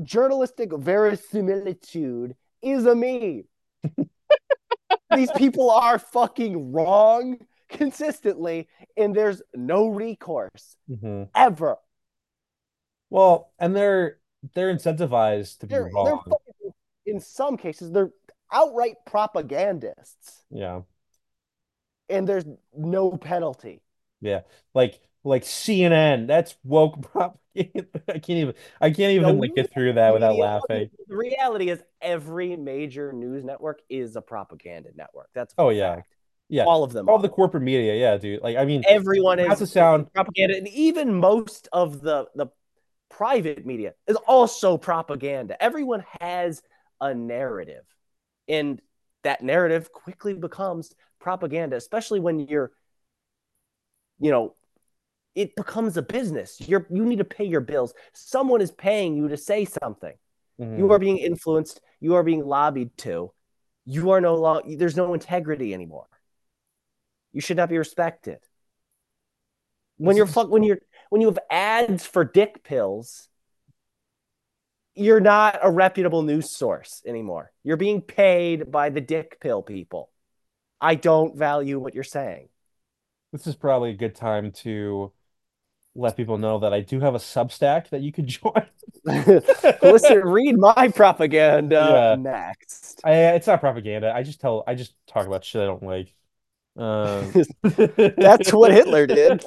Journalistic 0.01 0.71
verisimilitude 0.73 2.35
is 2.61 2.85
a 2.85 2.95
meme. 2.95 3.43
These 5.15 5.31
people 5.31 5.69
are 5.69 5.99
fucking 5.99 6.71
wrong 6.71 7.37
consistently, 7.69 8.67
and 8.97 9.15
there's 9.15 9.41
no 9.55 9.87
recourse 9.87 10.75
Mhm. 10.89 11.29
ever. 11.35 11.77
Well, 13.13 13.51
and 13.59 13.75
they're 13.75 14.17
they're 14.55 14.73
incentivized 14.73 15.59
to 15.59 15.67
be 15.67 15.71
They're 15.75 15.83
they're 16.03 16.15
wrong. 16.15 16.23
fucking, 16.25 16.73
in 17.05 17.19
some 17.19 17.57
cases 17.57 17.91
they're 17.91 18.11
outright 18.51 18.95
propagandists, 19.05 20.45
Yeah. 20.49 20.81
and 22.09 22.27
there's 22.27 22.45
no 22.75 23.11
penalty. 23.17 23.81
Yeah. 24.21 24.41
Like 24.73 24.99
like 25.23 25.43
CNN, 25.43 26.27
that's 26.27 26.55
woke 26.63 27.01
propaganda. 27.11 27.87
I 28.09 28.13
can't 28.19 28.29
even 28.39 28.53
I 28.81 28.89
can't 28.91 29.11
even 29.13 29.37
like 29.39 29.55
get 29.55 29.71
through 29.71 29.93
that 29.93 30.13
without 30.13 30.31
media, 30.31 30.43
laughing. 30.45 30.89
the 31.07 31.15
reality 31.15 31.69
is 31.69 31.83
every 32.01 32.55
major 32.57 33.13
news 33.13 33.43
network 33.43 33.81
is 33.89 34.15
a 34.15 34.21
propaganda 34.23 34.89
network. 34.95 35.29
That's 35.35 35.53
Oh 35.57 35.69
yeah. 35.69 35.95
fact. 35.97 36.07
Yeah. 36.49 36.65
All 36.65 36.83
of 36.83 36.93
them 36.93 37.09
All 37.09 37.19
the 37.19 37.29
corporate 37.29 37.63
media, 37.63 37.95
yeah, 37.95 38.17
dude. 38.17 38.41
Like 38.41 38.57
I 38.57 38.65
mean, 38.65 38.83
Everyone 38.87 39.37
has 39.37 39.53
is 39.61 39.69
to 39.69 39.73
sound 39.73 40.11
propaganda, 40.13 40.57
and 40.57 40.67
even 40.69 41.13
most 41.13 41.67
of 41.71 42.01
the 42.01 42.27
the 42.35 42.47
private 43.17 43.65
media 43.65 43.93
is 44.07 44.17
also 44.27 44.77
propaganda. 44.77 45.61
Everyone 45.61 46.03
has 46.19 46.61
a 46.99 47.13
narrative, 47.13 47.83
and 48.47 48.81
that 49.23 49.43
narrative 49.43 49.91
quickly 49.91 50.33
becomes 50.33 50.93
propaganda, 51.19 51.75
especially 51.75 52.19
when 52.19 52.39
you're, 52.39 52.71
you 54.19 54.31
know, 54.31 54.55
it 55.35 55.55
becomes 55.55 55.95
a 55.97 56.01
business. 56.01 56.57
You're 56.59 56.87
you 56.89 57.05
need 57.05 57.19
to 57.19 57.23
pay 57.25 57.45
your 57.45 57.61
bills. 57.61 57.93
Someone 58.13 58.61
is 58.61 58.71
paying 58.71 59.15
you 59.15 59.27
to 59.29 59.37
say 59.37 59.65
something. 59.65 60.13
Mhm. 60.59 60.77
You 60.77 60.91
are 60.91 60.99
being 60.99 61.17
influenced. 61.17 61.81
You 61.99 62.15
are 62.15 62.23
being 62.23 62.45
lobbied 62.45 62.97
to. 62.99 63.31
You 63.85 64.11
are 64.11 64.21
no 64.21 64.35
longer. 64.35 64.75
There's 64.75 64.97
no 64.97 65.13
integrity 65.13 65.73
anymore. 65.73 66.07
You 67.31 67.41
should 67.41 67.57
not 67.57 67.69
be 67.69 67.77
respected. 67.77 68.39
When 69.97 70.17
you're 70.17 70.27
fuck, 70.27 70.49
when 70.49 70.63
you're 70.63 70.81
when 71.13 71.21
you 71.21 71.27
have 71.27 71.37
ads 71.51 72.07
for 72.07 72.25
dick 72.25 72.63
pills, 72.63 73.29
you're 74.95 75.19
not 75.19 75.59
a 75.61 75.69
reputable 75.69 76.23
news 76.23 76.49
source 76.49 77.03
anymore. 77.05 77.51
You're 77.63 77.77
being 77.77 78.01
paid 78.01 78.71
by 78.71 78.89
the 78.89 78.99
dick 78.99 79.39
pill 79.39 79.61
people. 79.61 80.09
I 80.81 80.95
don't 80.95 81.37
value 81.37 81.77
what 81.77 81.93
you're 81.93 82.03
saying. 82.03 82.49
this 83.31 83.45
is 83.45 83.55
probably 83.55 83.91
a 83.91 83.95
good 83.95 84.15
time 84.15 84.53
to 84.63 85.11
let 85.93 86.17
people 86.17 86.39
know 86.39 86.57
that 86.57 86.73
I 86.73 86.79
do 86.81 86.99
have 86.99 87.13
a 87.13 87.19
Substack 87.19 87.89
that 87.89 88.01
you 88.01 88.11
could 88.11 88.25
join. 88.41 88.65
Listen, 89.83 90.17
read 90.17 90.57
my 90.57 90.87
propaganda 90.87 91.91
Yeah. 91.93 92.15
next. 92.15 93.01
I, 93.05 93.35
it's 93.35 93.45
not 93.45 93.59
propaganda. 93.59 94.11
I 94.15 94.23
just 94.23 94.41
tell 94.41 94.63
I 94.65 94.73
just 94.73 94.95
talk 95.05 95.27
about 95.27 95.45
shit 95.45 95.61
I 95.61 95.65
don't 95.65 95.83
like. 95.83 96.11
Um, 96.75 97.31
That's 98.17 98.51
what 98.51 98.71
Hitler 98.71 99.05
did. 99.05 99.45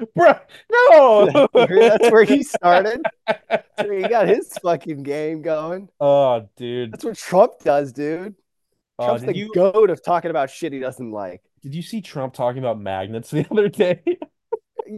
Bro, 0.16 0.34
no. 0.70 1.48
That's 1.54 2.10
where 2.10 2.24
he 2.24 2.42
started. 2.42 3.00
That's 3.26 3.64
where 3.78 3.98
he 3.98 4.08
got 4.08 4.28
his 4.28 4.52
fucking 4.62 5.02
game 5.02 5.42
going. 5.42 5.88
Oh, 6.00 6.48
dude. 6.56 6.92
That's 6.92 7.04
what 7.04 7.16
Trump 7.16 7.52
does, 7.64 7.92
dude. 7.92 8.34
Uh, 8.98 9.06
Trump's 9.06 9.24
the 9.24 9.36
you 9.36 9.50
goat 9.54 9.90
of 9.90 10.02
talking 10.04 10.30
about 10.30 10.50
shit 10.50 10.72
he 10.72 10.78
doesn't 10.78 11.10
like. 11.10 11.42
did 11.62 11.74
you 11.74 11.82
see 11.82 12.00
Trump 12.00 12.34
talking 12.34 12.58
about 12.58 12.80
magnets 12.80 13.30
the 13.30 13.46
other 13.50 13.68
day? 13.68 14.02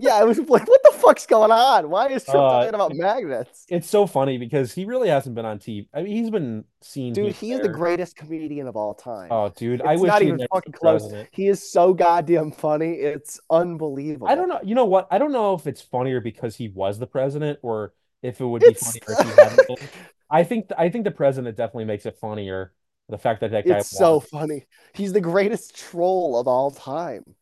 Yeah, 0.00 0.14
I 0.14 0.24
was 0.24 0.38
like, 0.38 0.48
what 0.68 0.82
the 0.82 0.92
fuck's 0.98 1.26
going 1.26 1.52
on? 1.52 1.90
Why 1.90 2.08
is 2.08 2.24
Trump 2.24 2.46
Uh, 2.46 2.50
talking 2.50 2.74
about 2.74 2.94
magnets? 2.94 3.66
It's 3.68 3.88
so 3.88 4.06
funny 4.06 4.38
because 4.38 4.72
he 4.72 4.84
really 4.84 5.08
hasn't 5.08 5.34
been 5.34 5.44
on 5.44 5.58
TV. 5.58 5.88
I 5.94 6.02
mean, 6.02 6.16
he's 6.16 6.30
been 6.30 6.64
seen 6.80 7.14
Dude, 7.14 7.32
he 7.36 7.52
and 7.52 7.60
is 7.60 7.66
the 7.66 7.68
greatest 7.68 8.16
comedian 8.16 8.66
of 8.66 8.76
all 8.76 8.94
time. 8.94 9.30
Oh, 9.30 9.48
dude, 9.50 9.82
I 9.82 9.92
It's 9.92 10.02
wish 10.02 10.08
not 10.08 10.22
he 10.22 10.28
even 10.28 10.46
fucking 10.52 10.72
close. 10.72 11.02
president. 11.02 11.28
He 11.32 11.48
is 11.48 11.70
so 11.70 11.94
goddamn 11.94 12.50
funny. 12.52 12.94
It's 12.94 13.40
unbelievable. 13.50 14.26
I 14.26 14.34
don't 14.34 14.48
know. 14.48 14.60
You 14.62 14.74
know 14.74 14.84
what? 14.84 15.08
I 15.10 15.18
don't 15.18 15.32
know 15.32 15.54
if 15.54 15.66
it's 15.66 15.80
funnier 15.80 16.20
because 16.20 16.56
he 16.56 16.68
was 16.68 16.98
the 16.98 17.06
president 17.06 17.58
or 17.62 17.94
if 18.22 18.40
it 18.40 18.46
would 18.46 18.64
be 18.64 18.70
It's 18.70 18.84
funnier 18.84 19.02
if 19.08 19.22
he 19.22 19.32
hadn't 19.32 19.66
been. 19.66 19.76
I 20.30 20.44
think 20.44 20.70
I 20.76 20.88
think 20.88 21.04
the 21.04 21.10
president 21.10 21.56
definitely 21.56 21.84
makes 21.84 22.06
it 22.06 22.18
funnier. 22.18 22.72
The 23.08 23.18
fact 23.18 23.40
that 23.40 23.50
that 23.52 23.66
guy 23.66 23.78
it's 23.80 23.88
so 23.88 24.20
funny. 24.20 24.66
He's 24.94 25.12
the 25.12 25.20
greatest 25.20 25.76
troll 25.76 26.38
of 26.38 26.48
all 26.48 26.70
time. 26.70 27.34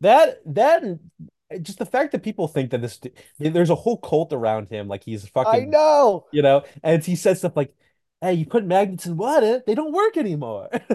that 0.00 0.40
that 0.46 0.82
just 1.62 1.78
the 1.78 1.86
fact 1.86 2.12
that 2.12 2.22
people 2.22 2.48
think 2.48 2.70
that 2.70 2.80
this 2.82 3.00
there's 3.38 3.70
a 3.70 3.74
whole 3.74 3.98
cult 3.98 4.32
around 4.32 4.68
him, 4.68 4.88
like 4.88 5.04
he's 5.04 5.28
fucking. 5.28 5.62
I 5.62 5.64
know. 5.64 6.26
you 6.32 6.42
know, 6.42 6.64
and 6.82 7.04
he 7.04 7.16
says 7.16 7.38
stuff 7.38 7.56
like, 7.56 7.74
"Hey, 8.20 8.34
you 8.34 8.46
put 8.46 8.64
magnets 8.64 9.06
in 9.06 9.16
water, 9.16 9.62
they 9.66 9.74
don't 9.74 9.92
work 9.92 10.16
anymore." 10.16 10.68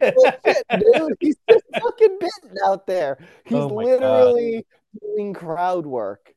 Bullshit, 0.00 0.66
dude. 0.78 1.16
He's 1.20 1.36
just 1.48 1.64
fucking 1.80 2.18
bitten 2.20 2.56
out 2.64 2.86
there. 2.86 3.18
He's 3.44 3.54
Oh 3.54 3.68
my 3.70 3.86
God. 3.98 4.34
literally 4.34 4.66
doing 5.00 5.32
crowd 5.34 5.86
work. 5.86 6.34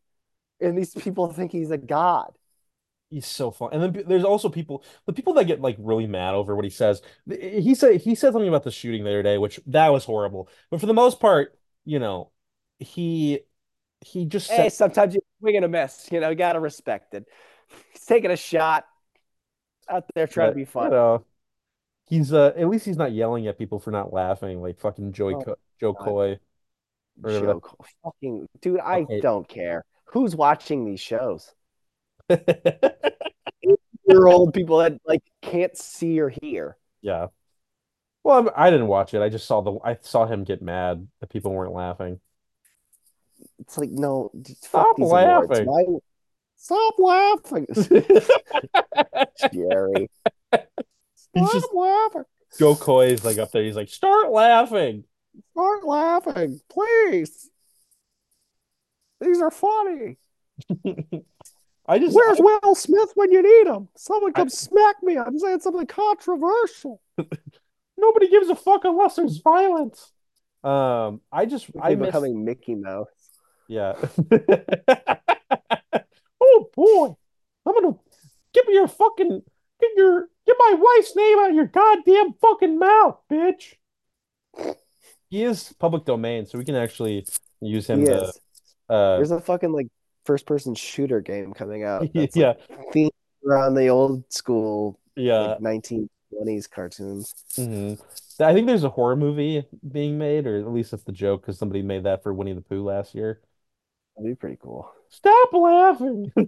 And 0.62 0.78
these 0.78 0.93
people 0.93 1.32
think 1.34 1.51
he's 1.51 1.72
a 1.72 1.78
god. 1.78 2.32
He's 3.10 3.28
so 3.28 3.51
fun. 3.51 3.70
And 3.72 3.82
then 3.95 4.03
there's 4.08 4.24
also 4.24 4.49
people, 4.49 4.84
the 5.06 5.14
people 5.14 5.34
that 5.34 5.45
get 5.45 5.62
like 5.62 5.76
really 5.80 6.08
mad 6.08 6.34
over 6.34 6.56
what 6.56 6.66
he 6.66 6.72
says. 6.72 7.01
He 7.30 7.76
said 7.76 8.01
he 8.01 8.16
said 8.16 8.34
something 8.34 8.47
about 8.47 8.64
the 8.64 8.72
shooting 8.72 9.03
the 9.03 9.10
other 9.10 9.24
day, 9.24 9.38
which 9.38 9.60
that 9.68 9.89
was 9.89 10.06
horrible. 10.06 10.49
But 10.72 10.80
for 10.80 10.86
the 10.88 10.93
most 10.93 11.20
part, 11.20 11.58
you 11.86 11.99
know, 11.99 12.32
he 12.80 13.41
he 14.01 14.26
just 14.26 14.49
Hey, 14.49 14.69
said, 14.69 14.69
sometimes 14.69 15.15
you 15.15 15.21
swing 15.39 15.55
and 15.55 15.65
a 15.65 15.67
miss. 15.67 16.07
You 16.11 16.19
know, 16.19 16.30
you 16.30 16.36
gotta 16.36 16.59
respect 16.59 17.13
it. 17.13 17.28
He's 17.91 18.05
taking 18.05 18.32
a 18.32 18.36
shot 18.38 18.86
out 19.89 20.05
there 20.15 20.28
trying 20.28 20.49
to 20.49 20.55
be 20.55 20.65
you 20.78 20.88
fun. 20.88 20.89
know, 20.89 21.26
he's 22.07 22.34
uh 22.34 22.53
at 22.57 22.69
least 22.69 22.86
he's 22.86 22.97
not 22.97 23.13
yelling 23.13 23.47
at 23.47 23.57
people 23.57 23.80
for 23.80 23.91
not 23.91 24.13
laughing 24.13 24.61
like 24.61 24.80
fucking 24.80 25.13
Joey 25.13 25.36
Oh, 25.36 25.38
Co 25.38 25.55
Joe 25.80 25.95
God. 25.95 25.95
Coy 25.95 26.39
or 27.23 27.32
whatever 27.34 27.57
Joke. 27.57 27.76
Fucking 28.03 28.47
dude, 28.61 28.80
I 28.80 29.07
Okay. 29.07 29.21
don't 29.21 29.47
care. 29.47 29.84
Who's 30.05 30.36
watching 30.36 30.86
these 30.86 30.99
shows? 31.01 31.53
You're 34.07 34.28
old 34.28 34.53
people 34.53 34.78
that 34.80 34.99
like 35.05 35.21
can't 35.41 35.78
see 35.78 36.19
or 36.19 36.30
hear. 36.30 36.78
Yeah. 37.01 37.28
Well, 38.23 38.51
I 38.55 38.71
didn't 38.71 38.88
watch 38.88 39.13
it. 39.13 39.21
I 39.21 39.30
just 39.30 39.47
saw 39.47 39.61
the 39.61 39.80
I 39.84 39.97
saw 40.01 40.26
him 40.28 40.43
get 40.43 40.61
mad 40.61 41.07
that 41.21 41.30
people 41.30 41.53
weren't 41.53 41.73
laughing. 41.73 42.19
It's 43.60 43.78
like, 43.78 43.89
no, 43.91 44.32
Stop 44.62 44.88
fuck 44.88 44.96
these 44.98 45.06
awards. 45.12 45.50
laughing. 45.50 45.66
Why? 45.66 45.84
Stop 46.58 46.96
laughing, 46.98 47.68
Jerry. 49.54 50.10
Stop 51.16 51.52
just 51.52 51.74
laughing. 51.74 52.24
Jo 52.58 52.76
Koy 52.76 53.08
is 53.08 53.26
like 53.26 53.38
up 53.38 53.52
there. 53.52 53.64
He's 53.64 53.76
like, 53.76 53.89
start 53.89 54.32
laughing. 54.32 55.04
Start 55.52 55.86
laughing, 55.86 56.62
please. 56.70 57.50
These 59.22 59.41
are 59.41 59.52
funny. 59.52 60.18
I 61.88 62.00
just 62.00 62.16
Where's 62.16 62.39
Will 62.39 62.74
Smith 62.76 63.12
when 63.16 63.32
you 63.32 63.43
need 63.43 63.72
him? 63.72 63.89
Someone 63.96 64.32
I- 64.36 64.39
come 64.39 64.50
smack 64.50 64.96
me. 65.04 65.18
I'm 65.18 65.38
saying 65.38 65.60
something 65.60 65.86
controversial. 65.88 67.02
nobody 67.98 68.30
gives 68.30 68.50
a 68.50 68.56
fuck 68.56 68.86
unless 68.86 69.18
there's 69.18 69.38
violence. 69.38 70.12
Um, 70.64 71.22
I 71.32 71.46
just 71.46 71.70
I 71.80 71.93
miss 71.96 72.08
becoming 72.08 72.43
Mickey 72.43 72.74
Mouse. 72.76 73.08
Yeah. 73.68 73.93
oh 76.41 76.70
boy, 76.76 77.16
I'm 77.66 77.74
gonna 77.74 77.95
give 78.53 78.68
me 78.68 78.74
your 78.74 78.88
fucking 78.88 79.41
get 79.82 79.89
your 79.95 80.30
get 80.45 80.55
my 80.59 80.76
wife's 80.78 81.16
name 81.16 81.39
out 81.39 81.49
of 81.49 81.55
your 81.55 81.68
goddamn 81.68 82.34
fucking 82.34 82.80
mouth, 82.80 83.20
bitch. 83.32 83.76
He 85.30 85.43
is 85.43 85.74
public 85.80 86.05
domain, 86.05 86.45
so 86.45 86.57
we 86.57 86.66
can 86.66 86.76
actually 86.76 87.26
use 87.61 87.88
him 87.88 88.01
He 88.01 88.05
to 88.05 88.24
is. 88.24 88.39
uh 88.89 89.16
There's 89.18 89.32
a 89.32 89.41
fucking 89.41 89.72
like 89.72 89.88
first 90.26 90.45
person 90.45 90.76
shooter 90.76 91.22
game 91.22 91.53
coming 91.53 91.84
out. 91.84 92.07
That's 92.13 92.36
yeah 92.36 92.53
like 92.70 92.91
themed 92.93 93.09
around 93.45 93.76
the 93.76 93.88
old 93.88 94.24
school 94.32 94.99
yeah. 95.16 95.55
like 95.61 95.82
1920s 95.84 96.70
cartoons. 96.70 97.34
Mhm. 97.57 97.99
I 98.39 98.53
think 98.53 98.68
there's 98.68 98.84
a 98.84 98.89
horror 98.89 99.16
movie 99.16 99.63
being 99.89 100.18
made, 100.18 100.45
or 100.45 100.57
at 100.57 100.68
least 100.72 100.91
that's 100.91 101.03
the 101.03 101.11
joke, 101.13 101.41
because 101.41 101.57
somebody 101.57 101.82
made 101.82 102.03
that 102.03 102.22
for 102.22 102.34
Winnie 102.34 102.53
the 102.53 102.61
Pooh 102.61 102.84
last 102.84 103.16
year. 103.16 103.39
That'd 104.16 104.32
be 104.32 104.36
pretty 104.36 104.57
cool. 104.61 104.91
Stop 105.09 105.49
laughing. 105.53 106.32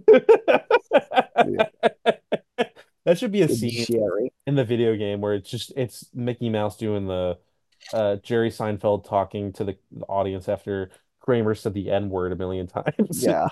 That 3.04 3.16
should 3.18 3.32
be 3.32 3.40
a 3.40 3.48
scene 3.48 3.86
Jerry. 3.86 4.32
in 4.46 4.54
the 4.54 4.66
video 4.66 4.94
game 4.94 5.22
where 5.22 5.32
it's 5.32 5.48
just 5.48 5.72
it's 5.76 6.10
Mickey 6.12 6.50
Mouse 6.50 6.76
doing 6.76 7.06
the 7.06 7.38
uh 7.94 8.16
Jerry 8.16 8.50
Seinfeld 8.50 9.08
talking 9.08 9.50
to 9.54 9.64
the, 9.64 9.78
the 9.90 10.04
audience 10.04 10.46
after 10.46 10.90
Kramer 11.20 11.54
said 11.54 11.72
the 11.72 11.90
N-word 11.90 12.32
a 12.32 12.36
million 12.36 12.66
times. 12.66 13.24
Yeah. 13.24 13.48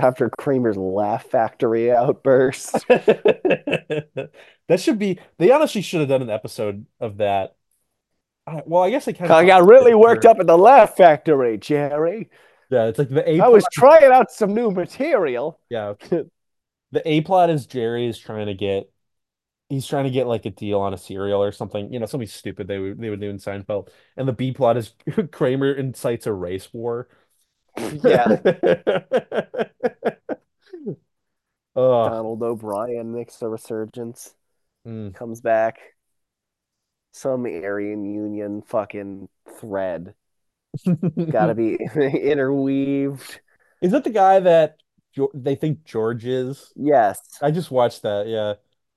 After 0.00 0.28
Kramer's 0.28 0.76
laugh 0.76 1.26
factory 1.26 1.92
outburst. 1.92 2.84
That 4.68 4.80
should 4.80 4.98
be 4.98 5.18
they 5.38 5.50
honestly 5.52 5.80
should 5.80 6.00
have 6.00 6.08
done 6.08 6.22
an 6.22 6.28
episode 6.30 6.84
of 6.98 7.18
that. 7.18 7.54
I- 8.46 8.62
well, 8.66 8.82
I 8.82 8.90
guess 8.90 9.04
they 9.04 9.12
kind 9.12 9.30
I 9.30 9.46
got 9.46 9.66
really 9.68 9.94
worked 9.94 10.24
up 10.26 10.40
at 10.40 10.46
the 10.48 10.58
laugh 10.58 10.96
factory, 10.96 11.58
Jerry. 11.58 12.28
Yeah, 12.70 12.86
it's 12.86 12.98
like 12.98 13.08
the 13.08 13.28
A 13.28 13.40
I 13.40 13.48
was 13.48 13.64
trying 13.72 14.12
out 14.12 14.30
some 14.30 14.54
new 14.54 14.70
material. 14.70 15.60
Yeah. 15.70 15.94
The 16.90 17.06
A 17.06 17.20
plot 17.20 17.50
is 17.50 17.66
Jerry 17.66 18.06
is 18.06 18.18
trying 18.18 18.46
to 18.46 18.54
get 18.54 18.90
he's 19.68 19.86
trying 19.86 20.04
to 20.04 20.10
get 20.10 20.26
like 20.26 20.46
a 20.46 20.50
deal 20.50 20.80
on 20.80 20.94
a 20.94 20.98
cereal 20.98 21.42
or 21.42 21.52
something, 21.52 21.92
you 21.92 21.98
know, 21.98 22.06
something 22.06 22.28
stupid 22.28 22.66
they 22.66 22.78
would 22.78 22.98
they 22.98 23.10
would 23.10 23.20
do 23.20 23.28
in 23.30 23.36
Seinfeld. 23.36 23.90
And 24.16 24.26
the 24.26 24.32
B 24.32 24.52
plot 24.52 24.76
is 24.76 24.94
Kramer 25.32 25.72
incites 25.72 26.26
a 26.26 26.32
race 26.32 26.72
war. 26.72 27.08
Yeah. 27.76 28.36
Donald 31.74 32.42
O'Brien 32.42 33.12
makes 33.12 33.40
a 33.40 33.48
resurgence, 33.48 34.34
mm. 34.86 35.14
comes 35.14 35.40
back. 35.40 35.78
Some 37.12 37.46
Aryan 37.46 38.04
Union 38.04 38.62
fucking 38.62 39.28
thread. 39.58 40.14
Gotta 41.30 41.54
be 41.54 41.76
interweaved. 41.94 43.40
Is 43.80 43.92
that 43.92 44.04
the 44.04 44.10
guy 44.10 44.40
that 44.40 44.78
they 45.34 45.54
think 45.54 45.84
George 45.84 46.24
is? 46.24 46.72
Yes. 46.76 47.20
I 47.40 47.50
just 47.50 47.70
watched 47.70 48.02
that, 48.02 48.26
yeah. 48.26 48.54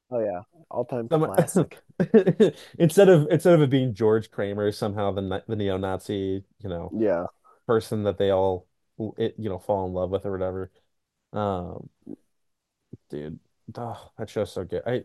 Oh 0.10 0.20
yeah. 0.20 0.42
All 0.70 0.86
time 0.86 1.08
classic. 1.10 1.78
Instead 2.78 3.10
of 3.10 3.28
instead 3.30 3.54
of 3.54 3.62
it 3.62 3.70
being 3.70 3.94
George 3.94 4.32
Kramer, 4.32 4.72
somehow 4.72 5.12
the 5.12 5.44
the 5.48 5.56
neo-Nazi, 5.56 6.44
you 6.60 6.70
know, 6.70 6.92
Yeah. 6.98 7.26
person 7.68 8.04
that 8.04 8.18
they 8.18 8.32
all 8.32 8.68
it, 9.18 9.36
you 9.38 9.50
know 9.50 9.60
fall 9.60 9.86
in 9.88 9.94
love 9.94 10.10
with 10.10 10.26
or 10.26 10.32
whatever. 10.32 10.72
Um, 11.34 11.90
dude, 13.10 13.40
oh, 13.78 14.12
that 14.18 14.30
show's 14.30 14.52
so 14.52 14.64
good. 14.64 14.84
I 14.86 15.04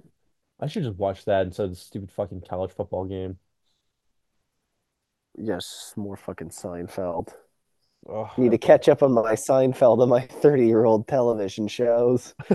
I 0.61 0.67
should 0.69 0.85
just 0.85 0.99
watch 0.99 1.25
that 1.27 1.47
instead 1.47 1.65
of 1.65 1.71
the 1.71 1.77
stupid 1.77 2.11
fucking 2.13 2.43
college 2.49 2.73
football 2.73 3.05
game. 3.05 3.39
Yes, 5.39 5.93
more 5.97 6.17
fucking 6.17 6.51
Seinfeld. 6.51 7.29
Oh, 8.09 8.31
Need 8.37 8.53
to 8.53 8.59
catch 8.59 8.89
up 8.89 9.03
on 9.03 9.13
my 9.13 9.35
Seinfeld 9.35 10.01
and 10.01 10.11
my 10.11 10.21
30 10.21 10.67
year 10.67 10.85
old 10.85 11.09
television 11.09 11.69
shows. 11.69 12.35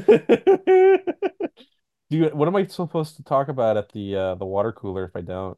Dude, 2.10 2.34
what 2.34 2.48
am 2.48 2.56
I 2.56 2.66
supposed 2.66 3.16
to 3.18 3.24
talk 3.24 3.48
about 3.48 3.78
at 3.78 3.92
the 3.92 4.16
uh, 4.16 4.36
the 4.36 4.46
water 4.46 4.72
cooler 4.72 5.06
if 5.06 5.16
I 5.16 5.22
don't? 5.22 5.58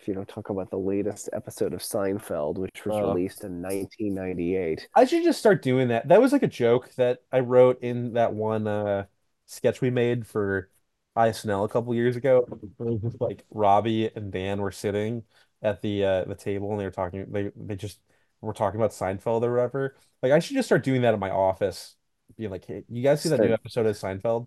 If 0.00 0.08
you 0.08 0.14
don't 0.14 0.28
talk 0.28 0.48
about 0.48 0.70
the 0.70 0.78
latest 0.78 1.28
episode 1.34 1.74
of 1.74 1.80
Seinfeld, 1.80 2.56
which 2.56 2.86
was 2.86 2.96
Uh. 2.96 3.08
released 3.08 3.44
in 3.44 3.60
1998. 3.60 4.88
I 4.94 5.04
should 5.04 5.22
just 5.22 5.38
start 5.38 5.62
doing 5.62 5.88
that. 5.88 6.08
That 6.08 6.20
was 6.20 6.32
like 6.32 6.42
a 6.42 6.46
joke 6.48 6.94
that 6.94 7.22
I 7.30 7.40
wrote 7.40 7.82
in 7.82 8.14
that 8.14 8.32
one 8.32 8.66
uh 8.66 9.06
sketch 9.46 9.80
we 9.80 9.90
made 9.90 10.26
for 10.26 10.70
ISNL 11.16 11.64
a 11.64 11.68
couple 11.68 11.94
years 11.94 12.16
ago. 12.16 12.46
It 12.62 12.70
was 12.78 13.00
just 13.02 13.20
like 13.20 13.44
Robbie 13.50 14.10
and 14.14 14.32
Dan 14.32 14.60
were 14.62 14.72
sitting 14.72 15.24
at 15.62 15.82
the 15.82 16.04
uh 16.04 16.24
the 16.24 16.34
table 16.34 16.70
and 16.72 16.80
they 16.80 16.84
were 16.84 16.90
talking 16.90 17.26
they 17.30 17.50
they 17.56 17.76
just 17.76 18.00
were 18.40 18.52
talking 18.54 18.80
about 18.80 18.92
Seinfeld 18.92 19.42
or 19.42 19.52
whatever. 19.54 19.96
Like 20.22 20.32
I 20.32 20.38
should 20.38 20.56
just 20.56 20.68
start 20.68 20.84
doing 20.84 21.02
that 21.02 21.14
in 21.14 21.20
my 21.20 21.30
office. 21.30 21.96
Being 22.36 22.50
like, 22.50 22.64
hey, 22.64 22.84
you 22.88 23.02
guys 23.02 23.20
see 23.22 23.28
that 23.30 23.40
new 23.40 23.52
episode 23.52 23.86
of 23.86 23.96
Seinfeld? 23.96 24.46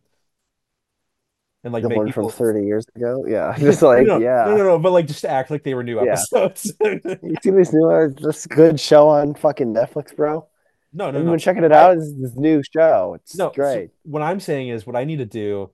and 1.63 1.71
like 1.71 1.83
The 1.83 1.89
one 1.89 2.11
from 2.11 2.25
people 2.25 2.29
30 2.29 2.65
years 2.65 2.85
ago. 2.95 3.25
Yeah. 3.27 3.55
Just 3.59 3.81
like, 3.81 4.05
no, 4.05 4.17
no, 4.17 4.23
yeah. 4.25 4.45
no, 4.47 4.57
no, 4.63 4.79
but 4.79 4.91
like 4.91 5.07
just 5.07 5.23
act 5.25 5.49
like 5.51 5.63
they 5.63 5.73
were 5.73 5.83
new 5.83 6.03
Yeah. 6.03 6.13
episodes. 6.13 6.73
You 6.83 7.35
see 7.41 7.51
this 7.51 7.71
new 7.73 7.89
uh, 7.89 8.07
this 8.21 8.45
good 8.47 8.79
show 8.79 9.07
on 9.07 9.33
fucking 9.35 9.73
Netflix, 9.73 10.15
bro? 10.15 10.47
No, 10.91 11.09
no, 11.09 11.19
Have 11.19 11.25
no. 11.27 11.37
checking 11.37 11.63
it 11.63 11.71
out? 11.71 11.95
This 11.95 12.05
is 12.05 12.21
this 12.21 12.35
new 12.35 12.61
show. 12.73 13.13
It's 13.15 13.37
no. 13.37 13.49
So 13.49 13.55
great. 13.55 13.91
what 14.03 14.21
I'm 14.21 14.39
saying 14.39 14.69
is, 14.69 14.85
what 14.85 14.95
I 14.95 15.05
need 15.05 15.17
to 15.17 15.25
do, 15.25 15.71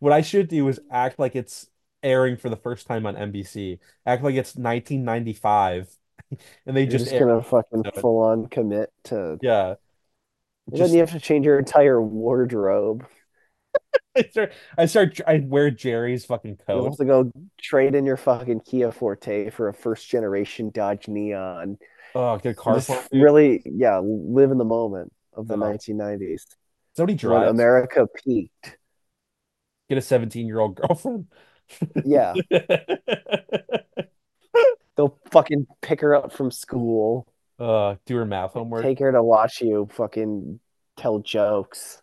what 0.00 0.12
I 0.12 0.22
should 0.22 0.48
do 0.48 0.66
is 0.68 0.80
act 0.90 1.18
like 1.18 1.36
it's 1.36 1.66
airing 2.02 2.36
for 2.36 2.48
the 2.48 2.56
first 2.56 2.86
time 2.86 3.06
on 3.06 3.16
NBC. 3.16 3.80
Act 4.06 4.22
like 4.22 4.34
it's 4.34 4.56
1995, 4.56 5.88
and 6.66 6.76
they 6.76 6.86
You're 6.86 6.98
just 6.98 7.06
just 7.06 7.16
gonna 7.18 7.42
fucking 7.42 7.84
full 7.94 8.18
on 8.22 8.46
commit 8.46 8.92
to 9.04 9.40
Yeah, 9.40 9.76
and 10.70 10.80
then 10.80 10.92
you 10.92 11.00
have 11.00 11.12
to 11.12 11.20
change 11.20 11.46
your 11.46 11.58
entire 11.58 12.00
wardrobe. 12.00 13.06
I 14.16 14.22
start, 14.22 14.52
I 14.76 14.86
start, 14.86 15.20
I 15.26 15.38
wear 15.44 15.70
Jerry's 15.70 16.24
fucking 16.24 16.58
coat. 16.66 16.84
have 16.84 16.96
to 16.96 17.04
go 17.04 17.30
trade 17.60 17.94
in 17.94 18.04
your 18.04 18.16
fucking 18.16 18.60
Kia 18.60 18.92
Forte 18.92 19.50
for 19.50 19.68
a 19.68 19.74
first 19.74 20.08
generation 20.08 20.70
Dodge 20.70 21.08
Neon. 21.08 21.78
Oh, 22.14 22.38
And 22.44 22.56
car 22.56 22.76
just 22.76 22.88
for 22.88 23.02
really, 23.12 23.62
yeah, 23.64 24.00
live 24.04 24.50
in 24.50 24.58
the 24.58 24.64
moment 24.64 25.12
of 25.34 25.48
the 25.48 25.54
Oh, 25.54 25.56
1990s 25.56 26.44
somebody 26.94 27.16
when. 27.16 27.48
America 27.48 28.06
peaked. 28.06 28.78
Get 29.88 29.98
a 29.98 30.02
17 30.02 30.46
year 30.46 30.60
old 30.60 30.76
girlfriend. 30.80 31.26
Yeah, 32.04 32.34
they'll 34.96 35.18
fucking 35.30 35.66
pick 35.80 36.00
her 36.00 36.14
up 36.14 36.32
from 36.32 36.50
school, 36.50 37.26
uh, 37.58 37.96
do 38.06 38.16
her 38.16 38.24
math 38.24 38.52
homework. 38.52 38.82
take 38.82 38.98
her 38.98 39.12
to 39.12 39.22
watch 39.22 39.60
you 39.60 39.88
fucking 39.92 40.60
tell 40.96 41.18
jokes, 41.18 42.02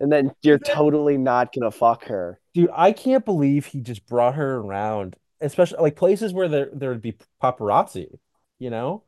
and 0.00 0.12
then 0.12 0.32
you're 0.42 0.58
totally 0.66 1.18
not 1.18 1.52
gonna 1.52 1.70
fuck 1.70 2.04
her. 2.06 2.40
Dude, 2.54 2.70
I 2.74 2.92
can't 2.92 3.24
believe 3.24 3.66
he 3.66 3.80
just 3.80 4.06
brought 4.06 4.34
her 4.34 4.56
around, 4.56 5.16
especially 5.40 5.80
like 5.80 5.96
places 5.96 6.32
where 6.32 6.48
there 6.48 6.70
there 6.72 6.90
would 6.90 7.02
be 7.02 7.16
paparazzi, 7.42 8.18
you 8.58 8.70
know? 8.70 9.04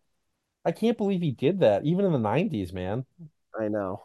I 0.64 0.72
can't 0.72 0.96
believe 0.96 1.22
he 1.22 1.32
did 1.32 1.60
that, 1.60 1.84
even 1.84 2.04
in 2.04 2.12
the 2.12 2.18
90s, 2.18 2.72
man. 2.72 3.04
I 3.58 3.68
know. 3.68 4.04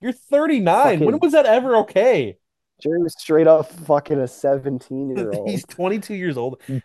You're 0.00 0.12
39. 0.12 1.00
When 1.00 1.18
was 1.18 1.32
that 1.32 1.46
ever 1.46 1.76
okay? 1.78 2.38
Jerry 2.82 3.00
was 3.00 3.14
straight 3.16 3.46
up 3.46 3.70
fucking 3.70 4.18
a 4.18 4.26
17 4.26 5.16
year 5.16 5.32
old. 5.32 5.48
He's 5.48 5.64
22 5.64 6.14
years 6.14 6.36
old. 6.36 6.60
Dude, 6.66 6.84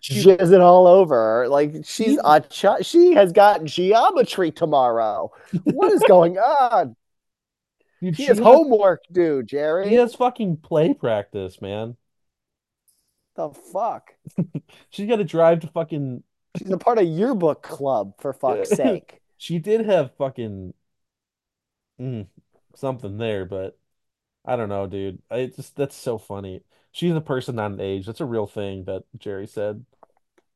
it 0.51 0.61
all 0.61 0.85
over. 0.85 1.47
Like 1.49 1.73
she's 1.83 2.05
he, 2.05 2.19
a 2.23 2.39
ch- 2.41 2.85
she 2.85 3.13
has 3.13 3.31
got 3.31 3.63
geometry 3.63 4.51
tomorrow. 4.51 5.31
What 5.63 5.91
is 5.91 6.03
going 6.03 6.37
on? 6.37 6.95
dude, 7.99 8.15
She 8.15 8.23
she 8.23 8.27
has 8.27 8.37
has 8.37 8.45
homework 8.45 9.01
due, 9.11 9.41
Jerry. 9.41 9.89
He 9.89 9.95
has 9.95 10.13
fucking 10.13 10.57
play 10.57 10.93
practice, 10.93 11.59
man. 11.61 11.97
The 13.35 13.49
fuck? 13.49 14.13
She's 14.89 15.07
got 15.07 15.15
to 15.17 15.23
drive 15.23 15.61
to 15.61 15.67
fucking 15.67 16.23
She's 16.57 16.69
a 16.71 16.77
part 16.77 16.99
of 16.99 17.05
yearbook 17.05 17.63
club 17.63 18.13
for 18.19 18.33
fuck's 18.33 18.69
sake. 18.75 19.19
She 19.37 19.59
did 19.59 19.85
have 19.85 20.11
fucking 20.17 20.73
mm, 21.99 22.27
something 22.75 23.17
there, 23.17 23.45
but 23.45 23.77
I 24.47 24.55
don't 24.55 24.69
know, 24.69 24.87
dude. 24.87 25.21
I 25.29 25.47
just 25.47 25.75
that's 25.75 25.95
so 25.95 26.17
funny. 26.17 26.63
She's 26.91 27.13
a 27.13 27.21
person, 27.21 27.55
not 27.55 27.71
an 27.71 27.81
age. 27.81 28.05
That's 28.05 28.21
a 28.21 28.25
real 28.25 28.47
thing 28.47 28.85
that 28.85 29.03
Jerry 29.17 29.45
said. 29.47 29.85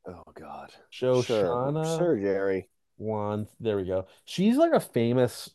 Oh 0.08 0.24
God. 0.34 0.72
Sure, 0.90 1.22
Shoshanna 1.22 1.86
sure, 1.86 1.98
sure 1.98 2.18
Jerry. 2.18 2.70
One, 2.98 3.48
There 3.60 3.78
we 3.78 3.86
go. 3.86 4.08
She's 4.26 4.58
like 4.58 4.74
a 4.74 4.80
famous 4.80 5.50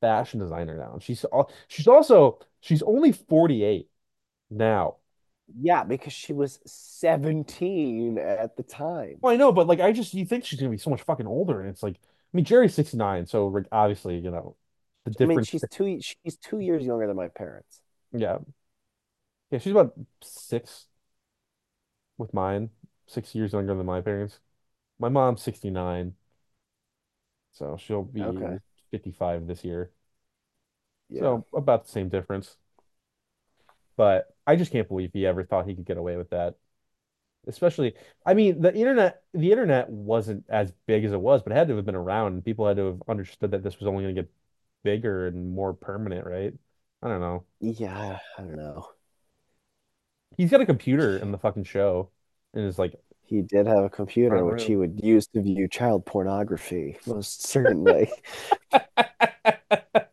fashion 0.00 0.40
designer 0.40 0.76
now. 0.76 0.98
She's 1.00 1.24
al- 1.32 1.50
she's 1.68 1.88
also 1.88 2.38
she's 2.60 2.82
only 2.82 3.12
48 3.12 3.88
now. 4.50 4.96
Yeah, 5.60 5.82
because 5.84 6.12
she 6.12 6.32
was 6.32 6.60
17 6.66 8.18
at 8.18 8.56
the 8.56 8.62
time. 8.62 9.16
Well, 9.20 9.32
I 9.32 9.36
know, 9.36 9.50
but 9.52 9.66
like 9.66 9.80
I 9.80 9.92
just 9.92 10.14
you 10.14 10.26
think 10.26 10.44
she's 10.44 10.60
gonna 10.60 10.70
be 10.70 10.78
so 10.78 10.90
much 10.90 11.02
fucking 11.02 11.26
older, 11.26 11.60
and 11.60 11.68
it's 11.70 11.82
like 11.82 11.96
I 11.96 12.36
mean 12.36 12.44
Jerry's 12.44 12.74
69, 12.74 13.26
so 13.26 13.48
like 13.48 13.66
obviously, 13.72 14.18
you 14.18 14.30
know, 14.30 14.56
the 15.04 15.24
I 15.24 15.26
mean, 15.26 15.42
she's 15.42 15.64
two 15.70 16.00
she's 16.00 16.36
two 16.36 16.60
years 16.60 16.84
younger 16.84 17.06
than 17.06 17.16
my 17.16 17.28
parents. 17.28 17.82
Yeah. 18.12 18.38
Yeah, 19.50 19.58
she's 19.58 19.72
about 19.72 19.94
six 20.22 20.86
with 22.18 22.34
mine, 22.34 22.70
six 23.06 23.34
years 23.34 23.52
younger 23.52 23.74
than 23.74 23.86
my 23.86 24.00
parents. 24.00 24.40
My 24.98 25.08
mom's 25.08 25.42
69, 25.42 26.16
so 27.52 27.76
she'll 27.76 28.04
be 28.04 28.22
Okay. 28.22 28.58
55 28.90 29.46
this 29.46 29.64
year. 29.64 29.92
Yeah. 31.08 31.22
So 31.22 31.44
about 31.54 31.84
the 31.84 31.90
same 31.90 32.08
difference. 32.08 32.56
But 33.96 34.34
I 34.46 34.56
just 34.56 34.72
can't 34.72 34.88
believe 34.88 35.10
he 35.12 35.26
ever 35.26 35.44
thought 35.44 35.66
he 35.66 35.74
could 35.74 35.84
get 35.84 35.96
away 35.98 36.16
with 36.16 36.30
that. 36.30 36.54
Especially, 37.46 37.94
I 38.26 38.34
mean, 38.34 38.60
the 38.62 38.74
internet, 38.74 39.22
the 39.34 39.52
internet 39.52 39.90
wasn't 39.90 40.46
as 40.50 40.72
big 40.86 41.04
as 41.04 41.12
it 41.12 41.20
was, 41.20 41.42
but 41.42 41.52
it 41.52 41.56
had 41.56 41.68
to 41.68 41.76
have 41.76 41.86
been 41.86 41.94
around, 41.96 42.34
and 42.34 42.44
people 42.44 42.66
had 42.68 42.76
to 42.78 42.86
have 42.86 43.02
understood 43.08 43.52
that 43.52 43.62
this 43.64 43.78
was 43.80 43.88
only 43.88 44.04
going 44.04 44.14
to 44.16 44.22
get 44.22 44.32
bigger 44.82 45.26
and 45.26 45.52
more 45.52 45.74
permanent, 45.74 46.26
right? 46.26 46.54
I 47.02 47.08
don't 47.08 47.20
know. 47.20 47.44
Yeah, 47.60 48.18
I 48.36 48.42
don't 48.42 48.56
know. 48.56 48.88
He's 50.36 50.50
got 50.50 50.60
a 50.60 50.66
computer 50.66 51.16
in 51.16 51.32
the 51.32 51.38
fucking 51.38 51.64
show, 51.64 52.10
and 52.54 52.64
it's 52.64 52.78
like 52.78 52.94
He 53.24 53.42
did 53.42 53.66
have 53.66 53.84
a 53.84 53.90
computer 53.90 54.44
which 54.44 54.64
he 54.64 54.76
would 54.76 55.00
use 55.02 55.26
to 55.28 55.42
view 55.42 55.68
child 55.68 56.06
pornography, 56.06 56.98
most 57.06 57.46
certainly. 57.46 58.10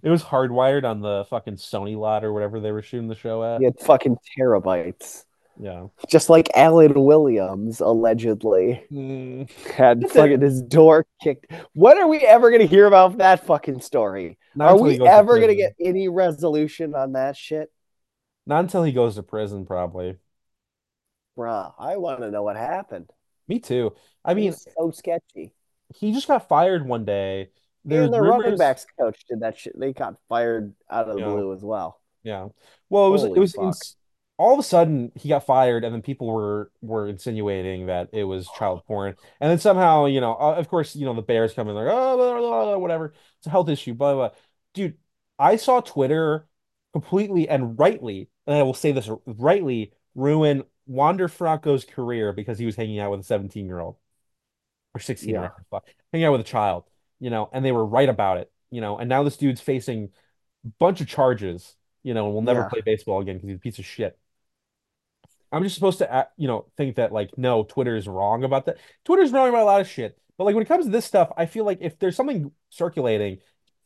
It 0.00 0.10
was 0.10 0.22
hardwired 0.22 0.84
on 0.84 1.00
the 1.00 1.24
fucking 1.28 1.56
Sony 1.56 1.96
lot 1.98 2.24
or 2.24 2.32
whatever 2.32 2.60
they 2.60 2.70
were 2.70 2.82
shooting 2.82 3.08
the 3.08 3.16
show 3.16 3.42
at. 3.42 3.58
He 3.58 3.64
had 3.64 3.80
fucking 3.80 4.18
terabytes. 4.38 5.24
Yeah. 5.60 5.88
Just 6.08 6.30
like 6.30 6.48
Alan 6.54 7.04
Williams 7.04 7.80
allegedly 7.80 8.84
Mm. 8.92 9.50
had 9.74 10.08
fucking 10.10 10.40
his 10.40 10.62
door 10.62 11.04
kicked. 11.22 11.50
When 11.74 11.98
are 11.98 12.06
we 12.06 12.18
ever 12.20 12.50
going 12.50 12.60
to 12.62 12.66
hear 12.66 12.86
about 12.86 13.18
that 13.18 13.44
fucking 13.44 13.80
story? 13.80 14.38
Not 14.54 14.70
Are 14.70 14.78
we 14.78 15.00
ever 15.04 15.36
going 15.36 15.48
to 15.48 15.56
get 15.56 15.74
any 15.80 16.08
resolution 16.08 16.94
on 16.94 17.12
that 17.12 17.36
shit? 17.36 17.72
Not 18.46 18.60
until 18.60 18.84
he 18.84 18.92
goes 18.92 19.16
to 19.16 19.22
prison, 19.22 19.66
probably. 19.66 20.16
Bruh, 21.36 21.72
I 21.78 21.96
want 21.96 22.20
to 22.20 22.30
know 22.30 22.42
what 22.42 22.56
happened. 22.56 23.10
Me 23.46 23.58
too. 23.58 23.94
I 24.24 24.34
mean, 24.34 24.50
was 24.50 24.66
so 24.76 24.90
sketchy. 24.90 25.52
he 25.96 26.12
just 26.12 26.28
got 26.28 26.48
fired 26.48 26.86
one 26.86 27.04
day. 27.04 27.50
There's 27.84 28.06
And 28.06 28.14
the 28.14 28.20
running 28.20 28.40
rumors. 28.42 28.58
backs 28.58 28.86
coach 28.98 29.24
did 29.28 29.40
that 29.40 29.56
shit. 29.56 29.78
They 29.78 29.92
got 29.92 30.16
fired 30.28 30.74
out 30.90 31.08
of 31.08 31.14
the 31.14 31.20
Yeah. 31.20 31.26
blue 31.30 31.52
as 31.52 31.62
well. 31.62 32.00
Yeah. 32.22 32.48
Well, 32.90 33.06
it 33.06 33.10
was 33.10 33.24
it 33.24 33.30
was 33.36 33.96
all 34.38 34.54
of 34.54 34.58
a 34.60 34.62
sudden 34.62 35.12
he 35.16 35.28
got 35.28 35.46
fired, 35.46 35.84
and 35.84 35.94
then 35.94 36.02
people 36.02 36.28
were 36.32 36.70
were 36.82 37.08
insinuating 37.08 37.86
that 37.86 38.10
it 38.12 38.24
was 38.24 38.50
child 38.50 38.84
porn, 38.86 39.16
and 39.40 39.50
then 39.50 39.58
somehow 39.58 40.06
you 40.06 40.20
know, 40.20 40.34
uh, 40.34 40.54
of 40.56 40.68
course, 40.68 40.96
you 40.96 41.04
know, 41.06 41.14
the 41.14 41.22
Bears 41.22 41.54
come 41.54 41.68
in 41.68 41.74
like 41.74 41.86
oh 41.90 42.16
blah, 42.16 42.38
blah, 42.38 42.64
blah, 42.66 42.78
whatever, 42.78 43.14
it's 43.38 43.46
a 43.46 43.50
health 43.50 43.68
issue, 43.68 43.94
blah 43.94 44.14
blah. 44.14 44.30
Dude, 44.74 44.98
I 45.38 45.56
saw 45.56 45.80
Twitter 45.80 46.48
completely 46.92 47.48
and 47.48 47.78
rightly, 47.78 48.30
and 48.46 48.56
I 48.56 48.62
will 48.62 48.74
say 48.74 48.92
this 48.92 49.10
rightly, 49.26 49.92
ruin 50.14 50.64
Wander 50.86 51.28
Franco's 51.28 51.84
career 51.84 52.32
because 52.32 52.58
he 52.58 52.66
was 52.66 52.76
hanging 52.76 52.98
out 53.00 53.10
with 53.10 53.20
a 53.20 53.24
17 53.24 53.66
year 53.66 53.80
old 53.80 53.96
or 54.94 55.00
16 55.00 55.36
or 55.36 55.40
Yeah. 55.40 55.42
whatever, 55.42 55.64
fuck, 55.70 55.88
hanging 56.12 56.26
out 56.26 56.32
with 56.32 56.40
a 56.40 56.44
child, 56.44 56.84
you 57.20 57.30
know, 57.30 57.48
and 57.52 57.64
they 57.64 57.72
were 57.72 57.84
right 57.84 58.08
about 58.08 58.38
it, 58.38 58.50
you 58.70 58.80
know, 58.80 58.98
and 58.98 59.08
now 59.08 59.22
this 59.22 59.36
dude's 59.36 59.60
facing 59.60 60.10
a 60.66 60.70
bunch 60.78 61.00
of 61.00 61.08
charges, 61.08 61.76
you 62.02 62.14
know, 62.14 62.26
and 62.26 62.34
will 62.34 62.42
never 62.42 62.64
Yeah. 62.64 62.68
play 62.70 62.80
baseball 62.82 63.20
again 63.20 63.36
because 63.36 63.48
he's 63.48 63.56
a 63.58 63.60
piece 63.60 63.78
of 63.78 63.86
shit. 63.86 64.18
I'm 65.52 65.62
just 65.62 65.74
supposed 65.74 65.98
to, 65.98 66.12
uh, 66.12 66.24
you 66.36 66.46
know, 66.48 66.66
think 66.76 66.96
that 66.96 67.12
like, 67.12 67.36
no, 67.38 67.64
Twitter 67.64 67.96
is 67.96 68.06
wrong 68.08 68.44
about 68.44 68.66
that. 68.66 68.78
Twitter's 69.04 69.32
wrong 69.32 69.48
about 69.48 69.62
a 69.62 69.64
lot 69.64 69.80
of 69.80 69.88
shit. 69.88 70.18
But 70.36 70.44
like 70.44 70.54
when 70.54 70.62
it 70.62 70.68
comes 70.68 70.84
to 70.84 70.90
this 70.90 71.04
stuff, 71.06 71.32
I 71.36 71.46
feel 71.46 71.64
like 71.64 71.78
if 71.80 71.98
there's 71.98 72.16
something 72.16 72.52
circulating, 72.70 73.38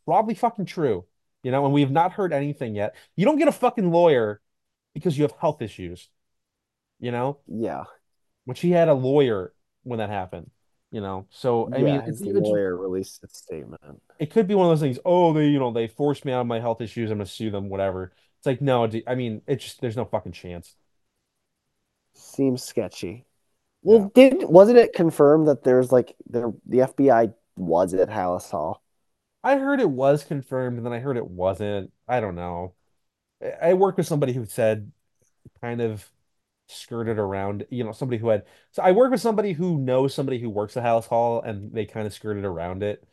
probably 0.05 0.35
fucking 0.35 0.67
true, 0.67 1.05
you 1.43 1.51
know, 1.51 1.65
and 1.65 1.73
we 1.75 1.81
have 1.83 1.91
not 1.91 2.13
heard 2.13 2.33
anything 2.33 2.75
yet. 2.75 2.95
You 3.17 3.25
don't 3.25 3.39
get 3.39 3.49
a 3.49 3.53
fucking 3.53 3.91
lawyer 3.91 4.41
because 4.95 5.17
you 5.17 5.23
have 5.23 5.33
health 5.41 5.63
issues, 5.63 6.09
you 7.01 7.11
know, 7.11 7.39
Yeah. 7.47 7.85
which 8.45 8.61
he 8.61 8.71
had 8.71 8.89
a 8.89 8.95
lawyer 8.95 9.55
when 9.85 9.99
that 9.99 10.11
happened, 10.11 10.51
you 10.91 11.01
know. 11.01 11.27
So 11.31 11.69
I 11.73 11.79
mean, 11.79 11.87
Yeah, 11.87 11.99
it's, 12.07 12.21
his 12.21 12.23
it's 12.23 12.39
lawyer 12.41 12.77
released 12.77 13.23
a 13.25 13.29
statement. 13.29 13.81
it 14.19 14.31
could 14.31 14.47
be 14.47 14.55
one 14.55 14.67
of 14.67 14.71
those 14.73 14.81
things. 14.81 14.99
Oh, 15.05 15.33
they, 15.33 15.49
you 15.49 15.59
know, 15.59 15.73
they 15.73 15.89
forced 15.89 16.25
me 16.25 16.33
out 16.33 16.41
of 16.43 16.47
my 16.47 16.61
health 16.61 16.81
issues. 16.81 17.11
I'm 17.11 17.19
gonna 17.19 17.27
sue 17.27 17.51
them, 17.51 17.69
whatever. 17.69 18.13
It's 18.39 18.47
like, 18.47 18.61
no, 18.61 18.89
I 19.07 19.15
mean, 19.15 19.43
it's 19.47 19.65
just 19.65 19.81
there's 19.81 19.97
no 19.97 20.05
fucking 20.05 20.33
chance. 20.33 20.75
Seems 22.15 22.63
sketchy. 22.63 23.27
Yeah. 23.83 23.99
Well, 23.99 24.11
did 24.15 24.45
wasn't 24.45 24.79
it 24.79 24.93
confirmed 24.95 25.49
that 25.49 25.65
there's 25.65 25.93
like 25.93 26.17
the 26.29 26.55
the 26.67 26.83
FBI 26.83 27.35
was 27.57 27.95
at 27.95 28.09
Halas 28.09 28.51
Hall? 28.51 28.83
I 29.43 29.57
heard 29.59 29.81
it 29.81 29.91
was 29.91 30.25
confirmed, 30.25 30.77
and 30.79 30.87
then 30.87 30.93
I 30.93 31.01
heard 31.01 31.17
it 31.17 31.27
wasn't. 31.27 31.93
I 32.09 32.21
don't 32.21 32.35
know. 32.37 32.75
I 33.63 33.75
worked 33.75 33.99
with 33.99 34.07
somebody 34.07 34.33
who 34.33 34.47
said 34.47 34.93
kind 35.61 35.81
of 35.83 36.11
skirted 36.69 37.19
around, 37.19 37.67
you 37.71 37.85
know, 37.85 37.93
somebody 37.93 38.19
who 38.19 38.29
had. 38.31 38.47
So 38.73 38.83
I 38.83 38.93
work 38.93 39.13
with 39.13 39.21
somebody 39.21 39.53
who 39.55 39.79
knows 39.79 40.15
somebody 40.15 40.41
who 40.41 40.51
works 40.51 40.77
at 40.77 40.85
Halas 40.85 41.07
Hall, 41.07 41.43
and 41.43 41.73
they 41.75 41.87
kind 41.87 42.07
of 42.07 42.15
skirted 42.15 42.45
around 42.47 42.83
it. 42.85 43.05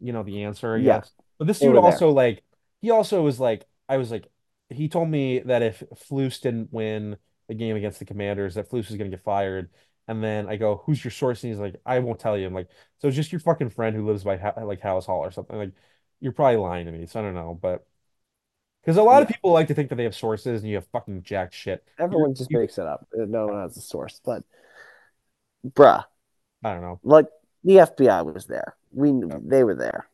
You 0.00 0.12
know, 0.12 0.22
the 0.24 0.44
answer, 0.44 0.76
Yeah, 0.76 1.00
guess. 1.00 1.12
But 1.38 1.46
this 1.48 1.60
dude 1.60 1.74
were 1.74 1.82
there. 1.82 2.04
also 2.04 2.10
like, 2.12 2.44
he 2.82 2.90
also 2.90 3.22
was 3.22 3.40
like, 3.40 3.66
I 3.88 3.98
was 3.98 4.10
like, 4.10 4.28
he 4.70 4.88
told 4.88 5.08
me 5.10 5.40
that 5.40 5.62
if 5.62 5.82
Flus 6.10 6.40
didn't 6.40 6.72
win 6.72 7.18
the 7.48 7.54
game 7.54 7.76
against 7.76 7.98
the 7.98 8.04
Commanders, 8.04 8.54
that 8.54 8.68
Flus 8.70 8.88
was 8.88 8.96
gonna 8.96 9.10
get 9.10 9.22
fired. 9.24 9.70
And 10.08 10.22
then 10.22 10.48
I 10.48 10.56
go, 10.56 10.76
"Who's 10.86 11.04
your 11.04 11.10
source?" 11.10 11.42
And 11.42 11.52
he's 11.52 11.60
like, 11.60 11.80
"I 11.84 11.98
won't 11.98 12.20
tell 12.20 12.38
you." 12.38 12.46
I'm 12.46 12.54
like, 12.54 12.68
"So 12.98 13.08
it's 13.08 13.16
just 13.16 13.32
your 13.32 13.40
fucking 13.40 13.70
friend 13.70 13.96
who 13.96 14.06
lives 14.06 14.24
by 14.24 14.36
ha 14.36 14.52
like 14.62 14.80
House 14.80 15.06
Hall 15.06 15.20
or 15.24 15.30
something." 15.30 15.56
Like, 15.56 15.72
you're 16.20 16.32
probably 16.32 16.56
lying 16.56 16.86
to 16.86 16.92
me. 16.92 17.06
So 17.06 17.20
I 17.20 17.22
don't 17.22 17.34
know, 17.34 17.58
but 17.60 17.86
because 18.82 18.96
a 18.96 19.02
lot 19.02 19.22
of 19.22 19.28
people 19.28 19.52
like 19.52 19.66
to 19.68 19.74
think 19.74 19.88
that 19.88 19.96
they 19.96 20.04
have 20.04 20.14
sources 20.14 20.62
and 20.62 20.70
you 20.70 20.76
have 20.76 20.86
fucking 20.88 21.22
jack 21.24 21.52
shit. 21.52 21.84
Everyone 21.98 22.34
just 22.34 22.50
you, 22.50 22.60
makes 22.60 22.78
it 22.78 22.86
up. 22.86 23.06
Uh, 23.12 23.24
no 23.26 23.48
one 23.48 23.62
has 23.62 23.76
a 23.76 23.80
source, 23.80 24.20
but 24.24 24.44
bruh, 25.66 26.04
I 26.62 26.72
don't 26.72 26.82
know. 26.82 27.00
like 27.02 27.26
the 27.64 27.80
FBI 27.80 28.22
was 28.22 28.46
there. 28.46 28.76
We 28.92 29.10
Yeah. 29.10 29.38
they 29.42 29.64
were 29.64 29.74
there. 29.74 30.08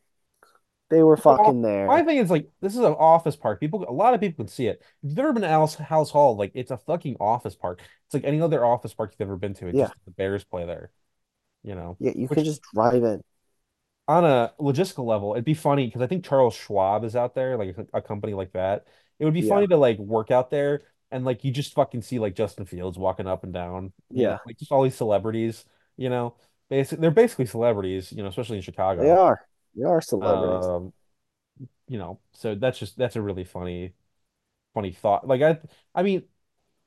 They 0.93 1.03
were 1.03 1.17
fucking 1.17 1.61
my 1.85 2.01
there. 2.01 2.03
thing 2.03 2.17
is 2.17 2.29
like 2.29 2.49
this 2.61 2.73
is 2.73 2.79
an 2.79 2.93
office 2.93 3.35
park. 3.35 3.59
People, 3.59 3.85
a 3.87 3.91
lot 3.91 4.13
of 4.13 4.21
people 4.21 4.45
can 4.45 4.47
see 4.51 4.67
it. 4.67 4.81
If 5.03 5.09
you've 5.09 5.19
ever 5.19 5.33
been 5.33 5.41
to 5.43 5.49
House, 5.49 5.75
House 5.75 6.11
Hall, 6.11 6.35
like 6.37 6.51
it's 6.55 6.71
a 6.71 6.77
fucking 6.77 7.17
office 7.19 7.55
park. 7.55 7.81
It's 8.05 8.13
like 8.13 8.23
any 8.23 8.41
other 8.41 8.63
office 8.65 8.93
park 8.93 9.11
you've 9.13 9.27
ever 9.27 9.37
been 9.37 9.53
to. 9.55 9.67
It 9.67 9.73
Yeah, 9.73 9.89
just 9.89 9.93
the 10.05 10.11
Bears 10.11 10.43
play 10.43 10.65
there, 10.65 10.91
you 11.63 11.75
know. 11.75 11.99
yeah. 11.99 12.11
You 12.15 12.29
could 12.29 12.43
Which 12.43 12.45
just 12.45 12.61
drive 12.73 13.03
in. 13.03 13.21
on 14.07 14.25
a 14.25 14.53
logistical 14.59 15.05
level, 15.05 15.33
it'd 15.33 15.45
be 15.45 15.53
funny 15.53 15.85
because 15.87 16.01
I 16.01 16.07
think 16.07 16.25
Charles 16.25 16.53
Schwab 16.55 17.03
is 17.05 17.15
out 17.15 17.35
there, 17.35 17.57
like 17.57 17.77
a, 17.77 17.97
a 17.97 18.01
company 18.01 18.33
like 18.33 18.51
that. 18.53 18.85
It 19.19 19.25
would 19.25 19.33
be 19.33 19.41
Yeah, 19.41 19.41
funny 19.41 19.67
to 19.67 19.77
like 19.77 19.97
work 19.97 20.29
out 20.31 20.49
there 20.49 20.83
and 21.11 21.23
like 21.25 21.43
you 21.43 21.51
just 21.51 21.73
fucking 21.73 22.01
see 22.01 22.19
like 22.19 22.35
Justin 22.35 22.65
Fields 22.65 22.97
walking 22.97 23.27
up 23.27 23.43
and 23.43 23.53
down, 23.53 23.93
you 24.13 24.25
know, 24.25 24.31
yeah. 24.31 24.39
like 24.45 24.57
just 24.57 24.71
all 24.71 24.83
these 24.83 24.95
celebrities, 24.95 25.65
you 25.97 26.09
know. 26.09 26.35
Basic, 26.69 26.99
they're 26.99 27.11
basically 27.11 27.45
celebrities, 27.45 28.11
you 28.11 28.23
know, 28.23 28.29
especially 28.29 28.57
in 28.57 28.63
Chicago. 28.63 29.03
They 29.03 29.09
are. 29.11 29.47
They 29.75 29.83
are 29.83 30.01
celebrities. 30.01 30.71
Um, 30.75 30.93
you 31.87 31.97
know, 31.97 32.19
so 32.33 32.55
that's 32.55 32.79
just 32.79 32.97
that's 32.97 33.15
a 33.15 33.21
really 33.21 33.43
funny 33.43 33.93
funny 34.73 34.93
thought. 34.93 35.27
Like 35.27 35.41
I 35.41 35.59
I 35.95 36.03
mean, 36.03 36.23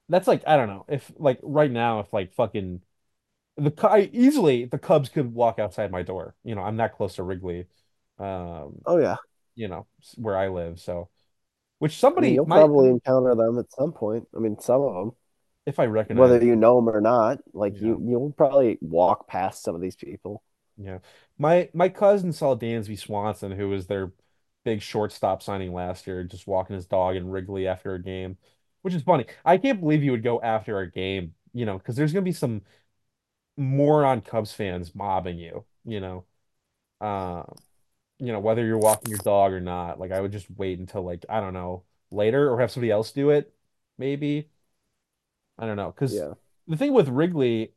that's 0.08 0.28
like 0.28 0.44
I 0.46 0.56
don't 0.58 0.68
know, 0.68 0.86
if 0.88 1.12
like 1.18 1.40
right 1.42 1.70
now 1.72 2.00
if 2.00 2.12
like 2.12 2.34
fucking 2.34 2.82
the 3.58 3.72
I, 3.88 4.10
easily 4.12 4.66
the 4.66 4.78
Cubs 4.78 5.08
could 5.10 5.34
walk 5.34 5.58
outside 5.58 5.90
my 5.92 6.02
door. 6.02 6.36
You 6.44 6.54
know, 6.56 6.62
I'm 6.62 6.78
that 6.78 6.96
close 6.96 7.16
to 7.16 7.24
Wrigley. 7.24 7.66
Um, 8.18 8.86
Oh 8.86 8.98
yeah. 8.98 9.16
you 9.56 9.68
know, 9.68 9.86
where 10.16 10.36
I 10.38 10.48
live. 10.48 10.80
So, 10.80 11.10
which 11.80 11.98
I 12.16 12.20
mean, 12.20 12.32
somebody 12.32 12.34
you'll 12.34 12.46
might, 12.46 12.70
probably 12.70 12.90
encounter 12.90 13.34
them 13.34 13.58
at 13.58 13.72
some 13.72 13.92
point. 13.92 14.26
I 14.34 14.38
mean, 14.40 14.58
some 14.58 14.82
of 14.82 14.94
them, 14.94 15.12
if 15.66 15.78
I 15.78 15.86
recognize, 15.86 16.34
whether 16.34 16.44
you 16.44 16.56
know 16.56 16.76
them 16.76 16.88
or 16.88 17.00
not, 17.00 17.38
like 17.52 17.80
yeah, 17.80 17.80
you, 17.80 18.00
you'll 18.04 18.32
probably 18.32 18.78
walk 18.80 19.28
past 19.28 19.62
some 19.62 19.74
of 19.74 19.80
these 19.80 19.96
people. 19.96 20.42
Yeah. 20.76 20.98
My 21.38 21.68
my 21.74 21.88
cousin 21.88 22.32
saw 22.32 22.56
Dansby 22.56 22.98
Swanson, 22.98 23.52
who 23.52 23.68
was 23.68 23.86
their 23.86 24.12
big 24.64 24.82
shortstop 24.82 25.42
signing 25.42 25.72
last 25.72 26.06
year, 26.06 26.24
just 26.24 26.46
walking 26.46 26.76
his 26.76 26.86
dog 26.86 27.16
in 27.16 27.28
Wrigley 27.28 27.66
after 27.66 27.94
a 27.94 28.02
game, 28.02 28.36
which 28.82 28.94
is 28.94 29.02
funny. 29.02 29.26
I 29.44 29.58
can't 29.58 29.80
believe 29.80 30.02
you 30.02 30.10
would 30.12 30.22
go 30.22 30.40
after 30.40 30.78
a 30.80 30.90
game, 30.90 31.34
you 31.54 31.64
know, 31.66 31.78
because 31.78 31.96
there's 31.96 32.12
gonna 32.12 32.22
be 32.24 32.32
some 32.32 32.62
moron 33.56 34.20
Cubs 34.22 34.52
fans 34.52 34.94
mobbing 34.94 35.38
you, 35.38 35.64
you 35.84 36.00
know. 36.00 36.26
Uh, 37.00 37.44
you 38.18 38.32
know, 38.32 38.40
whether 38.40 38.64
you're 38.66 38.78
walking 38.78 39.10
your 39.10 39.18
dog 39.20 39.52
or 39.52 39.60
not. 39.60 40.00
Like 40.00 40.12
I 40.12 40.20
would 40.20 40.32
just 40.32 40.50
wait 40.50 40.78
until 40.80 41.04
like, 41.04 41.24
I 41.28 41.40
don't 41.40 41.54
know, 41.54 41.84
later 42.12 42.50
or 42.52 42.60
have 42.60 42.70
somebody 42.72 42.90
else 42.92 43.12
do 43.12 43.30
it, 43.30 43.54
maybe. 43.98 44.50
I 45.58 45.66
don't 45.66 45.76
know. 45.76 45.90
Because 45.92 46.24
Yeah. 46.26 46.34
the 46.66 46.76
thing 46.76 46.92
with 46.92 47.08
Wrigley, 47.08 47.72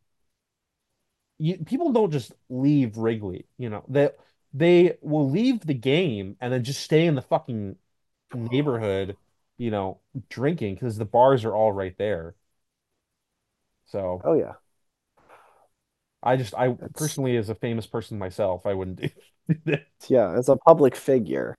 you, 1.39 1.57
people 1.65 1.91
don't 1.93 2.11
just 2.11 2.33
leave 2.49 2.97
Wrigley, 2.97 3.47
you 3.57 3.69
know. 3.69 3.85
They 3.89 4.11
they 4.53 4.97
will 5.01 5.29
leave 5.29 5.61
the 5.61 5.73
game 5.75 6.37
and 6.41 6.51
then 6.53 6.63
just 6.63 6.81
stay 6.81 7.05
in 7.07 7.15
the 7.15 7.21
fucking 7.21 7.77
neighborhood, 8.33 9.17
you 9.57 9.71
know, 9.71 10.01
drinking 10.29 10.75
because 10.75 10.97
the 10.97 11.05
bars 11.05 11.45
are 11.45 11.55
all 11.55 11.71
right 11.73 11.97
there. 11.97 12.35
So 13.85 14.21
Oh 14.23 14.33
yeah. 14.33 14.55
I 16.21 16.35
just 16.35 16.53
I 16.55 16.77
That's 16.77 16.91
personally 16.95 17.37
as 17.37 17.49
a 17.49 17.55
famous 17.55 17.87
person 17.87 18.17
myself, 18.19 18.65
I 18.65 18.73
wouldn't 18.73 18.99
do 19.47 19.55
that. 19.65 19.85
yeah. 20.07 20.33
As 20.37 20.49
a 20.49 20.57
public 20.57 20.95
figure, 20.95 21.55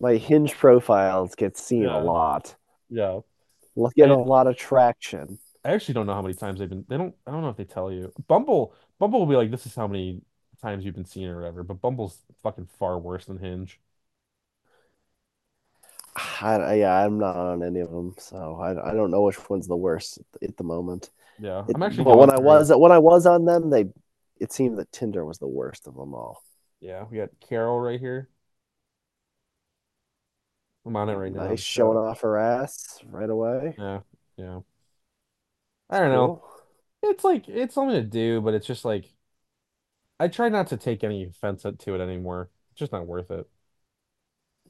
my 0.00 0.16
Hinge 0.16 0.56
profiles 0.56 1.36
get 1.36 1.56
seen 1.56 1.86
a 1.86 2.00
lot. 2.00 2.56
Yeah. 2.90 3.20
Get 3.94 4.10
a 4.10 4.16
lot 4.16 4.46
of 4.48 4.56
traction. 4.56 5.38
I 5.64 5.72
actually 5.72 5.94
don't 5.94 6.06
know 6.06 6.14
how 6.14 6.22
many 6.22 6.34
times 6.34 6.58
they've 6.58 6.68
been. 6.68 6.84
They 6.88 6.96
don't. 6.96 7.14
I 7.26 7.30
don't 7.30 7.42
know 7.42 7.50
if 7.50 7.56
they 7.56 7.64
tell 7.64 7.92
you. 7.92 8.12
Bumble. 8.28 8.74
Bumble 8.98 9.20
will 9.20 9.26
be 9.26 9.36
like, 9.36 9.50
this 9.50 9.66
is 9.66 9.74
how 9.74 9.86
many 9.86 10.22
times 10.62 10.84
you've 10.84 10.94
been 10.94 11.04
seen 11.04 11.28
or 11.28 11.36
whatever. 11.36 11.62
But 11.62 11.80
Bumble's 11.80 12.18
fucking 12.42 12.66
far 12.78 12.98
worse 12.98 13.26
than 13.26 13.38
Hinge. 13.38 13.78
I, 16.16 16.74
yeah, 16.74 17.04
I'm 17.04 17.18
not 17.18 17.36
on 17.36 17.62
any 17.62 17.80
of 17.80 17.90
them, 17.90 18.14
so 18.18 18.56
I, 18.60 18.90
I 18.90 18.94
don't 18.94 19.10
know 19.10 19.22
which 19.22 19.48
one's 19.48 19.68
the 19.68 19.76
worst 19.76 20.18
at 20.42 20.56
the 20.56 20.64
moment. 20.64 21.10
Yeah, 21.38 21.64
It, 21.68 21.76
I'm 21.76 21.82
actually 21.82 22.04
but 22.04 22.18
when 22.18 22.30
going 22.30 22.30
I 22.30 22.38
was 22.38 22.70
when 22.74 22.92
I 22.92 22.98
was 22.98 23.26
on 23.26 23.44
them, 23.44 23.70
they 23.70 23.86
it 24.38 24.52
seemed 24.52 24.78
that 24.78 24.92
Tinder 24.92 25.24
was 25.24 25.38
the 25.38 25.48
worst 25.48 25.86
of 25.86 25.94
them 25.94 26.14
all. 26.14 26.42
Yeah, 26.80 27.04
we 27.10 27.18
got 27.18 27.30
Carol 27.40 27.78
right 27.78 28.00
here. 28.00 28.28
I'm 30.86 30.96
on 30.96 31.08
it 31.08 31.14
right 31.14 31.32
now. 31.32 31.48
Nice 31.50 31.60
So, 31.60 31.66
showing 31.66 31.98
off 31.98 32.20
her 32.22 32.38
ass 32.38 33.00
right 33.04 33.28
away. 33.30 33.76
yeah, 33.78 34.00
yeah. 34.36 34.60
I 35.90 35.98
don't 36.00 36.12
know. 36.12 36.42
It's 37.02 37.24
like 37.24 37.48
it's 37.48 37.74
something 37.74 37.96
to 37.96 38.02
do, 38.08 38.40
but 38.40 38.54
it's 38.54 38.66
just 38.66 38.84
like 38.84 39.12
I 40.20 40.28
try 40.28 40.48
not 40.48 40.68
to 40.68 40.76
take 40.76 41.02
any 41.04 41.24
offense 41.24 41.62
to 41.62 41.94
it 41.94 42.00
anymore. 42.00 42.50
It's 42.70 42.78
just 42.78 42.92
not 42.92 43.06
worth 43.06 43.30
it. 43.30 43.48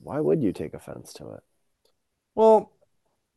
Why 0.01 0.19
would 0.19 0.43
you 0.43 0.53
take 0.53 0.75
offense 0.75 1.13
to 1.13 1.31
it? 1.35 1.45
Well, 2.35 2.73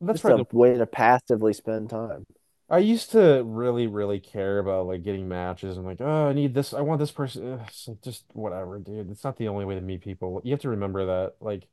that's 0.00 0.22
Just 0.22 0.28
a 0.28 0.46
way 0.52 0.76
to 0.78 0.86
passively 0.86 1.52
spend 1.52 1.90
time. 1.90 2.26
I 2.68 2.78
used 2.78 3.10
to 3.12 3.42
really, 3.44 3.86
really 3.86 4.20
care 4.20 4.58
about 4.58 4.86
like 4.86 5.02
getting 5.02 5.28
matches 5.28 5.76
and 5.76 5.84
like, 5.86 6.00
oh, 6.00 6.28
I 6.28 6.32
need 6.32 6.54
this, 6.54 6.72
I 6.72 6.80
want 6.80 6.98
this 6.98 7.12
person. 7.12 7.52
Ugh, 7.54 7.60
It's 7.68 7.86
like 7.88 8.00
just 8.02 8.24
whatever, 8.32 8.78
dude. 8.78 9.10
It's 9.10 9.24
not 9.24 9.36
the 9.36 9.48
only 9.48 9.64
way 9.66 9.74
to 9.74 9.80
meet 9.82 10.00
people. 10.02 10.40
You 10.44 10.52
have 10.52 10.60
to 10.60 10.70
remember 10.70 11.06
that. 11.06 11.34
Like, 11.40 11.68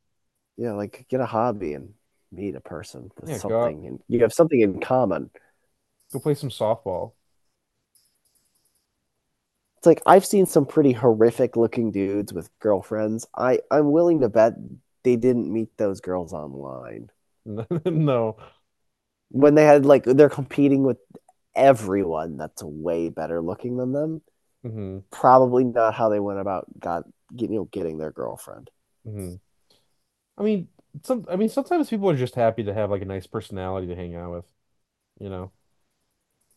Yeah, 0.57 0.73
like 0.73 1.05
get 1.09 1.21
a 1.21 1.25
hobby 1.25 1.73
and 1.73 1.93
meet 2.31 2.55
a 2.55 2.61
person 2.61 3.11
with 3.19 3.29
yeah, 3.29 3.39
go 3.39 3.63
out, 3.65 3.75
something 3.75 3.85
and 3.87 3.99
you 4.07 4.21
have 4.21 4.33
something 4.33 4.61
in 4.61 4.79
common. 4.79 5.29
Go 6.11 6.19
play 6.19 6.35
some 6.35 6.49
softball. 6.49 7.13
It's 9.77 9.87
like 9.87 10.01
I've 10.05 10.25
seen 10.25 10.45
some 10.45 10.65
pretty 10.65 10.91
horrific 10.93 11.57
looking 11.57 11.91
dudes 11.91 12.31
with 12.33 12.57
girlfriends. 12.59 13.27
I 13.35 13.59
I'm 13.71 13.91
willing 13.91 14.21
to 14.21 14.29
bet 14.29 14.53
they 15.03 15.15
didn't 15.15 15.51
meet 15.51 15.75
those 15.77 16.01
girls 16.01 16.33
online. 16.33 17.09
No. 17.85 18.37
When 19.29 19.55
they 19.55 19.65
had 19.65 19.85
like 19.85 20.03
they're 20.03 20.29
competing 20.29 20.83
with 20.83 20.97
everyone 21.55 22.37
that's 22.37 22.63
way 22.63 23.09
better 23.09 23.41
looking 23.41 23.77
than 23.77 23.93
them. 23.93 24.21
hmm 24.63 25.03
Probably 25.11 25.63
not 25.65 25.95
how 25.95 26.09
they 26.09 26.19
went 26.19 26.39
about 26.39 26.67
got 26.79 27.05
you 27.35 27.47
know 27.49 27.65
getting 27.65 27.97
their 27.97 28.11
girlfriend. 28.11 28.69
hmm 29.05 29.35
I 30.37 30.43
mean, 30.43 30.67
some, 31.03 31.25
I 31.29 31.35
mean, 31.35 31.49
sometimes 31.49 31.89
people 31.89 32.09
are 32.09 32.15
just 32.17 32.35
happy 32.35 32.63
to 32.63 32.73
have 32.73 32.89
like 32.91 33.01
a 33.01 33.05
nice 33.05 33.27
personality 33.27 33.87
to 33.87 33.95
hang 33.95 34.15
out 34.15 34.31
with, 34.31 34.45
you 35.19 35.29
know? 35.29 35.51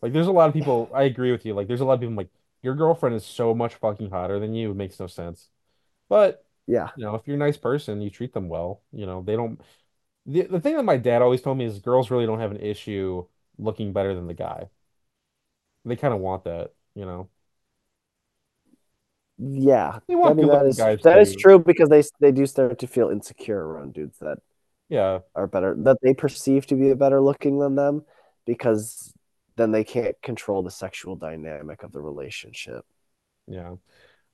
Like, 0.05 0.14
there's 0.14 0.28
a 0.28 0.32
lot 0.32 0.48
of 0.48 0.55
people, 0.55 0.92
I 0.94 1.05
agree 1.05 1.32
with 1.32 1.46
you. 1.46 1.55
Like, 1.55 1.68
there's 1.68 1.80
a 1.82 1.86
lot 1.86 1.94
of 1.94 2.00
people 2.02 2.16
like, 2.16 2.30
your 2.62 2.76
girlfriend 2.76 3.16
is 3.16 3.26
so 3.26 3.55
much 3.55 3.76
fucking 3.76 4.11
hotter 4.11 4.40
than 4.40 4.55
you. 4.55 4.72
It 4.72 4.76
makes 4.76 5.00
no 5.00 5.09
sense. 5.09 5.50
But, 6.09 6.46
Yeah. 6.66 6.90
you 6.96 7.05
know, 7.05 7.14
if 7.16 7.26
you're 7.26 7.36
a 7.36 7.38
nice 7.40 7.57
person, 7.59 8.02
you 8.02 8.11
treat 8.11 8.34
them 8.34 8.48
well, 8.48 8.82
you 8.92 9.07
know, 9.07 9.22
they 9.22 9.36
don't. 9.36 9.61
The, 10.26 10.42
the 10.44 10.61
thing 10.61 10.76
that 10.76 10.84
my 10.84 10.98
dad 10.98 11.22
always 11.22 11.42
told 11.42 11.59
me 11.59 11.66
is 11.66 11.80
girls 11.80 12.11
really 12.11 12.26
don't 12.26 12.40
have 12.40 12.52
an 12.52 12.61
issue 12.61 13.26
looking 13.59 13.92
better 13.94 14.14
than 14.14 14.28
the 14.28 14.34
guy. 14.34 14.70
They 15.84 15.96
kind 15.96 16.14
of 16.14 16.20
want 16.20 16.44
that, 16.44 16.72
you 16.94 17.05
know. 17.07 17.30
Yeah. 19.39 19.98
They 20.06 20.14
I 20.22 20.31
want 20.31 20.35
mean 20.35 20.48
that 20.51 20.66
is 20.66 20.86
guys 20.86 21.01
that 21.02 21.18
is 21.18 21.35
true 21.35 21.59
because 21.59 21.89
they 21.89 22.02
they 22.20 22.32
do 22.32 22.47
start 22.47 22.78
to 22.78 22.86
feel 22.86 23.10
insecure 23.10 23.59
around 23.66 23.94
dudes 23.94 24.18
that 24.20 24.39
Yeah, 24.89 25.20
are 25.35 25.47
better 25.48 25.74
that 25.81 25.98
they 26.02 26.14
perceive 26.14 26.66
to 26.68 26.76
be 26.76 26.94
better 26.94 27.20
looking 27.20 27.59
than 27.60 27.76
them 27.76 28.05
because 28.47 29.14
then 29.56 29.70
they 29.70 29.85
can't 29.85 30.20
control 30.22 30.62
the 30.62 30.70
sexual 30.70 31.16
dynamic 31.16 31.82
of 31.82 31.93
the 31.93 32.01
relationship. 32.01 32.85
yeah. 33.47 33.74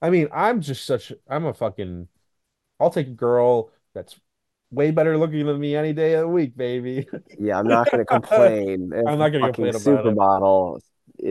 I 0.03 0.09
mean, 0.09 0.29
I'm 0.33 0.63
just 0.63 0.87
such 0.87 1.13
I'm 1.29 1.45
a 1.45 1.55
fucking 1.55 2.09
I'll 2.79 2.91
take 2.91 3.09
a 3.09 3.11
girl 3.11 3.71
that's 3.95 4.19
way 4.71 4.91
better 4.91 5.19
looking 5.19 5.45
than 5.45 5.61
me 5.61 5.77
any 5.77 5.93
day 5.93 6.15
of 6.15 6.21
the 6.21 6.29
week, 6.29 6.57
baby. 6.57 7.07
Yeah, 7.39 7.59
I'm 7.59 7.67
not 7.67 7.91
going 7.91 7.99
to 8.07 8.07
complain 8.07 8.93
I'm 8.95 9.19
not 9.19 9.31
gonna 9.31 9.53
complain 9.53 9.71
about 9.71 10.07
it. 10.07 10.17
supermodel 10.17 10.81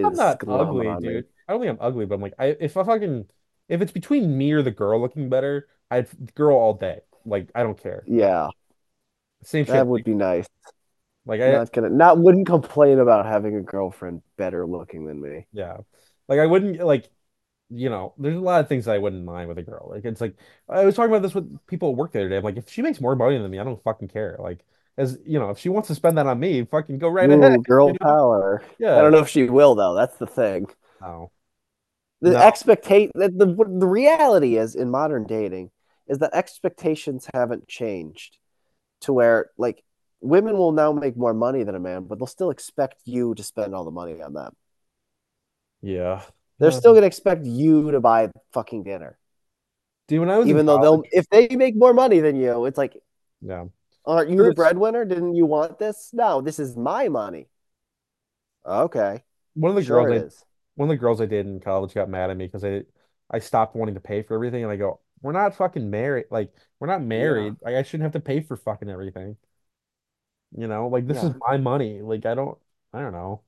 I'm 0.06 0.14
not 0.14 0.44
ugly, 0.48 0.88
on 0.88 1.02
me. 1.02 1.10
dude. 1.10 1.26
I 1.48 1.53
don't 1.53 1.61
think 1.61 1.72
I'm 1.72 1.86
ugly, 1.86 2.06
but 2.06 2.16
I'm 2.16 2.22
like 2.22 2.36
I 2.38 2.57
if 2.60 2.78
I 2.78 2.84
fucking 2.84 3.26
if 3.68 3.82
it's 3.82 3.91
between 3.91 4.38
me 4.38 4.52
or 4.52 4.61
the 4.61 4.72
girl 4.72 5.02
looking 5.02 5.30
better, 5.30 5.68
I'd 5.90 6.07
girl 6.36 6.57
all 6.57 6.74
day. 6.74 6.99
Like 7.26 7.49
I 7.56 7.64
don't 7.64 7.82
care. 7.82 8.03
Yeah, 8.07 8.49
same 9.44 9.66
thing. 9.66 9.74
that 9.74 9.82
shit. 9.82 9.88
would 9.88 10.03
be 10.03 10.14
nice. 10.14 10.48
Like 11.30 11.42
I 11.42 11.62
Not 11.62 11.72
gonna, 11.72 11.90
not 11.90 12.18
wouldn't 12.20 12.48
complain 12.48 13.00
about 13.00 13.26
having 13.26 13.56
a 13.56 13.62
girlfriend 13.62 14.22
better 14.38 14.66
looking 14.66 15.06
than 15.06 15.22
me. 15.22 15.48
yeah. 15.52 15.78
Like 16.28 16.40
I 16.40 16.46
wouldn't 16.46 16.80
like 16.80 17.10
you 17.72 17.90
know, 17.90 18.16
there's 18.20 18.38
a 18.38 18.40
lot 18.42 18.62
of 18.62 18.70
things 18.70 18.88
I 18.88 18.98
wouldn't 19.00 19.26
mind 19.26 19.50
with 19.50 19.58
a 19.60 19.64
girl. 19.64 19.90
Like 19.92 20.06
it's 20.06 20.22
like 20.22 20.36
I 20.70 20.86
was 20.86 20.96
talking 20.96 21.12
about 21.12 21.24
this 21.24 21.36
with 21.36 21.66
people 21.68 21.92
at 21.92 21.98
work 21.98 22.14
the 22.14 22.22
other 22.22 22.30
day. 22.30 22.38
I'm 22.38 22.44
like, 22.44 22.58
if 22.58 22.70
she 22.70 22.82
makes 22.84 23.02
more 23.02 23.16
money 23.16 23.38
than 23.38 23.52
me, 23.52 23.60
I 23.60 23.64
don't 23.66 23.84
fucking 23.84 24.10
care. 24.10 24.38
Like 24.40 24.66
as 24.98 25.20
you 25.26 25.40
know, 25.40 25.50
if 25.52 25.60
she 25.60 25.70
wants 25.70 25.88
to 25.90 25.96
spend 25.96 26.18
that 26.18 26.28
on 26.28 26.40
me, 26.40 26.66
fucking 26.66 27.00
go 27.00 27.10
right 27.10 27.32
ahead. 27.32 27.64
Girl 27.64 27.94
You 27.94 28.00
know? 28.00 28.00
power. 28.02 28.64
Yeah. 28.80 28.96
I 28.96 29.02
don't 29.02 29.12
know 29.12 29.20
if 29.20 29.30
she 29.30 29.44
will 29.50 29.76
though. 29.76 29.96
That's 29.96 30.18
the 30.18 30.28
thing. 30.28 30.68
Oh. 31.02 31.32
The 32.22 32.32
No. 32.32 32.42
expectate 32.42 33.12
the, 33.14 33.30
the 33.30 33.46
the 33.46 33.88
reality 33.88 34.58
is 34.58 34.76
in 34.76 34.90
modern 34.90 35.26
dating 35.26 35.72
is 36.08 36.18
that 36.20 36.34
expectations 36.34 37.28
haven't 37.34 37.68
changed 37.68 38.38
to 39.02 39.14
where 39.14 39.52
like 39.58 39.84
women 40.22 40.58
will 40.58 40.72
now 40.72 40.91
make 40.91 41.18
more 41.18 41.34
money 41.34 41.64
than 41.64 41.76
a 41.76 41.80
man, 41.80 42.06
but 42.06 42.20
they'll 42.20 42.28
still 42.28 42.50
expect 42.52 43.02
you 43.06 43.36
to 43.36 43.44
spend 43.44 43.76
all 43.76 43.86
the 43.86 43.91
money 43.91 44.22
on 44.22 44.34
them. 44.34 44.56
Yeah. 45.82 46.24
They're 46.60 46.72
still 46.72 46.94
gonna 46.94 47.06
expect 47.08 47.46
you 47.46 47.91
to 47.91 48.00
buy 48.02 48.30
fucking 48.54 48.84
dinner, 48.84 49.18
dude, 50.08 50.20
when 50.22 50.30
I 50.30 50.38
was 50.38 50.50
even 50.50 50.66
though 50.66 50.78
they'll 50.78 51.04
if 51.12 51.28
they 51.30 51.48
make 51.56 51.76
more 51.76 51.94
money 51.94 52.20
than 52.20 52.36
you, 52.36 52.66
it's 52.66 52.78
like, 52.78 52.98
yeah. 53.41 53.66
aren't 54.06 54.30
you 54.30 54.44
the 54.44 54.52
breadwinner? 54.52 55.06
Didn't 55.06 55.36
you 55.36 55.46
want 55.46 55.80
this? 55.80 56.10
No, 56.14 56.41
this 56.41 56.60
is 56.60 56.76
my 56.76 57.08
money. 57.10 57.48
Okay, 58.66 59.24
One 59.54 59.70
of 59.72 59.76
the 59.76 59.84
sure 59.84 60.06
girls 60.06 60.10
I 60.10 60.26
is. 60.26 60.46
one 60.76 60.90
of 60.90 60.94
the 60.94 60.98
girls 61.00 61.22
I 61.22 61.26
did 61.26 61.46
in 61.46 61.60
college 61.60 61.94
got 61.94 62.10
mad 62.10 62.30
at 62.30 62.38
me 62.38 62.46
because 62.48 62.64
I 62.64 62.84
I 63.30 63.40
stopped 63.40 63.76
wanting 63.76 63.96
to 63.96 64.02
pay 64.02 64.24
for 64.24 64.36
everything, 64.36 64.64
and 64.64 64.72
I 64.72 64.76
go, 64.78 65.02
we're 65.22 65.34
not 65.34 65.56
fucking 65.56 65.90
married. 65.90 66.26
Like, 66.32 66.54
we're 66.80 66.88
not 66.88 67.02
Yeah, 67.18 67.18
married. 67.18 67.56
Like, 67.62 67.76
I 67.76 67.84
shouldn't 67.84 68.04
have 68.04 68.14
to 68.14 68.20
pay 68.26 68.41
for 68.41 68.56
fucking 68.58 68.90
everything. 68.90 69.38
You 70.58 70.68
know, 70.68 70.88
like 70.88 71.08
this 71.08 71.22
is 71.24 71.32
my 71.48 71.58
money. 71.58 72.02
Like, 72.02 72.26
I 72.26 72.34
don't, 72.36 72.58
I 72.94 73.02
don't 73.02 73.12
know. 73.12 73.42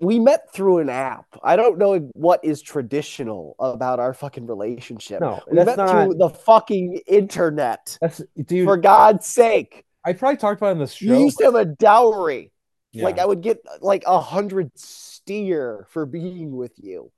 we 0.00 0.18
met 0.18 0.52
through 0.52 0.78
an 0.78 0.88
app. 0.88 1.26
I 1.44 1.56
don't 1.56 1.78
know 1.78 2.10
what 2.14 2.44
is 2.44 2.60
traditional 2.62 3.54
about 3.60 4.00
our 4.00 4.12
fucking 4.14 4.46
relationship. 4.46 5.20
No, 5.20 5.40
We 5.48 5.56
that's 5.56 5.66
met 5.66 5.78
not. 5.78 5.90
through 6.06 6.14
the 6.14 6.30
fucking 6.30 7.02
internet. 7.06 7.96
That's 8.00 8.20
dude. 8.44 8.66
For 8.66 8.76
God's 8.76 9.26
sake. 9.26 9.84
I 10.04 10.12
probably 10.14 10.38
talked 10.38 10.60
about 10.60 10.70
it 10.70 10.72
in 10.72 10.80
You 10.80 10.86
show. 10.86 11.18
used 11.24 11.38
to 11.38 11.44
have 11.44 11.54
a 11.54 11.66
dowry. 11.66 12.50
Yeah. 12.92 13.04
Like 13.04 13.18
I 13.20 13.26
would 13.26 13.42
get 13.42 13.58
like 13.80 14.02
a 14.06 14.18
hundred 14.20 14.72
steer 14.76 15.86
for 15.90 16.06
being 16.06 16.56
with 16.56 16.72
you. 16.78 17.12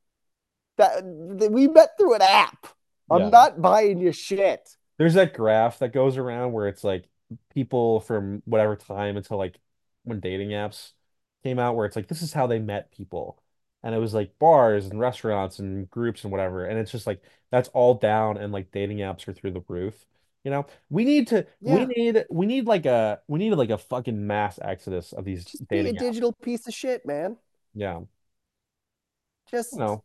That, 0.77 0.97
that 1.39 1.53
we 1.53 1.69
met 1.69 1.91
through 1.99 2.15
an 2.17 2.23
app. 2.23 2.67
I'm 3.11 3.23
Yeah. 3.23 3.29
not 3.31 3.63
buying 3.63 3.99
your 3.99 4.13
shit. 4.13 4.77
There's 4.99 5.15
that 5.15 5.33
graph 5.35 5.79
that 5.79 5.93
goes 5.93 6.17
around 6.19 6.53
where 6.53 6.67
it's 6.69 6.83
like 6.85 7.09
people 7.51 8.01
from 8.01 8.43
whatever 8.47 8.77
time 8.77 9.17
until 9.17 9.39
like 9.39 9.59
when 10.05 10.21
dating 10.21 10.51
apps 10.51 10.93
came 11.45 11.59
out, 11.59 11.77
where 11.77 11.87
it's 11.87 11.97
like 11.97 12.09
this 12.09 12.23
is 12.23 12.33
how 12.33 12.47
they 12.47 12.59
met 12.59 12.93
people. 12.93 13.43
And 13.83 13.95
it 13.95 13.99
was 13.99 14.15
like 14.15 14.39
bars 14.39 14.87
and 14.87 15.01
restaurants 15.01 15.59
and 15.59 15.91
groups 15.91 16.23
and 16.25 16.31
whatever. 16.33 16.65
And 16.67 16.79
it's 16.79 16.93
just 16.93 17.07
like 17.07 17.23
that's 17.51 17.69
all 17.71 17.95
down 17.95 18.37
and 18.39 18.53
like 18.53 18.71
dating 18.71 18.99
apps 18.99 19.27
are 19.29 19.33
through 19.33 19.53
the 19.53 19.65
roof. 19.69 20.07
You 20.45 20.51
know, 20.51 20.67
we 20.91 21.05
need 21.05 21.29
to 21.29 21.47
we 21.65 21.87
need 21.87 22.25
we 22.31 22.47
need 22.47 22.67
like 22.67 22.87
a 22.87 23.21
we 23.29 23.39
need 23.39 23.53
like 23.55 23.71
a 23.71 23.79
fucking 23.79 24.27
mass 24.27 24.59
exodus 24.63 25.13
of 25.13 25.25
these 25.25 25.47
Just 25.47 25.69
be 25.71 25.89
a 25.89 25.93
apps. 25.93 25.93
digital 25.93 26.33
piece 26.33 26.67
of 26.67 26.75
shit, 26.75 27.07
man. 27.07 27.37
Yeah. 27.75 28.03
Just 29.49 29.73
You 29.73 29.79
know, 29.79 30.05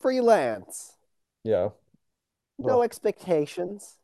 freelance. 0.00 0.96
yeah. 1.44 1.70
No 2.58 2.82
Ugh, 2.82 2.82
expectations. 2.82 3.96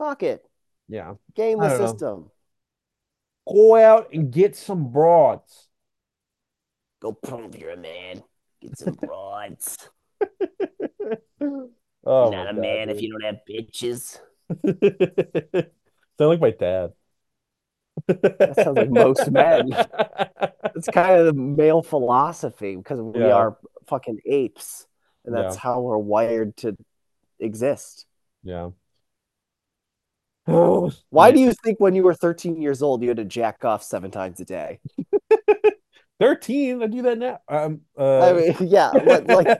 Fuck 0.00 0.22
it. 0.24 0.44
yeah. 0.88 1.14
Game 1.36 1.58
the 1.60 1.68
don't 1.68 1.78
know. 1.78 1.86
system. 1.86 2.30
Go 3.48 3.76
out 3.76 4.08
and 4.12 4.32
get 4.32 4.56
some 4.56 4.90
broads. 4.90 5.68
Go 7.00 7.12
prove 7.12 7.56
you're 7.56 7.70
a 7.72 7.76
man. 7.76 8.22
Get 8.60 8.76
some 8.78 8.94
broads. 9.06 9.76
Oh 12.06 12.30
You're 12.32 12.44
not 12.44 12.50
a 12.50 12.54
God, 12.54 12.62
man 12.62 12.88
if 12.88 13.02
you 13.02 13.10
don't 13.12 13.22
have 13.24 13.40
bitches. 13.48 14.18
Sound 16.18 16.30
like 16.30 16.40
my 16.40 16.50
dad. 16.50 16.92
That 18.06 18.54
sounds 18.56 18.76
like 18.78 18.88
most 18.90 19.30
men. 19.30 19.68
It's 20.74 20.88
kind 20.88 21.20
of 21.20 21.26
the 21.26 21.34
male 21.34 21.82
philosophy 21.82 22.76
because 22.76 23.00
we 23.02 23.20
Yeah. 23.20 23.34
are 23.34 23.58
fucking 23.86 24.20
apes, 24.24 24.86
and 25.26 25.34
that's 25.34 25.56
Yeah. 25.56 25.60
how 25.60 25.80
we're 25.82 25.98
wired 25.98 26.56
to 26.58 26.76
exist. 27.38 28.06
Yeah. 28.42 28.70
Why 30.46 31.30
do 31.30 31.40
you 31.40 31.52
think 31.64 31.80
when 31.80 31.94
you 31.94 32.02
were 32.02 32.14
13 32.14 32.60
years 32.60 32.82
old 32.82 33.02
you 33.02 33.08
had 33.08 33.18
to 33.18 33.24
jack 33.24 33.64
off 33.64 33.82
seven 33.82 34.10
times 34.10 34.40
a 34.40 34.44
day? 34.44 34.80
13? 36.20 36.82
I 36.82 36.86
do 36.86 37.02
that 37.02 37.18
now. 37.18 37.40
Um, 37.48 37.80
I 37.98 38.02
uh, 38.02 38.34
mean, 38.34 38.68
yeah, 38.68 38.90
like, 38.90 39.58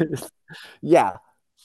yeah, 0.82 1.16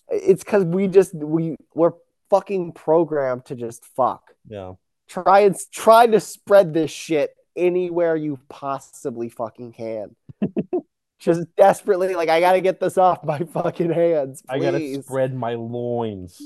it's 0.09 0.43
because 0.43 0.63
we 0.65 0.87
just 0.87 1.13
we 1.13 1.57
we're 1.73 1.91
fucking 2.29 2.73
programmed 2.73 3.45
to 3.45 3.55
just 3.55 3.85
fuck. 3.85 4.31
yeah. 4.47 4.73
Try 5.07 5.41
and 5.41 5.55
try 5.71 6.07
to 6.07 6.19
spread 6.19 6.73
this 6.73 6.89
shit 6.89 7.29
anywhere 7.55 8.15
you 8.15 8.39
possibly 8.49 9.29
fucking 9.29 9.73
can. 9.73 10.15
just 11.19 11.43
desperately, 11.55 12.15
like 12.15 12.29
I 12.29 12.39
gotta 12.39 12.61
get 12.61 12.79
this 12.79 12.97
off 12.97 13.23
my 13.23 13.39
fucking 13.39 13.91
hands. 13.91 14.41
I 14.49 14.57
gotta 14.57 15.03
spread 15.03 15.35
my 15.35 15.53
loins. 15.53 16.41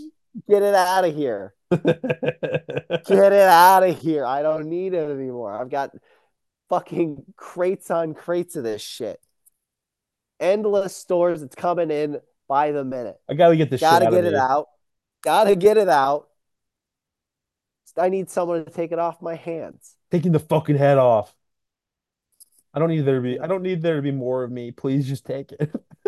Get 0.50 0.62
it 0.64 0.76
out 0.76 1.06
of 1.06 1.16
here. 1.16 1.54
Get 1.72 3.32
it 3.32 3.34
out 3.48 3.84
of 3.84 4.00
here. 4.00 4.26
I 4.26 4.42
don't 4.42 4.68
need 4.70 4.94
it 4.94 5.10
anymore. 5.10 5.54
I've 5.54 5.70
got 5.70 5.92
fucking 6.70 7.24
crates 7.36 7.92
on 7.92 8.16
crates 8.16 8.56
of 8.56 8.64
this 8.64 8.82
shit. 8.82 9.20
Endless 10.40 10.96
stores. 10.96 11.44
It's 11.44 11.56
coming 11.56 11.92
in 11.92 12.20
by 12.48 12.72
the 12.72 12.84
minute. 12.84 13.18
I 13.30 13.36
gotta 13.36 13.56
get 13.56 13.70
this 13.70 13.82
Gotta 13.82 14.06
shit 14.06 14.14
out 14.14 14.16
get 14.16 14.26
it 14.26 14.34
me. 14.34 14.40
out. 14.40 14.68
Gotta 15.22 15.56
get 15.56 15.78
it 15.78 15.90
out. 15.90 16.30
I 17.98 18.10
need 18.10 18.30
someone 18.30 18.66
to 18.66 18.72
take 18.72 18.92
it 18.92 19.00
off 19.00 19.22
my 19.22 19.36
hands. 19.36 19.96
Taking 20.12 20.32
the 20.32 20.40
fucking 20.40 20.78
head 20.78 20.98
off. 20.98 21.36
I 22.74 22.80
don't 22.80 22.90
need 22.90 23.02
there 23.02 23.16
to 23.16 23.22
be. 23.22 23.40
I 23.40 23.48
don't 23.48 23.64
need 23.64 23.82
there 23.82 23.96
to 23.96 24.02
be 24.02 24.12
more 24.12 24.44
of 24.44 24.52
me. 24.52 24.72
Please 24.72 25.08
just 25.08 25.26
take 25.26 25.52
it. 25.52 25.72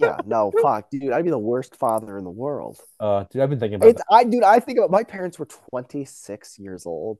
Yeah, 0.00 0.16
no, 0.26 0.52
fuck, 0.62 0.90
dude. 0.90 1.12
I'd 1.12 1.24
be 1.24 1.30
the 1.30 1.38
worst 1.38 1.76
father 1.76 2.16
in 2.18 2.24
the 2.24 2.30
world. 2.30 2.78
Uh, 2.98 3.24
dude, 3.30 3.42
I've 3.42 3.50
been 3.50 3.60
thinking 3.60 3.76
about 3.76 3.88
It's 3.88 4.02
I, 4.10 4.24
dude. 4.24 4.42
I 4.42 4.60
think 4.60 4.78
about 4.78 4.90
my 4.90 5.04
parents 5.04 5.38
were 5.38 5.46
26 5.46 6.58
years 6.58 6.86
old 6.86 7.18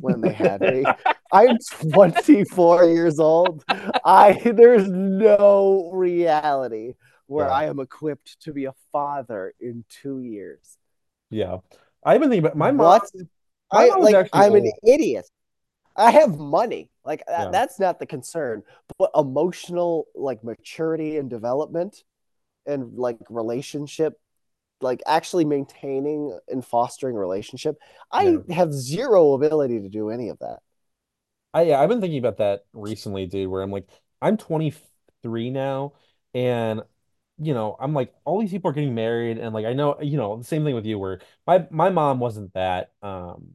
when 0.00 0.20
they 0.20 0.32
had 0.32 0.60
me. 0.60 0.84
I'm 1.32 1.58
24 1.92 2.84
years 2.86 3.18
old. 3.18 3.64
I 4.04 4.32
there's 4.54 4.88
no 4.88 5.90
reality 5.92 6.94
where 7.26 7.46
Yeah. 7.46 7.52
I 7.52 7.64
am 7.66 7.80
equipped 7.80 8.40
to 8.42 8.52
be 8.52 8.66
a 8.66 8.74
father 8.92 9.54
in 9.60 9.84
two 9.88 10.20
years. 10.20 10.76
Yeah, 11.30 11.58
I've 12.04 12.20
been 12.20 12.28
thinking 12.28 12.44
about 12.44 12.56
my 12.56 12.70
mom. 12.70 12.86
What? 12.86 13.10
my 13.72 13.88
I, 13.88 13.96
like, 13.96 14.28
I'm 14.32 14.54
an 14.54 14.70
idiot. 14.86 15.26
I 15.96 16.10
have 16.10 16.38
money. 16.38 16.90
Like 17.04 17.22
Yeah. 17.28 17.48
that's 17.50 17.78
not 17.80 17.98
the 17.98 18.06
concern, 18.06 18.62
but 18.98 19.10
emotional 19.14 20.06
like 20.14 20.44
maturity 20.44 21.16
and 21.16 21.28
development 21.28 22.02
and 22.66 22.96
like 22.96 23.18
relationship 23.28 24.14
like 24.80 25.00
actually 25.06 25.44
maintaining 25.44 26.38
and 26.48 26.64
fostering 26.64 27.14
relationship. 27.16 27.76
I 28.10 28.38
have 28.50 28.72
zero 28.72 29.34
ability 29.34 29.80
to 29.80 29.88
do 29.88 30.10
any 30.10 30.28
of 30.28 30.38
that. 30.40 30.58
I 31.54 31.62
yeah, 31.62 31.80
I've 31.80 31.88
been 31.88 32.00
thinking 32.00 32.18
about 32.18 32.38
that 32.38 32.64
recently, 32.72 33.26
dude, 33.26 33.48
where 33.48 33.62
I'm 33.62 33.70
like, 33.70 33.88
I'm 34.20 34.36
23 34.36 35.50
now, 35.50 35.92
and 36.34 36.82
you 37.38 37.54
know, 37.54 37.76
I'm 37.80 37.94
like, 37.94 38.14
all 38.24 38.40
these 38.40 38.50
people 38.50 38.70
are 38.70 38.74
getting 38.74 38.94
married, 38.94 39.38
and 39.38 39.54
like 39.54 39.66
I 39.66 39.72
know, 39.74 40.00
you 40.00 40.16
know, 40.16 40.36
the 40.36 40.44
same 40.44 40.64
thing 40.64 40.74
with 40.74 40.86
you, 40.86 40.98
where 40.98 41.20
my 41.46 41.66
my 41.70 41.90
mom 41.90 42.20
wasn't 42.20 42.52
that 42.54 42.92
um 43.02 43.54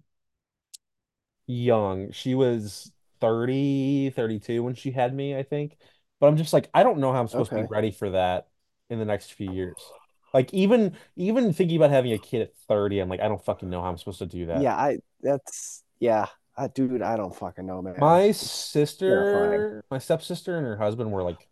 young. 1.48 2.12
She 2.12 2.36
was 2.36 2.92
30, 3.22 4.10
32 4.12 4.64
when 4.64 4.76
she 4.76 4.92
had 4.92 5.14
me, 5.14 5.36
I 5.36 5.44
think. 5.44 5.78
But 6.20 6.28
I'm 6.28 6.38
just 6.38 6.54
like, 6.54 6.70
I 6.74 6.84
don't 6.84 7.00
know 7.00 7.14
how 7.14 7.20
I'm 7.20 7.28
supposed 7.28 7.52
to 7.52 7.56
be 7.56 7.64
ready 7.64 7.92
for 7.92 8.12
that 8.12 8.48
in 8.90 9.00
the 9.00 9.06
next 9.06 9.34
few 9.34 9.52
years. 9.52 9.92
Like 10.34 10.54
even 10.54 10.96
even 11.16 11.54
thinking 11.54 11.78
about 11.78 11.90
having 11.90 12.12
a 12.14 12.18
kid 12.18 12.42
at 12.42 12.56
30, 12.68 13.00
I'm 13.00 13.10
like, 13.10 13.22
I 13.22 13.28
don't 13.28 13.44
fucking 13.44 13.70
know 13.70 13.82
how 13.82 13.90
I'm 13.90 13.98
supposed 13.98 14.20
to 14.20 14.26
do 14.26 14.46
that. 14.48 14.62
Yeah, 14.62 14.76
I 14.76 15.00
that's 15.22 15.84
yeah. 16.00 16.28
I, 16.60 16.68
dude, 16.68 17.04
I 17.04 17.18
don't 17.18 17.36
fucking 17.36 17.68
know, 17.68 17.84
man. 17.84 17.96
My 18.00 18.32
sister, 18.32 19.84
my 19.92 20.00
stepsister 20.00 20.58
and 20.58 20.66
her 20.66 20.78
husband 20.78 21.12
were 21.12 21.22
like, 21.22 21.48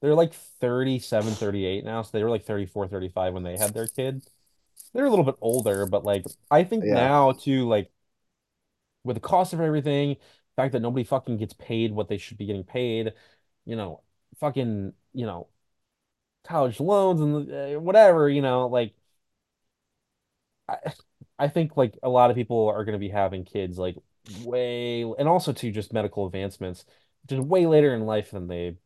they're 0.00 0.14
like 0.14 0.32
37, 0.32 1.34
38 1.34 1.84
now. 1.84 2.02
So 2.02 2.10
they 2.12 2.24
were 2.24 2.30
like 2.30 2.44
34, 2.44 2.88
35 2.88 3.34
when 3.34 3.42
they 3.42 3.58
had 3.58 3.74
their 3.74 3.86
kid. 3.86 4.22
They're 4.94 5.04
a 5.04 5.10
little 5.10 5.26
bit 5.26 5.36
older, 5.40 5.86
but 5.86 6.04
like, 6.04 6.24
I 6.50 6.64
think 6.64 6.84
Yeah. 6.84 6.94
now 6.94 7.32
too, 7.32 7.68
like, 7.68 7.90
with 9.04 9.16
the 9.16 9.20
cost 9.20 9.52
of 9.52 9.60
everything, 9.60 10.10
the 10.14 10.62
fact 10.62 10.72
that 10.72 10.80
nobody 10.80 11.04
fucking 11.04 11.36
gets 11.38 11.54
paid 11.54 11.92
what 11.92 12.08
they 12.08 12.18
should 12.18 12.38
be 12.38 12.46
getting 12.46 12.64
paid, 12.64 13.14
you 13.64 13.76
know, 13.76 14.02
fucking, 14.38 14.92
you 15.12 15.26
know, 15.26 15.48
college 16.44 16.80
loans 16.80 17.20
and 17.20 17.76
uh, 17.76 17.80
whatever, 17.80 18.28
you 18.28 18.42
know, 18.42 18.66
like, 18.68 18.94
I, 20.68 20.76
I 21.38 21.48
think 21.48 21.76
like 21.76 21.98
a 22.02 22.08
lot 22.08 22.30
of 22.30 22.36
people 22.36 22.68
are 22.68 22.84
going 22.84 22.94
to 22.94 22.98
be 22.98 23.08
having 23.08 23.44
kids 23.44 23.78
like 23.78 23.96
way, 24.44 25.02
and 25.02 25.28
also 25.28 25.52
to 25.52 25.70
just 25.70 25.92
medical 25.92 26.26
advancements, 26.26 26.84
just 27.26 27.42
way 27.42 27.66
later 27.66 27.94
in 27.94 28.06
life 28.06 28.30
than 28.30 28.46
they, 28.46 28.76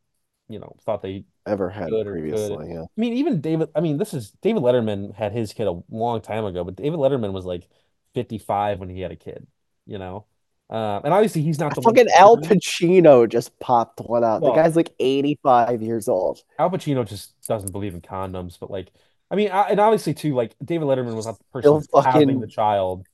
you 0.49 0.59
know, 0.59 0.77
thought 0.83 1.03
they 1.03 1.25
Ever 1.47 1.71
had 1.71 1.91
previously, 2.07 2.71
yeah. 2.71 2.83
I 2.83 3.01
mean, 3.01 3.15
even 3.15 3.41
David, 3.41 3.71
I 3.75 3.81
mean, 3.81 3.99
this 3.99 4.15
is 4.15 4.31
David 4.43 4.63
Letterman 4.63 5.15
had 5.15 5.33
his 5.33 5.53
kid 5.53 5.67
a 5.67 5.83
long 5.91 6.23
time 6.23 6.45
ago, 6.47 6.65
but 6.65 6.77
David 6.77 6.99
Letterman 6.99 7.33
was 7.33 7.45
like 7.45 7.69
55 8.15 8.81
when 8.81 8.89
he 8.89 9.01
had 9.01 9.13
a 9.13 9.17
kid, 9.17 9.47
you 9.87 9.99
know? 9.99 10.27
Uh, 10.71 11.01
and 11.05 11.13
obviously 11.13 11.43
he's 11.43 11.59
not 11.59 11.75
the 11.75 11.81
one. 11.83 11.95
Fucking 11.95 12.11
Al 12.17 12.37
Pacino 12.39 13.29
just 13.29 13.59
popped 13.61 14.01
one 14.01 14.25
out. 14.25 14.41
The 14.41 14.53
guy's 14.53 14.77
like 14.77 14.93
85 14.99 15.83
years 15.83 16.09
old. 16.09 16.43
Al 16.59 16.71
Pacino 16.71 17.07
just 17.07 17.35
doesn't 17.47 17.71
believe 17.71 17.95
in 17.95 18.01
condoms, 18.01 18.59
but 18.59 18.71
like, 18.71 18.91
I 19.31 19.37
mean, 19.37 19.51
I, 19.51 19.69
and 19.69 19.81
obviously 19.81 20.15
too, 20.15 20.35
like 20.35 20.55
David 20.65 20.87
Letterman 20.87 21.15
was 21.15 21.27
not 21.27 21.39
the 21.39 21.45
person 21.53 21.75
having 21.95 22.13
fucking 22.13 22.41
the 22.41 22.47
child, 22.47 23.07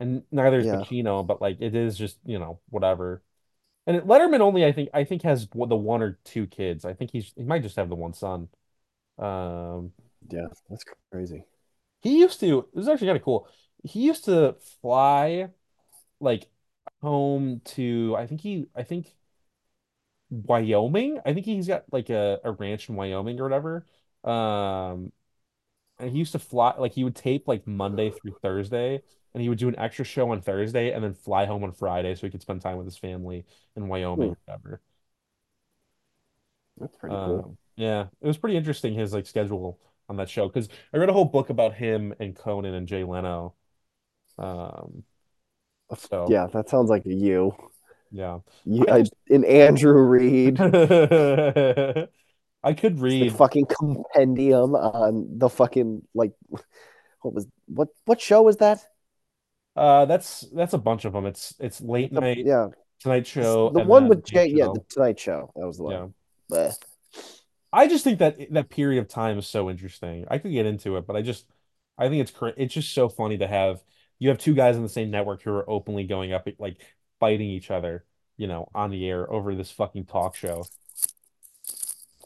and 0.00 0.22
neither 0.32 0.58
is 0.58 0.66
yeah. 0.66 0.76
Pacino, 0.76 1.26
but 1.26 1.40
like 1.40 1.58
it 1.60 1.74
is 1.74 1.96
just, 1.96 2.18
you 2.24 2.38
know, 2.38 2.60
whatever. 2.70 3.22
And 3.86 3.96
it- 3.96 4.06
Letterman 4.06 4.40
only, 4.40 4.64
I 4.64 4.72
think, 4.72 4.90
I 4.92 5.04
think 5.04 5.22
has 5.22 5.46
the 5.48 5.76
one 5.76 6.02
or 6.02 6.18
two 6.24 6.46
kids. 6.46 6.84
I 6.84 6.94
think 6.94 7.10
he's 7.12 7.32
he 7.36 7.44
might 7.44 7.62
just 7.62 7.76
have 7.76 7.88
the 7.88 7.94
one 7.94 8.12
son. 8.12 8.48
Um, 9.18 9.92
Yeah, 10.30 10.46
that's 10.68 10.84
crazy. 11.10 11.44
he 12.00 12.18
used 12.18 12.40
to. 12.40 12.68
This 12.74 12.82
is 12.82 12.88
actually 12.88 13.08
kind 13.08 13.18
of 13.18 13.24
cool. 13.24 13.48
He 13.84 14.00
used 14.00 14.24
to 14.26 14.56
fly 14.80 15.48
like 16.20 16.48
home 17.02 17.60
to. 17.66 18.14
I 18.18 18.26
think 18.26 18.40
he. 18.40 18.66
I 18.74 18.82
think 18.82 19.14
Wyoming. 20.30 21.20
I 21.24 21.32
think 21.34 21.46
he's 21.46 21.66
got 21.68 21.84
like 21.92 22.10
a, 22.10 22.38
a 22.44 22.52
ranch 22.52 22.88
in 22.88 22.96
Wyoming 22.96 23.40
or 23.40 23.44
whatever. 23.44 23.86
Um, 24.24 25.12
and 25.98 26.10
he 26.12 26.18
used 26.18 26.32
to 26.32 26.38
fly 26.40 26.74
like 26.78 26.92
he 26.94 27.04
would 27.04 27.16
tape 27.16 27.48
like 27.48 27.66
Monday 27.66 28.10
through 28.10 28.32
Thursday, 28.42 29.02
and 29.34 29.42
he 29.42 29.48
would 29.48 29.58
do 29.58 29.68
an 29.68 29.78
extra 29.78 30.04
show 30.04 30.30
on 30.32 30.42
Thursday 30.42 30.92
and 30.92 31.04
then 31.04 31.14
fly 31.14 31.46
home 31.46 31.64
on 31.64 31.72
Friday 31.72 32.14
so 32.14 32.26
he 32.26 32.30
could 32.30 32.42
spend 32.42 32.62
time 32.62 32.78
with 32.78 32.86
his 32.86 32.98
family 32.98 33.46
in 33.76 33.88
Wyoming 33.88 34.16
Hmm, 34.16 34.32
or 34.32 34.38
whatever. 34.46 34.82
that's 36.78 36.96
pretty 36.96 37.16
cool. 37.22 37.46
Um, 37.46 37.56
yeah, 37.76 38.08
it 38.20 38.26
was 38.26 38.38
pretty 38.38 38.56
interesting 38.56 38.94
his 38.94 39.12
like 39.12 39.26
schedule 39.26 39.78
on 40.08 40.16
that 40.16 40.28
show 40.30 40.48
because 40.48 40.68
I 40.92 40.98
read 40.98 41.08
a 41.08 41.12
whole 41.12 41.24
book 41.24 41.50
about 41.50 41.74
him 41.74 42.14
and 42.20 42.34
Conan 42.36 42.74
and 42.74 42.86
Jay 42.88 43.04
Leno. 43.04 43.54
Um, 44.38 45.04
so 45.96 46.26
Yeah, 46.26 46.46
that 46.52 46.68
sounds 46.68 46.90
like 46.90 47.06
a 47.06 47.12
you. 47.14 47.54
yeah, 48.10 48.40
You, 48.64 48.84
I 48.90 49.04
in 49.28 49.44
Andrew 49.44 50.00
Reed, 50.00 50.60
I 52.64 52.72
could 52.74 53.00
read. 53.00 53.38
fucking 53.38 53.66
compendium 53.66 54.74
on 54.74 55.38
the 55.38 55.48
fucking 55.48 56.02
like 56.14 56.32
what 57.22 57.34
was 57.34 57.46
what 57.66 57.88
what 58.06 58.20
show 58.20 58.42
was 58.42 58.58
that? 58.58 58.84
Uh, 59.76 60.04
that's 60.06 60.40
that's 60.54 60.72
a 60.72 60.78
bunch 60.78 61.04
of 61.04 61.12
them. 61.12 61.26
It's 61.26 61.54
it's 61.60 61.80
late 61.80 62.12
The, 62.12 62.20
night, 62.20 62.36
yeah, 62.36 62.68
Tonight 63.00 63.26
Show, 63.26 63.70
the 63.70 63.80
one 63.80 64.08
with 64.08 64.24
Jay. 64.24 64.46
Yeah, 64.48 64.68
the 64.68 64.82
Tonight 64.88 65.18
Show. 65.20 65.52
That 65.56 65.66
was 65.66 65.78
the 65.78 65.84
Yeah. 65.84 66.08
one. 66.10 66.14
Bleh. 66.50 66.74
I 67.72 67.86
just 67.86 68.04
think 68.04 68.18
that 68.20 68.38
that 68.52 68.70
period 68.70 69.00
of 69.00 69.08
time 69.08 69.38
is 69.38 69.46
so 69.46 69.68
interesting. 69.70 70.26
I 70.30 70.38
could 70.38 70.52
get 70.52 70.66
into 70.66 70.96
it, 70.96 71.06
but 71.06 71.16
I 71.16 71.22
just 71.22 71.46
I 71.98 72.08
think 72.08 72.28
it's 72.28 72.32
it's 72.56 72.74
just 72.74 72.92
so 72.94 73.08
funny 73.08 73.38
to 73.38 73.46
have 73.46 73.82
you 74.18 74.28
have 74.28 74.38
two 74.38 74.54
guys 74.54 74.76
on 74.76 74.82
the 74.82 74.88
same 74.88 75.10
network 75.10 75.42
who 75.42 75.50
are 75.52 75.68
openly 75.68 76.04
going 76.04 76.32
up 76.32 76.48
like 76.58 76.80
fighting 77.20 77.48
each 77.48 77.70
other, 77.70 78.04
you 78.36 78.46
know, 78.46 78.68
on 78.74 78.90
the 78.90 79.08
air 79.08 79.30
over 79.32 79.54
this 79.54 79.70
fucking 79.70 80.06
talk 80.06 80.34
show. 80.34 80.64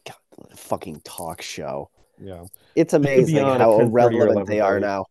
God, 0.06 0.58
fucking 0.58 1.00
talk 1.04 1.42
show. 1.42 1.90
Yeah. 2.20 2.44
It's 2.74 2.94
It 2.94 2.98
could 2.98 3.02
be 3.02 3.12
amazing 3.14 3.36
how 3.44 3.80
irrelevant 3.80 4.46
they 4.46 4.60
are 4.60 4.80
now. 4.80 5.06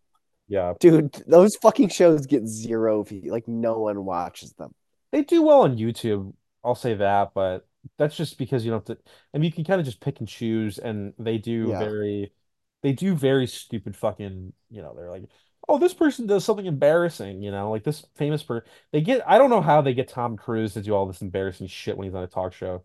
Yeah. 0.48 0.74
Dude, 0.80 1.14
those 1.28 1.56
fucking 1.56 1.90
shows 1.90 2.26
get 2.26 2.48
zero 2.48 3.04
view. 3.04 3.32
Like 3.32 3.48
no 3.48 3.80
one 3.80 4.04
watches 4.06 4.54
them. 4.54 4.74
They 5.12 5.24
do 5.24 5.42
well 5.44 5.62
on 5.62 5.78
YouTube, 5.78 6.34
I'll 6.64 6.76
say 6.76 6.94
that, 6.96 7.32
but 7.34 7.68
that's 7.98 8.16
just 8.16 8.38
because 8.38 8.64
you 8.64 8.72
don't 8.72 8.88
have 8.88 8.98
to 8.98 9.04
I 9.34 9.38
mean 9.38 9.46
you 9.46 9.52
can 9.52 9.64
kind 9.64 9.80
of 9.80 9.86
just 9.86 10.02
pick 10.02 10.20
and 10.20 10.28
choose 10.28 10.78
and 10.78 11.14
they 11.18 11.38
do 11.38 11.70
Yeah. 11.70 11.80
very 11.80 12.32
they 12.84 12.94
do 12.94 13.16
very 13.16 13.48
stupid 13.48 13.96
fucking, 13.96 14.54
you 14.70 14.82
know, 14.82 14.94
they're 14.96 15.10
like, 15.12 15.24
"Oh, 15.68 15.78
this 15.78 15.94
person 15.94 16.28
does 16.28 16.44
something 16.46 16.66
embarrassing," 16.66 17.42
you 17.42 17.52
know, 17.52 17.72
like 17.72 17.84
this 17.84 18.06
famous 18.16 18.44
person. 18.44 18.70
they 18.92 19.02
get 19.02 19.22
I 19.28 19.38
don't 19.38 19.50
know 19.50 19.62
how 19.62 19.82
they 19.82 19.94
get 19.94 20.10
Tom 20.10 20.38
Cruise 20.38 20.74
to 20.74 20.82
do 20.82 20.94
all 20.94 21.06
this 21.06 21.22
embarrassing 21.22 21.68
shit 21.68 21.98
when 21.98 22.06
he's 22.08 22.16
on 22.16 22.24
a 22.24 22.28
talk 22.28 22.54
show, 22.54 22.84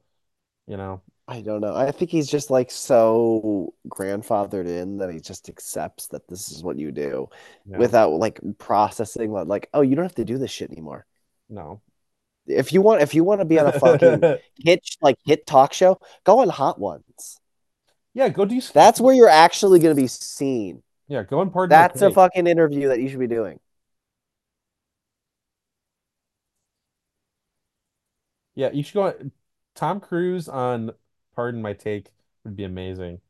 you 0.66 0.76
know. 0.76 1.02
I 1.28 1.40
don't 1.40 1.60
know. 1.60 1.74
I 1.74 1.90
think 1.90 2.10
he's 2.10 2.28
just 2.28 2.50
like 2.50 2.70
so 2.70 3.74
grandfathered 3.88 4.66
in 4.66 4.98
that 4.98 5.10
he 5.12 5.18
just 5.18 5.48
accepts 5.48 6.06
that 6.08 6.28
this 6.28 6.50
is 6.52 6.62
what 6.62 6.78
you 6.78 6.92
do 6.92 7.28
Yeah. 7.68 7.78
without 7.78 8.12
like 8.12 8.40
processing 8.58 9.32
like, 9.32 9.48
like 9.48 9.68
oh, 9.74 9.80
you 9.80 9.96
don't 9.96 10.04
have 10.04 10.14
to 10.16 10.24
do 10.24 10.38
this 10.38 10.52
shit 10.52 10.70
anymore. 10.70 11.04
No. 11.48 11.82
If 12.46 12.72
you 12.72 12.80
want 12.80 13.02
if 13.02 13.12
you 13.12 13.24
want 13.24 13.40
to 13.40 13.44
be 13.44 13.58
on 13.58 13.66
a 13.66 13.72
fucking 13.72 14.20
hit 14.54 14.88
like 15.00 15.18
hit 15.24 15.46
talk 15.46 15.72
show, 15.72 15.98
go 16.22 16.38
on 16.38 16.48
Hot 16.48 16.78
Ones. 16.78 17.40
Yeah, 18.14 18.28
go 18.28 18.44
do 18.44 18.60
That's 18.72 19.00
where 19.00 19.14
you're 19.14 19.28
actually 19.28 19.80
going 19.80 19.94
to 19.94 20.00
be 20.00 20.06
seen. 20.06 20.82
Yeah, 21.08 21.22
go 21.22 21.40
and 21.40 21.52
pardon 21.52 21.70
That's 21.70 22.02
a 22.02 22.10
fucking 22.10 22.46
interview 22.46 22.88
that 22.88 23.00
you 23.00 23.08
should 23.08 23.20
be 23.20 23.26
doing. 23.26 23.60
Yeah, 28.54 28.70
you 28.72 28.82
should 28.82 28.94
go 28.94 29.02
On, 29.04 29.32
Tom 29.74 30.00
Cruise 30.00 30.48
on 30.48 30.92
Pardon 31.34 31.62
My 31.62 31.74
Take 31.74 32.10
would 32.44 32.56
be 32.56 32.64
amazing. 32.64 33.20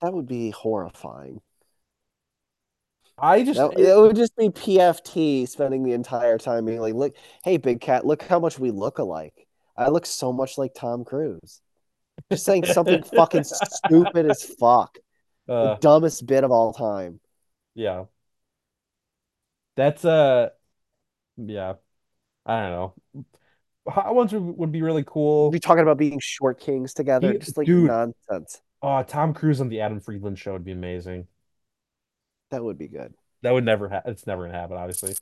That 0.00 0.14
would 0.14 0.26
be 0.26 0.50
horrifying. 0.50 1.40
I 3.18 3.44
just 3.44 3.58
That, 3.58 3.78
it 3.78 3.96
would 3.96 4.16
just 4.16 4.36
be 4.36 4.48
PFT 4.48 5.48
spending 5.48 5.82
the 5.82 5.92
entire 5.92 6.38
time 6.38 6.64
being 6.64 6.80
like, 6.80 6.94
look, 6.94 7.14
hey, 7.44 7.56
big 7.56 7.80
cat, 7.80 8.06
look 8.06 8.22
how 8.22 8.40
much 8.40 8.58
we 8.58 8.70
look 8.70 8.98
alike. 8.98 9.46
I 9.76 9.88
look 9.88 10.06
so 10.06 10.32
much 10.32 10.58
like 10.58 10.74
Tom 10.74 11.04
Cruise. 11.04 11.60
Just 12.30 12.44
saying 12.44 12.66
something 12.66 13.02
fucking 13.14 13.44
stupid 13.44 14.26
as 14.26 14.42
fuck. 14.42 14.98
The 15.46 15.52
uh 15.54 15.76
dumbest 15.80 16.26
bit 16.26 16.44
of 16.44 16.50
all 16.50 16.72
time. 16.72 17.20
yeah. 17.74 18.04
That's 19.76 20.04
uh 20.04 20.50
yeah, 21.36 21.74
I 22.46 22.60
don't 22.62 22.70
know. 22.72 23.24
Hot 23.88 24.14
ones 24.14 24.32
would, 24.32 24.42
would 24.42 24.72
be 24.72 24.82
really 24.82 25.04
cool. 25.06 25.50
Be 25.50 25.58
talking 25.60 25.82
about 25.82 25.98
being 25.98 26.20
short 26.20 26.60
kings 26.60 26.94
together. 26.94 27.32
You- 27.32 27.38
Just 27.38 27.56
like 27.56 27.66
dude. 27.66 27.86
nonsense. 27.88 28.60
Oh, 28.82 29.02
Tom 29.02 29.32
Cruise 29.32 29.60
on 29.60 29.68
the 29.68 29.80
Adam 29.80 30.00
Friedland 30.00 30.38
show 30.38 30.52
would 30.54 30.64
be 30.64 30.72
amazing. 30.72 31.26
That 32.50 32.62
would 32.62 32.78
be 32.78 32.88
good. 32.88 33.14
That 33.42 33.52
would 33.52 33.64
never 33.64 33.88
happen. 33.88 34.12
It's 34.12 34.26
never 34.26 34.46
gonna 34.46 34.58
happen, 34.58 34.76
obviously. 34.76 35.14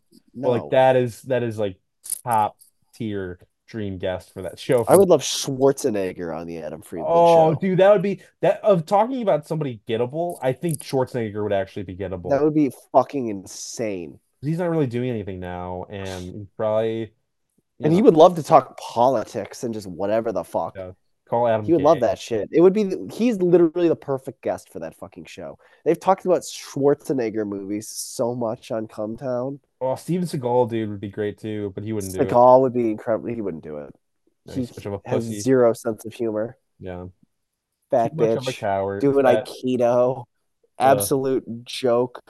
But 0.42 0.48
No. 0.48 0.50
like 0.50 0.70
that 0.70 0.96
is 0.96 1.22
that 1.22 1.42
is 1.42 1.58
like 1.58 1.78
top 2.24 2.56
tier 2.94 3.38
dream 3.70 3.96
guest 3.98 4.32
for 4.34 4.42
that 4.42 4.58
show. 4.58 4.84
I 4.88 4.96
would 4.96 5.08
love 5.08 5.22
Schwarzenegger 5.22 6.36
on 6.36 6.46
the 6.46 6.58
Adam 6.58 6.82
Friedland 6.82 7.14
Oh, 7.16 7.54
show. 7.54 7.60
dude, 7.60 7.78
that 7.78 7.92
would 7.92 8.02
be 8.02 8.20
that 8.42 8.62
of 8.64 8.84
talking 8.84 9.22
about 9.22 9.46
somebody 9.46 9.80
gettable. 9.88 10.38
I 10.42 10.52
think 10.52 10.80
Schwarzenegger 10.80 11.42
would 11.42 11.52
actually 11.52 11.84
be 11.84 11.96
gettable. 11.96 12.30
That 12.30 12.42
would 12.42 12.54
be 12.54 12.72
fucking 12.92 13.28
insane. 13.28 14.18
He's 14.42 14.58
not 14.58 14.70
really 14.70 14.86
doing 14.86 15.10
anything 15.10 15.38
now, 15.38 15.84
and 15.88 16.48
probably, 16.56 17.12
And 17.82 17.92
he 17.92 18.02
would 18.02 18.14
love 18.14 18.36
to 18.36 18.42
talk 18.42 18.78
politics 18.78 19.64
and 19.64 19.72
just 19.72 19.86
whatever 19.86 20.32
the 20.32 20.44
fuck. 20.44 20.76
Yeah. 20.76 20.92
Call 21.30 21.48
Adam. 21.48 21.64
He 21.64 21.72
would 21.72 21.82
love 21.82 22.00
that 22.00 22.18
shit. 22.18 22.48
It 22.52 22.60
would 22.60 22.72
be 22.72 22.92
he's 23.12 23.36
literally 23.40 23.88
the 23.88 23.96
perfect 23.96 24.42
guest 24.42 24.70
for 24.72 24.80
that 24.80 24.94
fucking 24.96 25.24
show. 25.24 25.58
They've 25.84 25.98
talked 25.98 26.24
about 26.24 26.42
Schwarzenegger 26.42 27.46
movies 27.46 27.88
so 27.88 28.34
much 28.34 28.70
on 28.70 28.88
Cumtown. 28.88 29.60
Oh, 29.80 29.94
Steven 29.94 30.26
Seagal, 30.26 30.68
dude, 30.70 30.90
would 30.90 31.00
be 31.00 31.08
great 31.08 31.38
too, 31.38 31.72
but 31.74 31.84
he 31.84 31.92
wouldn't 31.92 32.12
do 32.12 32.20
it. 32.20 32.28
Seagal 32.28 32.60
would 32.62 32.74
be 32.74 32.90
incredible. 32.90 33.28
He 33.28 33.40
wouldn't 33.40 33.64
do 33.64 33.78
it. 33.78 33.94
Yeah, 34.46 34.54
He 34.54 34.60
he's 34.60 34.74
such 34.74 34.86
of 34.86 34.94
a 34.94 35.00
has 35.06 35.24
zero 35.24 35.72
sense 35.72 36.04
of 36.04 36.12
humor. 36.12 36.58
Yeah, 36.78 37.06
Fat 37.90 38.16
too 38.16 38.16
much 38.16 38.36
of 38.36 38.48
a 38.48 38.50
bitch. 38.50 38.58
coward. 38.58 39.00
Doing 39.00 39.24
Fat- 39.24 39.46
Aikido. 39.46 40.24
Uh, 40.78 40.82
Absolute 40.82 41.44
joke. 41.64 42.22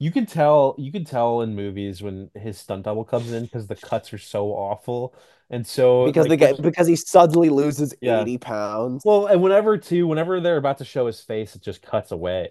You 0.00 0.12
can 0.12 0.26
tell, 0.26 0.76
you 0.78 0.92
can 0.92 1.04
tell 1.04 1.40
in 1.40 1.56
movies 1.56 2.00
when 2.02 2.30
his 2.34 2.56
stunt 2.58 2.84
double 2.84 3.04
comes 3.04 3.32
in 3.32 3.44
because 3.44 3.66
the 3.66 3.74
cuts 3.74 4.12
are 4.12 4.18
so 4.18 4.50
awful, 4.50 5.14
and 5.50 5.66
so 5.66 6.06
Because 6.06 6.28
like, 6.28 6.38
the 6.38 6.46
guy 6.54 6.60
because 6.60 6.86
he 6.86 6.94
suddenly 6.94 7.48
loses 7.48 7.94
Yeah. 8.00 8.20
80 8.20 8.38
pounds. 8.38 9.02
Well, 9.04 9.26
and 9.26 9.42
whenever 9.42 9.76
too, 9.76 10.06
whenever 10.06 10.40
they're 10.40 10.56
about 10.56 10.78
to 10.78 10.84
show 10.84 11.06
his 11.06 11.20
face, 11.20 11.56
it 11.56 11.62
just 11.62 11.82
cuts 11.82 12.12
away, 12.12 12.50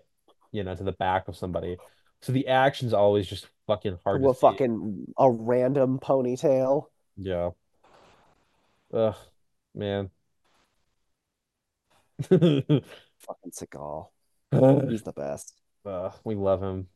you 0.52 0.64
know, 0.64 0.76
to 0.76 0.84
the 0.84 0.92
back 0.92 1.28
of 1.30 1.38
somebody. 1.38 1.78
So 2.22 2.34
the 2.34 2.48
action's 2.48 2.94
always 2.94 3.28
just 3.28 3.48
fucking 3.68 4.00
hard 4.04 4.24
see. 4.24 4.34
fucking 4.42 5.06
a 5.18 5.32
random 5.32 6.00
ponytail. 6.00 6.86
Yeah. 7.16 7.52
Ugh, 8.94 9.16
man. 9.76 10.10
Fucking 12.30 12.82
Seagal. 13.52 14.08
He's 14.90 15.04
the 15.04 15.14
best. 15.16 15.54
uh, 15.86 16.10
we 16.24 16.36
love 16.36 16.62
him. 16.62 16.88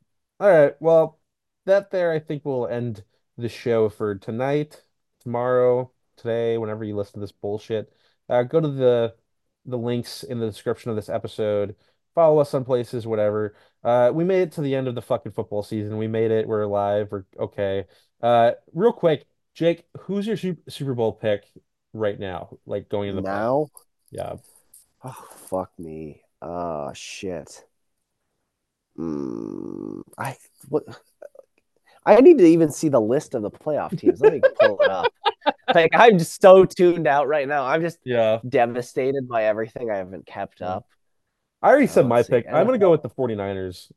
All 0.41 0.49
right. 0.49 0.73
Well, 0.79 1.19
that 1.65 1.91
there, 1.91 2.11
I 2.11 2.17
think 2.17 2.43
we'll 2.43 2.65
end 2.65 3.03
the 3.37 3.47
show 3.47 3.89
for 3.89 4.15
tonight, 4.15 4.81
tomorrow, 5.19 5.91
today, 6.17 6.57
whenever 6.57 6.83
you 6.83 6.95
listen 6.95 7.13
to 7.13 7.19
this 7.19 7.31
bullshit. 7.31 7.93
Uh, 8.27 8.41
go 8.41 8.59
to 8.59 8.67
the 8.67 9.13
the 9.67 9.77
links 9.77 10.23
in 10.23 10.39
the 10.39 10.47
description 10.47 10.89
of 10.89 10.95
this 10.95 11.09
episode. 11.09 11.75
Follow 12.15 12.39
us 12.39 12.55
on 12.55 12.65
places, 12.65 13.05
whatever. 13.05 13.55
Uh, 13.83 14.09
we 14.11 14.23
made 14.23 14.41
it 14.41 14.51
to 14.53 14.61
the 14.61 14.73
end 14.73 14.87
of 14.87 14.95
the 14.95 15.01
fucking 15.03 15.31
football 15.31 15.61
season. 15.61 15.97
We 15.97 16.07
made 16.07 16.31
it. 16.31 16.47
We're 16.47 16.63
alive. 16.63 17.09
We're 17.11 17.25
okay. 17.39 17.85
Uh, 18.19 18.53
real 18.73 18.93
quick, 18.93 19.27
Jake, 19.53 19.85
who's 19.99 20.25
your 20.25 20.37
Super 20.69 20.95
Bowl 20.95 21.13
pick 21.13 21.43
right 21.93 22.19
now? 22.19 22.57
Like 22.65 22.89
going 22.89 23.09
in 23.09 23.15
the? 23.15 23.21
Now, 23.21 23.67
Yeah. 24.09 24.37
oh 25.03 25.27
fuck 25.35 25.71
me. 25.77 26.23
Oh 26.41 26.93
shit. 26.93 27.63
Mm, 28.97 30.01
I 30.17 30.37
what 30.69 30.83
I 32.05 32.19
need 32.19 32.37
to 32.39 32.45
even 32.45 32.71
see 32.71 32.89
the 32.89 32.99
list 33.01 33.35
of 33.35 33.41
the 33.41 33.51
playoff 33.51 33.97
teams. 33.97 34.21
Let 34.21 34.33
me 34.33 34.41
pull 34.59 34.79
it 34.81 34.89
up. 34.89 35.11
Like 35.73 35.91
I'm 35.93 36.19
just 36.19 36.41
so 36.41 36.65
tuned 36.65 37.07
out 37.07 37.27
right 37.29 37.47
now. 37.47 37.65
I'm 37.65 37.81
just 37.81 37.97
Yeah. 38.03 38.39
devastated 38.47 39.29
by 39.29 39.45
everything 39.45 39.89
I 39.89 39.95
haven't 39.97 40.25
kept 40.25 40.61
up. 40.61 40.85
I 41.61 41.69
already 41.69 41.87
said 41.87 42.05
Uh, 42.05 42.09
my 42.09 42.21
see. 42.23 42.29
pick. 42.33 42.45
I'm 42.47 42.65
gonna 42.65 42.77
go 42.77 42.91
with 42.91 43.01
the 43.01 43.09
49ers. 43.09 43.89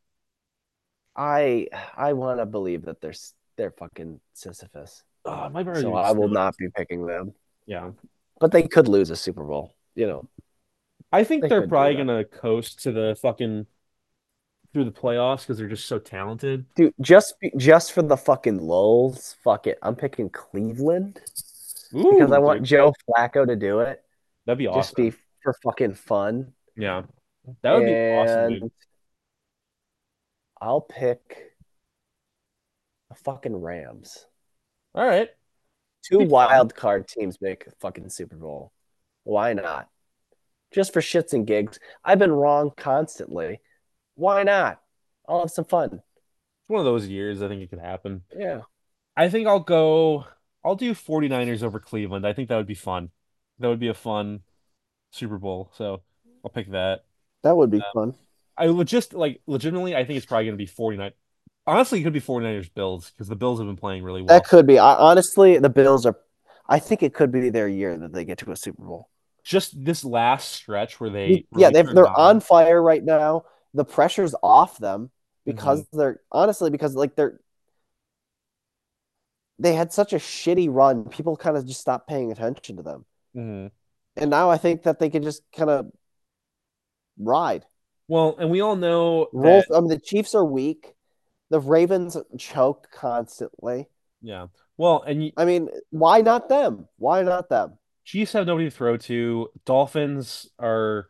I 1.17 1.67
I 1.97 2.13
want 2.13 2.39
to 2.39 2.47
believe 2.47 2.85
that 2.85 3.01
they're 3.01 3.15
they're 3.57 3.73
fucking 3.73 4.21
Sisyphus. 4.35 5.03
Oh, 5.25 5.49
my. 5.49 5.65
So 5.75 5.95
I 5.95 6.13
will 6.13 6.29
not 6.29 6.57
be 6.57 6.69
picking 6.75 7.07
them. 7.07 7.35
Yeah. 7.67 7.91
But 8.41 8.53
they 8.53 8.63
could 8.69 8.89
lose 8.89 9.11
a 9.11 9.17
Super 9.17 9.45
Bowl. 9.45 9.75
You 9.97 10.07
know. 10.07 10.29
I 11.13 11.25
think 11.25 11.43
They 11.43 11.49
they're 11.49 11.69
probably 11.69 11.97
gonna 11.97 12.25
coast 12.25 12.83
to 12.85 12.93
the 12.93 13.17
fucking 13.21 13.67
through 14.75 14.85
the 14.85 14.91
playoffs 14.93 15.41
because 15.43 15.57
they're 15.57 15.69
just 15.69 15.87
so 15.87 15.99
talented. 15.99 16.67
Dude, 16.75 16.93
just 17.01 17.35
just 17.57 17.93
for 17.93 18.03
the 18.03 18.17
fucking 18.17 18.59
lulls, 18.59 19.37
fuck 19.43 19.67
it. 19.67 19.79
I'm 19.83 19.97
picking 19.97 20.29
Cleveland 20.29 21.21
because 21.93 22.33
I 22.33 22.39
want 22.41 22.61
dude, 22.61 22.69
Joe 22.69 22.93
Flacco 23.09 23.47
to 23.47 23.57
do 23.57 23.81
it. 23.81 24.03
that'd 24.45 24.59
be 24.59 24.67
awesome. 24.67 24.81
Just 24.81 24.97
be 24.97 25.13
for 25.43 25.55
fucking 25.65 25.95
fun. 25.95 26.53
Yeah. 26.77 27.05
That 27.63 27.73
would 27.75 27.87
be 27.87 27.95
awesome, 27.95 28.49
dude. 28.61 28.73
I'll 30.61 30.81
pick 30.81 31.53
the 33.11 33.15
fucking 33.17 33.55
Rams. 33.57 34.27
All 34.95 35.07
right. 35.07 35.29
Two 36.05 36.19
Be 36.19 36.25
fun. 36.25 36.31
wild 36.31 36.75
card 36.75 37.07
teams 37.09 37.41
make 37.41 37.67
a 37.67 37.71
fucking 37.81 38.09
Super 38.09 38.37
Bowl. 38.37 38.73
Why 39.25 39.53
not? 39.53 39.89
Just 40.73 40.93
for 40.93 41.01
shits 41.01 41.33
and 41.33 41.47
gigs. 41.47 41.79
I've 42.05 42.19
been 42.19 42.33
wrong 42.33 42.73
constantly. 42.77 43.61
Why 44.15 44.43
not? 44.43 44.81
I'll 45.29 45.41
have 45.41 45.51
some 45.51 45.65
fun. 45.65 45.91
It's 45.93 46.69
one 46.69 46.81
of 46.81 46.85
those 46.85 47.07
years 47.07 47.43
I 47.43 47.49
think 47.49 47.63
it 47.63 47.71
could 47.71 47.81
happen. 47.81 48.23
Yeah. 48.37 48.63
I 49.17 49.29
think 49.29 49.47
I'll 49.47 49.61
go 49.61 50.27
I'll 50.65 50.77
do 50.77 50.95
49ers 50.95 51.63
over 51.63 51.79
Cleveland. 51.79 52.27
I 52.27 52.33
think 52.33 52.49
that 52.49 52.57
would 52.57 52.67
be 52.67 52.75
fun. 52.75 53.11
That 53.59 53.69
would 53.69 53.81
be 53.81 53.89
a 53.89 53.95
fun 53.95 54.41
Super 55.11 55.39
Bowl. 55.39 55.71
So 55.75 56.03
I'll 56.45 56.51
pick 56.51 56.71
that. 56.73 57.05
That 57.43 57.57
would 57.57 57.71
be 57.71 57.79
um, 57.79 57.85
fun. 57.93 58.15
I 58.57 58.69
would 58.69 58.89
just 58.89 59.15
like 59.15 59.41
legitimately 59.47 59.95
I 59.95 60.05
think 60.05 60.17
it's 60.17 60.27
probably 60.27 60.47
gonna 60.47 60.57
be 60.57 60.67
49. 60.67 61.13
Honestly, 61.67 62.01
it 62.01 62.05
could 62.05 62.13
be 62.13 62.21
49ers 62.21 62.73
Bills 62.73 63.11
because 63.11 63.29
the 63.29 63.37
Bills 63.37 63.59
have 63.59 63.67
been 63.67 63.77
playing 63.77 64.03
really 64.05 64.21
well. 64.23 64.29
That 64.29 64.47
could 64.47 64.67
be. 64.67 64.79
I, 64.79 64.95
honestly, 64.95 65.59
the 65.59 65.71
Bills 65.71 66.05
are. 66.07 66.17
I 66.69 66.79
think 66.79 67.03
it 67.03 67.15
could 67.15 67.31
be 67.31 67.51
their 67.51 67.69
year 67.69 67.97
that 67.97 68.13
they 68.13 68.25
get 68.25 68.39
to 68.39 68.53
a 68.53 68.57
Super 68.57 68.85
Bowl. 68.85 69.09
Just 69.45 69.83
this 69.83 70.05
last 70.05 70.53
stretch 70.53 71.01
where 71.01 71.11
they 71.11 71.47
yeah, 71.55 71.69
really 71.69 71.73
they 71.73 71.83
turned 71.83 71.97
they're 71.97 72.07
on. 72.07 72.37
on 72.37 72.41
fire 72.41 72.83
right 72.83 73.05
now. 73.05 73.45
The 73.75 73.85
pressure's 73.85 74.35
off 74.43 74.79
them 74.79 75.11
because 75.45 75.83
Mm-hmm. 75.83 75.99
they're 75.99 76.21
honestly 76.33 76.71
because 76.71 76.95
like 76.95 77.17
they're 77.17 77.41
they 79.59 79.75
had 79.75 79.93
such 79.93 80.13
a 80.13 80.17
shitty 80.17 80.69
run. 80.71 81.05
People 81.05 81.37
kind 81.37 81.57
of 81.57 81.67
just 81.67 81.81
stopped 81.81 82.09
paying 82.09 82.33
attention 82.33 82.77
to 82.77 82.83
them, 82.83 83.05
Mhm. 83.37 83.71
and 84.17 84.31
now 84.31 84.51
I 84.51 84.57
think 84.59 84.83
that 84.85 84.99
they 84.99 85.11
can 85.11 85.23
just 85.23 85.43
kind 85.57 85.71
of 85.71 85.87
ride. 87.19 87.65
Well, 88.09 88.37
and 88.39 88.51
we 88.51 88.61
all 88.61 88.77
know 88.77 89.29
Roll. 89.33 89.63
that 89.69 89.75
I 89.75 89.81
mean, 89.81 89.89
the 89.89 89.99
Chiefs 89.99 90.35
are 90.35 90.45
weak. 90.45 90.95
The 91.51 91.61
Ravens 91.61 92.17
choke 92.39 92.89
constantly. 92.91 93.89
yeah. 94.21 94.49
Well, 94.77 95.03
and 95.03 95.25
you, 95.27 95.33
I 95.37 95.45
mean, 95.45 95.69
why 95.91 96.21
not 96.21 96.49
them? 96.49 96.89
Why 96.97 97.23
not 97.23 97.49
them? 97.49 97.79
Chiefs 98.05 98.33
have 98.33 98.47
nobody 98.47 98.69
to 98.69 98.75
throw 98.75 98.97
to. 98.97 99.49
Dolphins 99.65 100.51
are 100.59 101.09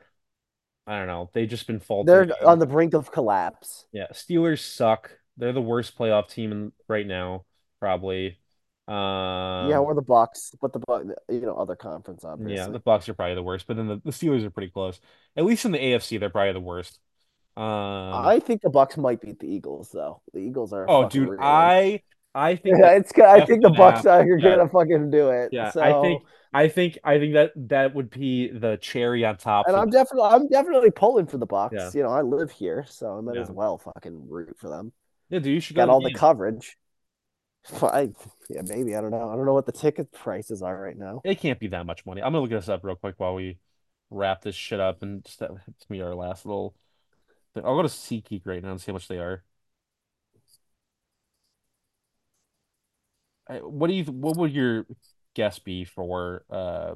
I 0.87 0.99
don't 0.99 1.07
know. 1.07 1.31
They've 1.33 1.49
just 1.49 1.67
been 1.67 1.81
They're 2.05 2.29
on 2.47 2.59
the 2.59 2.67
brink 2.67 2.95
of 2.95 3.11
collapse. 3.11 3.87
Yeah, 3.93 4.09
Steelers 4.13 4.61
suck. 4.61 5.11
They're 5.37 5.53
the 5.53 5.63
worst 5.63 5.97
playoff 5.99 6.29
team 6.29 6.53
in, 6.53 6.73
right 6.89 7.07
now, 7.07 7.45
probably. 7.81 8.39
Um, 8.87 9.71
yeah, 9.71 9.79
we're 9.79 9.95
the 9.95 10.03
Bucks, 10.03 10.53
but 10.61 10.73
the 10.73 10.79
Buck, 10.81 11.05
you 11.31 11.41
know, 11.41 11.57
other 11.57 11.75
conference, 11.75 12.23
obviously. 12.25 12.57
yeah, 12.57 12.67
the 12.69 12.79
Bucks 12.79 13.09
are 13.09 13.15
probably 13.15 13.35
the 13.35 13.43
worst, 13.43 13.67
but 13.67 13.77
then 13.77 13.89
the, 13.89 14.01
the 14.05 14.11
Steelers 14.11 14.45
are 14.45 14.51
pretty 14.51 14.71
close. 14.71 15.01
At 15.37 15.45
least 15.45 15.65
in 15.65 15.73
the 15.73 15.79
AFC, 15.79 16.21
they're 16.21 16.29
probably 16.31 16.53
the 16.53 16.61
worst. 16.61 16.99
Um, 17.57 17.63
I 17.65 18.41
think 18.41 18.61
the 18.63 18.71
Bucks 18.71 18.97
might 18.97 19.21
beat 19.21 19.39
the 19.39 19.47
Eagles, 19.47 19.91
though. 19.91 20.21
The 20.33 20.41
Eagles 20.41 20.73
are. 20.73 20.85
oh, 20.89 21.09
dude, 21.09 21.39
I 21.41 22.03
I 22.35 22.57
think 22.57 22.79
Yeah, 22.81 22.91
it's. 22.91 23.13
good. 23.13 23.25
I 23.25 23.47
think 23.47 23.63
the 23.63 23.71
Bucks 23.71 24.05
happen. 24.05 24.31
are 24.33 24.39
Yeah. 24.39 24.57
gonna 24.57 24.69
fucking 24.69 25.11
do 25.11 25.31
it. 25.31 25.53
yeah, 25.53 25.71
So, 25.71 25.81
I 25.83 26.01
think 26.03 26.23
I 26.55 26.69
think 26.69 26.99
I 27.03 27.19
think 27.19 27.35
that 27.35 27.53
that 27.69 27.95
would 27.95 28.11
be 28.11 28.49
the 28.49 28.79
cherry 28.81 29.25
on 29.25 29.37
top. 29.37 29.67
and 29.67 29.77
I'm 29.77 29.91
definitely, 29.91 30.31
I'm 30.31 30.47
definitely 30.49 30.93
pulling 30.93 31.27
for 31.27 31.37
the 31.37 31.47
Bucks. 31.47 31.75
Yeah. 31.75 31.91
You 31.93 32.05
know, 32.05 32.11
I 32.11 32.23
live 32.23 32.51
here, 32.53 32.85
so 32.89 33.19
I 33.19 33.21
might 33.21 33.35
Yeah. 33.35 33.43
as 33.43 33.51
well 33.51 33.77
fucking 33.79 34.29
root 34.29 34.57
for 34.59 34.71
them. 34.71 34.93
yeah, 35.31 35.41
dude, 35.41 35.55
you 35.55 35.61
should 35.61 35.77
Got 35.77 35.89
all 35.89 36.01
the 36.01 36.11
the 36.11 36.15
coverage. 36.19 36.77
I, 37.83 38.11
yeah, 38.51 38.63
maybe 38.69 38.95
I 38.95 39.01
don't 39.01 39.11
know. 39.11 39.29
I 39.31 39.37
don't 39.37 39.47
know 39.47 39.55
what 39.55 39.67
the 39.67 39.73
ticket 39.73 40.13
prices 40.13 40.63
are 40.63 40.81
right 40.81 40.97
now. 40.97 41.23
It 41.25 41.41
can't 41.41 41.59
be 41.59 41.69
that 41.69 41.87
much 41.87 42.07
money. 42.07 42.23
I'm 42.23 42.33
gonna 42.33 42.43
look 42.43 42.51
this 42.51 42.69
up 42.69 42.85
real 42.85 42.97
quick 42.97 43.15
while 43.19 43.35
we 43.35 43.59
wrap 44.11 44.43
this 44.43 44.55
shit 44.55 44.81
up 44.81 45.03
and 45.03 45.25
just 45.25 45.41
that 45.41 45.51
it's 45.67 45.87
our 45.91 46.15
last 46.15 46.47
little 46.47 46.75
thing. 47.55 47.65
I'll 47.65 47.75
go 47.75 47.83
to 47.83 47.89
SeatGeek 47.89 48.43
right 48.45 48.63
now 48.63 48.71
and 48.73 48.81
see 48.81 48.93
how 48.93 48.95
much 48.95 49.09
they 49.09 49.19
are. 49.19 49.43
What 53.49 53.89
do 53.89 53.95
you 53.95 54.05
what 54.05 54.37
would 54.37 54.53
your 54.53 54.87
guess 55.35 55.59
be 55.59 55.85
for 55.85 56.45
uh 56.51 56.95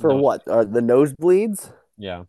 For 0.00 0.12
those- 0.12 0.22
what 0.22 0.48
are 0.48 0.64
the 0.64 0.80
nosebleeds? 0.80 1.72
Yeah. 1.98 2.24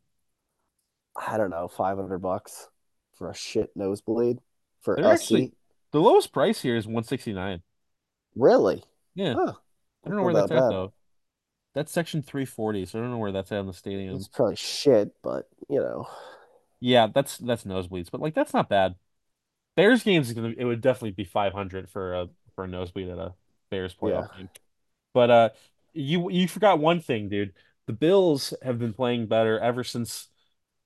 I 1.15 1.37
don't 1.37 1.49
know, 1.51 1.67
five 1.67 1.97
hundred 1.97 2.19
bucks 2.19 2.69
for 3.17 3.29
a 3.29 3.35
shit 3.35 3.71
nosebleed 3.75 4.39
for 4.81 4.95
They're 4.95 5.11
actually 5.13 5.53
the 5.91 6.01
lowest 6.01 6.33
price 6.33 6.61
here 6.61 6.75
is 6.75 6.85
169. 6.87 7.61
Really? 8.35 8.83
Yeah. 9.13 9.35
Huh. 9.35 9.53
I 10.03 10.09
don't 10.09 10.17
know 10.17 10.23
where 10.23 10.33
that's 10.33 10.51
at 10.51 10.59
bad. 10.59 10.71
though. 10.71 10.93
That's 11.75 11.91
section 11.91 12.21
340, 12.23 12.85
so 12.85 12.99
I 12.99 13.01
don't 13.01 13.11
know 13.11 13.17
where 13.19 13.31
that's 13.31 13.51
at 13.51 13.59
in 13.59 13.67
the 13.67 13.73
stadium. 13.73 14.15
It's 14.15 14.27
probably 14.27 14.55
shit, 14.55 15.11
but 15.23 15.47
you 15.69 15.79
know. 15.79 16.07
Yeah, 16.79 17.07
that's 17.13 17.37
that's 17.37 17.63
nosebleeds, 17.63 18.09
but 18.11 18.19
like 18.21 18.33
that's 18.35 18.53
not 18.53 18.69
bad. 18.69 18.95
Bears 19.77 20.03
games 20.03 20.27
is 20.29 20.33
gonna 20.33 20.53
it 20.57 20.65
would 20.65 20.81
definitely 20.81 21.11
be 21.11 21.23
500 21.23 21.89
for 21.89 22.13
a 22.13 22.29
for 22.55 22.65
a 22.65 22.67
nosebleed 22.67 23.09
at 23.09 23.17
a 23.17 23.33
Bears 23.69 23.95
playoff 23.95 24.29
Yeah. 24.33 24.37
game. 24.37 24.49
But 25.13 25.29
uh 25.29 25.49
you 25.93 26.29
you 26.29 26.47
forgot 26.47 26.79
one 26.79 26.99
thing, 26.99 27.29
dude. 27.29 27.53
The 27.85 27.93
Bills 27.93 28.53
have 28.61 28.79
been 28.79 28.93
playing 28.93 29.27
better 29.27 29.59
ever 29.59 29.83
since 29.83 30.29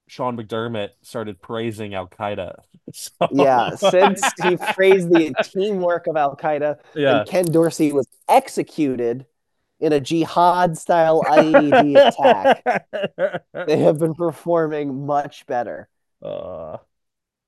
Sean 0.08 0.38
McDermott 0.38 0.90
started 1.02 1.42
praising 1.42 1.94
Al 1.94 2.08
Qaeda. 2.08 2.60
So 2.94 3.12
Yeah, 3.32 3.76
since 3.76 4.24
he 4.42 4.56
praised 4.74 5.10
the 5.10 5.36
teamwork 5.44 6.08
of 6.08 6.16
Al 6.16 6.38
Qaeda 6.38 6.78
yeah. 6.96 7.20
and 7.20 7.28
Ken 7.28 7.46
Dorsey 7.46 7.92
was 7.92 8.08
executed 8.30 9.26
in 9.80 9.92
a 9.94 10.00
jihad 10.00 10.78
style 10.78 11.22
IED 11.24 11.96
attack, 12.08 13.44
they 13.68 13.78
have 13.78 14.00
been 14.00 14.16
performing 14.16 15.06
much 15.06 15.46
better. 15.48 15.90
Uh, 16.22 16.78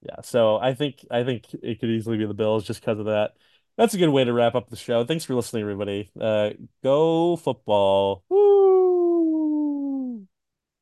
yeah, 0.01 0.21
so 0.21 0.57
I 0.57 0.73
think 0.73 1.05
I 1.09 1.23
think 1.23 1.45
it 1.53 1.79
could 1.79 1.89
easily 1.89 2.17
be 2.17 2.25
the 2.25 2.33
Bills 2.33 2.65
just 2.65 2.81
because 2.81 2.99
of 2.99 3.05
that. 3.05 3.31
That's 3.79 3.93
a 3.93 3.97
good 3.97 4.09
way 4.09 4.25
to 4.25 4.33
wrap 4.33 4.55
up 4.55 4.69
the 4.69 4.75
show. 4.75 5.05
Thanks 5.05 5.23
for 5.23 5.35
listening, 5.35 5.61
everybody. 5.61 6.11
Uh, 6.19 6.49
go 6.83 7.37
football. 7.37 8.25
Woo! 8.27 8.78